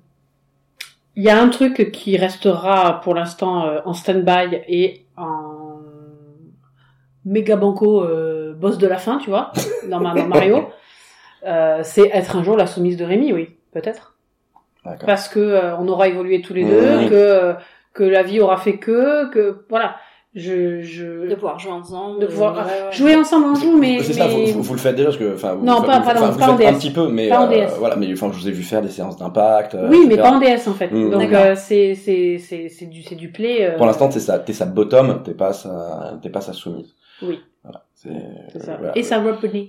Il 1.16 1.22
y 1.22 1.30
a 1.30 1.40
un 1.40 1.48
truc 1.48 1.90
qui 1.92 2.16
restera 2.16 3.00
pour 3.00 3.14
l'instant 3.14 3.64
euh, 3.66 3.80
en 3.84 3.94
stand-by 3.94 4.62
et 4.68 5.04
en 5.16 5.78
méga 7.24 7.56
banco 7.56 8.02
euh, 8.04 8.52
boss 8.54 8.76
de 8.78 8.86
la 8.86 8.98
fin, 8.98 9.18
tu 9.18 9.30
vois, 9.30 9.52
dans, 9.88 10.00
ma, 10.00 10.14
dans 10.14 10.26
Mario. 10.26 10.68
Euh, 11.46 11.80
c'est 11.82 12.08
être 12.12 12.36
un 12.36 12.42
jour 12.42 12.56
la 12.56 12.66
soumise 12.66 12.96
de 12.96 13.04
Rémi, 13.04 13.32
oui, 13.32 13.50
peut-être. 13.72 14.16
D'accord. 14.84 15.06
Parce 15.06 15.28
que 15.28 15.40
euh, 15.40 15.76
on 15.78 15.88
aura 15.88 16.08
évolué 16.08 16.42
tous 16.42 16.52
les 16.54 16.64
Mmh. 16.64 16.68
deux, 16.68 17.08
que 17.08 17.14
euh, 17.14 17.54
que 17.94 18.02
la 18.04 18.22
vie 18.22 18.40
aura 18.40 18.56
fait 18.58 18.76
que, 18.78 19.30
que 19.30 19.64
voilà. 19.70 19.96
Je, 20.36 20.80
je 20.82 21.28
De 21.28 21.34
pouvoir 21.36 21.60
jouer 21.60 21.70
ensemble. 21.70 22.18
De 22.18 22.26
pouvoir- 22.26 22.56
ouais, 22.56 22.62
ouais. 22.62 22.92
jouer 22.92 23.14
ensemble 23.14 23.46
on 23.52 23.54
joue, 23.54 23.78
mais, 23.78 24.02
c'est 24.02 24.14
ça, 24.14 24.26
mais- 24.26 24.46
vous, 24.46 24.52
vous- 24.54 24.62
vous 24.62 24.72
le 24.74 24.80
faites 24.80 24.96
déjà 24.96 25.10
parce 25.10 25.16
que, 25.16 25.32
enfin, 25.32 25.54
vous- 25.54 25.64
Non, 25.64 25.76
vous- 25.76 25.86
pas- 25.86 26.00
vous- 26.00 26.06
pas 26.06 26.12
pas 26.14 26.20
le 26.20 26.26
en 26.26 26.56
faites 26.56 26.66
un 26.66 26.72
DS. 26.72 26.78
petit 26.80 26.90
peu, 26.90 27.06
mais 27.06 27.28
Pas 27.28 27.38
en 27.46 27.52
euh, 27.52 27.66
DS. 27.66 27.78
voilà, 27.78 27.94
mais 27.94 28.12
enfin, 28.12 28.30
je 28.32 28.38
vous 28.40 28.48
ai 28.48 28.50
vu 28.50 28.64
faire 28.64 28.82
des 28.82 28.88
séances 28.88 29.16
d'impact. 29.16 29.76
euh, 29.76 29.88
Oui, 29.88 30.00
mais 30.08 30.14
etc. 30.14 30.22
pas 30.28 30.34
en 30.34 30.40
DS 30.40 30.66
en 30.68 30.72
fait. 30.74 30.90
Mmh. 30.90 31.10
Donc 31.10 31.20
D'accord. 31.30 31.46
euh, 31.46 31.54
c'est 31.54 31.94
c'est 31.94 32.38
c'est 32.38 32.68
c'est 32.68 32.86
du 32.86 33.02
c'est 33.04 33.14
du 33.14 33.30
play. 33.30 33.58
euh, 33.64 33.76
Pour 33.76 33.86
l'instant, 33.86 34.08
t'es 34.08 34.18
sa, 34.18 34.40
t'es 34.40 34.52
sa 34.52 34.64
bottom, 34.66 35.22
t'es 35.22 35.34
pas 35.34 35.52
sa, 35.52 36.18
t'es 36.20 36.30
pas 36.30 36.40
sa 36.40 36.52
soumise. 36.52 36.96
Oui. 37.22 37.38
Voilà, 37.62 37.84
c'est, 37.94 38.08
c'est 38.52 38.58
ça. 38.58 38.72
euh, 38.72 38.76
voilà. 38.78 38.98
Et 38.98 39.04
ça. 39.04 39.22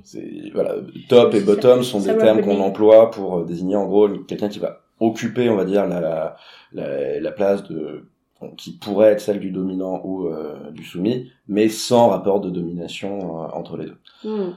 C'est 0.04 0.24
voilà, 0.52 0.72
top 1.10 1.32
et 1.36 1.42
Ça- 1.42 1.46
bottom 1.46 1.84
sont 1.84 2.00
ça 2.00 2.12
des 2.14 2.18
termes 2.18 2.42
qu'on 2.42 2.60
emploie 2.60 3.12
pour 3.12 3.38
euh, 3.38 3.46
désigner 3.46 3.76
en 3.76 3.86
gros 3.86 4.10
quelqu'un 4.28 4.50
qui 4.50 4.58
va 4.58 4.80
occuper, 5.00 5.48
on 5.48 5.56
va 5.58 5.66
dire, 5.66 5.86
la 5.86 6.00
la, 6.02 6.36
la, 6.74 7.20
la 7.20 7.32
place 7.32 7.64
de 7.70 8.06
qui 8.58 8.72
pourrait 8.74 9.12
être 9.12 9.22
celle 9.22 9.40
du 9.40 9.52
dominant 9.52 10.02
ou 10.04 10.28
euh, 10.28 10.72
du 10.72 10.84
soumis, 10.84 11.32
mais 11.48 11.70
sans 11.70 12.10
rapport 12.10 12.42
de 12.42 12.50
domination 12.50 13.44
euh, 13.44 13.48
entre 13.54 13.78
les 13.78 13.86
deux. 13.86 13.98
Hmm. 14.24 14.54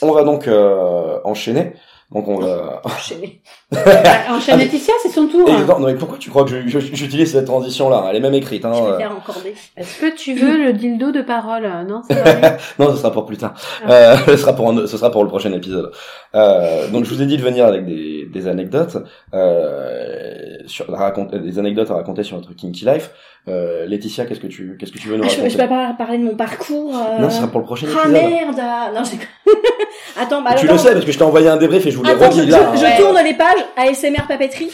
On 0.00 0.12
va 0.12 0.24
donc 0.24 0.46
euh, 0.46 1.20
enchaîner. 1.24 1.74
Donc 2.10 2.26
on 2.26 2.38
va. 2.38 2.80
Enchaîner. 2.84 3.42
Bah, 3.70 3.80
enchaîne 4.30 4.58
Laetitia, 4.58 4.94
c'est 5.02 5.10
son 5.10 5.26
tour. 5.26 5.46
Non, 5.46 5.78
non, 5.78 5.86
mais 5.86 5.94
pourquoi 5.94 6.16
tu 6.16 6.30
crois 6.30 6.44
que 6.44 6.66
j'utilise 6.66 7.30
cette 7.32 7.44
transition 7.44 7.90
là 7.90 8.06
Elle 8.08 8.16
est 8.16 8.20
même 8.20 8.32
écrite. 8.32 8.64
Hein, 8.64 8.72
Je 8.74 8.80
euh. 8.82 8.92
vais 8.92 8.98
faire 9.02 9.12
encore 9.12 9.42
des. 9.42 9.54
Est-ce 9.76 10.00
que 10.00 10.16
tu 10.16 10.32
veux 10.34 10.56
le 10.56 10.72
dildo 10.72 11.12
de 11.12 11.20
parole? 11.20 11.68
Non, 11.86 12.00
pas 12.08 12.14
vrai. 12.14 12.56
Non, 12.78 12.90
ce 12.92 12.96
sera 12.96 13.12
pour 13.12 13.26
plus 13.26 13.36
tard. 13.36 13.52
Ah. 13.84 13.92
Euh, 13.92 14.16
ce 14.26 14.36
sera 14.38 14.54
pour 14.54 14.70
un- 14.70 14.86
ce 14.86 14.96
sera 14.96 15.10
pour 15.10 15.22
le 15.22 15.28
prochain 15.28 15.52
épisode. 15.52 15.92
Euh, 16.34 16.88
donc 16.88 17.04
je 17.04 17.10
vous 17.14 17.20
ai 17.20 17.26
dit 17.26 17.36
de 17.36 17.42
venir 17.42 17.66
avec 17.66 17.84
des, 17.84 18.24
des 18.32 18.46
anecdotes, 18.48 18.96
euh, 19.34 20.56
sur 20.66 20.92
à 20.94 20.98
raconter, 20.98 21.38
des 21.38 21.58
anecdotes 21.58 21.90
à 21.90 21.94
raconter 21.94 22.22
sur 22.22 22.36
notre 22.36 22.54
kinky 22.54 22.86
life. 22.86 23.10
Euh, 23.46 23.86
Laetitia, 23.86 24.26
qu'est-ce 24.26 24.40
que 24.40 24.46
tu 24.46 24.76
qu'est-ce 24.78 24.92
que 24.92 24.98
tu 24.98 25.08
veux 25.08 25.16
nous 25.16 25.24
Ah, 25.24 25.28
je, 25.28 25.36
raconter 25.36 25.50
je 25.50 25.58
peux 25.58 25.68
pas 25.68 25.94
parler 25.96 26.18
de 26.18 26.24
mon 26.24 26.34
parcours. 26.34 26.94
euh, 26.94 27.18
Non, 27.22 27.30
ce 27.30 27.36
sera 27.36 27.48
pour 27.48 27.60
le 27.60 27.66
prochain 27.66 27.86
Ah 28.04 28.08
merde 28.08 28.58
ah, 28.60 28.90
Non, 28.94 29.02
je... 29.04 29.12
Attends, 30.20 30.42
bah 30.42 30.54
tu 30.54 30.66
le 30.66 30.76
sais 30.76 30.92
parce 30.92 31.04
que 31.04 31.12
je 31.12 31.16
t'ai 31.18 31.24
envoyé 31.24 31.48
un 31.48 31.56
débrief 31.56 31.86
et 31.86 31.90
je 31.90 31.96
vous 31.96 32.02
l'ai 32.04 32.10
Attends, 32.10 32.30
je, 32.30 32.40
redit 32.40 32.50
là. 32.50 32.72
je- 32.74 32.84
hein. 32.84 32.90
je 32.96 33.02
tourne 33.02 33.18
les 33.24 33.34
pages 33.34 33.64
ASMR 33.76 34.26
papeterie. 34.28 34.70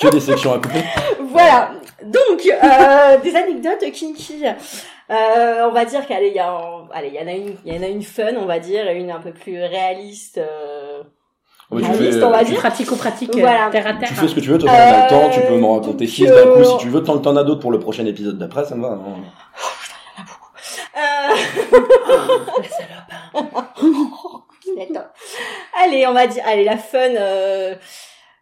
Que 0.00 0.08
des 0.08 0.20
sections 0.20 0.52
à 0.54 0.58
couper. 0.58 0.82
Voilà. 1.30 1.70
Donc, 2.02 2.40
euh, 2.46 3.16
des 3.22 3.36
anecdotes 3.36 3.90
kinky. 3.92 4.44
Euh, 5.10 5.66
on 5.68 5.72
va 5.72 5.84
dire 5.84 6.06
qu'allez, 6.06 6.28
il 6.28 6.34
y, 6.34 6.38
a 6.38 6.52
en- 6.52 6.88
allez, 6.92 7.08
il 7.08 7.14
y 7.14 7.22
en 7.22 7.26
a 7.28 7.32
une, 7.32 7.54
il 7.64 7.74
y 7.74 7.78
en 7.78 7.82
a 7.82 7.86
une 7.88 8.02
fun, 8.02 8.34
on 8.40 8.46
va 8.46 8.58
dire, 8.58 8.88
et 8.88 8.96
une 8.98 9.10
un 9.10 9.20
peu 9.20 9.32
plus 9.32 9.58
réaliste. 9.58 10.38
Euh... 10.38 11.02
Ouais, 11.70 11.82
tu, 11.82 11.88
fais, 11.94 12.22
on 12.22 12.30
va 12.30 12.44
dire. 12.44 12.58
pratico-pratique, 12.58 13.36
Voilà. 13.38 13.66
euh, 13.66 13.70
terre 13.72 13.86
à 13.88 13.94
terre. 13.94 14.08
tu 14.08 14.14
fais 14.14 14.28
ce 14.28 14.34
que 14.36 14.40
tu 14.40 14.50
veux, 14.50 14.58
toi 14.58 14.70
t'as 14.70 14.92
pas 14.92 15.02
le 15.02 15.08
temps, 15.10 15.30
tu 15.30 15.40
peux 15.40 15.58
m'en 15.58 15.74
Euh, 15.76 15.80
raconter 15.80 16.04
donc, 16.04 16.14
6 16.14 16.26
d'un 16.26 16.42
coup 16.42 16.60
euh, 16.60 16.64
si 16.64 16.76
tu 16.78 16.88
veux, 16.88 17.02
tant 17.02 17.18
que 17.18 17.24
t'en 17.24 17.34
as 17.36 17.42
d'autres 17.42 17.60
pour 17.60 17.72
le 17.72 17.80
prochain 17.80 18.06
épisode 18.06 18.38
d'après, 18.38 18.64
ça 18.64 18.76
me 18.76 18.82
va. 18.82 18.90
hein. 18.92 19.16
Euh... 20.96 21.34
D'accord. 24.76 25.06
Allez, 25.82 26.06
on 26.06 26.12
va 26.12 26.26
dire, 26.26 26.42
allez, 26.46 26.64
la 26.64 26.76
fun. 26.76 26.98
euh, 26.98 27.74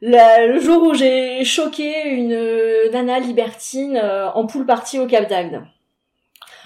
la- 0.01 0.47
le 0.47 0.61
jour 0.61 0.83
où 0.83 0.95
j'ai 0.95 1.45
choqué 1.45 2.09
une 2.09 2.37
nana 2.93 3.19
libertine 3.21 3.99
euh, 4.03 4.29
en 4.35 4.47
pool 4.47 4.67
party 4.67 4.99
au 4.99 5.07
Cap 5.07 5.29
d'Agde. 5.29 5.63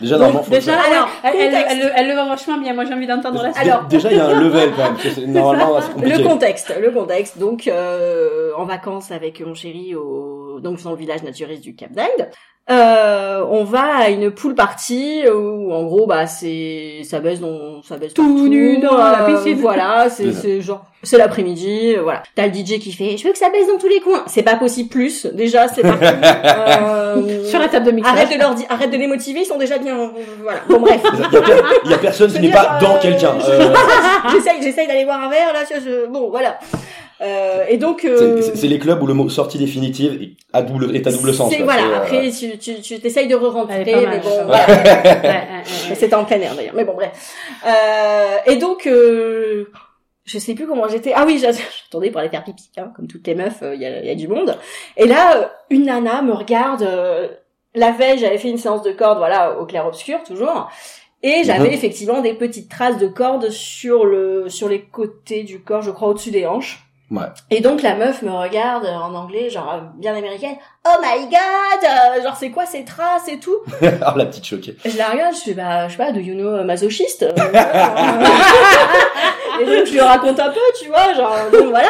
Déjà, 0.01 0.15
Donc, 0.15 0.21
normalement, 0.23 0.43
faut 0.45 0.51
Déjà, 0.51 0.73
le 0.77 0.79
faire. 0.79 0.93
Alors, 0.93 1.09
elle, 1.25 1.55
elle, 1.55 1.65
elle, 1.71 1.93
elle 1.97 2.09
le 2.09 2.15
va 2.15 2.25
vachement 2.29 2.59
bien. 2.59 2.73
Moi, 2.73 2.85
j'ai 2.85 2.95
envie 2.95 3.07
d'entendre 3.09 3.43
la 3.43 3.51
alors- 3.59 3.85
déjà, 3.85 4.11
il 4.13 4.17
y 4.17 4.21
a 4.21 4.27
un 4.27 4.41
level 4.41 4.71
quand 4.77 4.83
même. 4.85 4.93
parce 4.93 5.03
que 5.03 5.11
c'est- 5.11 5.27
Normalement, 5.27 5.81
c'est 5.81 5.93
compliqué. 5.93 6.17
Le 6.19 6.23
contexte, 6.29 6.75
le 6.81 6.91
contexte. 6.93 7.39
Donc, 7.39 7.67
euh, 7.67 8.51
en 8.57 8.65
vacances 8.65 9.11
avec 9.11 9.41
mon 9.45 9.55
chéri 9.55 9.97
au, 9.97 10.48
donc 10.61 10.83
dans 10.83 10.91
le 10.93 10.97
village 10.97 11.23
naturiste 11.23 11.63
du 11.63 11.75
Cap 11.75 11.93
d'Agde. 11.93 12.31
Euh, 12.71 13.43
on 13.49 13.65
va 13.65 13.97
à 13.97 14.09
une 14.11 14.31
pool 14.31 14.55
party 14.55 15.23
où 15.27 15.73
en 15.73 15.85
gros 15.85 16.07
bah 16.07 16.27
c'est 16.27 17.01
ça 17.03 17.19
baisse 17.19 17.41
dans 17.41 17.83
ça 17.83 17.97
baisse 17.97 18.13
Tout 18.13 18.27
partout, 18.29 18.47
nu 18.49 18.77
dans 18.79 18.95
la 18.99 19.23
euh, 19.27 19.35
piscine. 19.37 19.57
voilà 19.59 20.11
c'est 20.11 20.33
C'est 20.35 20.61
genre 20.61 20.85
c'est 21.03 21.17
l'après-midi 21.17 21.95
euh, 21.97 22.03
voilà 22.03 22.23
t'as 22.35 22.47
le 22.47 22.53
DJ 22.53 22.79
qui 22.79 22.93
fait 22.93 23.17
je 23.17 23.25
veux 23.25 23.33
que 23.33 23.39
ça 23.39 23.49
baisse 23.49 23.67
dans 23.69 23.79
tous 23.79 23.89
les 23.89 24.01
coins 24.01 24.23
c'est 24.27 24.43
pas 24.43 24.57
possible 24.57 24.91
plus 24.91 25.25
déjà 25.25 25.67
c'est 25.69 25.81
parti 25.81 26.05
euh, 26.53 27.45
Sur 27.47 27.59
la 27.59 27.69
table 27.69 27.87
de 27.87 27.93
mixage. 27.93 28.15
arrête 28.15 28.33
de 28.35 28.39
leur 28.39 28.55
dire 28.55 28.67
arrête 28.69 28.91
de 28.91 28.99
les 28.99 29.07
motiver 29.07 29.41
ils 29.41 29.47
sont 29.47 29.57
déjà 29.57 29.79
bien 29.79 30.13
voilà 30.43 30.61
bon 30.69 30.79
bref 30.81 31.01
Il 31.03 31.21
y 31.33 31.37
a, 31.37 31.41
per- 31.41 31.63
il 31.87 31.91
y 31.91 31.95
a 31.95 31.99
personne 32.03 32.31
qui 32.31 32.41
n'est 32.41 32.51
pas 32.51 32.79
dans 32.83 32.99
quelqu'un. 32.99 33.35
je- 33.41 33.51
Euh, 33.51 33.75
j'essaye 34.33 34.61
j'essaye 34.63 34.87
d'aller 34.87 35.07
boire 35.07 35.23
un 35.23 35.31
verre 35.31 35.55
là 35.55 35.61
je, 35.75 35.81
je- 35.81 36.07
bon 36.07 36.29
voilà 36.29 36.59
euh, 37.21 37.65
et 37.69 37.77
donc 37.79 38.01
c'est- 38.03 38.09
euh, 38.09 38.41
c'est 38.43 38.57
c'est 38.57 38.67
les 38.69 38.79
clubs 38.79 39.03
où 39.03 39.07
le 39.07 39.15
mot 39.15 39.29
sortie 39.29 39.59
définitive 39.59 40.23
est 40.23 40.37
à 40.53 40.63
double, 40.63 40.95
est 40.95 41.07
à 41.07 41.11
double 41.13 41.35
sens. 41.35 41.51
c'est 41.51 41.59
quoi. 41.63 41.75
voilà 41.75 41.83
euh, 41.89 41.97
après 41.97 42.31
tu 42.31 42.57
tu 42.59 42.81
tu 42.81 43.01
t'essayes 43.01 43.27
de 43.29 43.35
re-rentrer 43.35 43.85
mais 43.85 44.21
bon 44.21 44.45
voilà 44.47 44.67
Ouais, 44.69 44.75
ouais, 45.23 45.31
ouais. 45.89 45.95
c'était 45.95 46.15
en 46.15 46.25
plein 46.25 46.41
air 46.41 46.55
d'ailleurs 46.55 46.75
mais 46.77 46.85
bon 46.85 46.95
bref 46.95 47.35
euh, 47.67 48.37
et 48.47 48.57
donc 48.57 48.87
euh, 48.87 49.71
je 50.25 50.39
sais 50.39 50.55
plus 50.55 50.67
comment 50.67 50.87
j'étais 50.89 51.13
ah 51.15 51.25
oui 51.27 51.39
j'a- 51.39 51.51
j'attendais 51.85 52.11
pour 52.11 52.21
aller 52.21 52.29
faire 52.31 52.45
pipi 52.45 52.69
hein, 52.77 52.93
comme 52.95 53.09
toutes 53.09 53.27
les 53.27 53.35
meufs 53.35 53.63
il 53.75 53.81
y, 53.81 53.87
a, 53.87 54.05
y 54.05 54.11
a 54.11 54.15
du 54.15 54.29
monde 54.29 54.57
et 54.97 55.07
là 55.07 55.37
euh, 55.37 55.45
une 55.71 55.87
nana 55.87 56.23
me 56.23 56.33
regarde 56.33 56.83
euh, 56.83 57.29
la 57.75 57.91
veille 57.93 58.19
j'avais 58.19 58.39
fait 58.39 58.49
une 58.51 58.59
séance 58.59 58.83
de 58.83 58.93
corde 58.93 59.19
voilà 59.19 59.59
au 59.59 59.67
clair 59.67 59.87
obscur 59.87 60.23
toujours 60.25 60.71
et 61.23 61.43
j'avais 61.45 61.69
Mhm. 61.69 61.75
effectivement 61.75 62.21
des 62.21 62.33
petites 62.35 62.71
traces 62.71 62.99
de 62.99 63.09
corde 63.09 63.51
sur 63.51 64.05
le 64.05 64.49
sur 64.49 64.69
les 64.69 64.83
côtés 64.83 65.43
du 65.43 65.61
corps 65.63 65.83
je 65.83 65.91
crois 65.91 66.09
au-dessus 66.09 66.31
des 66.31 66.47
hanches 66.47 66.85
Ouais. 67.11 67.23
et 67.51 67.61
donc 67.61 67.81
la 67.81 67.95
meuf 67.95 68.21
me 68.21 68.31
regarde 68.31 68.85
en 68.85 69.15
anglais, 69.15 69.49
genre 69.49 69.73
euh, 69.75 69.79
bien 69.97 70.15
américaine. 70.15 70.57
Oh 70.87 71.01
my 71.03 71.25
god, 71.27 71.83
euh, 71.83 72.23
genre 72.23 72.37
c'est 72.37 72.51
quoi 72.51 72.67
ces 72.67 72.85
traces 72.85 73.29
et 73.29 73.39
tout? 73.39 73.57
Alors 73.81 74.17
la 74.19 74.27
petite 74.27 74.45
choquée. 74.45 74.77
Je 74.85 74.99
la 74.99 75.09
regarde, 75.09 75.35
je 75.35 75.41
fais 75.41 75.55
bah 75.55 75.89
je 75.89 75.93
sais 75.93 75.97
pas, 75.99 76.13
do 76.13 76.21
you 76.21 76.35
know 76.35 76.63
masochiste? 76.65 77.23
Euh, 77.23 77.33
Et 79.61 79.65
donc 79.65 79.87
je 79.87 79.93
lui 79.93 80.01
raconte 80.01 80.39
un 80.39 80.51
peu, 80.51 80.61
tu 80.81 80.89
vois, 80.89 81.13
genre 81.15 81.35
bon 81.51 81.71
voilà. 81.71 81.89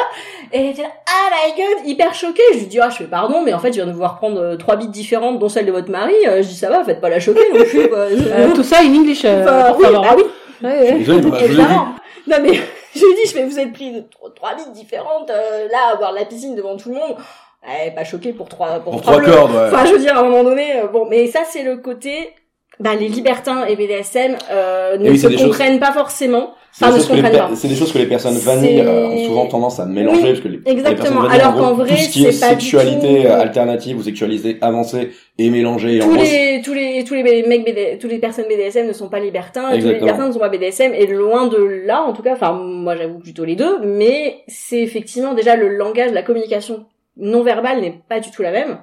Et 0.52 0.60
elle 0.60 0.66
était 0.66 0.82
là, 0.82 0.88
ah 1.06 1.30
my 1.30 1.62
god, 1.62 1.86
hyper 1.86 2.14
choquée. 2.14 2.42
Je 2.54 2.58
lui 2.60 2.66
dis 2.66 2.80
ah 2.80 2.88
je 2.90 2.96
fais 2.96 3.04
pardon, 3.04 3.42
mais 3.44 3.52
en 3.52 3.58
fait 3.58 3.68
je 3.68 3.74
viens 3.74 3.86
de 3.86 3.92
vous 3.92 3.98
voir 3.98 4.16
prendre 4.16 4.40
euh, 4.40 4.56
trois 4.56 4.76
bites 4.76 4.90
différentes, 4.90 5.38
dont 5.38 5.48
celle 5.48 5.66
de 5.66 5.72
votre 5.72 5.90
mari. 5.90 6.14
Euh, 6.26 6.42
je 6.42 6.48
dis 6.48 6.56
ça 6.56 6.70
va, 6.70 6.82
faites 6.84 7.00
pas 7.00 7.10
la 7.10 7.20
choquer 7.20 7.48
quoi. 7.50 7.60
Euh, 7.98 8.52
tout 8.54 8.62
ça 8.62 8.78
in 8.82 8.94
English, 8.94 9.22
euh, 9.24 9.42
Enfin, 9.42 9.74
oui, 9.78 9.86
bah 9.92 10.14
oui. 10.16 10.22
Ouais, 10.62 10.80
ouais. 10.80 10.92
Désolé, 10.98 11.20
bah, 11.20 11.22
je 11.22 11.28
vous 11.28 11.34
ai 11.34 11.38
dit. 11.38 11.44
Évidemment. 11.44 11.88
Non 12.26 12.36
mais 12.42 12.60
je 12.94 13.00
lui 13.04 13.14
dis, 13.14 13.28
je 13.28 13.32
fais, 13.32 13.44
vous 13.44 13.58
êtes 13.58 13.72
pris 13.72 13.92
de 13.92 14.00
tro- 14.00 14.28
trois 14.30 14.54
bites 14.54 14.72
différentes 14.72 15.30
euh, 15.30 15.68
là 15.70 15.92
à 15.92 15.96
voir 15.96 16.12
la 16.12 16.24
piscine 16.24 16.54
devant 16.54 16.76
tout 16.76 16.88
le 16.90 16.96
monde. 16.96 17.16
Elle 17.62 17.88
est 17.88 17.94
pas 17.94 18.04
choquée 18.04 18.32
pour 18.32 18.48
trois 18.48 18.78
pour, 18.80 18.92
Pour 18.92 19.02
trois 19.02 19.20
cordes, 19.20 19.50
ouais. 19.52 19.66
Enfin, 19.66 19.84
je 19.86 19.92
veux 19.92 19.98
dire 19.98 20.16
à 20.16 20.20
un 20.20 20.24
moment 20.24 20.44
donné, 20.44 20.80
euh, 20.80 20.86
bon, 20.86 21.06
mais 21.08 21.26
ça 21.26 21.40
c'est 21.44 21.62
le 21.62 21.76
côté. 21.78 22.34
Bah, 22.80 22.94
les 22.94 23.08
libertins 23.08 23.66
et 23.66 23.74
BDSM 23.74 24.36
euh, 24.52 24.96
ne 24.98 25.10
oui, 25.10 25.18
se 25.18 25.28
choses- 25.28 25.42
comprennent 25.42 25.80
pas 25.80 25.92
forcément. 25.92 26.54
C'est 26.70 26.84
Enfin, 26.84 26.92
des, 26.94 26.98
ne 26.98 26.98
choses 27.00 27.06
se 27.06 27.08
que 27.10 27.16
les 27.16 27.22
comprennent 27.22 27.40
per- 27.46 27.48
pas. 27.50 27.56
c'est 27.56 27.66
des 27.68 27.74
choses 27.74 27.92
que 27.92 27.98
les 27.98 28.06
personnes 28.06 28.36
vanilles 28.36 28.80
euh, 28.80 29.08
ont 29.08 29.24
souvent 29.24 29.46
tendance 29.46 29.80
à 29.80 29.86
mélanger 29.86 30.20
Oui, 30.22 30.28
parce 30.28 30.40
que 30.40 30.48
les, 30.48 30.60
exactement. 30.64 31.22
Alors 31.22 31.56
en 31.56 31.58
qu'en 31.58 31.74
vrai, 31.74 31.88
tout 31.96 32.02
ce 32.02 32.08
qui 32.10 32.26
est 32.26 32.30
sexualité 32.32 33.22
tout- 33.22 33.26
euh, 33.26 33.40
alternative 33.40 33.98
ou 33.98 34.02
sexualité 34.04 34.58
avancée 34.60 35.10
et 35.38 35.50
mélangée 35.50 36.00
en 36.02 36.08
tous 36.08 36.14
les 36.16 36.62
tous 36.64 36.74
les 36.74 37.02
tous 37.04 37.14
les 37.14 37.22
mecs 37.48 37.64
BD, 37.64 37.98
toutes 38.00 38.12
les 38.12 38.18
personnes 38.20 38.44
BDSM 38.48 38.86
ne 38.86 38.92
sont 38.92 39.08
pas 39.08 39.18
libertins, 39.18 39.70
et 39.72 39.80
toutes 39.80 39.90
les 39.90 39.98
personnes 39.98 40.28
ne 40.28 40.32
sont 40.32 40.38
pas 40.38 40.48
BDSM 40.50 40.94
et 40.94 41.06
loin 41.08 41.48
de 41.48 41.56
là 41.84 42.02
en 42.02 42.12
tout 42.12 42.22
cas. 42.22 42.34
Enfin, 42.34 42.52
moi 42.52 42.94
j'avoue 42.96 43.18
plutôt 43.18 43.44
les 43.44 43.56
deux, 43.56 43.80
mais 43.84 44.42
c'est 44.46 44.80
effectivement 44.80 45.34
déjà 45.34 45.56
le 45.56 45.68
langage, 45.68 46.12
la 46.12 46.22
communication 46.22 46.84
non 47.16 47.42
verbale 47.42 47.80
n'est 47.80 47.98
pas 48.08 48.20
du 48.20 48.30
tout 48.30 48.42
la 48.42 48.52
même. 48.52 48.78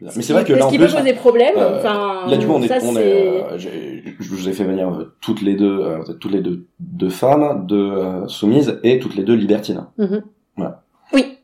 Mais 0.00 0.10
c'est 0.22 0.32
vrai 0.32 0.44
que 0.44 0.52
là 0.52 0.66
ce 0.66 0.70
qui 0.70 0.78
plus 0.78 0.86
peut 0.88 0.98
poser 0.98 1.12
problème. 1.14 1.54
euh, 1.56 1.78
enfin, 1.78 2.26
Là 2.28 2.36
du 2.36 2.46
coup 2.46 2.52
on 2.52 2.62
est, 2.62 2.68
ça, 2.68 2.78
on 2.82 2.96
est, 2.96 3.42
euh, 3.42 3.58
je 3.58 4.28
vous 4.28 4.48
ai 4.48 4.52
fait 4.52 4.64
venir 4.64 4.88
euh, 4.88 5.14
toutes 5.20 5.42
les 5.42 5.54
deux, 5.54 5.80
euh, 5.80 6.02
toutes 6.20 6.32
les 6.32 6.40
deux, 6.40 6.66
deux 6.80 7.08
femmes, 7.08 7.66
deux 7.66 7.92
euh, 7.92 8.26
soumises 8.28 8.78
et 8.82 8.98
toutes 8.98 9.16
les 9.16 9.22
deux 9.24 9.34
libertines. 9.34 9.86
Mhm. 9.98 10.22
Oui. 11.12 11.35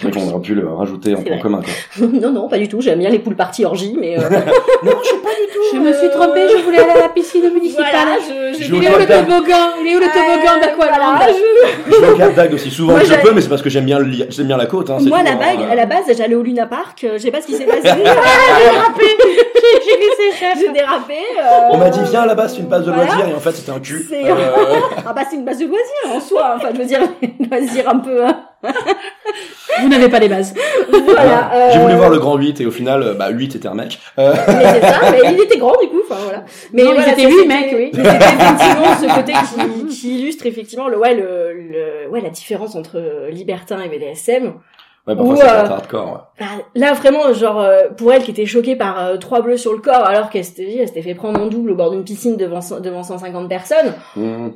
C'est 0.00 0.08
vrai 0.08 0.20
qu'on 0.20 0.28
aurait 0.30 0.40
pu 0.42 0.54
le 0.54 0.68
rajouter 0.72 1.14
en 1.14 1.22
point 1.22 1.32
vrai. 1.32 1.40
commun. 1.40 1.60
Quoi. 1.60 2.06
non 2.20 2.30
non 2.32 2.48
pas 2.48 2.58
du 2.58 2.68
tout. 2.68 2.80
J'aime 2.80 3.00
bien 3.00 3.10
les 3.10 3.18
poules 3.18 3.34
parties 3.36 3.64
orgie, 3.64 3.96
mais 4.00 4.16
euh, 4.18 4.22
non, 4.84 4.92
je 5.02 5.08
sais 5.08 5.16
pas 5.22 5.30
du 5.30 5.52
tout. 5.52 5.60
Je 5.74 5.78
me 5.78 5.92
suis 5.92 6.08
trompée, 6.10 6.46
je 6.56 6.62
voulais 6.64 6.78
aller 6.78 6.90
à 6.92 7.00
la 7.02 7.08
piscine 7.08 7.50
municipale. 7.52 7.86
voilà. 7.90 8.16
Je, 8.20 8.58
je 8.58 8.64
Je 8.64 8.74
Il 8.74 8.84
est 8.84 8.88
où 8.94 8.98
le 8.98 9.06
toboggan 9.06 9.70
Il 9.80 9.86
est 9.92 9.96
où 9.96 10.00
le 10.00 10.06
toboggan 10.06 10.56
Euh, 10.56 10.60
d'Aqualand 10.60 11.16
voilà, 11.16 11.28
je- 11.32 11.92
Je 11.92 12.00
vais 12.00 12.12
au 12.12 12.16
Cap 12.16 12.34
d'Agde 12.34 12.54
aussi 12.54 12.70
souvent 12.70 12.92
Moi, 12.92 13.00
que 13.00 13.06
je 13.06 13.14
peux, 13.14 13.32
mais 13.32 13.40
c'est 13.40 13.48
parce 13.48 13.62
que 13.62 13.70
j'aime 13.70 13.84
bien, 13.84 13.98
le 13.98 14.04
li- 14.06 14.24
j'aime 14.30 14.46
bien 14.46 14.56
la 14.56 14.66
côte. 14.66 14.88
Hein, 14.90 14.98
Moi, 15.06 15.22
la 15.22 15.34
bague, 15.34 15.60
à 15.70 15.74
la 15.74 15.86
base, 15.86 16.04
j'allais 16.16 16.34
au 16.36 16.42
Luna 16.42 16.66
Park. 16.66 17.02
euh, 17.04 17.14
Je 17.14 17.18
sais 17.18 17.30
pas 17.30 17.40
ce 17.40 17.46
qui 17.46 17.54
s'est 17.54 17.64
passé. 17.66 17.82
J'ai 17.84 18.04
J'ai. 18.04 19.47
J'ai 20.60 20.68
dérapé. 20.72 21.14
euh, 21.38 21.68
On 21.70 21.78
m'a 21.78 21.90
dit 21.90 22.00
viens 22.10 22.26
là-bas, 22.26 22.48
c'est 22.48 22.58
une 22.58 22.66
base 22.66 22.84
de 22.84 22.90
voilà. 22.92 23.04
loisirs 23.12 23.28
et 23.28 23.34
en 23.34 23.40
fait 23.40 23.52
c'était 23.52 23.72
un 23.72 23.80
cul. 23.80 24.06
C'est- 24.08 24.24
Euh, 24.24 24.34
Ah 25.06 25.12
bah 25.12 25.22
c'est 25.28 25.36
une 25.36 25.44
base 25.44 25.58
de 25.58 25.66
loisirs 25.66 26.14
en 26.14 26.20
soi. 26.20 26.54
Enfin 26.56 26.68
je 26.74 26.78
veux 26.78 26.84
dire 26.86 27.00
loisirs 27.50 27.88
un 27.88 27.98
peu. 27.98 28.24
hein. 28.26 28.44
Vous 29.80 29.88
n'avez 29.88 30.08
pas 30.08 30.18
les 30.18 30.28
bases. 30.28 30.52
Voilà. 30.90 31.50
euh, 31.54 31.70
J'ai 31.72 31.78
voulu 31.78 31.94
voir 31.94 32.10
le 32.10 32.18
grand 32.18 32.36
8 32.36 32.60
et 32.60 32.66
au 32.66 32.70
final, 32.72 33.02
euh, 33.02 33.14
bah 33.14 33.28
8 33.30 33.54
était 33.56 33.68
un 33.68 33.74
mec. 33.74 33.98
Euh, 34.18 34.34
Mais 34.48 34.64
c'est 34.74 34.80
ça. 34.80 34.98
Mais 35.12 35.20
il 35.32 35.40
était 35.40 35.58
grand 35.58 35.74
du 35.80 35.88
coup. 35.88 36.00
Enfin 36.08 36.20
voilà. 36.24 36.44
Mais 36.72 36.82
Non, 36.82 36.92
voilà, 36.92 37.10
ça, 37.10 37.16
huit 37.16 37.30
c'était- 37.30 37.46
mecs, 37.46 37.72
oui. 37.72 37.90
C'était 37.94 38.08
effectivement 38.08 38.96
ce 39.00 39.14
côté 39.16 39.32
qui, 39.32 39.86
qui 39.86 40.18
illustre 40.20 40.46
effectivement 40.46 40.88
le 40.88 40.98
ouais 40.98 41.14
le, 41.14 41.52
le 41.52 42.08
ouais 42.10 42.20
la 42.20 42.30
différence 42.30 42.74
entre 42.74 43.00
libertin 43.30 43.78
et 43.80 43.88
BDSM. 43.88 44.54
Ouais, 45.08 45.16
parfois 45.16 45.34
Ou, 45.34 45.38
euh, 45.40 45.44
pas 45.68 45.74
hardcore. 45.74 46.06
Ouais. 46.12 46.46
Bah, 46.46 46.46
Là 46.74 46.92
vraiment 46.92 47.32
genre 47.32 47.58
euh, 47.60 47.88
pour 47.96 48.12
elle 48.12 48.22
qui 48.22 48.30
était 48.30 48.46
choquée 48.46 48.76
par 48.76 48.98
euh, 49.04 49.16
trois 49.16 49.40
bleus 49.40 49.56
sur 49.56 49.72
le 49.72 49.78
corps 49.78 50.04
alors 50.06 50.30
qu'elle 50.30 50.44
s'était 50.44 50.76
elle 50.78 50.86
s'était 50.88 51.02
fait 51.02 51.14
prendre 51.14 51.40
en 51.40 51.46
double 51.46 51.72
au 51.72 51.74
bord 51.74 51.90
d'une 51.90 52.04
piscine 52.04 52.36
devant 52.36 52.60
cent- 52.60 52.80
devant 52.80 53.02
150 53.02 53.48
personnes. 53.48 53.94
Mmh. 54.16 54.48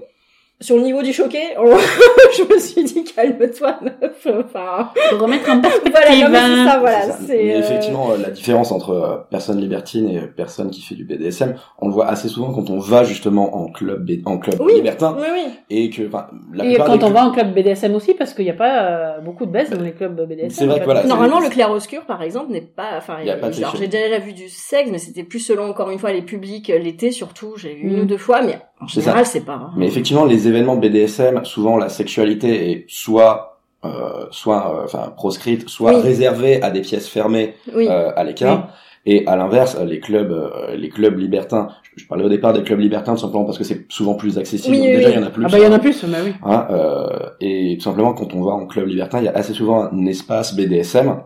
Sur 0.62 0.76
le 0.76 0.82
niveau 0.82 1.02
du 1.02 1.12
choqué, 1.12 1.40
on- 1.58 1.76
je 2.36 2.54
me 2.54 2.58
suis 2.58 2.84
dit 2.84 3.04
calme-toi 3.04 3.78
meuf. 3.82 4.26
Enfin 4.46 4.90
Faut 5.10 5.18
remettre 5.18 5.50
en 5.50 5.56
voilà 5.60 5.68
perspective. 5.82 6.28
c'est 6.30 6.36
hein. 6.36 6.66
ça 6.70 6.78
voilà 6.78 7.02
C'est 7.02 7.10
ça. 7.10 7.16
Mais 7.28 7.54
euh, 7.54 7.58
effectivement, 7.58 8.12
euh, 8.12 8.16
la 8.16 8.30
différence 8.30 8.72
entre 8.72 8.90
euh, 8.90 9.16
personne 9.30 9.60
libertine 9.60 10.08
et 10.08 10.20
personne 10.22 10.70
qui 10.70 10.80
fait 10.82 10.94
du 10.94 11.04
BDSM, 11.04 11.54
on 11.80 11.88
le 11.88 11.92
voit 11.92 12.06
assez 12.06 12.28
souvent 12.28 12.52
quand 12.52 12.70
on 12.70 12.78
va 12.78 13.04
justement 13.04 13.56
en 13.56 13.66
club, 13.70 14.08
en 14.24 14.38
club 14.38 14.60
Oui. 14.60 14.74
libertin 14.76 15.16
oui 15.20 15.26
oui. 15.32 15.52
et 15.70 15.90
que, 15.90 16.06
enfin, 16.06 16.28
la 16.54 16.64
Et 16.64 16.76
quand 16.76 16.94
on 16.94 16.98
clubs- 16.98 17.12
va 17.12 17.26
en 17.26 17.30
club 17.32 17.52
BDSM 17.54 17.94
aussi, 17.94 18.14
parce 18.14 18.32
qu'il 18.34 18.44
n'y 18.44 18.50
a 18.50 18.54
pas 18.54 18.84
euh, 18.84 19.20
beaucoup 19.20 19.44
de 19.46 19.50
baisse 19.50 19.70
dans 19.70 19.80
les 19.82 19.92
clubs 19.92 20.14
BDSM. 20.26 20.50
C'est 20.50 20.66
vrai 20.66 20.78
que 20.80 20.84
voilà, 20.84 21.02
Normalement, 21.04 21.40
le 21.40 21.48
clair-obscur, 21.48 22.04
par 22.06 22.22
exemple, 22.22 22.52
n'est 22.52 22.60
pas. 22.60 22.90
Enfin, 22.96 23.16
Il 23.20 23.26
y 23.26 23.30
a 23.30 23.36
pas 23.36 23.50
de 23.50 23.56
alors, 23.56 23.70
sexe. 23.72 23.82
j'ai 23.82 23.88
déjà 23.88 24.18
vu 24.18 24.32
du 24.32 24.48
sexe, 24.48 24.90
mais 24.92 24.98
c'était 24.98 25.24
plus 25.24 25.40
selon 25.40 25.68
encore 25.70 25.90
une 25.90 25.98
fois 25.98 26.12
les 26.12 26.22
publics 26.22 26.68
l'été 26.68 27.10
surtout. 27.10 27.54
J'ai 27.56 27.74
vu 27.74 27.88
une 27.88 27.96
Mm. 27.98 28.02
ou 28.02 28.04
deux 28.04 28.16
fois, 28.18 28.42
mais 28.42 28.58
en 28.82 28.88
C'est 28.88 29.00
général, 29.00 29.26
c'est 29.26 29.40
pas. 29.44 29.54
hein. 29.54 29.70
Mais 29.76 29.86
effectivement, 29.86 30.24
les 30.24 30.48
événements 30.48 30.76
BDSM, 30.76 31.44
souvent 31.44 31.76
la 31.76 31.88
sexualité 31.88 32.70
est 32.72 32.84
soit 32.88 33.60
euh, 33.84 34.26
soit 34.30 34.76
euh, 34.76 34.84
enfin 34.84 35.12
proscrite, 35.16 35.68
soit 35.68 35.94
Oui. 35.96 36.00
réservée 36.02 36.62
à 36.62 36.70
des 36.70 36.82
pièces 36.82 37.08
fermées 37.08 37.54
Oui. 37.74 37.88
euh, 37.88 38.10
à 38.14 38.22
l'écart. 38.24 38.68
Et 39.04 39.26
à 39.26 39.34
l'inverse, 39.34 39.76
les 39.84 39.98
clubs, 39.98 40.30
euh, 40.30 40.76
les 40.76 40.88
clubs 40.88 41.18
libertins. 41.18 41.66
Je, 41.82 42.02
je 42.04 42.06
parlais 42.06 42.22
au 42.24 42.28
départ 42.28 42.52
des 42.52 42.62
clubs 42.62 42.78
libertins 42.78 43.14
tout 43.14 43.20
simplement 43.22 43.44
parce 43.44 43.58
que 43.58 43.64
c'est 43.64 43.84
souvent 43.90 44.14
plus 44.14 44.38
accessible. 44.38 44.76
Donc 44.76 44.86
déjà, 44.86 45.10
il 45.10 45.16
y 45.16 45.18
en 45.18 45.24
a 45.26 45.30
plus. 45.30 45.44
Ah 45.44 45.48
bah 45.50 45.58
il 45.58 45.64
y 45.64 45.66
en 45.66 45.72
a 45.72 45.80
plus, 45.80 46.04
bah 46.04 46.18
oui. 46.24 46.32
Hein, 46.44 46.66
euh, 46.70 47.08
et 47.40 47.74
tout 47.78 47.82
simplement, 47.82 48.14
quand 48.14 48.32
on 48.34 48.42
va 48.44 48.52
en 48.52 48.66
club 48.66 48.86
libertin, 48.86 49.18
il 49.18 49.24
y 49.24 49.28
a 49.28 49.32
assez 49.36 49.52
souvent 49.54 49.82
un 49.92 50.06
espace 50.06 50.54
BDSM. 50.54 51.16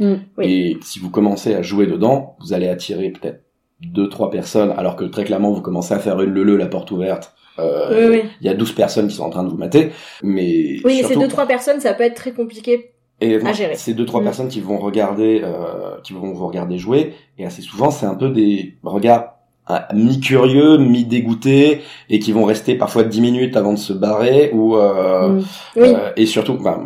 Mm. 0.00 0.14
Oui. 0.38 0.44
Et 0.46 0.78
si 0.82 0.98
vous 0.98 1.10
commencez 1.10 1.54
à 1.54 1.62
jouer 1.62 1.86
dedans, 1.86 2.34
vous 2.40 2.52
allez 2.52 2.66
attirer 2.68 3.10
peut-être 3.10 3.42
deux, 3.82 4.08
trois 4.08 4.30
personnes, 4.30 4.72
alors 4.76 4.96
que 4.96 5.04
très 5.04 5.24
clairement, 5.24 5.50
vous 5.52 5.62
commencez 5.62 5.94
à 5.94 5.98
faire 5.98 6.20
une 6.20 6.30
leu 6.30 6.56
la 6.56 6.66
porte 6.66 6.90
ouverte. 6.90 7.34
Euh, 7.58 8.08
Oui, 8.10 8.18
oui. 8.22 8.28
Il 8.40 8.46
y 8.46 8.50
a 8.50 8.54
12 8.54 8.72
personnes 8.72 9.08
qui 9.08 9.16
sont 9.16 9.24
en 9.24 9.30
train 9.30 9.42
de 9.44 9.48
vous 9.48 9.56
mater, 9.56 9.90
mais 10.22 10.42
Oui, 10.44 10.80
mais 10.84 10.90
ces 11.02 11.04
surtout, 11.08 11.20
deux 11.20 11.28
trois 11.28 11.46
personnes, 11.46 11.80
ça 11.80 11.94
peut 11.94 12.04
être 12.04 12.14
très 12.14 12.32
compliqué. 12.32 12.92
et 13.22 13.36
à 13.36 13.52
gérer. 13.52 13.74
c'est 13.74 13.92
deux 13.92 14.06
trois 14.06 14.20
Mm. 14.20 14.24
personnes 14.24 14.48
qui 14.48 14.60
vont 14.60 14.78
regarder, 14.78 15.42
euh, 15.44 15.98
qui 16.02 16.12
vont 16.14 16.32
vous 16.32 16.46
regarder 16.46 16.78
jouer, 16.78 17.12
et 17.38 17.44
assez 17.44 17.60
souvent, 17.62 17.90
c'est 17.90 18.06
un 18.06 18.14
peu 18.14 18.30
des 18.30 18.76
regards 18.82 19.34
hein, 19.66 19.82
mi-curieux, 19.94 20.78
mi-dégoûtés, 20.78 21.82
et 22.08 22.18
qui 22.18 22.32
vont 22.32 22.44
rester 22.44 22.74
parfois 22.76 23.04
10 23.04 23.20
minutes 23.20 23.56
avant 23.56 23.72
de 23.74 23.78
se 23.78 23.92
barrer, 23.92 24.50
ou 24.54 24.76
euh, 24.76 25.28
Mm. 25.28 25.38
Oui. 25.76 25.88
euh, 25.88 26.10
et 26.16 26.26
surtout, 26.26 26.54
bah, 26.54 26.80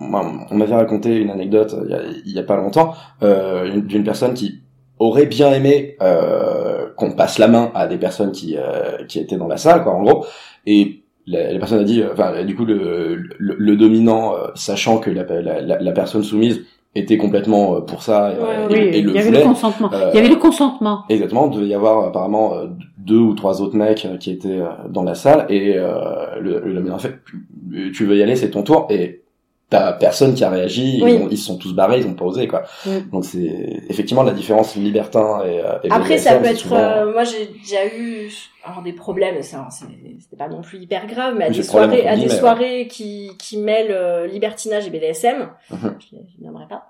on 0.00 0.54
m'avait 0.56 0.74
raconté 0.74 1.16
une 1.16 1.30
anecdote 1.30 1.74
il 1.84 1.90
y 1.90 1.94
a, 1.94 2.00
il 2.26 2.32
y 2.32 2.38
a 2.38 2.42
pas 2.42 2.56
longtemps 2.56 2.94
euh, 3.22 3.66
une- 3.72 3.82
d'une 3.82 4.04
personne 4.04 4.34
qui 4.34 4.60
aurait 4.98 5.26
bien 5.26 5.52
aimé 5.52 5.96
euh, 6.02 6.86
qu'on 6.96 7.12
passe 7.12 7.38
la 7.38 7.48
main 7.48 7.70
à 7.74 7.86
des 7.86 7.96
personnes 7.98 8.32
qui 8.32 8.56
euh, 8.56 9.04
qui 9.08 9.18
étaient 9.20 9.36
dans 9.36 9.48
la 9.48 9.56
salle, 9.56 9.82
quoi, 9.84 9.92
en 9.94 10.02
gros. 10.02 10.26
Et 10.66 11.02
la, 11.26 11.52
la 11.52 11.58
personne 11.58 11.80
a 11.80 11.84
dit, 11.84 12.02
euh, 12.02 12.12
enfin, 12.12 12.44
du 12.44 12.54
coup, 12.56 12.64
le, 12.64 13.16
le, 13.38 13.54
le 13.58 13.76
dominant, 13.76 14.34
euh, 14.34 14.48
sachant 14.54 14.98
que 14.98 15.10
la, 15.10 15.24
la, 15.40 15.78
la, 15.80 15.92
personne 15.92 16.22
soumise 16.22 16.62
était 16.94 17.18
complètement 17.18 17.76
euh, 17.76 17.80
pour 17.80 18.02
ça 18.02 18.32
et, 18.32 18.42
Ouais, 18.42 18.64
et- 18.64 18.66
Oui, 18.72 18.78
et 18.94 18.98
il 19.00 19.04
le 19.06 19.12
y 19.14 19.18
avait 19.18 19.26
voulait. 19.28 19.38
le 19.40 19.44
consentement. 19.44 19.90
Il 19.92 20.16
y 20.16 20.18
avait 20.18 20.28
le 20.28 20.36
consentement. 20.36 21.04
Exactement, 21.10 21.50
il 21.50 21.56
devait 21.56 21.68
y 21.68 21.74
avoir 21.74 22.04
apparemment 22.06 22.54
deux 22.96 23.18
ou 23.18 23.34
trois 23.34 23.60
autres 23.62 23.76
mecs 23.76 24.06
qui 24.20 24.30
étaient 24.30 24.60
dans 24.88 25.02
la 25.04 25.14
salle 25.14 25.46
et 25.50 25.74
euh, 25.76 26.40
le, 26.40 26.60
le 26.60 26.74
dominant 26.74 26.96
a 26.96 26.98
fait 26.98 27.18
tu- 27.26 27.92
tu 27.92 28.04
veux 28.06 28.16
y 28.16 28.22
aller, 28.22 28.36
c'est 28.36 28.50
ton 28.50 28.62
tour 28.62 28.86
et 28.90 29.22
t'as 29.70 29.92
personne 29.92 30.34
qui 30.34 30.44
a 30.44 30.50
réagi, 30.50 30.96
ils, 30.98 31.04
Oui. 31.04 31.12
ont- 31.22 31.28
ils 31.30 31.36
se 31.38 31.44
sont 31.46 31.58
tous 31.58 31.74
barrés, 31.74 31.98
ils 32.00 32.06
ont 32.06 32.14
pas 32.14 32.24
osé 32.24 32.48
quoi. 32.48 32.62
Mm. 32.86 33.10
Donc 33.12 33.24
c'est 33.24 33.82
effectivement 33.88 34.22
la 34.22 34.32
différence 34.32 34.74
libertin 34.76 35.42
et, 35.44 35.60
euh, 35.60 35.78
et 35.84 35.90
Après, 35.90 36.14
BDSM, 36.14 36.18
ça 36.34 36.38
peut 36.38 36.46
être. 36.46 36.58
souvent- 36.58 36.76
euh, 36.76 37.12
moi, 37.12 37.24
j'ai 37.24 37.46
déjà 37.46 37.86
eu 37.94 38.30
alors 38.64 38.82
des 38.82 38.92
problèmes. 38.92 39.36
C'était 39.42 40.36
pas 40.36 40.48
non 40.48 40.60
plus 40.62 40.78
hyper 40.78 41.06
grave, 41.06 41.34
mais 41.38 41.44
à 41.46 41.50
des 41.50 41.62
soirées, 41.62 42.06
à 42.06 42.16
des 42.16 42.28
soirées 42.28 42.86
qui 42.88 43.30
qui 43.38 43.56
mêlent 43.58 43.92
euh, 43.92 44.26
libertinage 44.26 44.86
et 44.86 44.90
BDSM. 44.90 45.48
Mhm. 45.70 45.96
Je 46.00 46.16
je 46.38 46.44
n'aimerais 46.44 46.66
pas. 46.68 46.88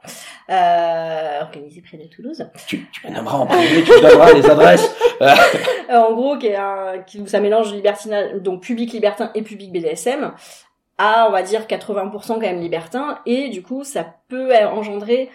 Euh, 0.51 1.43
organisé 1.43 1.83
près 1.83 1.99
de 1.99 2.05
Toulouse. 2.05 2.45
tu, 2.67 2.87
tu 2.91 3.07
me 3.07 3.13
nommeras 3.15 3.39
en 3.39 3.47
privé, 3.47 3.83
tu 3.85 3.91
me 3.93 4.01
donneras 4.03 4.33
les 4.33 4.47
adresses. 4.49 4.95
Euh, 5.91 5.97
en 5.97 6.15
gros, 6.15 6.37
qui 6.39 6.47
est 6.49 6.55
un, 6.55 6.99
qui, 7.07 7.27
ça 7.27 7.41
mélange 7.41 7.73
libertinage, 7.75 8.35
donc 8.41 8.63
public 8.63 8.93
libertin 8.93 9.31
et 9.35 9.43
public 9.43 9.73
BDSM, 9.73 10.33
à, 10.99 11.27
on 11.29 11.33
va 11.33 11.43
dire, 11.43 11.67
80% 11.67 12.27
quand 12.35 12.41
même 12.41 12.61
libertin, 12.61 13.21
et 13.25 13.49
du 13.49 13.63
coup, 13.63 13.85
ça 13.85 14.05
peut 14.29 14.53
engendrer, 14.55 15.31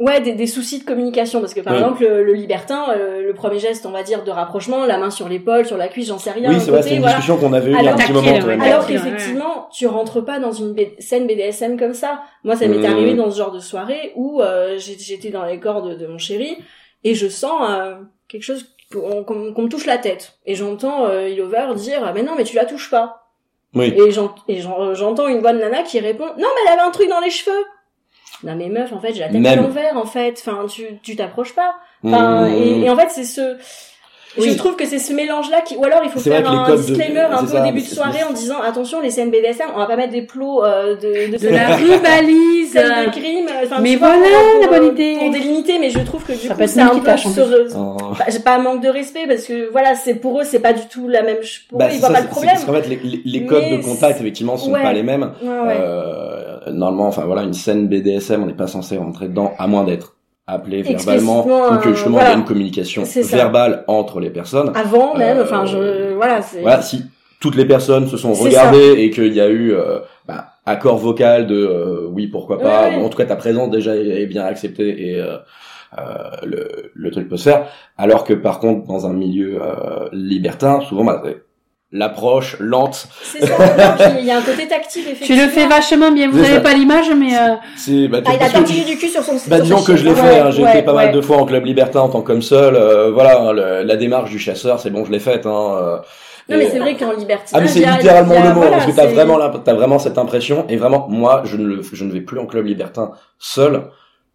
ouais, 0.00 0.20
des, 0.20 0.32
des 0.32 0.46
soucis 0.48 0.80
de 0.80 0.84
communication, 0.84 1.40
parce 1.40 1.54
que 1.54 1.60
par 1.60 1.74
exemple, 1.74 2.02
le, 2.02 2.24
le 2.24 2.32
libertin, 2.34 2.86
euh, 2.90 3.22
le 3.22 3.34
premier 3.34 3.58
geste, 3.60 3.86
on 3.86 3.90
va 3.92 4.02
dire, 4.02 4.24
de 4.24 4.30
rapprochement, 4.30 4.84
la 4.84 4.98
main 4.98 5.10
sur 5.10 5.28
l'épaule, 5.28 5.64
sur 5.64 5.76
la 5.76 5.88
cuisse, 5.88 6.08
j'en 6.08 6.18
sais 6.18 6.32
rien, 6.32 6.50
oui, 6.50 6.58
c'est 6.60 6.70
vrai, 6.72 6.82
c'est 6.82 6.94
une 6.94 7.00
voilà. 7.00 7.16
discussion 7.18 7.36
qu'on 7.38 7.52
avait 7.52 7.70
eue 7.70 7.74
il 7.78 7.84
y 7.84 7.88
a 7.88 7.92
un 7.92 7.94
Alors, 7.94 7.98
petit 8.00 8.12
moment. 8.12 8.32
ouais. 8.46 8.60
Alors 8.68 8.86
qu'effectivement, 8.86 9.68
tu 9.72 9.86
rentres 9.86 10.24
pas 10.24 10.40
dans 10.40 10.52
une 10.52 10.74
B- 10.74 11.00
scène 11.00 11.26
BDSM 11.26 11.78
comme 11.78 11.94
ça. 11.94 12.22
Moi, 12.42 12.56
ça 12.56 12.66
m'est 12.66 12.78
Mmh. 12.78 12.84
arrivé 12.92 13.14
dans 13.14 13.30
ce 13.30 13.38
genre 13.38 13.52
de 13.52 13.60
soirée 13.60 14.12
où 14.16 14.40
euh, 14.42 14.76
j'ai- 14.78 14.98
j'étais 14.98 15.30
dans 15.30 15.44
les 15.44 15.60
cordes 15.60 15.96
de 15.96 16.06
mon 16.08 16.18
chéri 16.18 16.58
et 17.04 17.14
je 17.14 17.28
sens 17.28 17.60
euh, 17.70 17.94
quelque 18.28 18.42
chose 18.42 18.66
qu'on 18.92 19.22
qu'on- 19.24 19.52
qu'on 19.52 19.62
me 19.62 19.68
touche 19.68 19.86
la 19.86 19.98
tête. 19.98 20.34
Et 20.46 20.54
j'entends 20.56 21.06
euh, 21.06 21.28
Ilover 21.28 21.68
dire 21.76 22.10
mais 22.14 22.22
non 22.24 22.32
mais 22.36 22.44
tu 22.44 22.56
la 22.56 22.64
touches 22.64 22.90
pas. 22.90 23.21
Oui. 23.74 23.94
Et 23.96 24.10
j'ent- 24.10 24.34
et 24.48 24.60
j'en- 24.60 24.94
j'entends 24.94 25.28
une 25.28 25.40
voix 25.40 25.52
de 25.52 25.58
nana 25.58 25.82
qui 25.82 25.98
répond 26.00 26.26
non 26.26 26.32
mais 26.36 26.60
elle 26.66 26.72
avait 26.72 26.82
un 26.82 26.90
truc 26.90 27.08
dans 27.08 27.20
les 27.20 27.30
cheveux. 27.30 27.64
Non 28.44 28.54
mais 28.56 28.68
meuf 28.68 28.92
en 28.92 29.00
fait 29.00 29.14
j'ai 29.14 29.20
la 29.20 29.28
tête 29.28 29.36
à 29.46 29.56
l'envers 29.56 29.96
en 29.96 30.04
fait. 30.06 30.42
Enfin 30.46 30.66
tu 30.66 30.98
tu 31.02 31.16
t'approches 31.16 31.54
pas. 31.54 31.74
Enfin, 32.04 32.48
Mmh. 32.48 32.52
et, 32.54 32.80
et 32.84 32.90
en 32.90 32.96
fait, 32.96 33.08
c'est 33.10 33.24
ce. 33.24 33.56
Oui. 34.38 34.48
Je 34.50 34.56
trouve 34.56 34.76
que 34.76 34.86
c'est 34.86 34.98
ce 34.98 35.12
mélange-là 35.12 35.60
qui, 35.60 35.76
ou 35.76 35.84
alors 35.84 36.00
il 36.04 36.10
faut 36.10 36.18
faire 36.18 36.48
un 36.50 36.70
de- 36.70 36.76
disclaimer 36.76 37.20
un 37.20 37.40
peu 37.44 37.46
ça, 37.48 37.62
au 37.62 37.66
début 37.66 37.80
de 37.82 37.86
soirée 37.86 38.22
en 38.28 38.32
disant 38.32 38.60
attention 38.62 39.00
les 39.02 39.10
scènes 39.10 39.30
BDSM, 39.30 39.66
on 39.74 39.78
va 39.78 39.86
pas 39.86 39.96
mettre 39.96 40.12
des 40.12 40.22
plots 40.22 40.64
euh, 40.64 40.94
de, 40.96 41.32
de, 41.32 41.38
De 41.38 41.48
la 41.48 41.76
scènes 41.76 43.04
de 43.06 43.10
crime. 43.10 43.46
Enfin, 43.64 43.80
Mais 43.82 43.96
voilà, 43.96 44.16
pour- 44.16 44.60
la 44.72 44.78
bonne 44.78 44.88
euh, 44.88 44.92
idée. 44.92 45.16
Pour 45.18 45.30
délimiter, 45.30 45.78
mais 45.78 45.90
je 45.90 45.98
trouve 46.00 46.24
que 46.24 46.32
du 46.32 46.38
Ça 46.38 46.48
peut 46.50 46.54
coup 46.54 46.62
être 46.62 46.68
c'est 46.70 46.80
un 46.80 46.98
peu 46.98 47.16
ce- 47.16 47.76
Oh. 47.76 47.96
Bah, 48.18 48.24
j'ai 48.28 48.38
pas 48.38 48.56
un 48.56 48.62
manque 48.62 48.82
de 48.82 48.88
respect 48.88 49.26
parce 49.28 49.44
que 49.44 49.70
voilà, 49.70 49.94
c'est 49.94 50.14
pour 50.14 50.40
eux 50.40 50.44
c'est 50.44 50.60
pas 50.60 50.72
du 50.72 50.86
tout 50.90 51.08
la 51.08 51.22
même. 51.22 51.36
Pour 51.68 51.78
Bah, 51.78 51.88
eux 51.88 51.90
ils 51.94 51.98
voient 52.00 52.08
ça, 52.08 52.14
pas 52.14 52.20
le 52.22 52.28
problème. 52.28 52.52
parce 52.54 52.64
qu'en 52.64 52.72
fait, 52.72 52.88
les, 52.88 52.96
les, 53.02 53.20
les 53.24 53.46
codes 53.46 53.64
Mais 53.70 53.78
de 53.78 53.82
contact, 53.82 54.20
effectivement, 54.20 54.56
sont 54.56 54.70
ouais. 54.72 54.82
pas 54.82 54.92
les 54.92 55.02
mêmes. 55.02 55.32
Ouais, 55.42 55.48
ouais. 55.48 55.76
Euh, 55.78 56.58
normalement, 56.70 57.08
enfin 57.08 57.24
voilà, 57.26 57.42
une 57.42 57.52
scène 57.54 57.86
BDSM, 57.88 58.42
on 58.42 58.46
n'est 58.46 58.52
pas 58.54 58.66
censé 58.66 58.96
rentrer 58.96 59.28
dedans, 59.28 59.52
à 59.58 59.66
moins 59.66 59.84
d'être 59.84 60.16
appelé 60.46 60.82
verbalement, 60.82 61.46
ou 61.46 61.78
que 61.78 61.90
justement 61.90 62.16
voilà. 62.16 62.30
il 62.30 62.32
y 62.32 62.34
a 62.34 62.38
une 62.38 62.44
communication 62.44 63.04
verbale 63.04 63.84
entre 63.86 64.20
les 64.20 64.30
personnes. 64.30 64.72
Avant 64.74 65.14
même, 65.16 65.38
Euh, 65.38 65.44
enfin 65.44 65.64
je 65.66 66.14
voilà 66.14 66.42
c'est. 66.42 66.60
Voilà, 66.60 66.82
si 66.82 67.04
toutes 67.40 67.54
les 67.56 67.64
personnes 67.64 68.06
se 68.08 68.16
sont 68.16 68.32
regardées 68.32 68.94
et 68.98 69.10
qu'il 69.10 69.32
y 69.32 69.40
a 69.40 69.48
eu 69.48 69.72
euh, 69.72 69.98
bah, 70.26 70.46
accord 70.66 70.96
vocal 70.98 71.46
de 71.46 71.56
euh, 71.56 72.06
oui 72.10 72.26
pourquoi 72.26 72.58
pas, 72.58 72.88
Ouais, 72.88 72.96
ouais. 72.96 73.02
ou 73.02 73.06
en 73.06 73.08
tout 73.08 73.18
cas 73.18 73.24
ta 73.24 73.36
présence 73.36 73.70
déjà 73.70 73.94
est 73.96 74.26
bien 74.26 74.44
acceptée 74.44 75.10
et 75.10 75.20
euh, 75.20 75.36
le, 76.44 76.90
le 76.94 77.10
truc 77.10 77.28
peut 77.28 77.36
se 77.36 77.48
faire. 77.50 77.66
Alors 77.98 78.24
que 78.24 78.32
par 78.34 78.58
contre 78.60 78.86
dans 78.86 79.06
un 79.06 79.12
milieu 79.12 79.58
euh, 79.62 80.08
libertin, 80.12 80.80
souvent 80.80 81.04
bah, 81.04 81.22
l'approche 81.92 82.56
lente, 82.58 83.06
C'est 83.22 83.44
ça. 83.46 83.54
Il 84.18 84.24
y 84.24 84.30
a 84.30 84.38
un 84.38 84.40
côté 84.42 84.66
tactile 84.66 85.04
Tu 85.04 85.10
effectivement. 85.10 85.42
le 85.44 85.48
fais 85.50 85.66
vachement 85.66 86.10
bien. 86.10 86.30
Vous 86.30 86.40
n'avez 86.40 86.60
pas 86.60 86.72
l'image, 86.72 87.10
mais 87.16 87.36
euh, 87.36 87.54
c'est 87.76 88.08
bah, 88.08 88.20
Ah, 88.24 88.30
il 88.34 88.42
a 88.42 88.48
tortillé 88.48 88.84
du 88.84 88.96
cul 88.96 89.08
sur 89.08 89.22
son. 89.22 89.36
Bah 89.46 89.60
disons 89.60 89.82
que 89.82 89.94
je 89.96 90.04
l'ai 90.04 90.14
fait, 90.14 90.22
Ouais, 90.22 90.38
hein, 90.40 90.50
j'ai 90.50 90.62
ouais, 90.64 90.70
été 90.70 90.82
pas 90.82 90.94
mal 90.94 91.12
de 91.12 91.20
fois 91.20 91.36
en 91.36 91.44
club 91.44 91.64
libertin 91.66 92.00
en 92.00 92.08
tant 92.08 92.22
qu'homme 92.22 92.40
seul, 92.42 92.74
euh, 92.76 93.10
voilà, 93.12 93.52
le- 93.52 93.82
la 93.82 93.96
démarche 93.96 94.30
du 94.30 94.38
chasseur, 94.38 94.80
c'est 94.80 94.90
bon, 94.90 95.04
je 95.04 95.12
l'ai 95.12 95.18
faite. 95.20 95.44
Hein, 95.44 95.76
euh, 95.82 95.96
Non 96.48 96.56
mais 96.58 96.70
c'est 96.70 96.78
vrai 96.78 96.96
qu'en 96.96 97.12
liberté. 97.12 97.50
Ah 97.52 97.60
mais 97.60 97.68
c'est 97.68 97.80
littéralement 97.84 98.42
le 98.42 98.54
mot, 98.54 98.62
parce 98.70 98.86
que 98.86 98.92
t'as 98.92 99.06
vraiment 99.06 99.38
t'as 99.62 99.74
vraiment 99.74 99.98
cette 99.98 100.16
impression, 100.18 100.64
et 100.70 100.76
vraiment, 100.76 101.06
moi, 101.10 101.42
je 101.44 101.56
ne, 101.58 101.66
le, 101.66 101.82
je 101.92 102.04
ne 102.04 102.12
vais 102.12 102.20
plus 102.22 102.38
en 102.38 102.46
club 102.46 102.66
libertin 102.66 103.10
seul, 103.38 103.84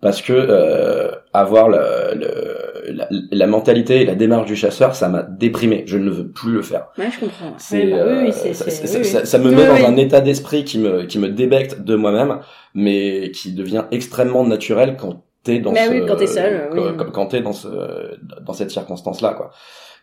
parce 0.02 0.22
que 0.22 0.34
euh, 0.34 1.12
avoir 1.34 1.70
le, 1.70 1.80
le- 2.16 2.92
la, 2.94 3.08
la 3.10 3.48
mentalité 3.48 4.02
et 4.02 4.06
la 4.06 4.16
démarche 4.16 4.46
du 4.48 4.56
chasseur, 4.56 4.96
ça 4.96 5.10
m'a 5.10 5.24
déprimé, 5.24 5.84
je 5.88 5.98
ne 5.98 6.10
veux 6.10 6.28
plus 6.32 6.52
le 6.52 6.62
faire. 6.62 6.88
ouais, 6.98 7.10
je 7.12 7.20
comprends. 7.20 7.54
C'est, 7.58 7.88
bah, 7.92 7.98
oui, 8.06 8.12
euh, 8.12 8.24
oui, 8.28 8.34
ça, 8.34 8.50
oui, 8.66 8.72
ça- 8.72 9.00
oui. 9.00 9.26
ça 9.28 9.38
me 9.40 9.52
met 9.52 9.66
dans 9.68 9.86
un 9.86 9.98
état 9.98 10.22
d'esprit 10.22 10.64
qui 10.64 10.80
me, 10.80 11.04
qui 11.04 11.20
me 11.20 11.30
débecte 11.30 11.82
de 11.82 11.96
moi-même, 11.96 12.40
mais 12.74 13.32
qui 13.32 13.54
devient 13.54 13.86
extrêmement 13.92 14.46
naturel 14.46 14.96
quand 14.98 15.24
t'es 15.44 15.60
dans 15.60 15.72
Mais 15.74 15.88
ce, 15.88 15.92
oui, 15.92 16.06
quand 16.08 16.16
t'es 16.16 16.28
seul, 16.28 16.70
quand, 16.98 17.12
quand 17.12 17.26
t'es 17.28 17.42
dans 17.42 17.54
ce 17.54 17.68
dans 18.42 18.54
cette 18.54 18.72
circonstance 18.72 19.22
là 19.22 19.34
quoi. 19.34 19.52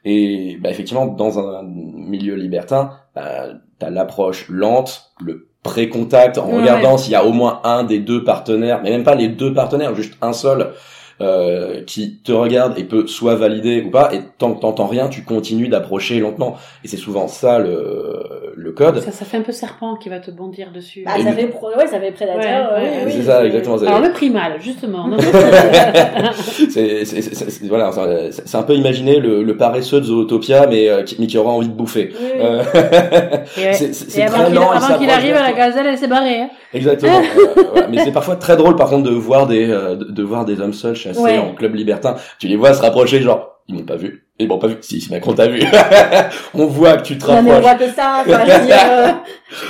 Et 0.04 0.58
bah, 0.60 0.68
effectivement, 0.70 1.06
dans 1.06 1.38
un 1.38 1.62
milieu 1.62 2.34
libertin, 2.34 2.90
bah, 3.14 3.46
t'as 3.78 3.88
l'approche 3.90 4.48
lente, 4.50 5.12
le 5.24 5.48
pré-contact 5.64 6.38
en 6.38 6.46
Ouais, 6.46 6.60
regardant 6.60 6.96
s'il 6.96 7.12
y 7.12 7.16
a 7.16 7.24
au 7.24 7.32
moins 7.32 7.60
un 7.64 7.82
des 7.82 7.98
deux 7.98 8.22
partenaires, 8.22 8.80
mais 8.84 8.90
même 8.90 9.02
pas 9.02 9.16
les 9.16 9.28
deux 9.28 9.52
partenaires, 9.52 9.96
juste 9.96 10.14
un 10.22 10.32
seul 10.32 10.72
euh, 11.20 11.82
qui 11.86 12.16
te 12.24 12.32
regarde 12.32 12.78
et 12.78 12.84
peut 12.84 13.06
soit 13.06 13.34
valider 13.36 13.82
ou 13.86 13.90
pas. 13.90 14.12
Et 14.14 14.20
tant 14.38 14.52
que 14.54 14.60
t'entends 14.60 14.86
rien, 14.86 15.08
tu 15.08 15.22
continues 15.22 15.68
d'approcher 15.68 16.18
lentement. 16.20 16.56
Et 16.84 16.88
c'est 16.88 16.96
souvent 16.96 17.28
ça 17.28 17.58
le 17.58 18.52
le 18.56 18.72
code. 18.72 19.00
Ça, 19.00 19.10
ça 19.12 19.24
fait 19.24 19.36
un 19.36 19.42
peu 19.42 19.52
serpent 19.52 19.96
qui 19.96 20.08
va 20.08 20.20
te 20.20 20.30
bondir 20.30 20.68
dessus. 20.72 21.02
Bah, 21.04 21.12
ça 21.16 21.30
du- 21.30 21.36
fait 21.36 21.46
pro... 21.48 21.68
ouais, 21.76 21.86
ça 21.86 21.98
fait 22.00 22.12
prédateur. 22.12 22.72
Ouais, 22.72 22.78
oui, 22.78 22.84
ouais, 22.84 23.02
oui, 23.06 23.12
c'est 23.16 23.22
ça, 23.22 23.44
exactement. 23.44 23.78
Alors 23.82 24.00
le 24.00 24.12
primal, 24.12 24.52
justement. 24.60 25.08
C'est 26.70 27.04
c'est- 27.04 27.22
c'est- 27.22 27.50
c'est- 27.50 27.66
voilà, 27.68 27.90
c'est 28.30 28.56
un 28.56 28.62
peu 28.62 28.74
imaginer 28.74 29.18
le, 29.20 29.42
le 29.42 29.56
paresseux 29.56 30.00
de 30.00 30.04
Zootopia, 30.06 30.66
mais 30.66 30.88
euh, 30.88 31.02
qui, 31.02 31.16
mais 31.18 31.26
qui 31.26 31.38
aura 31.38 31.52
envie 31.52 31.68
de 31.68 31.72
bouffer. 31.74 32.12
Oui. 32.18 32.26
Euh, 32.40 32.62
c'est 33.72 33.92
c'est- 33.94 34.20
et 34.22 34.26
très 34.26 34.50
lent. 34.50 34.70
avant 34.70 34.98
qu'il 34.98 35.10
arrive, 35.10 35.32
vers 35.32 35.42
la 35.42 35.52
gazelle, 35.52 35.86
elle 35.86 35.98
s'est 35.98 36.06
barrée. 36.08 36.42
Hein. 36.42 36.50
Exactement. 36.72 37.20
euh. 37.76 37.82
Mais 37.90 37.98
c'est 38.04 38.12
parfois 38.12 38.36
très 38.36 38.56
drôle, 38.56 38.76
par 38.76 38.88
contre, 38.90 39.08
de 39.08 39.14
voir 39.14 39.46
des 39.46 39.68
euh, 39.70 39.94
de, 39.96 40.04
de 40.04 40.22
voir 40.22 40.44
des 40.44 40.60
hommes 40.60 40.72
seuls 40.72 40.96
chasser 41.04 41.20
Ouais. 41.20 41.38
en 41.38 41.54
club 41.54 41.74
libertin. 41.74 42.16
Tu 42.38 42.48
les 42.48 42.56
vois 42.56 42.74
se 42.74 42.82
rapprocher, 42.82 43.20
genre 43.20 43.60
ils 43.68 43.74
m'ont 43.76 43.84
pas 43.84 43.96
vu. 43.96 44.23
Ils 44.40 44.48
m'ont 44.48 44.58
pas 44.58 44.66
vu. 44.66 44.76
Si, 44.80 45.06
Macron 45.12 45.32
t'a 45.32 45.46
vu. 45.46 45.62
on 46.54 46.66
voit 46.66 46.96
que 46.96 47.02
tu 47.02 47.16
te 47.18 47.24
Non, 47.30 47.40
mais 47.42 47.52
on 47.52 47.54
rapproches. 47.60 47.76
voit 47.78 47.86
que 47.86 47.92
ça, 47.94 48.22
enfin, 48.26 48.40
je 48.44 48.72
euh, 48.72 49.12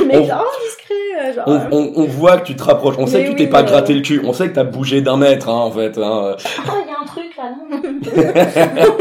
mais 0.07 0.17
On- 0.17 0.27
genre 0.27 0.47
discret, 0.65 0.95
euh, 1.29 1.35
genre. 1.35 1.45
On, 1.71 1.77
on, 1.77 1.93
on 1.97 2.05
voit 2.05 2.39
que 2.39 2.47
tu 2.47 2.57
te 2.57 2.63
rapproches. 2.65 2.95
On 2.99 3.07
sait 3.07 3.25
que 3.25 3.31
tu 3.31 3.37
t'es 3.37 3.47
pas 3.47 3.61
euh. 3.61 3.65
gratté 3.65 3.93
le 3.93 4.01
cul. 4.01 4.23
On 4.25 4.33
sait 4.33 4.49
que 4.49 4.55
t'as 4.55 4.65
bougé 4.65 5.03
d'un 5.03 5.19
mètre, 5.19 5.51
hein, 5.51 5.53
en 5.53 5.71
fait. 5.71 5.99
Hein. 5.99 6.37
Ah, 6.67 6.73
il 6.83 6.89
y 6.89 6.95
a 6.95 7.01
un 7.03 7.05
truc 7.05 7.37
là, 7.37 7.51
non 7.71 7.77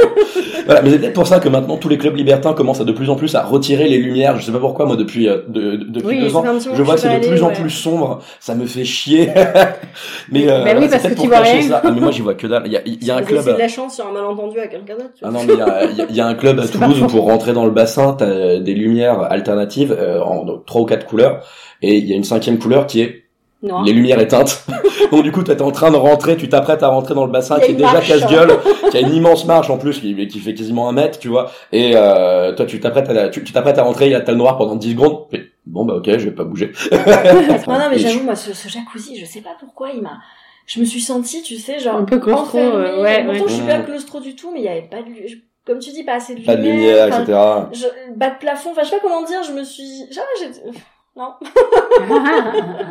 Voilà, 0.66 0.82
mais 0.82 0.92
c'est 0.92 1.00
peut-être 1.00 1.14
pour 1.14 1.28
ça 1.28 1.40
que 1.42 1.50
maintenant 1.50 1.76
tous 1.78 1.90
les 1.90 1.98
clubs 1.98 2.16
libertins 2.16 2.54
commencent 2.54 2.80
à 2.80 2.86
de 2.86 2.92
plus 2.94 3.10
en 3.10 3.16
plus 3.16 3.36
à 3.36 3.44
retirer 3.44 3.88
les 3.90 3.98
lumières. 3.98 4.40
Je 4.40 4.46
sais 4.46 4.52
pas 4.52 4.60
pourquoi, 4.60 4.86
moi 4.86 4.96
depuis 4.96 5.28
euh, 5.28 5.40
de, 5.48 5.76
de- 5.76 5.84
depuis 5.86 6.08
Oui, 6.08 6.20
deux 6.22 6.36
ans, 6.36 6.44
je 6.74 6.82
vois 6.82 6.96
que 6.96 7.02
c'est 7.02 7.20
de 7.20 7.28
plus 7.28 7.44
en 7.44 7.50
plus 7.52 7.70
sombre. 7.70 8.20
Ça 8.40 8.56
me 8.56 8.66
fait 8.66 8.86
chier. 8.86 9.30
mais 10.32 10.50
euh, 10.50 10.64
Ben 10.64 10.78
oui, 10.78 10.88
c'est 10.90 11.02
parce 11.02 11.14
que 11.16 11.20
tu 11.22 11.28
vois 11.28 11.40
rien. 11.40 11.62
ça. 11.64 11.82
Mais 11.86 12.00
moi 12.00 12.12
j'y 12.12 12.22
vois 12.22 12.36
que 12.36 12.48
dalle. 12.48 12.64
Il 12.66 12.72
y 12.74 12.78
a, 12.78 12.82
y 12.86 13.12
a 13.12 13.16
un 13.18 13.22
club. 13.24 13.40
laissez 13.40 13.54
de 13.54 13.60
la 13.60 13.68
chance 13.68 13.96
sur 13.96 14.08
un 14.08 14.12
malentendu 14.14 14.58
à 14.60 14.68
quelqu'un 14.68 14.94
d'autre. 14.96 15.10
Ah 15.22 15.30
vois. 15.30 15.40
non 15.42 15.46
mais 15.48 15.53
il 15.54 16.14
y 16.14 16.18
y 16.18 16.22
a- 16.22 16.28
un 16.28 16.34
club 16.36 16.60
à 16.60 16.68
Toulouse 16.68 17.02
où 17.02 17.08
pour 17.08 17.26
rentrer 17.26 17.54
dans 17.54 17.66
le 17.66 17.72
bassin 17.72 18.16
t'as 18.18 18.60
des 18.60 18.74
lumières 18.74 19.22
alternatives 19.32 19.96
euh, 19.98 20.22
en 20.22 20.44
donc, 20.46 20.66
trois 20.66 20.82
ou 20.82 20.86
quatre 20.86 21.06
couleurs 21.06 21.46
et 21.82 21.98
il 21.98 22.06
y 22.06 22.14
a 22.14 22.16
une 22.16 22.24
cinquième 22.24 22.60
couleur 22.60 22.88
qui 22.88 23.02
est 23.02 23.24
Non. 23.62 23.82
les 23.84 23.94
lumières 23.94 24.20
éteintes. 24.20 24.66
Donc 25.12 25.24
du 25.24 25.32
coup, 25.32 25.44
t'es 25.44 25.62
en 25.62 25.72
train 25.72 25.92
de 25.92 25.96
rentrer, 25.96 26.36
tu 26.38 26.50
t'apprêtes 26.50 26.82
à 26.82 26.88
rentrer 26.88 27.14
dans 27.14 27.26
le 27.26 27.32
bassin 27.32 27.60
qui 27.60 27.72
est 27.72 27.76
déjà 27.76 28.00
casse-gueule, 28.02 28.58
qui 28.92 28.98
a 28.98 29.00
une 29.02 29.14
immense 29.14 29.46
marche 29.46 29.70
en 29.70 29.78
plus, 29.78 30.00
qui, 30.00 30.28
qui 30.28 30.40
fait 30.40 30.54
quasiment 30.56 30.90
un 30.90 30.92
mètre, 30.92 31.20
tu 31.20 31.28
vois. 31.28 31.52
Et 31.72 31.92
euh, 31.96 32.54
toi, 32.56 32.66
tu 32.66 32.80
t'apprêtes 32.80 33.10
à, 33.10 33.30
tu, 33.30 33.44
t'apprêtes 33.44 33.78
à 33.78 33.84
rentrer, 33.84 34.08
il 34.08 34.12
y 34.12 34.16
a 34.16 34.24
le 34.26 34.34
noir 34.36 34.58
pendant 34.58 34.76
10 34.76 34.92
secondes. 34.94 35.26
Bon 35.68 35.86
bah 35.86 35.94
ok, 35.96 36.06
je 36.08 36.26
vais 36.26 36.32
pas 36.32 36.44
bouger. 36.46 36.72
Non, 37.68 37.78
non, 37.80 37.86
mais 37.92 38.00
j'avoue, 38.00 38.24
moi, 38.24 38.36
ce, 38.36 38.54
ce 38.54 38.68
jacuzzi, 38.70 39.18
je 39.20 39.26
sais 39.26 39.42
pas 39.42 39.56
pourquoi, 39.60 39.90
il 39.96 40.02
m'a. 40.02 40.18
Je 40.66 40.80
me 40.80 40.86
suis 40.86 41.02
sentie, 41.02 41.42
tu 41.44 41.58
sais, 41.58 41.80
genre. 41.80 41.98
Un 41.98 42.06
peu 42.06 42.20
claustro, 42.20 42.44
enfermée. 42.58 42.74
euh, 42.88 43.02
ouais, 43.04 43.24
Pourtant, 43.26 43.44
ouais. 43.44 43.50
je 43.50 43.54
suis 43.54 43.66
pas 43.66 43.80
claustro 43.80 44.20
du 44.22 44.36
tout, 44.36 44.52
mais 44.54 44.60
il 44.60 44.66
y 44.66 44.70
avait 44.70 44.84
pas 44.90 45.02
de. 45.02 45.10
Comme 45.66 45.80
tu 45.80 45.92
dis, 45.92 46.04
pas 46.04 46.16
assez 46.16 46.36
de 46.36 46.46
Pas 46.46 46.56
de 46.56 46.62
lumière. 46.64 47.06
lumière, 47.08 47.20
etc. 47.22 47.40
je- 47.74 48.14
bas 48.16 48.30
de 48.32 48.38
plafond, 48.38 48.72
enfin, 48.72 48.84
je 48.84 48.90
sais 48.90 48.96
pas 48.98 49.02
comment 49.02 49.24
dire, 49.24 49.44
je 49.44 49.52
me 49.54 49.64
suis. 49.64 50.12
Genre, 50.12 50.24
j'ai. 50.40 50.72
Non. 51.16 51.34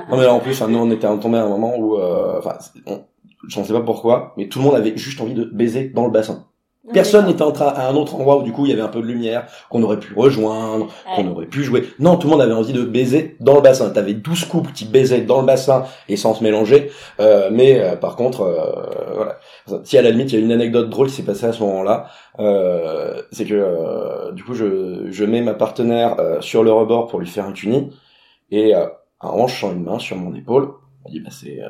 Non 0.08 0.16
mais 0.16 0.24
là, 0.24 0.32
en 0.32 0.40
plus, 0.40 0.60
nous 0.62 0.78
on 0.78 0.90
était 0.90 1.06
tombé 1.18 1.38
à 1.38 1.44
un 1.44 1.48
moment 1.48 1.74
où, 1.76 1.96
euh, 1.96 2.38
enfin, 2.38 2.56
c'est- 2.60 2.80
on- 2.86 3.04
je 3.48 3.58
ne 3.60 3.64
sais 3.64 3.72
pas 3.72 3.80
pourquoi, 3.80 4.32
mais 4.36 4.48
tout 4.48 4.58
le 4.60 4.64
monde 4.66 4.74
avait 4.76 4.96
juste 4.96 5.20
envie 5.20 5.34
de 5.34 5.44
baiser 5.44 5.88
dans 5.88 6.04
le 6.04 6.10
bassin. 6.10 6.46
Personne 6.92 7.26
n'était 7.26 7.42
en 7.42 7.52
train 7.52 7.68
à 7.68 7.88
un 7.88 7.94
autre 7.94 8.16
endroit 8.16 8.38
où 8.38 8.42
du 8.42 8.50
coup 8.50 8.66
il 8.66 8.70
y 8.70 8.72
avait 8.72 8.82
un 8.82 8.88
peu 8.88 9.00
de 9.00 9.06
lumière, 9.06 9.46
qu'on 9.70 9.82
aurait 9.84 10.00
pu 10.00 10.14
rejoindre, 10.14 10.88
qu'on 11.14 11.28
aurait 11.28 11.46
pu 11.46 11.62
jouer. 11.62 11.84
Non, 12.00 12.16
tout 12.16 12.26
le 12.26 12.32
monde 12.32 12.42
avait 12.42 12.52
envie 12.52 12.72
de 12.72 12.82
baiser 12.82 13.36
dans 13.38 13.54
le 13.54 13.60
bassin. 13.60 13.88
T'avais 13.90 14.14
12 14.14 14.46
couples 14.46 14.72
qui 14.72 14.84
baisaient 14.84 15.20
dans 15.20 15.40
le 15.40 15.46
bassin 15.46 15.84
et 16.08 16.16
sans 16.16 16.34
se 16.34 16.42
mélanger. 16.42 16.90
Euh, 17.20 17.50
mais 17.52 17.80
euh, 17.80 17.94
par 17.94 18.16
contre, 18.16 18.40
euh, 18.40 19.14
voilà. 19.14 19.38
Si 19.84 19.96
à 19.96 20.02
la 20.02 20.10
limite 20.10 20.32
il 20.32 20.40
y 20.40 20.42
a 20.42 20.44
une 20.44 20.50
anecdote 20.50 20.90
drôle 20.90 21.06
qui 21.06 21.14
s'est 21.14 21.22
passée 21.22 21.46
à 21.46 21.52
ce 21.52 21.62
moment-là, 21.62 22.06
euh, 22.40 23.22
c'est 23.30 23.44
que 23.44 23.54
euh, 23.54 24.32
du 24.32 24.42
coup 24.42 24.54
je, 24.54 25.06
je 25.08 25.24
mets 25.24 25.40
ma 25.40 25.54
partenaire 25.54 26.18
euh, 26.18 26.40
sur 26.40 26.64
le 26.64 26.72
rebord 26.72 27.06
pour 27.06 27.20
lui 27.20 27.28
faire 27.28 27.46
un 27.46 27.52
cuni 27.52 27.92
et 28.50 28.74
euh, 28.74 28.86
un 29.20 29.46
sens 29.46 29.72
une 29.72 29.84
main 29.84 30.00
sur 30.00 30.16
mon 30.16 30.34
épaule. 30.34 30.72
Elle 31.06 31.12
dit 31.12 31.20
bah 31.20 31.30
c'est 31.30 31.62
euh, 31.62 31.68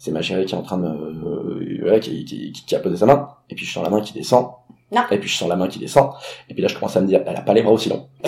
c'est 0.00 0.12
ma 0.12 0.22
chérie 0.22 0.46
qui 0.46 0.54
est 0.54 0.58
en 0.58 0.62
train 0.62 0.78
de 0.78 0.88
me, 0.88 1.82
euh, 1.84 1.90
ouais, 1.90 2.00
qui, 2.00 2.24
qui, 2.24 2.52
qui, 2.52 2.64
qui 2.64 2.74
a 2.74 2.80
posé 2.80 2.96
sa 2.96 3.04
main. 3.04 3.28
Et 3.50 3.54
puis 3.54 3.66
je 3.66 3.72
sens 3.72 3.84
la 3.84 3.90
main 3.90 4.00
qui 4.00 4.14
descend. 4.14 4.48
Non. 4.90 5.02
Et 5.10 5.18
puis 5.18 5.28
je 5.28 5.36
sens 5.36 5.46
la 5.46 5.56
main 5.56 5.68
qui 5.68 5.78
descend. 5.78 6.12
Et 6.48 6.54
puis 6.54 6.62
là 6.62 6.68
je 6.68 6.74
commence 6.74 6.96
à 6.96 7.02
me 7.02 7.06
dire, 7.06 7.20
elle 7.26 7.36
a 7.36 7.42
pas 7.42 7.52
les 7.52 7.62
bras 7.62 7.74
aussi 7.74 7.90
longs. 7.90 8.08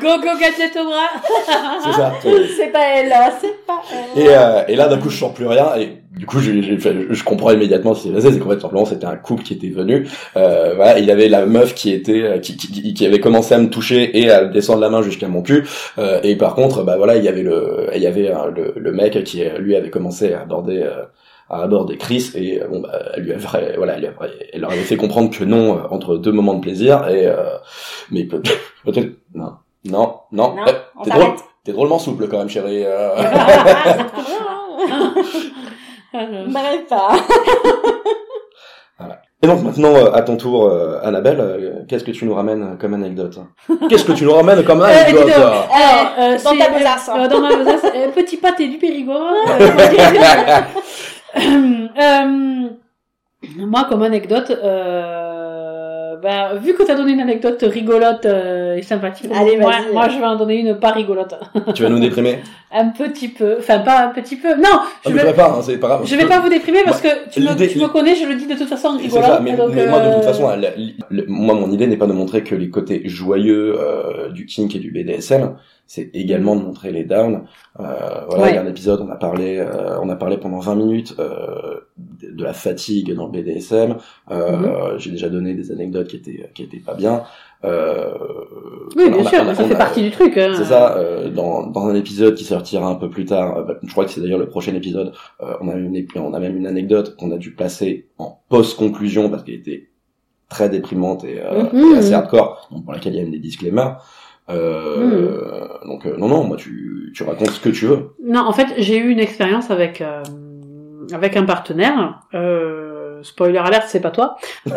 Go, 0.00 0.08
go, 0.22 0.28
gadget 0.40 0.76
au 0.80 0.84
bras 0.84 1.08
C'est 1.84 1.92
ça. 1.92 2.12
C'est 2.56 2.72
pas 2.72 2.84
elle, 2.96 3.08
là, 3.08 3.32
c'est 3.40 3.64
pas 3.66 3.80
elle. 4.16 4.22
Et, 4.22 4.28
euh, 4.30 4.62
et 4.68 4.76
là 4.76 4.88
d'un 4.88 4.98
coup 4.98 5.10
je 5.10 5.18
sens 5.18 5.34
plus 5.34 5.46
rien 5.46 5.74
et 5.76 6.02
du 6.16 6.26
coup 6.26 6.40
j'ai 6.40 6.78
fait, 6.78 6.94
je 7.10 7.24
comprends 7.24 7.50
immédiatement 7.52 7.94
ce 7.94 8.02
qui 8.02 8.08
s'est 8.08 8.14
passé, 8.14 8.32
c'est 8.32 8.38
qu'en 8.40 8.50
fait 8.50 8.60
simplement 8.60 8.84
c'était 8.84 9.06
un 9.06 9.16
couple 9.16 9.42
qui 9.44 9.54
était 9.54 9.68
venu, 9.68 10.08
euh, 10.36 10.74
voilà, 10.74 10.98
il 10.98 11.04
y 11.04 11.10
avait 11.10 11.28
la 11.28 11.46
meuf 11.46 11.74
qui 11.74 11.92
était 11.92 12.22
euh, 12.22 12.38
qui, 12.38 12.56
qui, 12.56 12.92
qui 12.94 13.06
avait 13.06 13.20
commencé 13.20 13.54
à 13.54 13.58
me 13.58 13.68
toucher 13.70 14.18
et 14.18 14.30
à 14.30 14.44
descendre 14.44 14.80
la 14.80 14.90
main 14.90 15.02
jusqu'à 15.02 15.28
mon 15.28 15.42
cul, 15.42 15.64
euh, 15.98 16.18
et 16.24 16.34
par 16.36 16.54
contre 16.54 16.82
bah 16.82 16.96
voilà 16.96 17.16
il 17.16 17.24
y 17.24 17.28
avait 17.28 17.42
le 17.42 17.88
il 17.94 18.02
y 18.02 18.06
avait 18.06 18.32
le, 18.54 18.72
le 18.76 18.92
mec 18.92 19.22
qui 19.24 19.42
lui 19.58 19.76
avait 19.76 19.90
commencé 19.90 20.32
à 20.32 20.40
aborder 20.42 20.78
euh, 20.82 21.04
à 21.50 21.62
aborder 21.62 21.96
Chris 21.96 22.32
et 22.34 22.60
euh, 22.62 22.66
bon 22.68 22.80
bah 22.80 22.98
elle 23.14 23.22
lui 23.22 23.32
avait 23.32 23.76
voilà 23.76 23.94
elle, 23.94 24.00
lui 24.00 24.06
avait- 24.08 24.48
elle 24.52 24.60
leur 24.60 24.72
avait 24.72 24.80
fait 24.82 24.96
comprendre 24.96 25.30
que 25.30 25.44
non 25.44 25.78
euh, 25.78 25.80
entre 25.90 26.16
deux 26.16 26.32
moments 26.32 26.54
de 26.54 26.60
plaisir 26.60 27.08
et 27.08 27.26
euh, 27.26 27.56
mais 28.10 28.24
peut- 28.24 28.42
peut-être 28.84 29.10
non 29.34 29.52
non 29.84 30.20
non, 30.32 30.54
Non, 30.56 30.62
Euh, 30.66 30.72
t'es 31.04 31.10
drôle 31.10 31.34
t'es 31.64 31.72
drôlement 31.72 31.98
souple 31.98 32.28
quand 32.28 32.38
même 32.38 32.48
chérie 32.48 32.84
euh. 32.84 33.14
M'arrête 36.48 36.86
pas. 36.88 37.10
Et 39.40 39.46
donc 39.46 39.62
maintenant, 39.62 39.94
euh, 39.94 40.10
à 40.12 40.22
ton 40.22 40.36
tour, 40.36 40.64
euh, 40.66 40.98
Annabelle, 41.04 41.38
euh, 41.40 41.70
qu'est-ce 41.88 42.02
que 42.02 42.10
tu 42.10 42.24
nous 42.24 42.34
ramènes 42.34 42.76
comme 42.76 42.94
anecdote? 42.94 43.38
Qu'est-ce 43.88 44.04
que 44.04 44.10
tu 44.10 44.24
nous 44.24 44.32
ramènes 44.34 44.64
comme 44.64 44.80
Euh, 44.82 44.86
anecdote? 44.86 45.30
Alors, 45.30 46.12
euh, 46.18 46.32
Dans 46.42 46.50
c'est- 46.50 46.58
ta 46.58 46.70
besace, 46.70 47.08
hein. 47.08 47.20
euh, 47.24 47.28
dans 47.28 47.40
ma 47.40 47.54
besace, 47.54 47.84
euh, 47.94 48.08
petit 48.10 48.36
pâté 48.38 48.66
du 48.66 48.78
Périgord. 48.78 49.30
euh, 49.48 49.70
moi, 53.58 53.80
euh, 53.84 53.88
comme 53.88 54.02
anecdote, 54.02 54.50
euh, 54.50 55.27
bah, 56.22 56.54
vu 56.54 56.74
que 56.74 56.82
t'as 56.82 56.94
donné 56.94 57.12
une 57.12 57.20
anecdote 57.20 57.62
rigolote 57.62 58.26
euh, 58.26 58.76
et 58.76 58.82
sympathique, 58.82 59.30
Allez, 59.34 59.56
moi, 59.56 60.08
je 60.08 60.18
vais 60.18 60.26
en 60.26 60.36
donner 60.36 60.60
une 60.60 60.78
pas 60.78 60.92
rigolote. 60.92 61.34
Tu 61.74 61.82
vas 61.82 61.88
nous 61.88 62.00
déprimer? 62.00 62.38
un 62.70 62.88
petit 62.90 63.28
peu, 63.28 63.56
enfin 63.58 63.78
pas 63.80 64.06
un 64.06 64.08
petit 64.10 64.36
peu. 64.36 64.54
Non, 64.56 64.80
je 65.04 65.10
Je 65.10 65.14
ne 65.16 65.20
vais, 65.22 65.32
pas, 65.32 65.50
hein, 65.50 65.62
c'est 65.62 65.78
pas 65.78 65.88
grave. 65.88 66.02
je 66.04 66.16
vais 66.16 66.26
pas 66.26 66.40
vous 66.40 66.48
déprimer 66.50 66.80
parce 66.84 67.00
que 67.00 67.28
tu 67.30 67.40
me, 67.40 67.48
l'idée- 67.48 67.68
tu 67.68 67.78
me 67.78 67.88
connais, 67.88 68.14
je 68.14 68.26
le 68.26 68.34
dis 68.36 68.46
de 68.46 68.54
toute 68.54 68.68
façon 68.68 68.98
ça, 68.98 69.40
mais, 69.42 69.56
moi 69.56 69.68
de 69.68 69.78
euh, 69.78 70.14
toute 70.16 70.24
façon, 70.24 70.48
la- 70.48 70.70
le- 71.10 71.24
moi 71.28 71.54
mon 71.54 71.70
idée 71.72 71.86
n'est 71.86 71.96
pas 71.96 72.06
de 72.06 72.12
montrer 72.12 72.42
que 72.44 72.54
les 72.54 72.68
côtés 72.70 73.02
joyeux 73.08 73.76
euh, 73.78 74.30
du 74.30 74.44
kink 74.46 74.74
et 74.76 74.78
du 74.80 74.90
BDSM, 74.90 75.56
c'est 75.86 76.10
également 76.14 76.54
de 76.56 76.62
montrer 76.62 76.92
les 76.92 77.04
downs. 77.04 77.44
Euh, 77.80 77.84
voilà, 78.28 78.50
il 78.50 78.54
y 78.56 78.58
a 78.58 78.62
un 78.62 78.66
épisode, 78.66 79.00
on 79.00 79.10
a 79.10 79.16
parlé, 79.16 79.56
euh, 79.58 79.98
on 80.02 80.08
a 80.10 80.16
parlé 80.16 80.36
pendant 80.36 80.58
20 80.58 80.74
minutes 80.74 81.14
euh, 81.18 81.80
de 81.96 82.42
la 82.44 82.52
fatigue 82.52 83.14
dans 83.14 83.26
le 83.26 83.32
BDSM. 83.32 83.96
Euh, 84.30 84.50
Mhm. 84.92 84.98
J'ai 84.98 85.10
déjà 85.10 85.28
donné 85.30 85.54
des 85.54 85.72
anecdotes 85.72 86.08
qui 86.08 86.16
étaient 86.16 86.50
qui 86.54 86.64
étaient 86.64 86.78
pas 86.84 86.94
bien. 86.94 87.22
Euh, 87.64 88.14
Oui, 88.96 89.04
on 89.08 89.10
bien 89.10 89.26
a- 89.26 89.28
sûr, 89.28 89.40
a- 89.48 89.54
ça 89.54 89.64
fait 89.64 89.74
a- 89.74 89.78
partie 89.78 90.02
du 90.02 90.10
truc. 90.10 90.36
hein. 90.38 90.52
C'est 90.56 90.64
ça, 90.66 90.96
euh, 90.96 91.28
dans, 91.28 91.66
dans 91.66 91.86
un 91.88 91.94
épisode 91.94 92.34
qui 92.34 92.44
sortira 92.44 92.86
un 92.88 92.94
peu 92.94 93.10
plus 93.10 93.24
tard, 93.24 93.56
euh, 93.56 93.62
bah, 93.64 93.74
je 93.82 93.90
crois 93.90 94.04
que 94.04 94.10
c'est 94.10 94.20
d'ailleurs 94.20 94.38
le 94.38 94.48
prochain 94.48 94.74
épisode, 94.74 95.12
euh, 95.42 95.54
on, 95.60 95.68
a 95.68 95.74
une, 95.74 96.06
on 96.16 96.34
a 96.34 96.38
même 96.40 96.56
une 96.56 96.66
anecdote 96.66 97.16
qu'on 97.16 97.32
a 97.32 97.36
dû 97.36 97.52
placer 97.54 98.06
en 98.18 98.38
post-conclusion 98.48 99.28
parce 99.28 99.42
qu'elle 99.42 99.56
était 99.56 99.88
très 100.48 100.68
déprimante 100.68 101.24
et, 101.24 101.40
euh, 101.42 101.64
Mhm. 101.72 101.94
et 101.94 101.98
assez 101.98 102.14
hardcore, 102.14 102.68
donc 102.70 102.84
pour 102.84 102.92
laquelle 102.92 103.12
il 103.14 103.16
y 103.16 103.20
a 103.20 103.22
même 103.24 103.32
des 103.32 103.38
disclaimers. 103.38 103.96
Euh, 104.50 105.66
Donc 105.84 106.06
non, 106.06 106.28
non, 106.28 106.44
moi 106.44 106.56
tu, 106.56 107.12
tu 107.14 107.22
racontes 107.22 107.50
ce 107.50 107.60
que 107.60 107.68
tu 107.68 107.86
veux. 107.86 108.14
Non, 108.24 108.40
en 108.40 108.52
fait, 108.52 108.68
j'ai 108.78 108.96
eu 108.96 109.08
une 109.10 109.18
expérience 109.20 109.70
avec 109.70 110.00
euh, 110.00 110.22
avec 111.12 111.36
un 111.36 111.44
partenaire. 111.44 112.20
Euh, 112.34 113.22
spoiler 113.22 113.58
alert, 113.58 113.84
c'est 113.88 114.00
pas 114.00 114.10
toi. 114.10 114.36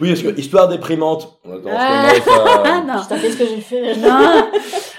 Oui, 0.00 0.08
parce 0.10 0.22
que 0.22 0.38
histoire 0.38 0.68
déprimante. 0.68 1.38
on 1.44 1.52
attend, 1.54 1.70
Ah. 1.74 2.08
euh, 2.10 2.80
non. 2.86 3.00
Putain, 3.02 3.18
qu'est-ce 3.18 3.36
que 3.36 3.46
j'ai 3.46 3.60
fait 3.60 3.96
Non. 3.96 4.48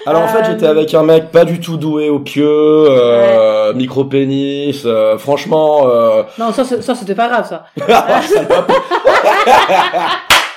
Alors 0.06 0.22
en 0.22 0.28
fait, 0.28 0.38
Euh, 0.40 0.44
j'étais 0.50 0.66
avec 0.66 0.92
un 0.94 1.02
mec 1.02 1.30
pas 1.30 1.44
du 1.44 1.60
tout 1.60 1.76
doué 1.76 2.08
au 2.08 2.18
pieu, 2.20 2.46
euh, 2.48 3.72
micro-pénis, 3.74 4.82
euh, 4.86 5.16
franchement... 5.18 5.88
Euh... 5.88 6.22
Non, 6.38 6.52
ça, 6.52 6.64
ça 6.64 6.94
c'était 6.94 7.14
pas 7.14 7.28
grave, 7.28 7.46
ça. 7.48 7.66
ça 7.86 8.42
m'a 8.42 8.66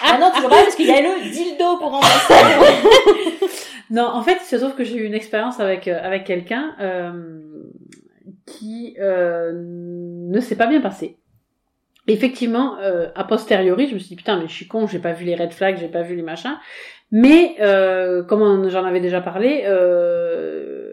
Ah 0.04 0.18
non, 0.20 0.32
tu 0.34 0.42
vois 0.42 0.50
pas, 0.50 0.64
parce 0.64 0.76
qu'il 0.76 0.88
y 0.88 0.92
a 0.92 1.02
le 1.02 1.32
dildo 1.32 1.78
pour 1.78 1.92
remplacer. 1.92 2.34
Non, 3.94 4.06
en 4.14 4.22
fait, 4.24 4.38
il 4.42 4.46
se 4.46 4.56
trouve 4.56 4.74
que 4.74 4.86
j'ai 4.86 4.96
eu 4.96 5.04
une 5.06 5.14
expérience 5.14 5.60
avec 5.60 5.90
euh, 5.90 6.00
avec 6.02 6.24
quelqu'un 6.24 6.72
euh, 6.80 7.12
qui 8.46 8.96
euh, 9.02 9.52
ne 9.54 10.40
s'est 10.40 10.56
pas 10.56 10.68
bien 10.68 10.80
passé. 10.80 11.18
Effectivement, 12.08 12.78
euh, 12.82 13.08
a 13.16 13.24
posteriori, 13.24 13.88
je 13.88 13.94
me 13.94 14.00
suis 14.00 14.10
dit 14.10 14.16
putain 14.16 14.40
mais 14.40 14.48
je 14.48 14.54
suis 14.54 14.68
con, 14.68 14.88
j'ai 14.88 15.00
pas 15.00 15.14
vu 15.14 15.26
les 15.26 15.36
red 15.36 15.52
flags, 15.54 15.78
j'ai 15.80 15.88
pas 15.88 16.02
vu 16.02 16.16
les 16.16 16.24
machins. 16.24 16.58
Mais 17.12 17.56
euh, 17.62 18.24
comme 18.24 18.70
j'en 18.70 18.84
avais 18.86 19.02
déjà 19.02 19.22
parlé, 19.22 19.64
euh, 19.66 20.88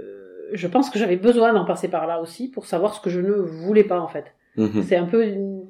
je 0.52 0.66
pense 0.66 0.90
que 0.90 0.98
j'avais 0.98 1.16
besoin 1.16 1.52
d'en 1.52 1.64
passer 1.64 1.88
par 1.88 2.06
là 2.06 2.20
aussi 2.20 2.48
pour 2.48 2.66
savoir 2.66 2.94
ce 2.94 3.00
que 3.00 3.10
je 3.10 3.20
ne 3.20 3.32
voulais 3.32 3.84
pas 3.84 4.00
en 4.00 4.08
fait. 4.08 4.24
Mhm. 4.56 4.82
C'est 4.82 4.96
un 4.96 5.06
peu 5.06 5.24
une- 5.24 5.64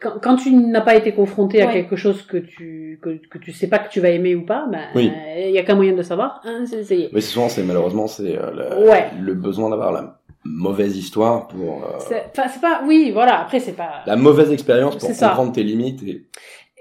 quand, 0.00 0.14
quand 0.20 0.36
tu 0.36 0.52
n'as 0.52 0.80
pas 0.80 0.96
été 0.96 1.12
confronté 1.12 1.62
à 1.62 1.66
quelque 1.72 1.94
chose 1.94 2.22
que 2.22 2.36
tu 2.38 2.98
que, 3.02 3.20
que 3.30 3.38
tu 3.38 3.52
sais 3.52 3.68
pas 3.68 3.78
que 3.78 3.88
tu 3.90 4.00
vas 4.00 4.08
aimer 4.10 4.34
ou 4.34 4.44
pas, 4.44 4.66
ben 4.70 4.80
Oui. 4.96 5.12
il 5.38 5.50
y 5.52 5.58
a 5.58 5.62
qu'un 5.62 5.76
moyen 5.76 5.92
de 5.94 6.02
savoir, 6.02 6.40
hein, 6.44 6.64
c'est 6.66 6.76
d'essayer. 6.76 7.08
Mais 7.12 7.20
souvent, 7.20 7.48
c'est 7.48 7.62
malheureusement, 7.62 8.06
c'est 8.08 8.36
euh, 8.36 8.50
le, 8.50 8.88
Ouais. 8.90 9.06
le 9.20 9.34
besoin 9.34 9.70
d'avoir 9.70 9.92
la 9.92 10.18
mauvaise 10.44 10.96
histoire 10.96 11.46
pour 11.48 11.84
euh, 11.84 11.98
C'est 12.00 12.32
pas 12.60 12.82
oui, 12.86 13.10
voilà, 13.12 13.40
après 13.40 13.60
c'est 13.60 13.72
pas 13.74 14.02
la 14.06 14.16
mauvaise 14.16 14.50
expérience 14.50 14.96
pour 14.96 15.08
C'est 15.08 15.14
ça. 15.14 15.28
comprendre 15.28 15.52
tes 15.52 15.62
limites 15.62 16.02
et 16.02 16.26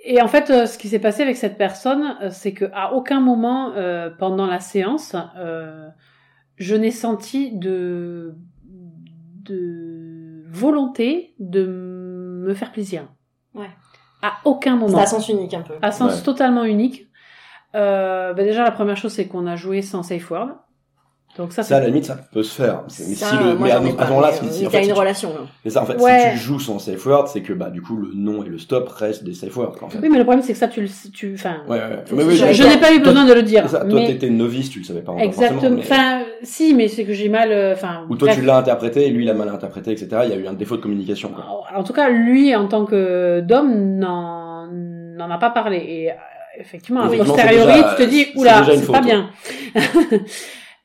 Et 0.03 0.21
en 0.21 0.27
fait, 0.27 0.49
euh, 0.49 0.65
ce 0.65 0.77
qui 0.79 0.87
s'est 0.87 0.99
passé 0.99 1.21
avec 1.21 1.37
cette 1.37 1.57
personne, 1.57 2.17
euh, 2.23 2.29
c'est 2.31 2.53
que 2.53 2.65
à 2.73 2.93
aucun 2.93 3.19
moment 3.19 3.73
euh, 3.75 4.09
pendant 4.09 4.47
la 4.47 4.59
séance, 4.59 5.15
euh, 5.37 5.87
je 6.57 6.75
n'ai 6.75 6.91
senti 6.91 7.51
de 7.51 8.35
de 9.43 10.43
volonté 10.49 11.33
de 11.39 12.41
me 12.45 12.53
faire 12.53 12.71
plaisir. 12.71 13.07
Ouais. 13.53 13.69
À 14.21 14.33
aucun 14.45 14.75
moment. 14.75 14.97
C'est 14.97 15.03
à 15.03 15.07
sens 15.07 15.29
unique 15.29 15.53
un 15.53 15.61
peu. 15.61 15.73
À 15.81 15.91
sens 15.91 16.17
Ouais. 16.17 16.23
totalement 16.23 16.63
unique. 16.63 17.07
Euh, 17.75 18.33
bah 18.33 18.43
déjà, 18.43 18.63
la 18.63 18.71
première 18.71 18.97
chose, 18.97 19.13
c'est 19.13 19.27
qu'on 19.27 19.47
a 19.47 19.55
joué 19.55 19.81
sans 19.81 20.03
safe 20.03 20.29
word. 20.29 20.49
Donc 21.37 21.53
ça, 21.53 21.63
ça, 21.63 21.77
à 21.77 21.79
la 21.79 21.87
limite, 21.87 22.03
ça 22.05 22.17
peut 22.31 22.43
se 22.43 22.53
faire. 22.53 22.81
Mais 22.85 23.15
Ça, 23.15 23.27
si 23.27 23.37
le, 23.37 23.57
mais 23.57 23.71
à 23.71 23.79
pas, 23.79 24.05
moment-là, 24.07 24.31
mais, 24.43 24.49
si, 24.49 24.53
si- 24.53 24.63
euh, 24.65 24.67
en 24.67 24.71
t'as 24.71 24.77
fait, 24.79 24.83
une 24.83 24.93
si- 24.93 24.99
relation. 24.99 25.29
là. 25.29 25.39
c'est 25.63 25.69
ça, 25.69 25.81
en 25.81 25.85
fait, 25.85 25.95
Ouais. 26.01 26.19
si 26.19 26.31
tu 26.31 26.37
joues 26.43 26.59
sans 26.59 26.77
safe 26.77 27.05
word, 27.05 27.27
c'est 27.29 27.41
que 27.41 27.53
bah 27.53 27.69
du 27.69 27.81
coup 27.81 27.95
le 27.95 28.09
non 28.13 28.43
et 28.43 28.49
le 28.49 28.57
stop 28.59 28.89
restent 28.89 29.23
des 29.23 29.33
safe 29.33 29.55
words. 29.55 29.77
En 29.81 29.89
fait. 29.89 29.99
Oui, 30.01 30.09
mais 30.11 30.17
le 30.17 30.25
problème, 30.25 30.43
c'est 30.43 30.51
que 30.51 30.59
ça, 30.59 30.67
tu 30.67 30.81
le, 30.81 30.89
tu, 31.13 31.33
enfin, 31.35 31.57
Ouais, 31.69 31.77
ouais. 31.77 32.03
Mais 32.11 32.25
mais 32.25 32.35
je 32.35 32.63
n'ai 32.63 32.77
pas 32.77 32.91
eu 32.93 33.01
toi- 33.01 33.13
besoin 33.13 33.25
de 33.25 33.33
le 33.33 33.43
dire. 33.43 33.69
ça, 33.69 33.79
toi, 33.85 33.99
mais... 34.01 34.07
t'étais 34.07 34.29
novice, 34.29 34.69
tu 34.69 34.79
le 34.79 34.85
savais 34.85 35.01
pas 35.01 35.13
encore 35.13 35.23
Exactement. 35.23 35.69
mais- 35.75 35.79
Enfin, 35.79 36.21
si, 36.43 36.73
mais 36.73 36.89
c'est 36.89 37.05
que 37.05 37.13
j'ai 37.13 37.29
mal. 37.29 37.51
euh, 37.51 37.73
Enfin. 37.73 38.05
Ou 38.09 38.17
toi 38.17 38.27
bref. 38.27 38.39
tu 38.39 38.45
l'as 38.45 38.57
interprété, 38.57 39.07
et 39.07 39.09
lui 39.09 39.23
il 39.23 39.29
a 39.29 39.33
mal 39.33 39.47
interprété, 39.47 39.91
etc. 39.91 40.09
Il 40.25 40.29
y 40.31 40.33
a 40.33 40.35
eu 40.35 40.47
un 40.47 40.53
défaut 40.53 40.75
de 40.75 40.81
communication. 40.81 41.29
Quoi. 41.29 41.45
En 41.75 41.83
tout 41.83 41.93
cas, 41.93 42.09
lui, 42.09 42.53
en 42.55 42.67
tant 42.67 42.85
que 42.85 43.39
d'homme, 43.39 43.97
n'en 43.97 44.67
n'en 44.67 45.31
a 45.31 45.37
pas 45.37 45.49
parlé. 45.51 45.77
Et 45.77 46.11
euh, 46.11 46.13
effectivement, 46.59 47.01
a 47.01 47.07
posteriori, 47.07 47.83
tu 47.95 48.03
te 48.03 48.09
dis, 48.09 48.27
oula, 48.35 48.63
c'est 48.65 48.85
pas 48.85 48.97
faute. 48.97 49.05
bien. 49.05 49.29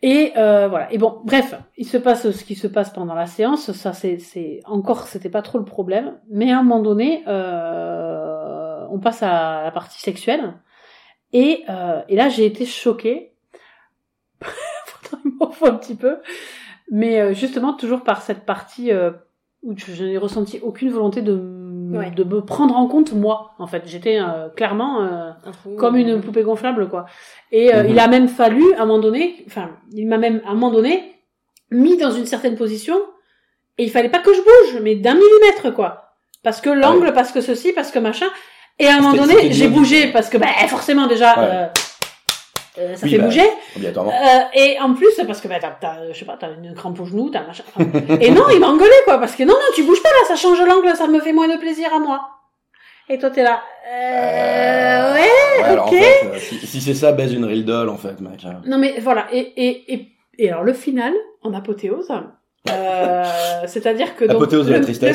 Et 0.06 0.34
euh, 0.36 0.68
voilà. 0.68 0.92
Et 0.92 0.98
bon, 0.98 1.20
bref, 1.24 1.56
il 1.76 1.84
se 1.84 1.96
passe 1.96 2.30
ce 2.30 2.44
qui 2.44 2.54
se 2.54 2.68
passe 2.68 2.90
pendant 2.90 3.14
la 3.14 3.26
séance. 3.26 3.72
Ça, 3.72 3.92
c'est, 3.92 4.60
encore, 4.64 5.08
c'était 5.08 5.28
pas 5.28 5.42
trop 5.42 5.58
le 5.58 5.64
problème. 5.64 6.16
Mais 6.30 6.52
à 6.52 6.60
un 6.60 6.62
moment 6.62 6.80
donné, 6.80 7.24
euh, 7.26 8.86
on 8.88 9.00
passe 9.00 9.24
à 9.24 9.64
la 9.64 9.72
partie 9.72 10.00
sexuelle. 10.00 10.54
Et, 11.32 11.64
euh, 11.68 12.02
là, 12.08 12.28
j'ai 12.28 12.46
été 12.46 12.66
choquée. 12.66 13.32
Pourtant, 14.38 15.18
il 15.24 15.32
m'en 15.40 15.50
faut 15.50 15.66
un 15.66 15.74
petit 15.74 15.96
peu. 15.96 16.18
Mais 16.88 17.34
justement, 17.34 17.72
toujours 17.72 18.04
par 18.04 18.22
cette 18.22 18.46
partie 18.46 18.92
où 19.64 19.76
je, 19.76 19.92
je 19.92 20.04
n'ai 20.04 20.18
ressenti 20.18 20.60
aucune 20.62 20.90
volonté 20.90 21.20
de, 21.20 21.34
Ouais. 21.98 22.10
de 22.10 22.24
me 22.24 22.40
prendre 22.40 22.76
en 22.76 22.86
compte 22.86 23.12
moi. 23.12 23.52
En 23.58 23.66
fait, 23.66 23.82
j'étais 23.86 24.18
euh, 24.20 24.48
clairement 24.48 25.02
euh, 25.02 25.30
Un 25.44 25.76
comme 25.76 25.96
une 25.96 26.20
poupée 26.20 26.42
gonflable, 26.42 26.88
quoi. 26.88 27.06
Et 27.52 27.74
euh, 27.74 27.82
Mhm. 27.82 27.90
il 27.90 27.98
a 27.98 28.08
même 28.08 28.28
fallu, 28.28 28.64
à 28.74 28.82
un 28.82 28.86
moment 28.86 28.98
donné, 29.00 29.44
enfin, 29.46 29.70
il 29.92 30.06
m'a 30.08 30.18
même, 30.18 30.40
à 30.46 30.50
un 30.50 30.54
moment 30.54 30.70
donné, 30.70 31.14
mis 31.70 31.96
dans 31.96 32.10
une 32.10 32.26
certaine 32.26 32.54
position, 32.56 32.96
et 33.78 33.84
il 33.84 33.90
fallait 33.90 34.08
pas 34.08 34.20
que 34.20 34.32
je 34.32 34.40
bouge, 34.40 34.80
mais 34.82 34.94
d'un 34.94 35.14
millimètre, 35.14 35.74
quoi. 35.74 36.12
Parce 36.42 36.60
que 36.60 36.70
l'angle, 36.70 37.12
parce 37.12 37.32
que 37.32 37.40
ceci, 37.40 37.72
parce 37.72 37.90
que 37.90 37.98
machin. 37.98 38.26
Et 38.78 38.86
à 38.86 38.96
un 38.96 39.00
moment 39.00 39.14
donné, 39.14 39.52
j'ai 39.52 39.68
bougé, 39.68 40.12
parce 40.12 40.28
que, 40.28 40.38
bah, 40.38 40.46
forcément, 40.68 41.06
déjà, 41.06 41.38
Ouais. 41.40 41.68
Euh, 42.78 42.92
euh, 42.92 42.96
ça 42.96 43.04
Oui, 43.04 43.10
fait 43.12 43.18
bah, 43.18 43.24
bouger. 43.24 43.48
Obligatoirement. 43.76 44.12
Euh, 44.12 44.40
et 44.54 44.78
en 44.80 44.94
plus, 44.94 45.08
parce 45.26 45.40
que 45.40 45.48
bah, 45.48 45.56
t'as, 45.60 46.12
je 46.12 46.18
sais 46.18 46.24
pas, 46.24 46.36
t'as 46.38 46.52
une 46.54 46.74
crampe 46.74 46.98
au 47.00 47.04
genou, 47.06 47.30
t'as 47.30 47.40
un 47.40 47.46
machin. 47.46 47.64
et 48.20 48.30
non, 48.30 48.44
il 48.52 48.60
m'a 48.60 48.68
engueulé, 48.68 48.90
quoi, 49.04 49.18
parce 49.18 49.34
que 49.34 49.42
non, 49.44 49.54
non, 49.54 49.74
tu 49.74 49.82
bouges 49.84 50.02
pas 50.02 50.10
là, 50.10 50.26
ça 50.28 50.36
change 50.36 50.60
l'angle, 50.60 50.94
ça 50.96 51.06
me 51.06 51.20
fait 51.20 51.32
moins 51.32 51.48
de 51.48 51.58
plaisir 51.58 51.92
à 51.94 51.98
moi. 51.98 52.28
Et 53.08 53.18
toi, 53.18 53.30
t'es 53.30 53.42
là. 53.44 53.62
Euh, 53.88 55.14
ouais. 55.14 55.20
Ouais, 55.58 55.64
alors, 55.64 55.86
en 55.86 55.88
ok. 55.90 55.96
fait, 55.96 56.26
euh, 56.26 56.38
si, 56.38 56.58
si 56.66 56.80
c'est 56.80 56.94
ça, 56.94 57.12
baise 57.12 57.32
une 57.32 57.44
real 57.44 57.64
doll, 57.64 57.88
en 57.88 57.96
fait, 57.96 58.20
mec. 58.20 58.44
hein. 58.44 58.60
Non, 58.66 58.78
mais 58.78 58.96
voilà. 59.00 59.26
Et, 59.32 59.38
et, 59.38 59.94
et, 59.94 60.08
et 60.38 60.50
alors, 60.50 60.64
le 60.64 60.72
final, 60.72 61.12
en 61.42 61.54
apothéose, 61.54 62.10
euh, 62.68 63.24
c'est-à-dire 63.66 64.16
que 64.16 64.24
donc, 64.24 64.50
le, 64.50 64.58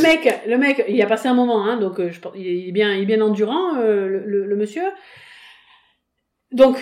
mec, 0.02 0.44
le 0.48 0.58
mec, 0.58 0.86
il 0.88 1.02
a 1.02 1.06
passé 1.06 1.28
un 1.28 1.34
moment, 1.34 1.66
hein, 1.66 1.78
donc 1.78 2.00
euh, 2.00 2.10
je, 2.12 2.20
il 2.36 2.70
est 2.70 2.72
bien, 2.72 2.94
il 2.94 3.02
est 3.04 3.06
bien 3.06 3.22
endurant, 3.22 3.76
euh, 3.76 4.08
le, 4.08 4.20
le, 4.26 4.46
le 4.46 4.56
monsieur. 4.56 4.84
Donc, 6.52 6.78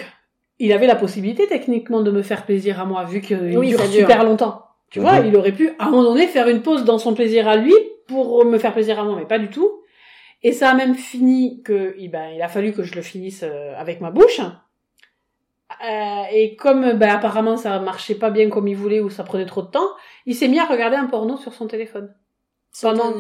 il 0.60 0.72
avait 0.74 0.88
la 0.88 0.96
possibilité 0.96 1.48
techniquement 1.48 2.02
de 2.02 2.12
me 2.12 2.22
faire 2.22 2.46
plaisir 2.46 2.80
à 2.80 2.86
moi, 2.86 3.04
vu 3.06 3.22
qu'il 3.22 3.58
Oui, 3.58 3.70
dure 3.70 3.82
super 3.86 4.24
longtemps. 4.24 4.66
Tu 4.90 5.00
vois, 5.00 5.20
Mhm. 5.20 5.28
il 5.28 5.36
aurait 5.36 5.52
pu, 5.52 5.70
à 5.80 5.86
un 5.86 5.90
moment 5.90 6.04
donné, 6.04 6.28
faire 6.28 6.48
une 6.48 6.62
pause 6.62 6.84
dans 6.84 6.98
son 6.98 7.14
plaisir 7.14 7.48
à 7.48 7.56
lui 7.56 7.74
pour 8.08 8.44
me 8.46 8.58
faire 8.58 8.74
plaisir 8.74 9.00
à 9.00 9.04
moi, 9.04 9.16
mais 9.18 9.26
pas 9.26 9.40
du 9.40 9.50
tout. 9.50 9.82
Et 10.42 10.52
ça 10.52 10.70
a 10.72 10.74
même 10.74 10.96
fini 10.96 11.62
que, 11.64 11.96
eh 11.98 12.08
ben, 12.08 12.30
il 12.36 12.42
a 12.42 12.48
fallu 12.48 12.72
que 12.72 12.84
je 12.84 12.96
le 12.96 13.02
finisse 13.02 13.44
euh, 13.44 13.74
avec 13.78 14.02
ma 14.02 14.10
bouche. 14.10 14.40
Euh, 15.88 16.24
et 16.32 16.56
comme 16.56 16.94
ben, 16.94 17.10
apparemment 17.10 17.56
ça 17.56 17.80
marchait 17.80 18.16
pas 18.16 18.32
bien 18.32 18.50
comme 18.50 18.68
il 18.68 18.76
voulait 18.76 19.00
ou 19.02 19.10
ça 19.10 19.24
prenait 19.24 19.46
trop 19.46 19.62
de 19.62 19.68
temps, 19.68 19.88
il 20.26 20.34
s'est 20.36 20.48
mis 20.48 20.60
à 20.60 20.66
regarder 20.66 20.96
un 20.98 21.06
porno 21.06 21.38
sur 21.38 21.54
son 21.54 21.68
téléphone. 21.68 22.14
Pendant- 22.82 23.14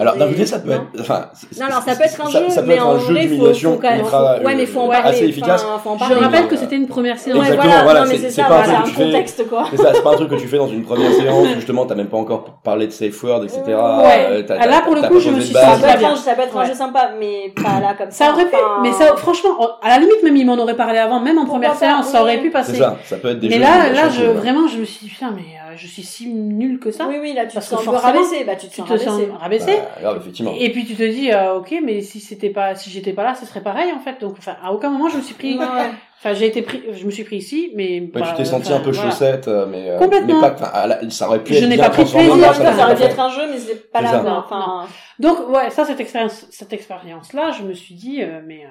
Alors 0.00 0.16
d'un 0.16 0.28
côté, 0.28 0.46
ça 0.46 0.58
peut 0.58 0.70
être. 0.72 0.82
Enfin, 1.00 1.26
c'est- 1.34 1.60
Non, 1.60 1.66
alors 1.66 1.82
ça 1.82 1.94
peut 1.96 2.04
être 2.04 2.20
un 2.20 2.30
ça- 2.30 2.38
jeu, 2.40 2.48
ça 2.48 2.62
peut 2.62 2.68
mais 2.68 2.74
être 2.74 2.86
en 2.86 2.94
un 2.94 2.98
jeu 2.98 3.04
vrai, 3.12 3.22
faut, 3.22 3.28
d'humiliation 3.28 3.72
faut 3.74 3.78
quand 3.78 3.90
même. 3.90 4.00
ultra, 4.00 4.38
ouais, 4.38 4.54
mais 4.54 4.66
faut 4.66 4.80
en 4.80 4.88
euh, 4.88 4.92
parler. 4.92 5.08
assez 5.10 5.24
efficace. 5.26 5.64
Enfin, 5.68 5.80
faut 5.96 6.04
en 6.04 6.08
Je 6.08 6.14
rappelle 6.14 6.48
que 6.48 6.54
euh, 6.54 6.58
c'était 6.58 6.76
une 6.76 6.86
première 6.88 7.18
séance. 7.18 7.38
Ouais, 7.38 7.44
Exactement, 7.46 7.72
voilà, 7.72 7.84
voilà, 7.84 8.00
non, 8.00 8.06
mais 8.10 8.18
c'est- 8.18 8.30
ça, 8.30 8.44
pas 8.44 8.62
un 8.68 8.82
truc 8.82 8.94
contexte, 8.96 9.48
quoi. 9.48 9.64
C'est 9.70 9.76
ça, 9.76 9.90
c'est 9.94 10.02
pas 10.02 10.10
un 10.12 10.16
truc 10.16 10.30
que 10.30 10.34
tu 10.36 10.48
fais 10.48 10.56
dans 10.58 10.68
une 10.68 10.82
première 10.84 11.12
séance 11.12 11.46
justement 11.54 11.86
t'as 11.86 11.94
même 11.94 12.08
pas 12.08 12.16
encore 12.16 12.44
parlé 12.64 12.86
de 12.86 12.92
safe 12.92 13.22
word, 13.22 13.44
etc. 13.44 13.60
Ouais. 13.66 13.74
Euh, 13.76 14.42
Ah, 14.58 14.66
là, 14.66 14.80
pour 14.84 14.94
le 14.94 15.02
coup, 15.02 15.20
je 15.20 15.30
me 15.30 15.40
suis 15.40 15.54
Ça 15.54 15.60
peut 15.76 15.82
pas 15.82 15.88
être 15.90 15.98
bien. 15.98 16.12
un, 16.12 16.16
ça 16.16 16.34
peut 16.34 16.42
être 16.42 16.56
un 16.56 16.60
Ouais. 16.60 16.66
jeu 16.66 16.74
sympa, 16.74 17.10
mais 17.18 17.52
pas 17.56 17.80
là 17.80 17.94
comme 17.96 18.10
ça. 18.10 18.26
Ça 18.26 18.32
aurait 18.32 18.46
pu, 18.46 18.56
mais 18.82 18.92
ça, 18.92 19.16
franchement, 19.16 19.50
à 19.82 19.88
la 19.88 19.98
limite 19.98 20.22
même 20.22 20.36
il 20.36 20.46
m'en 20.46 20.56
aurait 20.58 20.76
parlé 20.76 20.98
avant, 20.98 21.20
même 21.20 21.38
en 21.38 21.44
première 21.44 21.74
séance, 21.74 22.06
ça 22.08 22.22
aurait 22.22 22.38
pu 22.38 22.44
C'est 22.46 22.50
passer. 22.50 22.76
ça, 22.76 22.96
ça 23.04 23.16
peut 23.16 23.28
être 23.30 23.40
des 23.40 23.48
Mais 23.48 23.58
là, 23.58 23.88
là, 23.92 24.08
je, 24.08 24.24
vraiment, 24.24 24.66
je 24.68 24.78
me 24.78 24.84
suis 24.84 25.06
dit, 25.06 25.12
putain, 25.12 25.30
mais 25.34 25.42
je 25.76 25.86
suis 25.86 26.02
si 26.02 26.26
nulle 26.28 26.78
que 26.78 26.90
ça. 26.90 27.06
Oui, 27.08 27.16
oui, 27.20 27.32
là, 27.34 27.42
tu 27.42 27.48
te 27.50 27.54
Parce 27.54 27.68
sens 27.68 27.78
peu 27.80 27.84
forcément, 27.86 28.12
rabaissé. 28.12 28.44
Bah, 28.44 28.56
tu 28.56 28.66
te 28.68 28.72
Tu 28.72 28.80
sens 28.80 28.88
te 28.90 28.96
sens 28.98 29.20
rabaissé. 29.38 29.76
Bah, 29.76 30.00
grave, 30.00 30.16
effectivement. 30.20 30.52
Et 30.58 30.70
puis 30.72 30.84
tu 30.84 30.94
te 30.94 31.02
dis, 31.02 31.30
euh, 31.32 31.54
ok, 31.56 31.74
mais 31.84 32.00
si 32.00 32.20
c'était 32.20 32.50
pas, 32.50 32.74
si 32.74 32.90
j'étais 32.90 33.12
pas 33.12 33.24
là, 33.24 33.34
ce 33.34 33.46
serait 33.46 33.62
pareil 33.62 33.92
en 33.92 34.00
fait. 34.00 34.20
Donc, 34.20 34.34
enfin, 34.38 34.56
à 34.62 34.72
aucun 34.72 34.90
moment 34.90 35.08
je 35.08 35.16
me 35.18 35.22
suis 35.22 35.34
pris, 35.34 35.58
enfin, 36.18 36.34
j'ai 36.34 36.46
été 36.46 36.62
pris, 36.62 36.82
je 36.92 37.04
me 37.06 37.10
suis 37.10 37.24
pris 37.24 37.36
ici, 37.36 37.72
mais. 37.74 38.00
Ouais, 38.00 38.10
voilà, 38.14 38.28
tu 38.28 38.36
t'es 38.36 38.44
senti 38.44 38.72
un 38.72 38.80
peu 38.80 38.90
voilà. 38.90 39.10
chaussette, 39.10 39.48
euh, 39.48 39.66
mais, 39.66 39.90
euh, 39.90 39.98
Complètement. 39.98 40.40
mais 40.40 40.50
pas, 40.56 40.86
la- 40.86 41.10
ça 41.10 41.28
aurait 41.28 41.42
pu 41.42 41.54
Je 41.54 41.58
être 41.64 41.68
n'ai 41.68 41.74
bien 41.76 41.84
pas 41.84 41.90
pris 41.90 42.04
plaisir, 42.04 42.32
un 42.32 42.52
Ça, 42.54 42.72
ça 42.72 42.84
aurait 42.84 42.94
pu 42.96 43.02
être 43.02 43.20
un 43.20 43.28
jeu, 43.30 43.42
mais 43.50 43.58
c'était 43.58 43.74
pas 43.76 43.98
C'est 44.00 44.04
là. 44.12 44.22
Non, 44.22 44.30
Enfin, 44.44 44.86
Donc 45.18 45.48
ouais, 45.50 45.70
ça 45.70 45.84
cette 45.84 46.00
expérience, 46.00 46.46
cette 46.50 46.72
expérience 46.72 47.32
là, 47.32 47.50
je 47.56 47.62
me 47.64 47.72
suis 47.74 47.94
dit, 47.94 48.22
euh, 48.22 48.40
mais 48.46 48.64
euh, 48.64 48.68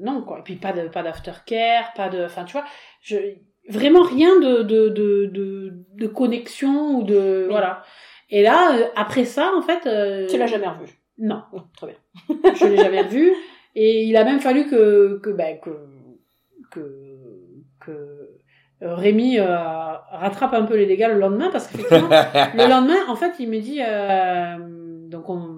non 0.00 0.22
quoi. 0.22 0.38
Et 0.40 0.42
puis 0.42 0.56
pas 0.56 0.72
de 0.72 0.88
pas 0.88 1.02
d'aftercare, 1.02 1.92
pas 1.96 2.08
de, 2.08 2.24
enfin 2.24 2.44
tu 2.44 2.52
vois, 2.52 2.64
je 3.00 3.16
vraiment 3.68 4.02
rien 4.02 4.38
de 4.40 4.62
de 4.62 4.88
de 4.88 5.26
de, 5.26 5.72
de 5.94 6.06
connexion 6.06 6.98
ou 6.98 7.02
de 7.02 7.44
Oui. 7.46 7.50
voilà. 7.50 7.82
Et 8.30 8.42
là, 8.42 8.74
euh, 8.76 8.86
après 8.96 9.24
ça, 9.24 9.52
en 9.56 9.62
fait, 9.62 9.86
euh, 9.86 10.26
tu 10.26 10.38
l'as 10.38 10.46
jamais 10.46 10.66
revu? 10.68 10.90
Non, 11.18 11.42
Oh, 11.52 11.60
Très 11.76 11.86
bien. 11.88 12.52
je 12.54 12.66
l'ai 12.66 12.76
jamais 12.76 13.02
revu. 13.02 13.32
Et 13.76 14.04
il 14.04 14.16
a 14.16 14.24
même 14.24 14.40
fallu 14.40 14.66
que 14.66 15.18
que 15.22 15.30
ben 15.30 15.58
que 15.60 15.70
que 16.70 16.80
que 17.80 18.28
Rémi 18.80 19.38
euh, 19.38 19.46
rattrape 20.10 20.52
un 20.54 20.64
peu 20.64 20.76
les 20.76 20.86
dégâts 20.86 21.08
le 21.08 21.18
lendemain 21.18 21.48
parce 21.50 21.66
qu'effectivement 21.68 22.08
le 22.54 22.68
lendemain 22.68 23.06
en 23.08 23.16
fait 23.16 23.32
il 23.38 23.48
me 23.48 23.58
dit 23.60 23.80
euh, 23.82 24.56
donc 25.08 25.28
on 25.30 25.53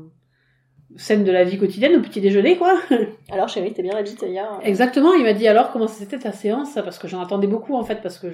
scène 0.97 1.25
de 1.25 1.33
la 1.33 1.45
vie 1.45 1.59
quotidienne 1.59 1.95
au 1.97 2.01
petit 2.01 2.21
déjeuner 2.21 2.57
quoi 2.57 2.75
Alors, 3.33 3.49
chérie, 3.49 3.73
t'es 3.73 3.83
bien 3.83 3.95
la 3.95 4.03
bite 4.03 4.23
hier. 4.23 4.47
exactement 4.63 5.13
il 5.15 5.23
m'a 5.25 5.33
dit 5.33 5.47
alors 5.49 5.71
comment 5.73 5.89
c'était 5.89 6.19
ta 6.19 6.33
séance 6.33 6.75
parce 6.75 6.99
que 6.99 7.07
j'en 7.09 7.21
attendais 7.23 7.47
beaucoup 7.47 7.75
en 7.75 7.85
fait 7.85 8.01
parce 8.03 8.19
que 8.19 8.27
att- 8.29 8.33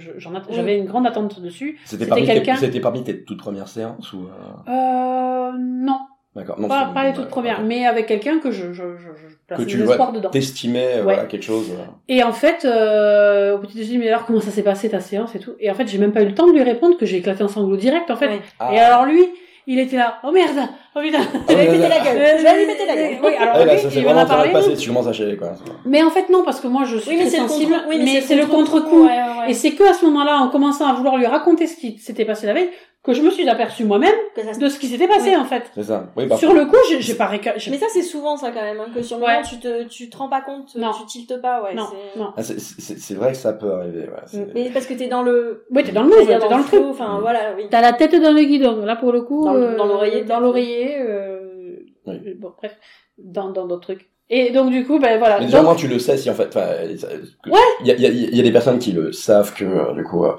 Oui. 0.49 0.55
j'avais 0.55 0.79
une 0.79 0.87
grande 0.87 1.07
attente 1.07 1.41
dessus 1.41 1.79
C'était 1.85 2.07
parmi, 2.07 2.25
tes- 2.27 2.33
quelqu'un- 2.35 2.57
c'était 2.57 2.81
parmi 2.81 3.03
tes 3.05 3.23
toutes 3.25 3.39
premières 3.41 3.69
séances 3.69 4.13
ou 4.13 4.27
euh, 4.69 4.71
euh, 4.73 5.51
non 5.59 5.99
D'accord. 6.35 6.59
Non, 6.59 6.67
pas, 6.67 6.87
pas 6.95 7.05
les 7.07 7.13
toutes 7.13 7.29
premières 7.29 7.59
ouais. 7.59 7.67
mais 7.67 7.85
avec 7.87 8.07
quelqu'un 8.07 8.39
que 8.39 8.51
je 8.51 8.73
je 8.73 8.97
je, 8.97 9.09
je 9.15 9.37
plaçais 9.47 9.65
Que 9.65 9.69
tu 9.69 9.77
vois, 9.83 10.13
dedans 10.13 10.31
T'estimais, 10.31 10.93
euh, 10.95 10.97
Ouais. 10.99 11.03
voilà, 11.03 11.25
quelque 11.27 11.43
chose. 11.43 11.71
Et 12.09 12.23
en 12.23 12.33
fait, 12.33 12.65
euh, 12.65 13.55
au 13.55 13.59
petit 13.59 13.77
déjeuner, 13.77 13.99
mais 13.99 14.09
alors 14.09 14.25
comment 14.25 14.41
ça 14.41 14.51
s'est 14.51 14.63
passé 14.63 14.89
ta 14.89 15.01
séance 15.01 15.35
et 15.35 15.41
tout? 15.41 15.53
Et 15.61 15.71
en 15.71 15.75
fait, 15.75 15.87
j'ai 15.89 15.99
même 15.99 16.13
pas 16.13 16.23
eu 16.23 16.27
le 16.27 16.35
temps 16.35 16.47
de 16.47 16.53
lui 16.55 16.63
répondre 16.63 16.97
que 16.97 17.05
j'ai 17.05 17.19
éclaté 17.19 17.43
en 17.45 17.49
sanglots 17.49 17.77
direct 17.77 18.11
en 18.11 18.17
fait. 18.17 18.29
Ouais. 18.29 18.41
Ah. 18.61 18.73
Et 18.73 18.79
alors 18.79 19.05
lui, 19.05 19.23
il 19.67 19.79
était 19.79 19.97
là, 19.97 20.19
oh 20.25 20.31
merde, 20.33 20.69
oh 20.97 21.01
putain. 21.01 21.21
Je 21.49 21.55
vais 21.55 21.63
lui 21.65 21.71
péter 21.79 21.89
la 21.89 22.01
gueule. 22.01 22.39
Je 22.39 22.43
vais 22.43 22.59
lui 22.59 22.67
péter 22.73 22.87
la 22.87 22.95
gueule. 22.97 23.19
Oui, 23.23 23.35
alors 23.37 23.55
Ah, 23.57 23.65
là, 23.65 23.75
lui, 23.75 23.81
ça 23.81 23.91
c'est 23.91 24.01
il 24.01 24.09
a 24.09 24.17
en 24.17 24.23
de 24.25 24.29
parlé. 24.29 24.53
passer, 24.53 24.75
tu 24.77 24.89
commences 24.89 25.07
à 25.07 25.13
chialer, 25.13 25.37
quoi. 25.37 25.53
Mais 25.85 26.03
en 26.03 26.11
fait 26.11 26.29
non, 26.31 26.43
parce 26.45 26.61
que 26.61 26.67
moi 26.69 26.83
je 26.85 26.97
suis 26.99 27.11
Oui, 27.11 27.17
mais 27.17 27.23
très 27.27 27.31
c'est 27.37 27.43
le 27.43 27.49
sensible. 27.49 27.73
contre- 27.73 27.85
oui, 27.89 28.01
mais 28.05 28.21
c'est 28.21 28.35
le 28.37 28.47
contre-coup, 28.47 29.05
ouais, 29.05 29.09
ouais. 29.11 29.51
Et 29.51 29.55
c'est 29.55 29.73
que 29.73 29.85
à 29.85 29.93
ce 29.95 30.05
moment-là, 30.07 30.39
en 30.39 30.49
commençant 30.49 30.87
à 30.87 30.93
vouloir 30.95 31.17
lui 31.17 31.27
raconter 31.27 31.67
ce 31.67 31.77
qui 31.77 31.99
s'était 31.99 32.25
passé 32.25 32.47
la 32.47 32.55
veille, 32.55 32.71
que 33.05 33.13
je 33.13 33.21
me 33.23 33.31
suis 33.31 33.49
aperçue 33.49 33.85
moi-même 33.85 34.15
de 34.61 34.69
ce 34.69 34.79
qui 34.79 34.87
s'était 34.87 35.09
passé 35.09 35.35
en 35.35 35.45
fait. 35.45 35.65
C'est 35.75 35.83
ça. 35.83 36.07
Oui, 36.17 36.27
bah, 36.27 36.37
Sur 36.37 36.53
le 36.55 36.67
coup, 36.67 36.77
j'ai 37.01 37.15
pas 37.15 37.27
réca- 37.27 37.55
Mais 37.71 37.77
ça, 37.79 37.87
c'est 37.93 38.03
souvent 38.03 38.37
ça 38.37 38.53
quand 38.53 38.63
même, 38.63 38.79
hein, 38.79 38.87
que 38.95 39.03
sur 39.03 39.19
le 39.19 39.25
Ouais. 39.25 39.33
moment, 39.35 39.45
tu 39.47 39.59
te, 39.59 39.83
tu 39.89 40.09
te 40.09 40.17
rends 40.17 40.29
pas 40.29 40.41
compte, 40.41 40.75
Non. 40.77 40.93
tu 40.93 41.05
tiltes 41.07 41.41
pas, 41.43 41.63
ouais. 41.65 41.75
non, 41.75 41.87
c'est- 41.91 42.23
ah, 42.37 42.43
c'est- 42.43 43.15
vrai 43.15 43.33
que 43.33 43.39
ça 43.39 43.53
peut 43.55 43.73
arriver. 43.73 44.03
Ouais, 44.09 44.47
Mais 44.55 44.71
parce 44.71 44.87
que 44.87 44.95
t'es 44.95 45.09
dans 45.09 45.23
le. 45.23 45.67
Oui, 45.71 45.83
t'es 45.83 45.91
dans 45.93 46.03
le 46.05 46.11
move, 46.11 46.27
t'es 46.27 46.39
dans 46.39 46.57
le 46.59 46.63
flow, 46.63 46.79
truc. 46.79 46.91
Enfin, 46.91 47.19
voilà, 47.21 47.55
oui. 47.57 47.65
T'as 47.71 47.81
la 47.81 47.93
tête 47.93 48.15
dans 48.15 48.33
le 48.33 48.43
guidon. 48.45 48.85
Là, 48.85 48.95
pour 48.95 49.11
le 49.13 49.23
coup, 49.23 49.45
Dans 49.45 49.55
le- 49.55 49.63
euh, 49.71 49.77
dans 49.77 49.87
l'oreiller, 49.87 50.23
dans 50.25 50.39
l'oreiller, 50.39 50.97
euh, 51.01 51.79
Oui. 52.07 52.35
bon, 52.39 52.53
bref, 52.57 52.77
dans 53.19 53.51
dans 53.51 53.67
d'autres 53.67 53.83
trucs. 53.95 54.12
Et 54.35 54.51
donc 54.51 54.71
du 54.71 54.87
coup, 54.87 54.99
ben 54.99 55.19
voilà. 55.19 55.39
Mais 55.39 55.45
déjà, 55.45 55.63
Donc- 55.63 55.77
tu 55.77 55.89
le 55.89 55.99
sais 55.99 56.17
si 56.17 56.31
en 56.31 56.35
fait, 56.35 56.49
que- 56.55 57.51
Ouais. 57.51 57.59
il 57.83 57.87
y 57.87 57.91
a, 57.91 57.95
y, 57.97 58.07
a, 58.07 58.09
y 58.09 58.41
a 58.41 58.43
des 58.43 58.51
personnes 58.51 58.79
qui 58.79 58.93
le 58.93 59.13
savent 59.13 59.53
que 59.53 59.63
euh, 59.65 59.93
du 59.93 60.05
coup, 60.05 60.25
euh, 60.25 60.33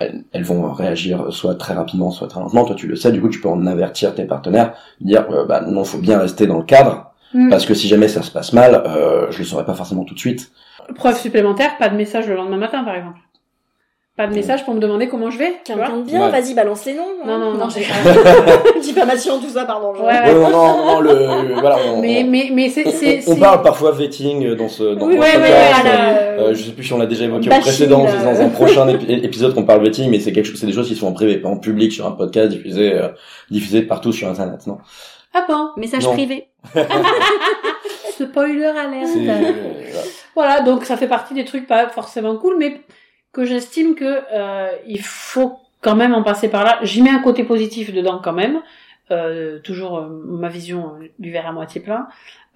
elles, 0.00 0.24
elles 0.32 0.44
vont 0.44 0.72
réagir 0.72 1.26
soit 1.30 1.56
très 1.56 1.74
rapidement, 1.74 2.10
soit 2.10 2.26
très 2.28 2.40
lentement. 2.40 2.64
Toi, 2.64 2.74
tu 2.74 2.86
le 2.86 2.96
sais, 2.96 3.12
du 3.12 3.20
coup, 3.20 3.28
tu 3.28 3.38
peux 3.40 3.50
en 3.50 3.66
avertir 3.66 4.14
tes 4.14 4.24
partenaires, 4.24 4.72
dire, 5.02 5.26
euh, 5.30 5.44
bah 5.44 5.60
non, 5.60 5.84
faut 5.84 5.98
bien 5.98 6.18
rester 6.18 6.46
dans 6.46 6.56
le 6.56 6.64
cadre, 6.64 7.12
Hmm. 7.34 7.50
parce 7.50 7.66
que 7.66 7.74
si 7.74 7.86
jamais 7.86 8.08
ça 8.08 8.22
se 8.22 8.30
passe 8.30 8.52
mal, 8.54 8.82
euh, 8.86 9.30
je 9.30 9.38
le 9.40 9.44
saurais 9.44 9.66
pas 9.66 9.74
forcément 9.74 10.04
tout 10.04 10.14
de 10.14 10.18
suite. 10.18 10.50
Preuve 10.96 11.16
supplémentaire, 11.18 11.76
pas 11.78 11.90
de 11.90 11.96
message 11.96 12.26
le 12.28 12.34
lendemain 12.34 12.56
matin, 12.56 12.82
par 12.82 12.94
exemple. 12.96 13.18
Pas 14.20 14.26
de 14.26 14.34
message 14.34 14.66
pour 14.66 14.74
me 14.74 14.80
demander 14.80 15.08
comment 15.08 15.30
je 15.30 15.38
vais. 15.38 15.54
Quelqu'un 15.64 15.96
de 15.96 16.02
bien, 16.02 16.20
Ouais. 16.26 16.30
vas-y, 16.30 16.52
balance 16.52 16.84
les 16.84 16.92
noms. 16.92 17.08
Non, 17.26 17.38
non, 17.38 17.54
non, 17.54 17.70
j'ai 17.70 17.80
j'ai- 18.74 18.80
Diffamation, 18.80 19.38
tout 19.40 19.48
ça, 19.48 19.64
pardon. 19.64 19.94
Ouais, 19.94 20.34
non, 20.34 20.50
non, 20.50 20.84
non, 20.86 21.00
le, 21.00 21.54
voilà, 21.58 21.78
on, 21.88 22.02
Mais 22.02 22.22
mais 22.28 22.50
mais 22.52 22.68
c'est 22.68 22.84
on- 23.26 23.36
parle 23.36 23.62
parfois 23.62 23.92
vetting 23.92 24.56
dans 24.56 24.68
ce, 24.68 24.94
dans 24.94 25.06
Oui, 25.06 25.16
ouais, 25.16 25.26
Euh, 26.38 26.52
je 26.54 26.64
sais 26.64 26.72
plus 26.72 26.84
si 26.84 26.92
on 26.92 26.98
l'a 26.98 27.06
déjà 27.06 27.24
évoqué 27.24 27.48
au 27.48 27.60
précédent, 27.60 28.04
c'est 28.06 28.22
dans 28.22 28.38
un 28.42 28.48
prochain 28.50 28.86
épi- 28.88 29.24
épisode 29.24 29.54
qu'on 29.54 29.64
parle 29.64 29.82
vetting, 29.84 30.10
mais 30.10 30.20
c'est 30.20 30.32
quelque 30.32 30.44
chose, 30.48 30.60
c'est 30.60 30.66
des 30.66 30.74
choses 30.74 30.88
qui 30.88 30.96
sont 30.96 31.06
en 31.06 31.12
privé, 31.14 31.38
pas 31.38 31.48
en 31.48 31.56
public 31.56 31.90
sur 31.90 32.06
un 32.06 32.10
podcast 32.12 32.50
diffusé, 32.50 32.92
euh, 32.92 33.08
diffusé 33.50 33.80
partout 33.80 34.12
sur 34.12 34.28
internet, 34.28 34.66
non? 34.66 34.76
Ah 35.32 35.46
bon? 35.48 35.68
Message 35.78 36.04
Non. 36.04 36.12
privé. 36.12 36.48
Spoiler 38.20 38.66
alert. 38.66 39.06
C'est, 39.06 39.30
euh, 39.30 39.52
voilà. 39.90 40.06
Voilà, 40.34 40.60
donc 40.60 40.84
ça 40.84 40.96
fait 40.98 41.06
partie 41.08 41.32
des 41.32 41.44
trucs 41.46 41.66
pas 41.66 41.88
forcément 41.88 42.36
cool, 42.36 42.56
mais 42.58 42.80
que 43.32 43.44
j'estime 43.44 43.94
que 43.94 44.22
euh, 44.32 44.76
il 44.86 45.02
faut 45.02 45.58
quand 45.80 45.96
même 45.96 46.14
en 46.14 46.22
passer 46.22 46.48
par 46.48 46.64
là. 46.64 46.78
J'y 46.82 47.02
mets 47.02 47.10
un 47.10 47.22
côté 47.22 47.44
positif 47.44 47.92
dedans 47.92 48.20
quand 48.22 48.32
même, 48.32 48.60
euh, 49.10 49.58
toujours 49.60 49.98
euh, 49.98 50.08
ma 50.08 50.48
vision 50.48 50.98
du 51.18 51.30
verre 51.30 51.46
à 51.46 51.52
moitié 51.52 51.80
plein, 51.80 52.08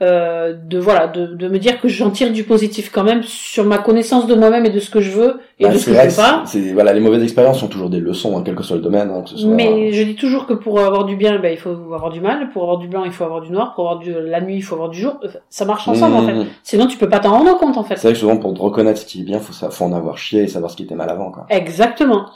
euh, 0.03 0.53
de 0.53 0.79
voilà, 0.79 1.07
de, 1.07 1.27
de 1.27 1.49
me 1.49 1.59
dire 1.59 1.81
que 1.81 1.87
j'en 1.87 2.11
tire 2.11 2.33
du 2.33 2.43
positif 2.43 2.91
quand 2.93 3.05
même 3.05 3.23
sur 3.23 3.65
ma 3.65 3.79
connaissance 3.79 4.27
de 4.27 4.35
moi-même 4.35 4.67
et 4.67 4.71
de 4.71 4.81
ce 4.81 4.91
que 4.91 5.01
je 5.01 5.13
veux 5.13 5.41
et 5.61 5.65
Bah, 5.65 5.71
de 5.73 5.79
ce 5.79 5.87
que 5.87 5.93
je 5.95 6.01
veux 6.01 6.17
pas. 6.17 6.43
voilà, 6.75 6.93
les 6.93 6.99
mauvaises 7.01 7.23
expériences 7.23 7.61
sont 7.61 7.69
toujours 7.69 7.91
des 7.91 8.01
leçons, 8.01 8.37
hein, 8.37 8.43
quel 8.45 8.57
que 8.57 8.65
soit 8.65 8.77
le 8.77 8.83
domaine, 8.83 9.09
hein, 9.11 9.23
que 9.23 9.31
ce 9.31 9.37
soit. 9.39 9.51
Mais 9.51 9.93
je 9.93 10.03
dis 10.03 10.17
toujours 10.17 10.47
que 10.47 10.53
pour 10.53 10.81
avoir 10.81 11.05
du 11.05 11.15
bien, 11.15 11.39
ben, 11.39 11.53
il 11.53 11.59
faut 11.59 11.71
avoir 11.71 12.11
du 12.11 12.21
mal. 12.21 12.51
Pour 12.51 12.63
avoir 12.65 12.79
du 12.79 12.89
blanc, 12.89 13.05
il 13.05 13.13
faut 13.13 13.23
avoir 13.25 13.41
du 13.41 13.53
noir. 13.53 13.75
Pour 13.75 13.85
avoir 13.89 14.01
du, 14.03 14.13
la 14.13 14.41
nuit, 14.41 14.57
il 14.57 14.63
faut 14.63 14.75
avoir 14.75 14.91
du 14.91 14.99
jour. 15.01 15.21
Euh, 15.23 15.29
Ça 15.49 15.65
marche 15.65 15.87
ensemble, 15.87 16.17
en 16.17 16.27
fait. 16.27 16.35
Mmh. 16.35 16.47
Sinon, 16.65 16.87
tu 16.89 16.99
peux 16.99 17.09
pas 17.09 17.21
t'en 17.21 17.31
rendre 17.31 17.57
compte, 17.59 17.77
en 17.77 17.85
fait. 17.85 17.95
C'est 17.95 18.09
vrai 18.09 18.15
que 18.15 18.19
souvent 18.19 18.37
pour 18.37 18.53
te 18.53 18.61
reconnaître 18.61 18.99
ce 19.01 19.07
qui 19.07 19.21
est 19.21 19.25
bien, 19.25 19.39
faut, 19.39 19.53
ça, 19.53 19.71
faut 19.71 19.85
en 19.85 19.93
avoir 19.93 20.19
chié 20.19 20.43
et 20.43 20.49
savoir 20.49 20.73
ce 20.73 20.77
qui 20.77 20.83
était 20.83 20.97
mal 20.97 21.09
avant, 21.09 21.31
quoi. 21.31 21.47
Exactement. 21.51 22.27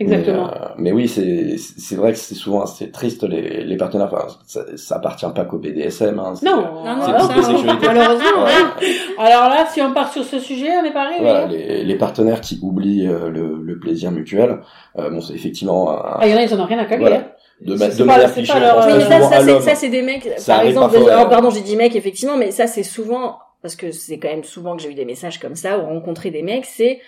Exactement. 0.00 0.46
Mais, 0.46 0.60
euh, 0.60 0.68
mais 0.78 0.92
oui, 0.92 1.08
c'est 1.08 1.56
c'est 1.58 1.94
vrai 1.94 2.12
que 2.12 2.18
c'est 2.18 2.34
souvent 2.34 2.62
assez 2.62 2.90
triste 2.90 3.22
les, 3.22 3.62
les 3.64 3.76
partenaires. 3.76 4.08
Enfin, 4.12 4.26
ça, 4.46 4.64
ça 4.76 4.96
appartient 4.96 5.26
pas 5.34 5.44
qu'au 5.44 5.58
BDSM. 5.58 6.18
Hein, 6.18 6.32
Non, 6.42 6.56
Non, 6.84 6.96
non, 6.96 7.28
sexualités. 7.44 7.86
malheureusement, 7.86 8.42
Ouais. 8.44 8.86
ouais. 8.86 8.94
Alors 9.18 9.48
là, 9.50 9.66
si 9.70 9.80
on 9.82 9.92
part 9.92 10.10
sur 10.12 10.24
ce 10.24 10.38
sujet, 10.38 10.70
on 10.82 10.84
est 10.84 10.92
pareil. 10.92 11.18
Voilà, 11.20 11.44
hein 11.44 11.48
les, 11.50 11.84
les 11.84 11.94
partenaires 11.98 12.40
qui 12.40 12.58
oublient 12.62 13.06
euh, 13.06 13.28
le, 13.28 13.60
le 13.62 13.78
plaisir 13.78 14.10
mutuel, 14.10 14.60
euh, 14.98 15.10
bon, 15.10 15.20
c'est 15.20 15.34
effectivement 15.34 15.90
un- 15.90 16.16
Ah, 16.20 16.26
il 16.26 16.30
y 16.30 16.34
en 16.34 16.38
a, 16.38 16.42
ils 16.42 16.54
en 16.54 16.60
ont 16.60 16.64
rien 16.66 16.78
à 16.78 16.86
caler. 16.86 17.00
voilà, 17.00 17.16
hein. 17.16 17.24
de, 17.60 17.74
ma- 17.74 17.88
de 17.88 17.96
pas- 17.98 18.04
manière 18.04 18.28
c'est 18.30 18.34
cliché, 18.36 18.52
pas 18.54 18.60
leur, 18.60 18.78
euh, 18.82 18.86
Oui, 18.86 18.92
mais 18.98 19.04
pas 19.04 19.20
ça, 19.20 19.60
ça, 19.60 19.74
c'est, 19.74 19.88
des 19.90 20.00
mecs, 20.02 20.28
Ça 20.38 20.54
par 20.56 20.62
exemple, 20.64 20.92
parfois, 20.92 21.10
des- 21.10 21.16
ouais. 21.16 21.22
oh, 21.26 21.28
pardon, 21.28 21.50
j'ai 21.50 21.60
dit 21.60 21.76
mec, 21.76 21.94
effectivement, 21.94 22.36
mais 22.38 22.50
ça, 22.52 22.66
c'est 22.66 22.82
souvent, 22.82 23.36
parce 23.60 23.76
que 23.76 23.92
c'est 23.92 24.18
quand 24.18 24.28
même 24.30 24.44
souvent 24.44 24.76
que 24.76 24.82
j'ai 24.82 24.90
eu 24.90 24.94
des 24.94 25.04
messages 25.04 25.38
comme 25.38 25.56
ça, 25.56 25.78
ou 25.78 25.82
rencontré 25.84 26.30
des 26.30 26.42
mecs, 26.42 26.64
c'est 26.64 27.00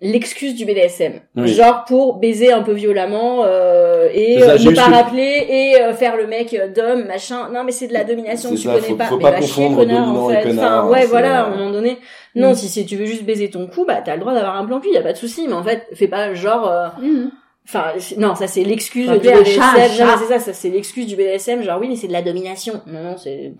l'excuse 0.00 0.54
du 0.54 0.64
BDSM. 0.66 1.14
Oui. 1.36 1.48
Genre 1.48 1.84
pour 1.86 2.16
baiser 2.18 2.52
un 2.52 2.62
peu 2.62 2.72
violemment, 2.72 3.44
euh, 3.46 4.08
et 4.12 4.40
ça, 4.40 4.50
euh, 4.52 4.58
ne 4.58 4.70
pas 4.74 4.82
rappeler, 4.84 5.46
et 5.48 5.80
euh, 5.80 5.94
faire 5.94 6.16
le 6.16 6.26
mec 6.26 6.52
euh, 6.54 6.68
d'homme, 6.68 7.04
machin. 7.06 7.48
Non, 7.52 7.64
mais 7.64 7.72
c'est 7.72 7.88
de 7.88 7.92
la 7.94 8.04
domination 8.04 8.50
que 8.50 8.56
tu 8.56 8.62
ça, 8.62 8.74
connais 8.74 8.88
faut- 8.88 8.96
pas. 8.96 9.04
faut 9.06 9.16
mais 9.16 9.22
pas 9.22 9.30
va 9.32 9.40
chier, 9.40 9.48
confondre 9.64 9.76
connard, 9.78 10.04
dominant 10.06 10.24
en 10.26 10.30
et 10.30 10.34
fait. 10.34 10.42
connard, 10.48 10.84
Enfin, 10.84 10.92
ouais, 10.92 11.00
c'est, 11.02 11.06
voilà, 11.08 11.40
à 11.40 11.46
un 11.46 11.50
moment 11.56 11.70
donné. 11.70 11.98
Non, 12.34 12.50
Mm. 12.50 12.54
si, 12.54 12.68
si 12.68 12.84
tu 12.86 12.96
veux 12.96 13.06
juste 13.06 13.24
baiser 13.24 13.48
ton 13.48 13.66
cou, 13.66 13.84
bah, 13.86 14.02
t'as 14.04 14.14
le 14.14 14.20
droit 14.20 14.34
d'avoir 14.34 14.56
un 14.56 14.64
plan 14.66 14.80
cul, 14.80 14.90
y 14.92 14.98
a 14.98 15.02
pas 15.02 15.12
de 15.14 15.18
souci, 15.18 15.46
mais 15.48 15.54
en 15.54 15.64
fait, 15.64 15.86
fais 15.94 16.08
pas 16.08 16.34
genre, 16.34 16.70
euh, 16.70 16.88
Mhm. 17.00 17.30
Enfin, 17.68 17.86
non, 18.18 18.36
ça 18.36 18.46
c'est 18.46 18.62
l'excuse 18.62 19.06
Faut 19.08 19.14
du 19.14 19.26
BDSM. 19.26 19.44
chat 19.44 19.62
un 19.76 19.88
Non, 19.88 19.94
chat. 19.94 20.04
mais 20.04 20.12
c'est 20.24 20.32
ça, 20.34 20.38
ça 20.38 20.52
c'est 20.52 20.68
l'excuse 20.70 21.04
du 21.08 21.16
BDSM. 21.16 21.62
Genre 21.64 21.80
oui, 21.80 21.88
mais 21.88 21.96
c'est 21.96 22.06
de 22.06 22.12
la 22.12 22.22
domination. 22.22 22.74
Non, 22.86 23.02
non, 23.02 23.16
c'est 23.16 23.54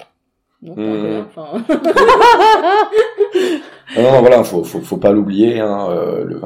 non, 0.67 0.75
pas 0.75 0.83
Mmh. 0.83 1.25
enfin. 1.29 1.65
Non, 3.97 4.03
non, 4.03 4.21
voilà, 4.21 4.43
faut, 4.45 4.65
faut, 4.65 4.81
faut 4.81 4.97
pas 4.97 5.13
l'oublier. 5.13 5.61
Hein, 5.61 5.89
euh, 5.91 6.25
le, 6.25 6.41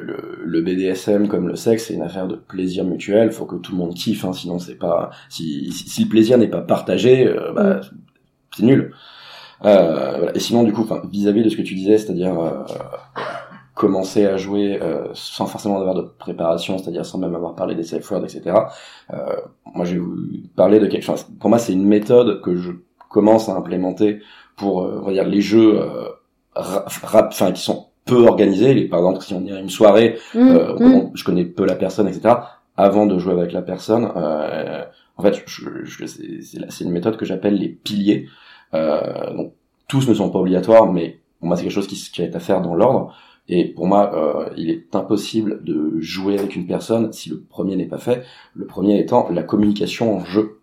le, 0.00 0.42
le, 0.44 0.60
BDSM 0.62 1.28
comme 1.28 1.46
le 1.46 1.54
sexe, 1.54 1.86
c'est 1.86 1.94
une 1.94 2.02
affaire 2.02 2.26
de 2.26 2.34
plaisir 2.34 2.84
mutuel. 2.84 3.30
Faut 3.30 3.44
que 3.44 3.56
tout 3.56 3.72
le 3.72 3.78
monde 3.78 3.94
kiffe, 3.94 4.24
hein, 4.24 4.32
sinon 4.32 4.58
c'est 4.58 4.74
pas. 4.76 5.10
Si, 5.28 5.70
si, 5.70 5.88
si 5.88 6.04
le 6.04 6.08
plaisir 6.08 6.38
n'est 6.38 6.48
pas 6.48 6.62
partagé, 6.62 7.28
euh, 7.28 7.52
bah, 7.52 7.80
c'est 8.56 8.64
nul. 8.64 8.94
Euh, 9.64 10.16
voilà. 10.16 10.34
Et 10.34 10.40
sinon, 10.40 10.64
du 10.64 10.72
coup, 10.72 10.82
enfin, 10.82 11.02
vis-à-vis 11.10 11.44
de 11.44 11.50
ce 11.50 11.56
que 11.56 11.62
tu 11.62 11.74
disais, 11.74 11.98
c'est-à-dire 11.98 12.40
euh, 12.40 12.64
commencer 13.74 14.26
à 14.26 14.36
jouer 14.36 14.80
euh, 14.82 15.08
sans 15.14 15.46
forcément 15.46 15.78
avoir 15.78 15.94
de 15.94 16.02
préparation, 16.02 16.78
c'est-à-dire 16.78 17.06
sans 17.06 17.18
même 17.18 17.34
avoir 17.34 17.54
parlé 17.54 17.74
des 17.74 17.84
safe 17.84 18.10
words, 18.10 18.24
etc. 18.24 18.56
Euh, 19.12 19.36
moi, 19.74 19.84
je 19.84 19.94
vais 19.94 19.98
vous 19.98 20.16
parler 20.56 20.80
de 20.80 20.86
quelque 20.86 21.04
chose. 21.04 21.26
Pour 21.40 21.48
moi, 21.50 21.58
c'est 21.58 21.72
une 21.72 21.86
méthode 21.86 22.40
que 22.42 22.56
je 22.56 22.72
commence 23.12 23.48
à 23.48 23.54
implémenter 23.56 24.20
pour, 24.56 24.82
euh, 24.82 25.00
on 25.02 25.06
va 25.06 25.12
dire, 25.12 25.26
les 25.28 25.40
jeux 25.40 25.80
euh, 25.80 26.08
ra- 26.54 26.84
rap, 27.04 27.28
enfin, 27.32 27.52
qui 27.52 27.62
sont 27.62 27.86
peu 28.04 28.26
organisés. 28.26 28.74
Les, 28.74 28.88
par 28.88 28.98
exemple, 29.00 29.20
si 29.24 29.34
on 29.34 29.46
est 29.46 29.52
à 29.52 29.60
une 29.60 29.70
soirée, 29.70 30.18
Mhm. 30.34 30.48
euh, 30.50 30.74
on- 30.80 31.10
je 31.14 31.24
connais 31.24 31.44
peu 31.44 31.64
la 31.64 31.76
personne, 31.76 32.08
etc. 32.08 32.34
Avant 32.76 33.06
de 33.06 33.18
jouer 33.18 33.32
avec 33.34 33.52
la 33.52 33.62
personne, 33.62 34.10
euh, 34.16 34.82
en 35.18 35.22
fait, 35.22 35.42
je, 35.46 35.68
je- 35.84 36.06
c'est 36.06 36.84
une 36.84 36.90
méthode 36.90 37.16
que 37.16 37.24
j'appelle 37.24 37.54
les 37.56 37.68
piliers. 37.68 38.26
Euh, 38.74 39.34
donc, 39.36 39.52
tous 39.88 40.08
ne 40.08 40.14
sont 40.14 40.30
pas 40.30 40.38
obligatoires, 40.38 40.90
mais 40.92 41.20
pour 41.38 41.48
moi, 41.48 41.56
c'est 41.56 41.62
quelque 41.64 41.72
chose 41.72 41.86
qui, 41.86 41.96
qui 41.96 42.22
est 42.22 42.34
à 42.34 42.40
faire 42.40 42.60
dans 42.62 42.74
l'ordre. 42.74 43.14
Et 43.48 43.64
pour 43.66 43.86
moi, 43.86 44.12
euh, 44.14 44.50
il 44.56 44.70
est 44.70 44.94
impossible 44.94 45.62
de 45.64 45.94
jouer 45.98 46.38
avec 46.38 46.54
une 46.56 46.66
personne 46.66 47.12
si 47.12 47.28
le 47.28 47.40
premier 47.40 47.76
n'est 47.76 47.86
pas 47.86 47.98
fait. 47.98 48.22
Le 48.54 48.66
premier 48.66 48.98
étant 48.98 49.28
la 49.30 49.42
communication 49.42 50.16
en 50.16 50.24
jeu. 50.24 50.58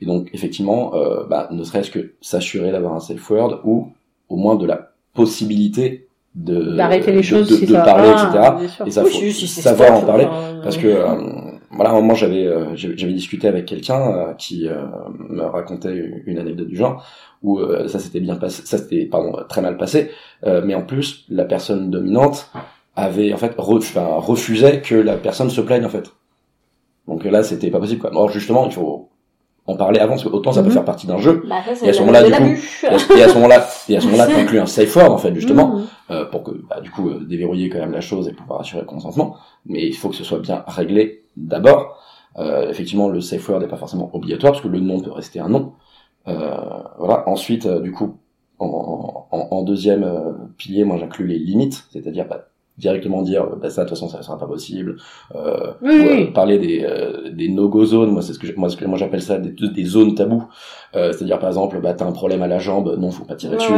Et 0.00 0.06
donc, 0.06 0.30
effectivement, 0.32 0.94
euh, 0.94 1.24
bah, 1.28 1.48
ne 1.50 1.62
serait-ce 1.62 1.90
que 1.90 2.12
s'assurer 2.20 2.72
d'avoir 2.72 2.94
un 2.94 3.00
safe 3.00 3.28
word 3.30 3.60
ou 3.64 3.88
au 4.28 4.36
moins 4.36 4.56
de 4.56 4.66
la 4.66 4.92
possibilité 5.14 6.06
de 6.34 6.76
D'arrêter 6.76 7.10
les 7.10 7.18
de- 7.18 7.22
choses 7.22 7.48
de, 7.48 7.56
si 7.56 7.66
de 7.66 7.72
ça 7.74 7.80
parler, 7.82 8.08
va, 8.12 8.22
etc. 8.22 8.52
bien 8.60 8.68
sûr. 8.68 8.86
Et 8.86 8.90
ça, 8.92 9.02
Oui, 9.04 9.10
faut 9.10 9.30
si- 9.32 9.46
savoir 9.48 9.92
en 9.98 10.02
parler. 10.02 10.24
enfin, 10.26 10.60
Parce 10.62 10.76
que 10.76 10.86
euh, 10.86 11.50
voilà, 11.72 11.90
à 11.90 11.92
un 11.92 11.96
moment 11.96 12.14
j'avais 12.14 12.46
euh, 12.46 12.74
j'avais 12.76 12.96
j'avais 12.96 13.12
discuté 13.12 13.48
avec 13.48 13.66
quelqu'un 13.66 14.00
euh, 14.00 14.32
qui 14.34 14.68
euh, 14.68 14.76
me 15.28 15.42
racontait 15.42 16.22
une 16.26 16.38
anecdote 16.38 16.68
du 16.68 16.76
genre 16.76 17.04
où 17.42 17.58
euh, 17.58 17.88
ça 17.88 17.98
s'était 17.98 18.20
bien 18.20 18.36
passé, 18.36 18.62
ça 18.64 18.78
s'était 18.78 19.06
pardon 19.06 19.32
très 19.48 19.60
mal 19.60 19.76
passé, 19.76 20.10
euh, 20.44 20.62
mais 20.64 20.74
en 20.74 20.82
plus 20.82 21.24
la 21.28 21.44
personne 21.44 21.90
dominante 21.90 22.50
avait 22.96 23.32
en 23.32 23.36
fait 23.36 23.54
enfin, 23.58 24.06
refusait 24.16 24.80
que 24.82 24.94
la 24.94 25.16
personne 25.16 25.50
se 25.50 25.60
plaigne 25.60 25.84
en 25.84 25.88
fait. 25.90 26.12
Donc 27.08 27.24
là 27.24 27.42
c'était 27.42 27.70
pas 27.70 27.80
possible 27.80 28.00
quoi. 28.00 28.10
Or 28.14 28.30
justement 28.30 28.66
il 28.66 28.72
faut 28.72 29.09
en 29.70 29.76
parler 29.76 29.98
avant 30.00 30.12
parce 30.14 30.24
que 30.24 30.28
autant 30.28 30.52
ça 30.52 30.62
peut 30.62 30.68
Mhm. 30.68 30.74
faire 30.74 30.84
partie 30.84 31.06
d'un 31.06 31.18
jeu. 31.18 31.42
Bah, 31.48 31.56
ça, 31.64 31.86
Et 31.86 31.88
à 31.90 31.92
ce 31.92 31.98
de 31.98 32.04
moment-là, 32.04 32.22
de 32.22 32.28
du 32.28 32.32
coup, 32.34 32.44
et 33.16 33.22
à- 33.22 33.28
ce 33.28 33.34
moment-là 33.34 33.66
et 33.88 33.96
à 33.96 34.00
ce 34.00 34.06
moment-là 34.06 34.26
un 34.62 34.66
safe 34.66 34.96
word 34.96 35.12
en 35.12 35.18
fait 35.18 35.34
justement 35.34 35.68
Mhm. 35.76 35.84
euh, 36.10 36.24
pour 36.26 36.42
que 36.42 36.50
bah, 36.68 36.80
du 36.80 36.90
coup 36.90 37.08
euh, 37.08 37.24
déverrouiller 37.26 37.68
quand 37.68 37.78
même 37.78 37.92
la 37.92 38.00
chose 38.00 38.28
et 38.28 38.32
pouvoir 38.32 38.60
assurer 38.60 38.80
le 38.82 38.86
consentement. 38.86 39.36
Mais 39.66 39.86
il 39.86 39.94
faut 39.96 40.08
que 40.08 40.16
ce 40.16 40.24
soit 40.24 40.38
bien 40.40 40.64
réglé 40.66 41.24
d'abord. 41.36 41.96
Euh, 42.38 42.68
effectivement 42.70 43.08
le 43.08 43.20
safe 43.20 43.48
word 43.48 43.60
n'est 43.60 43.68
pas 43.68 43.76
forcément 43.76 44.10
obligatoire 44.12 44.52
parce 44.52 44.62
que 44.62 44.68
le 44.68 44.80
nom 44.80 45.00
peut 45.00 45.10
rester 45.12 45.40
un 45.40 45.48
nom. 45.48 45.72
Euh, 46.28 46.54
voilà. 46.98 47.28
Ensuite 47.28 47.66
euh, 47.66 47.80
du 47.80 47.92
coup 47.92 48.16
en, 48.58 49.26
en, 49.32 49.48
en 49.50 49.62
deuxième 49.62 50.04
euh, 50.04 50.32
pilier 50.58 50.84
moi 50.84 50.96
j'inclus 50.98 51.26
les 51.26 51.38
limites 51.38 51.84
c'est-à-dire 51.92 52.26
bah, 52.28 52.46
directement 52.80 53.22
dire 53.22 53.46
bah, 53.60 53.70
ça 53.70 53.84
de 53.84 53.88
toute 53.88 53.96
façon 53.98 54.08
ça 54.08 54.22
sera 54.22 54.36
pas 54.38 54.46
possible 54.48 54.96
euh, 55.36 55.72
Oui, 55.82 55.90
ou, 55.90 56.02
euh, 56.08 56.14
oui. 56.16 56.24
parler 56.32 56.58
des, 56.58 56.82
euh, 56.84 57.30
des 57.30 57.48
no-go 57.48 57.84
zones 57.84 58.10
moi 58.10 58.22
c'est 58.22 58.32
ce 58.32 58.38
que 58.40 58.48
moi, 58.56 58.68
ce 58.70 58.76
que- 58.76 58.84
moi 58.86 58.98
j'appelle 58.98 59.22
ça 59.22 59.38
des, 59.38 59.50
des 59.50 59.84
zones 59.84 60.14
tabous 60.14 60.44
Euh, 60.96 61.12
c'est-à-dire 61.12 61.38
par 61.38 61.48
exemple 61.50 61.80
bah 61.80 61.94
t'as 61.94 62.06
un 62.06 62.12
problème 62.12 62.42
à 62.42 62.48
la 62.48 62.58
jambe 62.58 62.96
non 62.98 63.10
faut 63.12 63.24
pas 63.24 63.36
tirer 63.36 63.56
Ouais, 63.56 63.58
dessus 63.58 63.72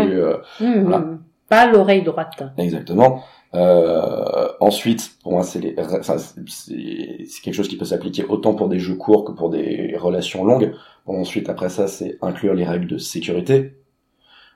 ouais. 0.65 0.83
Voilà. 0.83 1.05
Pas 1.49 1.67
l'oreille 1.71 2.03
droite. 2.03 2.43
Exactement. 2.57 3.21
Euh, 3.55 4.49
ensuite, 4.61 5.11
pour 5.23 5.33
moi, 5.33 5.43
c'est 5.43 5.61
les, 5.61 5.75
enfin, 5.79 6.17
c'est 6.17 6.41
c'est 6.49 7.43
quelque 7.43 7.55
chose 7.55 7.69
qui 7.69 7.77
peut 7.77 7.85
s'appliquer 7.85 8.25
autant 8.25 8.55
pour 8.55 8.69
des 8.71 8.79
jeux 8.79 8.95
courts 8.95 9.25
que 9.27 9.33
pour 9.33 9.51
des 9.51 9.95
relations 9.99 10.45
longues. 10.45 10.73
Bon, 11.07 11.21
ensuite, 11.21 11.51
après 11.51 11.69
ça, 11.69 11.89
c'est 11.89 12.17
inclure 12.23 12.55
les 12.55 12.65
règles 12.65 12.87
de 12.87 12.97
sécurité. 12.97 13.75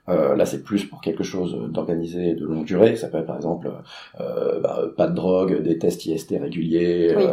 Euh, 0.09 0.37
là, 0.37 0.47
c'est 0.47 0.63
plus 0.63 0.85
pour 0.85 1.01
quelque 1.01 1.25
chose 1.25 1.57
d'organisé 1.71 2.29
et 2.31 2.35
de 2.35 2.45
longue 2.47 2.65
durée. 2.65 2.95
Ça 2.97 3.09
peut 3.09 3.19
être 3.19 3.27
par 3.27 3.37
exemple 3.37 3.71
euh, 4.21 4.61
bah, 4.61 4.83
pas 4.97 5.09
de 5.09 5.15
drogue, 5.15 5.63
des 5.63 5.79
tests 5.79 6.07
IST 6.07 6.31
réguliers, 6.41 7.15
Oui. 7.17 7.25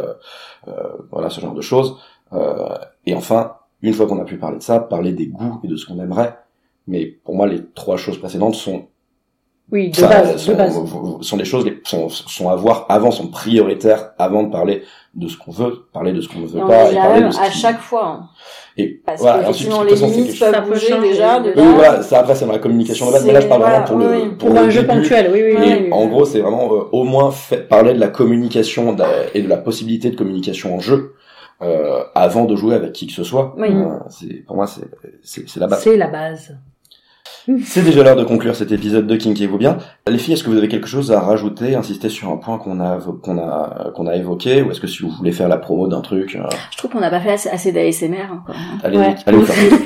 euh, 0.68 0.88
voilà 1.10 1.30
ce 1.30 1.40
genre 1.40 1.54
de 1.54 1.60
choses. 1.60 1.96
Euh, 2.32 2.74
et 3.06 3.14
enfin, 3.14 3.56
une 3.82 3.92
fois 3.92 4.06
qu'on 4.06 4.18
a 4.20 4.24
pu 4.24 4.38
parler 4.38 4.58
de 4.58 4.62
ça, 4.62 4.80
parler 4.80 5.12
des 5.12 5.26
goûts 5.28 5.60
et 5.62 5.68
de 5.68 5.76
ce 5.76 5.86
qu'on 5.86 6.00
aimerait. 6.00 6.36
Mais 6.86 7.06
pour 7.06 7.34
moi, 7.36 7.46
les 7.46 7.64
trois 7.74 7.96
choses 7.96 8.18
précédentes 8.18 8.54
sont 8.56 8.86
Oui, 9.70 9.90
de 9.90 10.00
base, 10.00 10.36
sont, 10.36 10.52
de 10.52 10.56
base. 10.56 10.78
sont 11.22 11.36
des 11.36 11.44
choses 11.44 11.64
les- 11.64 11.73
sont, 11.84 12.08
sont 12.08 12.48
à 12.50 12.56
voir 12.56 12.86
avant, 12.88 13.10
sont 13.10 13.28
prioritaires 13.28 14.10
avant 14.18 14.42
de 14.44 14.50
parler 14.50 14.82
de 15.14 15.28
ce 15.28 15.36
qu'on 15.36 15.52
veut, 15.52 15.86
parler 15.92 16.12
de 16.12 16.20
ce 16.20 16.28
qu'on 16.28 16.40
ne 16.40 16.46
veut 16.46 16.58
Et 16.58 16.66
pas 16.66 16.90
et 16.90 16.94
parler 16.96 17.20
même 17.20 17.28
de 17.28 17.34
ce 17.34 17.40
à 17.40 17.48
qui- 17.48 17.58
chaque 17.58 17.80
fois. 17.80 18.06
hein. 18.06 18.28
et 18.76 19.00
Parce 19.06 19.20
voilà, 19.20 19.44
que 19.44 19.48
ensuite, 19.50 19.68
les 19.84 19.90
façon, 19.96 20.06
limites 20.08 20.38
peuvent 20.40 20.68
bouger 20.68 20.88
changer. 20.88 21.08
déjà 21.08 21.38
de 21.40 21.52
Oui, 21.56 21.62
voilà, 21.74 22.02
ça 22.02 22.18
après 22.20 22.34
c'est 22.34 22.46
dans 22.46 22.52
la 22.52 22.58
communication 22.58 23.06
de 23.06 23.12
base, 23.12 23.24
mais 23.26 23.32
là 23.32 23.40
je 23.40 23.46
parle 23.46 23.62
C'est- 23.62 23.68
vraiment 23.70 23.84
pour 23.86 23.98
le 23.98 24.06
oui. 24.10 24.28
pour, 24.30 24.48
Pour 24.48 24.50
le 24.50 24.58
un 24.66 24.70
jeu 24.70 24.86
ponctuel, 24.86 25.30
oui, 25.32 25.42
oui. 25.44 25.68
Et 25.68 25.82
oui. 25.84 25.88
en 25.92 26.06
gros, 26.06 26.24
c'est 26.24 26.40
vraiment 26.40 26.72
euh, 26.74 26.88
au 26.90 27.04
moins 27.04 27.30
fait, 27.30 27.68
parler 27.68 27.94
de 27.94 28.00
la 28.00 28.08
communication 28.08 28.96
et 29.34 29.42
de 29.42 29.48
la 29.48 29.56
possibilité 29.58 30.10
de 30.10 30.16
communication 30.16 30.74
en 30.74 30.80
jeu 30.80 31.14
euh, 31.62 32.02
avant 32.16 32.44
de 32.46 32.56
jouer 32.56 32.74
avec 32.74 32.92
qui 32.92 33.06
que 33.06 33.12
ce 33.12 33.22
soit. 33.22 33.54
Oui. 33.56 33.68
Euh, 33.70 33.98
c'est 34.08 34.44
pour 34.46 34.56
moi 34.56 34.66
c'est 34.66 34.82
c'est 35.22 35.48
c'est 35.48 35.60
la 35.60 35.68
base. 35.68 35.82
C'est 35.82 35.96
la 35.96 36.08
base. 36.08 36.56
C'est 37.64 37.82
déjà 37.82 38.02
l'heure 38.02 38.16
de 38.16 38.24
conclure 38.24 38.54
cet 38.54 38.72
épisode 38.72 39.06
de 39.06 39.16
Kinkez-vous 39.16 39.58
bien. 39.58 39.78
Les 40.08 40.18
filles, 40.18 40.34
est-ce 40.34 40.44
que 40.44 40.50
vous 40.50 40.56
avez 40.56 40.68
quelque 40.68 40.86
chose 40.88 41.12
à 41.12 41.20
rajouter, 41.20 41.74
insister 41.74 42.08
sur 42.08 42.30
un 42.30 42.36
point 42.36 42.58
qu'on 42.58 42.80
a 42.80 42.98
qu'on 43.22 43.38
a 43.38 43.90
qu'on 43.94 44.06
a 44.06 44.16
évoqué, 44.16 44.62
ou 44.62 44.70
est-ce 44.70 44.80
que 44.80 44.86
si 44.86 45.02
vous 45.02 45.10
voulez 45.10 45.32
faire 45.32 45.48
la 45.48 45.56
promo 45.58 45.86
d'un 45.88 46.00
truc, 46.00 46.36
euh, 46.36 46.48
Je 46.70 46.78
trouve 46.78 46.90
qu'on 46.92 47.00
n'a 47.00 47.10
pas 47.10 47.20
fait 47.20 47.32
assez, 47.32 47.48
assez 47.48 47.72
d'ASMR. 47.72 48.16
hein, 48.30 48.42
quoi. 48.46 48.54
allez 48.82 48.98
Ouais. 48.98 49.14
allez 49.26 49.36
vous 49.38 49.46
faire. 49.46 49.78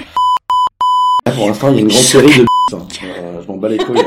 Pour 1.35 1.47
l'instant, 1.47 1.69
il 1.71 1.75
y 1.75 1.79
a 1.79 1.81
une 1.83 1.89
grande 1.89 2.01
série 2.01 2.39
de 2.39 2.45
hein. 2.75 2.79
Euh, 3.05 3.43
je 3.43 3.49
m'en 3.49 3.57
bats 3.57 3.69
les 3.69 3.79
couilles. 3.79 3.99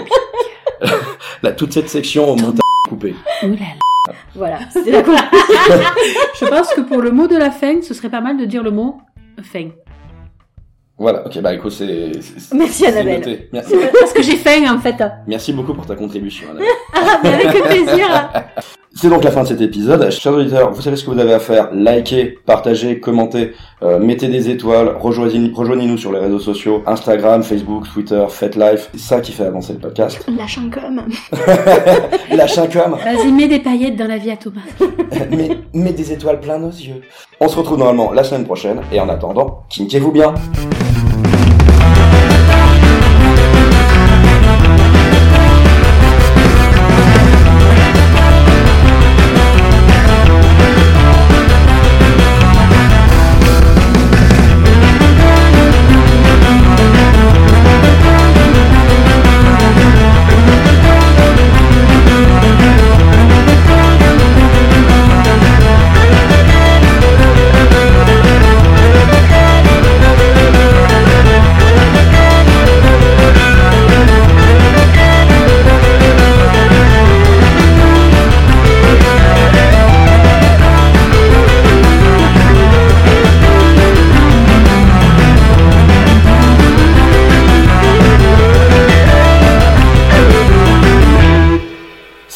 Là, 1.43 1.51
toute 1.57 1.71
cette 1.73 1.89
section 1.89 2.29
au 2.31 2.35
montage 2.35 2.59
coupé. 2.89 3.15
Ouh 3.43 3.47
là 3.47 3.55
là. 3.55 4.13
Voilà, 4.35 4.59
c'était 4.71 4.91
la. 4.91 5.03
Je 5.03 6.45
pense 6.47 6.73
que 6.73 6.81
pour 6.81 7.01
le 7.01 7.11
mot 7.11 7.27
de 7.27 7.37
la 7.37 7.51
fin, 7.51 7.81
ce 7.81 7.93
serait 7.93 8.09
pas 8.09 8.21
mal 8.21 8.37
de 8.37 8.45
dire 8.45 8.63
le 8.63 8.71
mot 8.71 8.97
fin. 9.43 9.69
Voilà, 11.01 11.25
ok, 11.25 11.41
bah 11.41 11.51
écoute, 11.55 11.71
c'est... 11.71 12.11
Merci, 12.53 12.73
c'est 12.83 12.87
Annabelle. 12.87 13.19
noté. 13.19 13.49
Merci. 13.51 13.73
Parce 13.99 14.13
que 14.13 14.21
j'ai 14.21 14.35
faim 14.37 14.71
en 14.71 14.79
fait. 14.79 15.03
Merci 15.25 15.51
beaucoup 15.51 15.73
pour 15.73 15.85
ta 15.87 15.95
contribution, 15.95 16.47
Annabelle. 16.51 16.67
Ah, 16.93 17.19
mais 17.23 17.33
avec 17.33 17.63
plaisir. 17.63 18.07
C'est 18.93 19.09
donc 19.09 19.23
la 19.23 19.31
fin 19.31 19.41
de 19.41 19.47
cet 19.47 19.59
épisode. 19.61 20.11
Chers 20.11 20.33
auditeurs, 20.33 20.71
vous 20.71 20.81
savez 20.81 20.95
ce 20.95 21.03
que 21.03 21.09
vous 21.09 21.19
avez 21.19 21.33
à 21.33 21.39
faire. 21.39 21.69
Likez, 21.73 22.37
partagez, 22.45 22.99
commentez, 22.99 23.53
euh, 23.81 23.97
mettez 23.97 24.27
des 24.27 24.49
étoiles, 24.49 24.95
rejoignez- 24.99 25.51
rejoignez-nous 25.51 25.97
sur 25.97 26.11
les 26.11 26.19
réseaux 26.19 26.37
sociaux, 26.39 26.83
Instagram, 26.85 27.41
Facebook, 27.41 27.85
Twitter, 27.91 28.23
faites 28.29 28.55
live. 28.55 28.87
C'est 28.93 28.99
ça 28.99 29.19
qui 29.21 29.31
fait 29.31 29.45
avancer 29.45 29.73
le 29.73 29.79
podcast. 29.79 30.23
Lâche 30.37 30.59
un 30.59 30.69
com. 30.69 31.01
Lâche 32.31 32.57
un 32.59 32.67
com, 32.67 32.97
Vas-y, 33.03 33.31
mets 33.31 33.47
des 33.47 33.59
paillettes 33.59 33.95
dans 33.95 34.07
la 34.07 34.17
vie 34.17 34.31
à 34.31 34.37
Thomas. 34.37 34.61
mets, 35.31 35.57
mets 35.73 35.93
des 35.93 36.11
étoiles 36.11 36.39
plein 36.39 36.59
nos 36.59 36.69
yeux. 36.69 37.01
On 37.39 37.47
se 37.47 37.57
retrouve 37.57 37.79
normalement 37.79 38.11
la 38.11 38.23
semaine 38.23 38.45
prochaine, 38.45 38.81
et 38.91 38.99
en 38.99 39.09
attendant, 39.09 39.63
kinkez-vous 39.69 40.11
bien. 40.11 40.35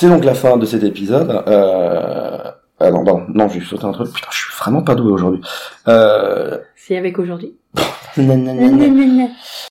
C'est 0.06 0.12
donc 0.12 0.24
la 0.24 0.36
fin 0.36 0.56
de 0.58 0.68
cet 0.68 0.84
épisode. 0.84 1.32
Euh... 1.48 2.52
Ah 2.80 2.92
non, 2.92 3.04
pardon, 3.04 3.24
non, 3.34 3.50
j'ai 3.50 3.60
sauté 3.62 3.86
un 3.86 3.92
truc. 3.92 4.14
Putain, 4.14 4.28
je 4.30 4.38
suis 4.38 4.54
vraiment 4.56 4.84
pas 4.84 4.94
doué 4.94 5.12
aujourd'hui. 5.12 5.42
Euh... 5.88 6.60
C'est 6.76 6.96
avec 6.96 7.18
aujourd'hui. 7.18 7.56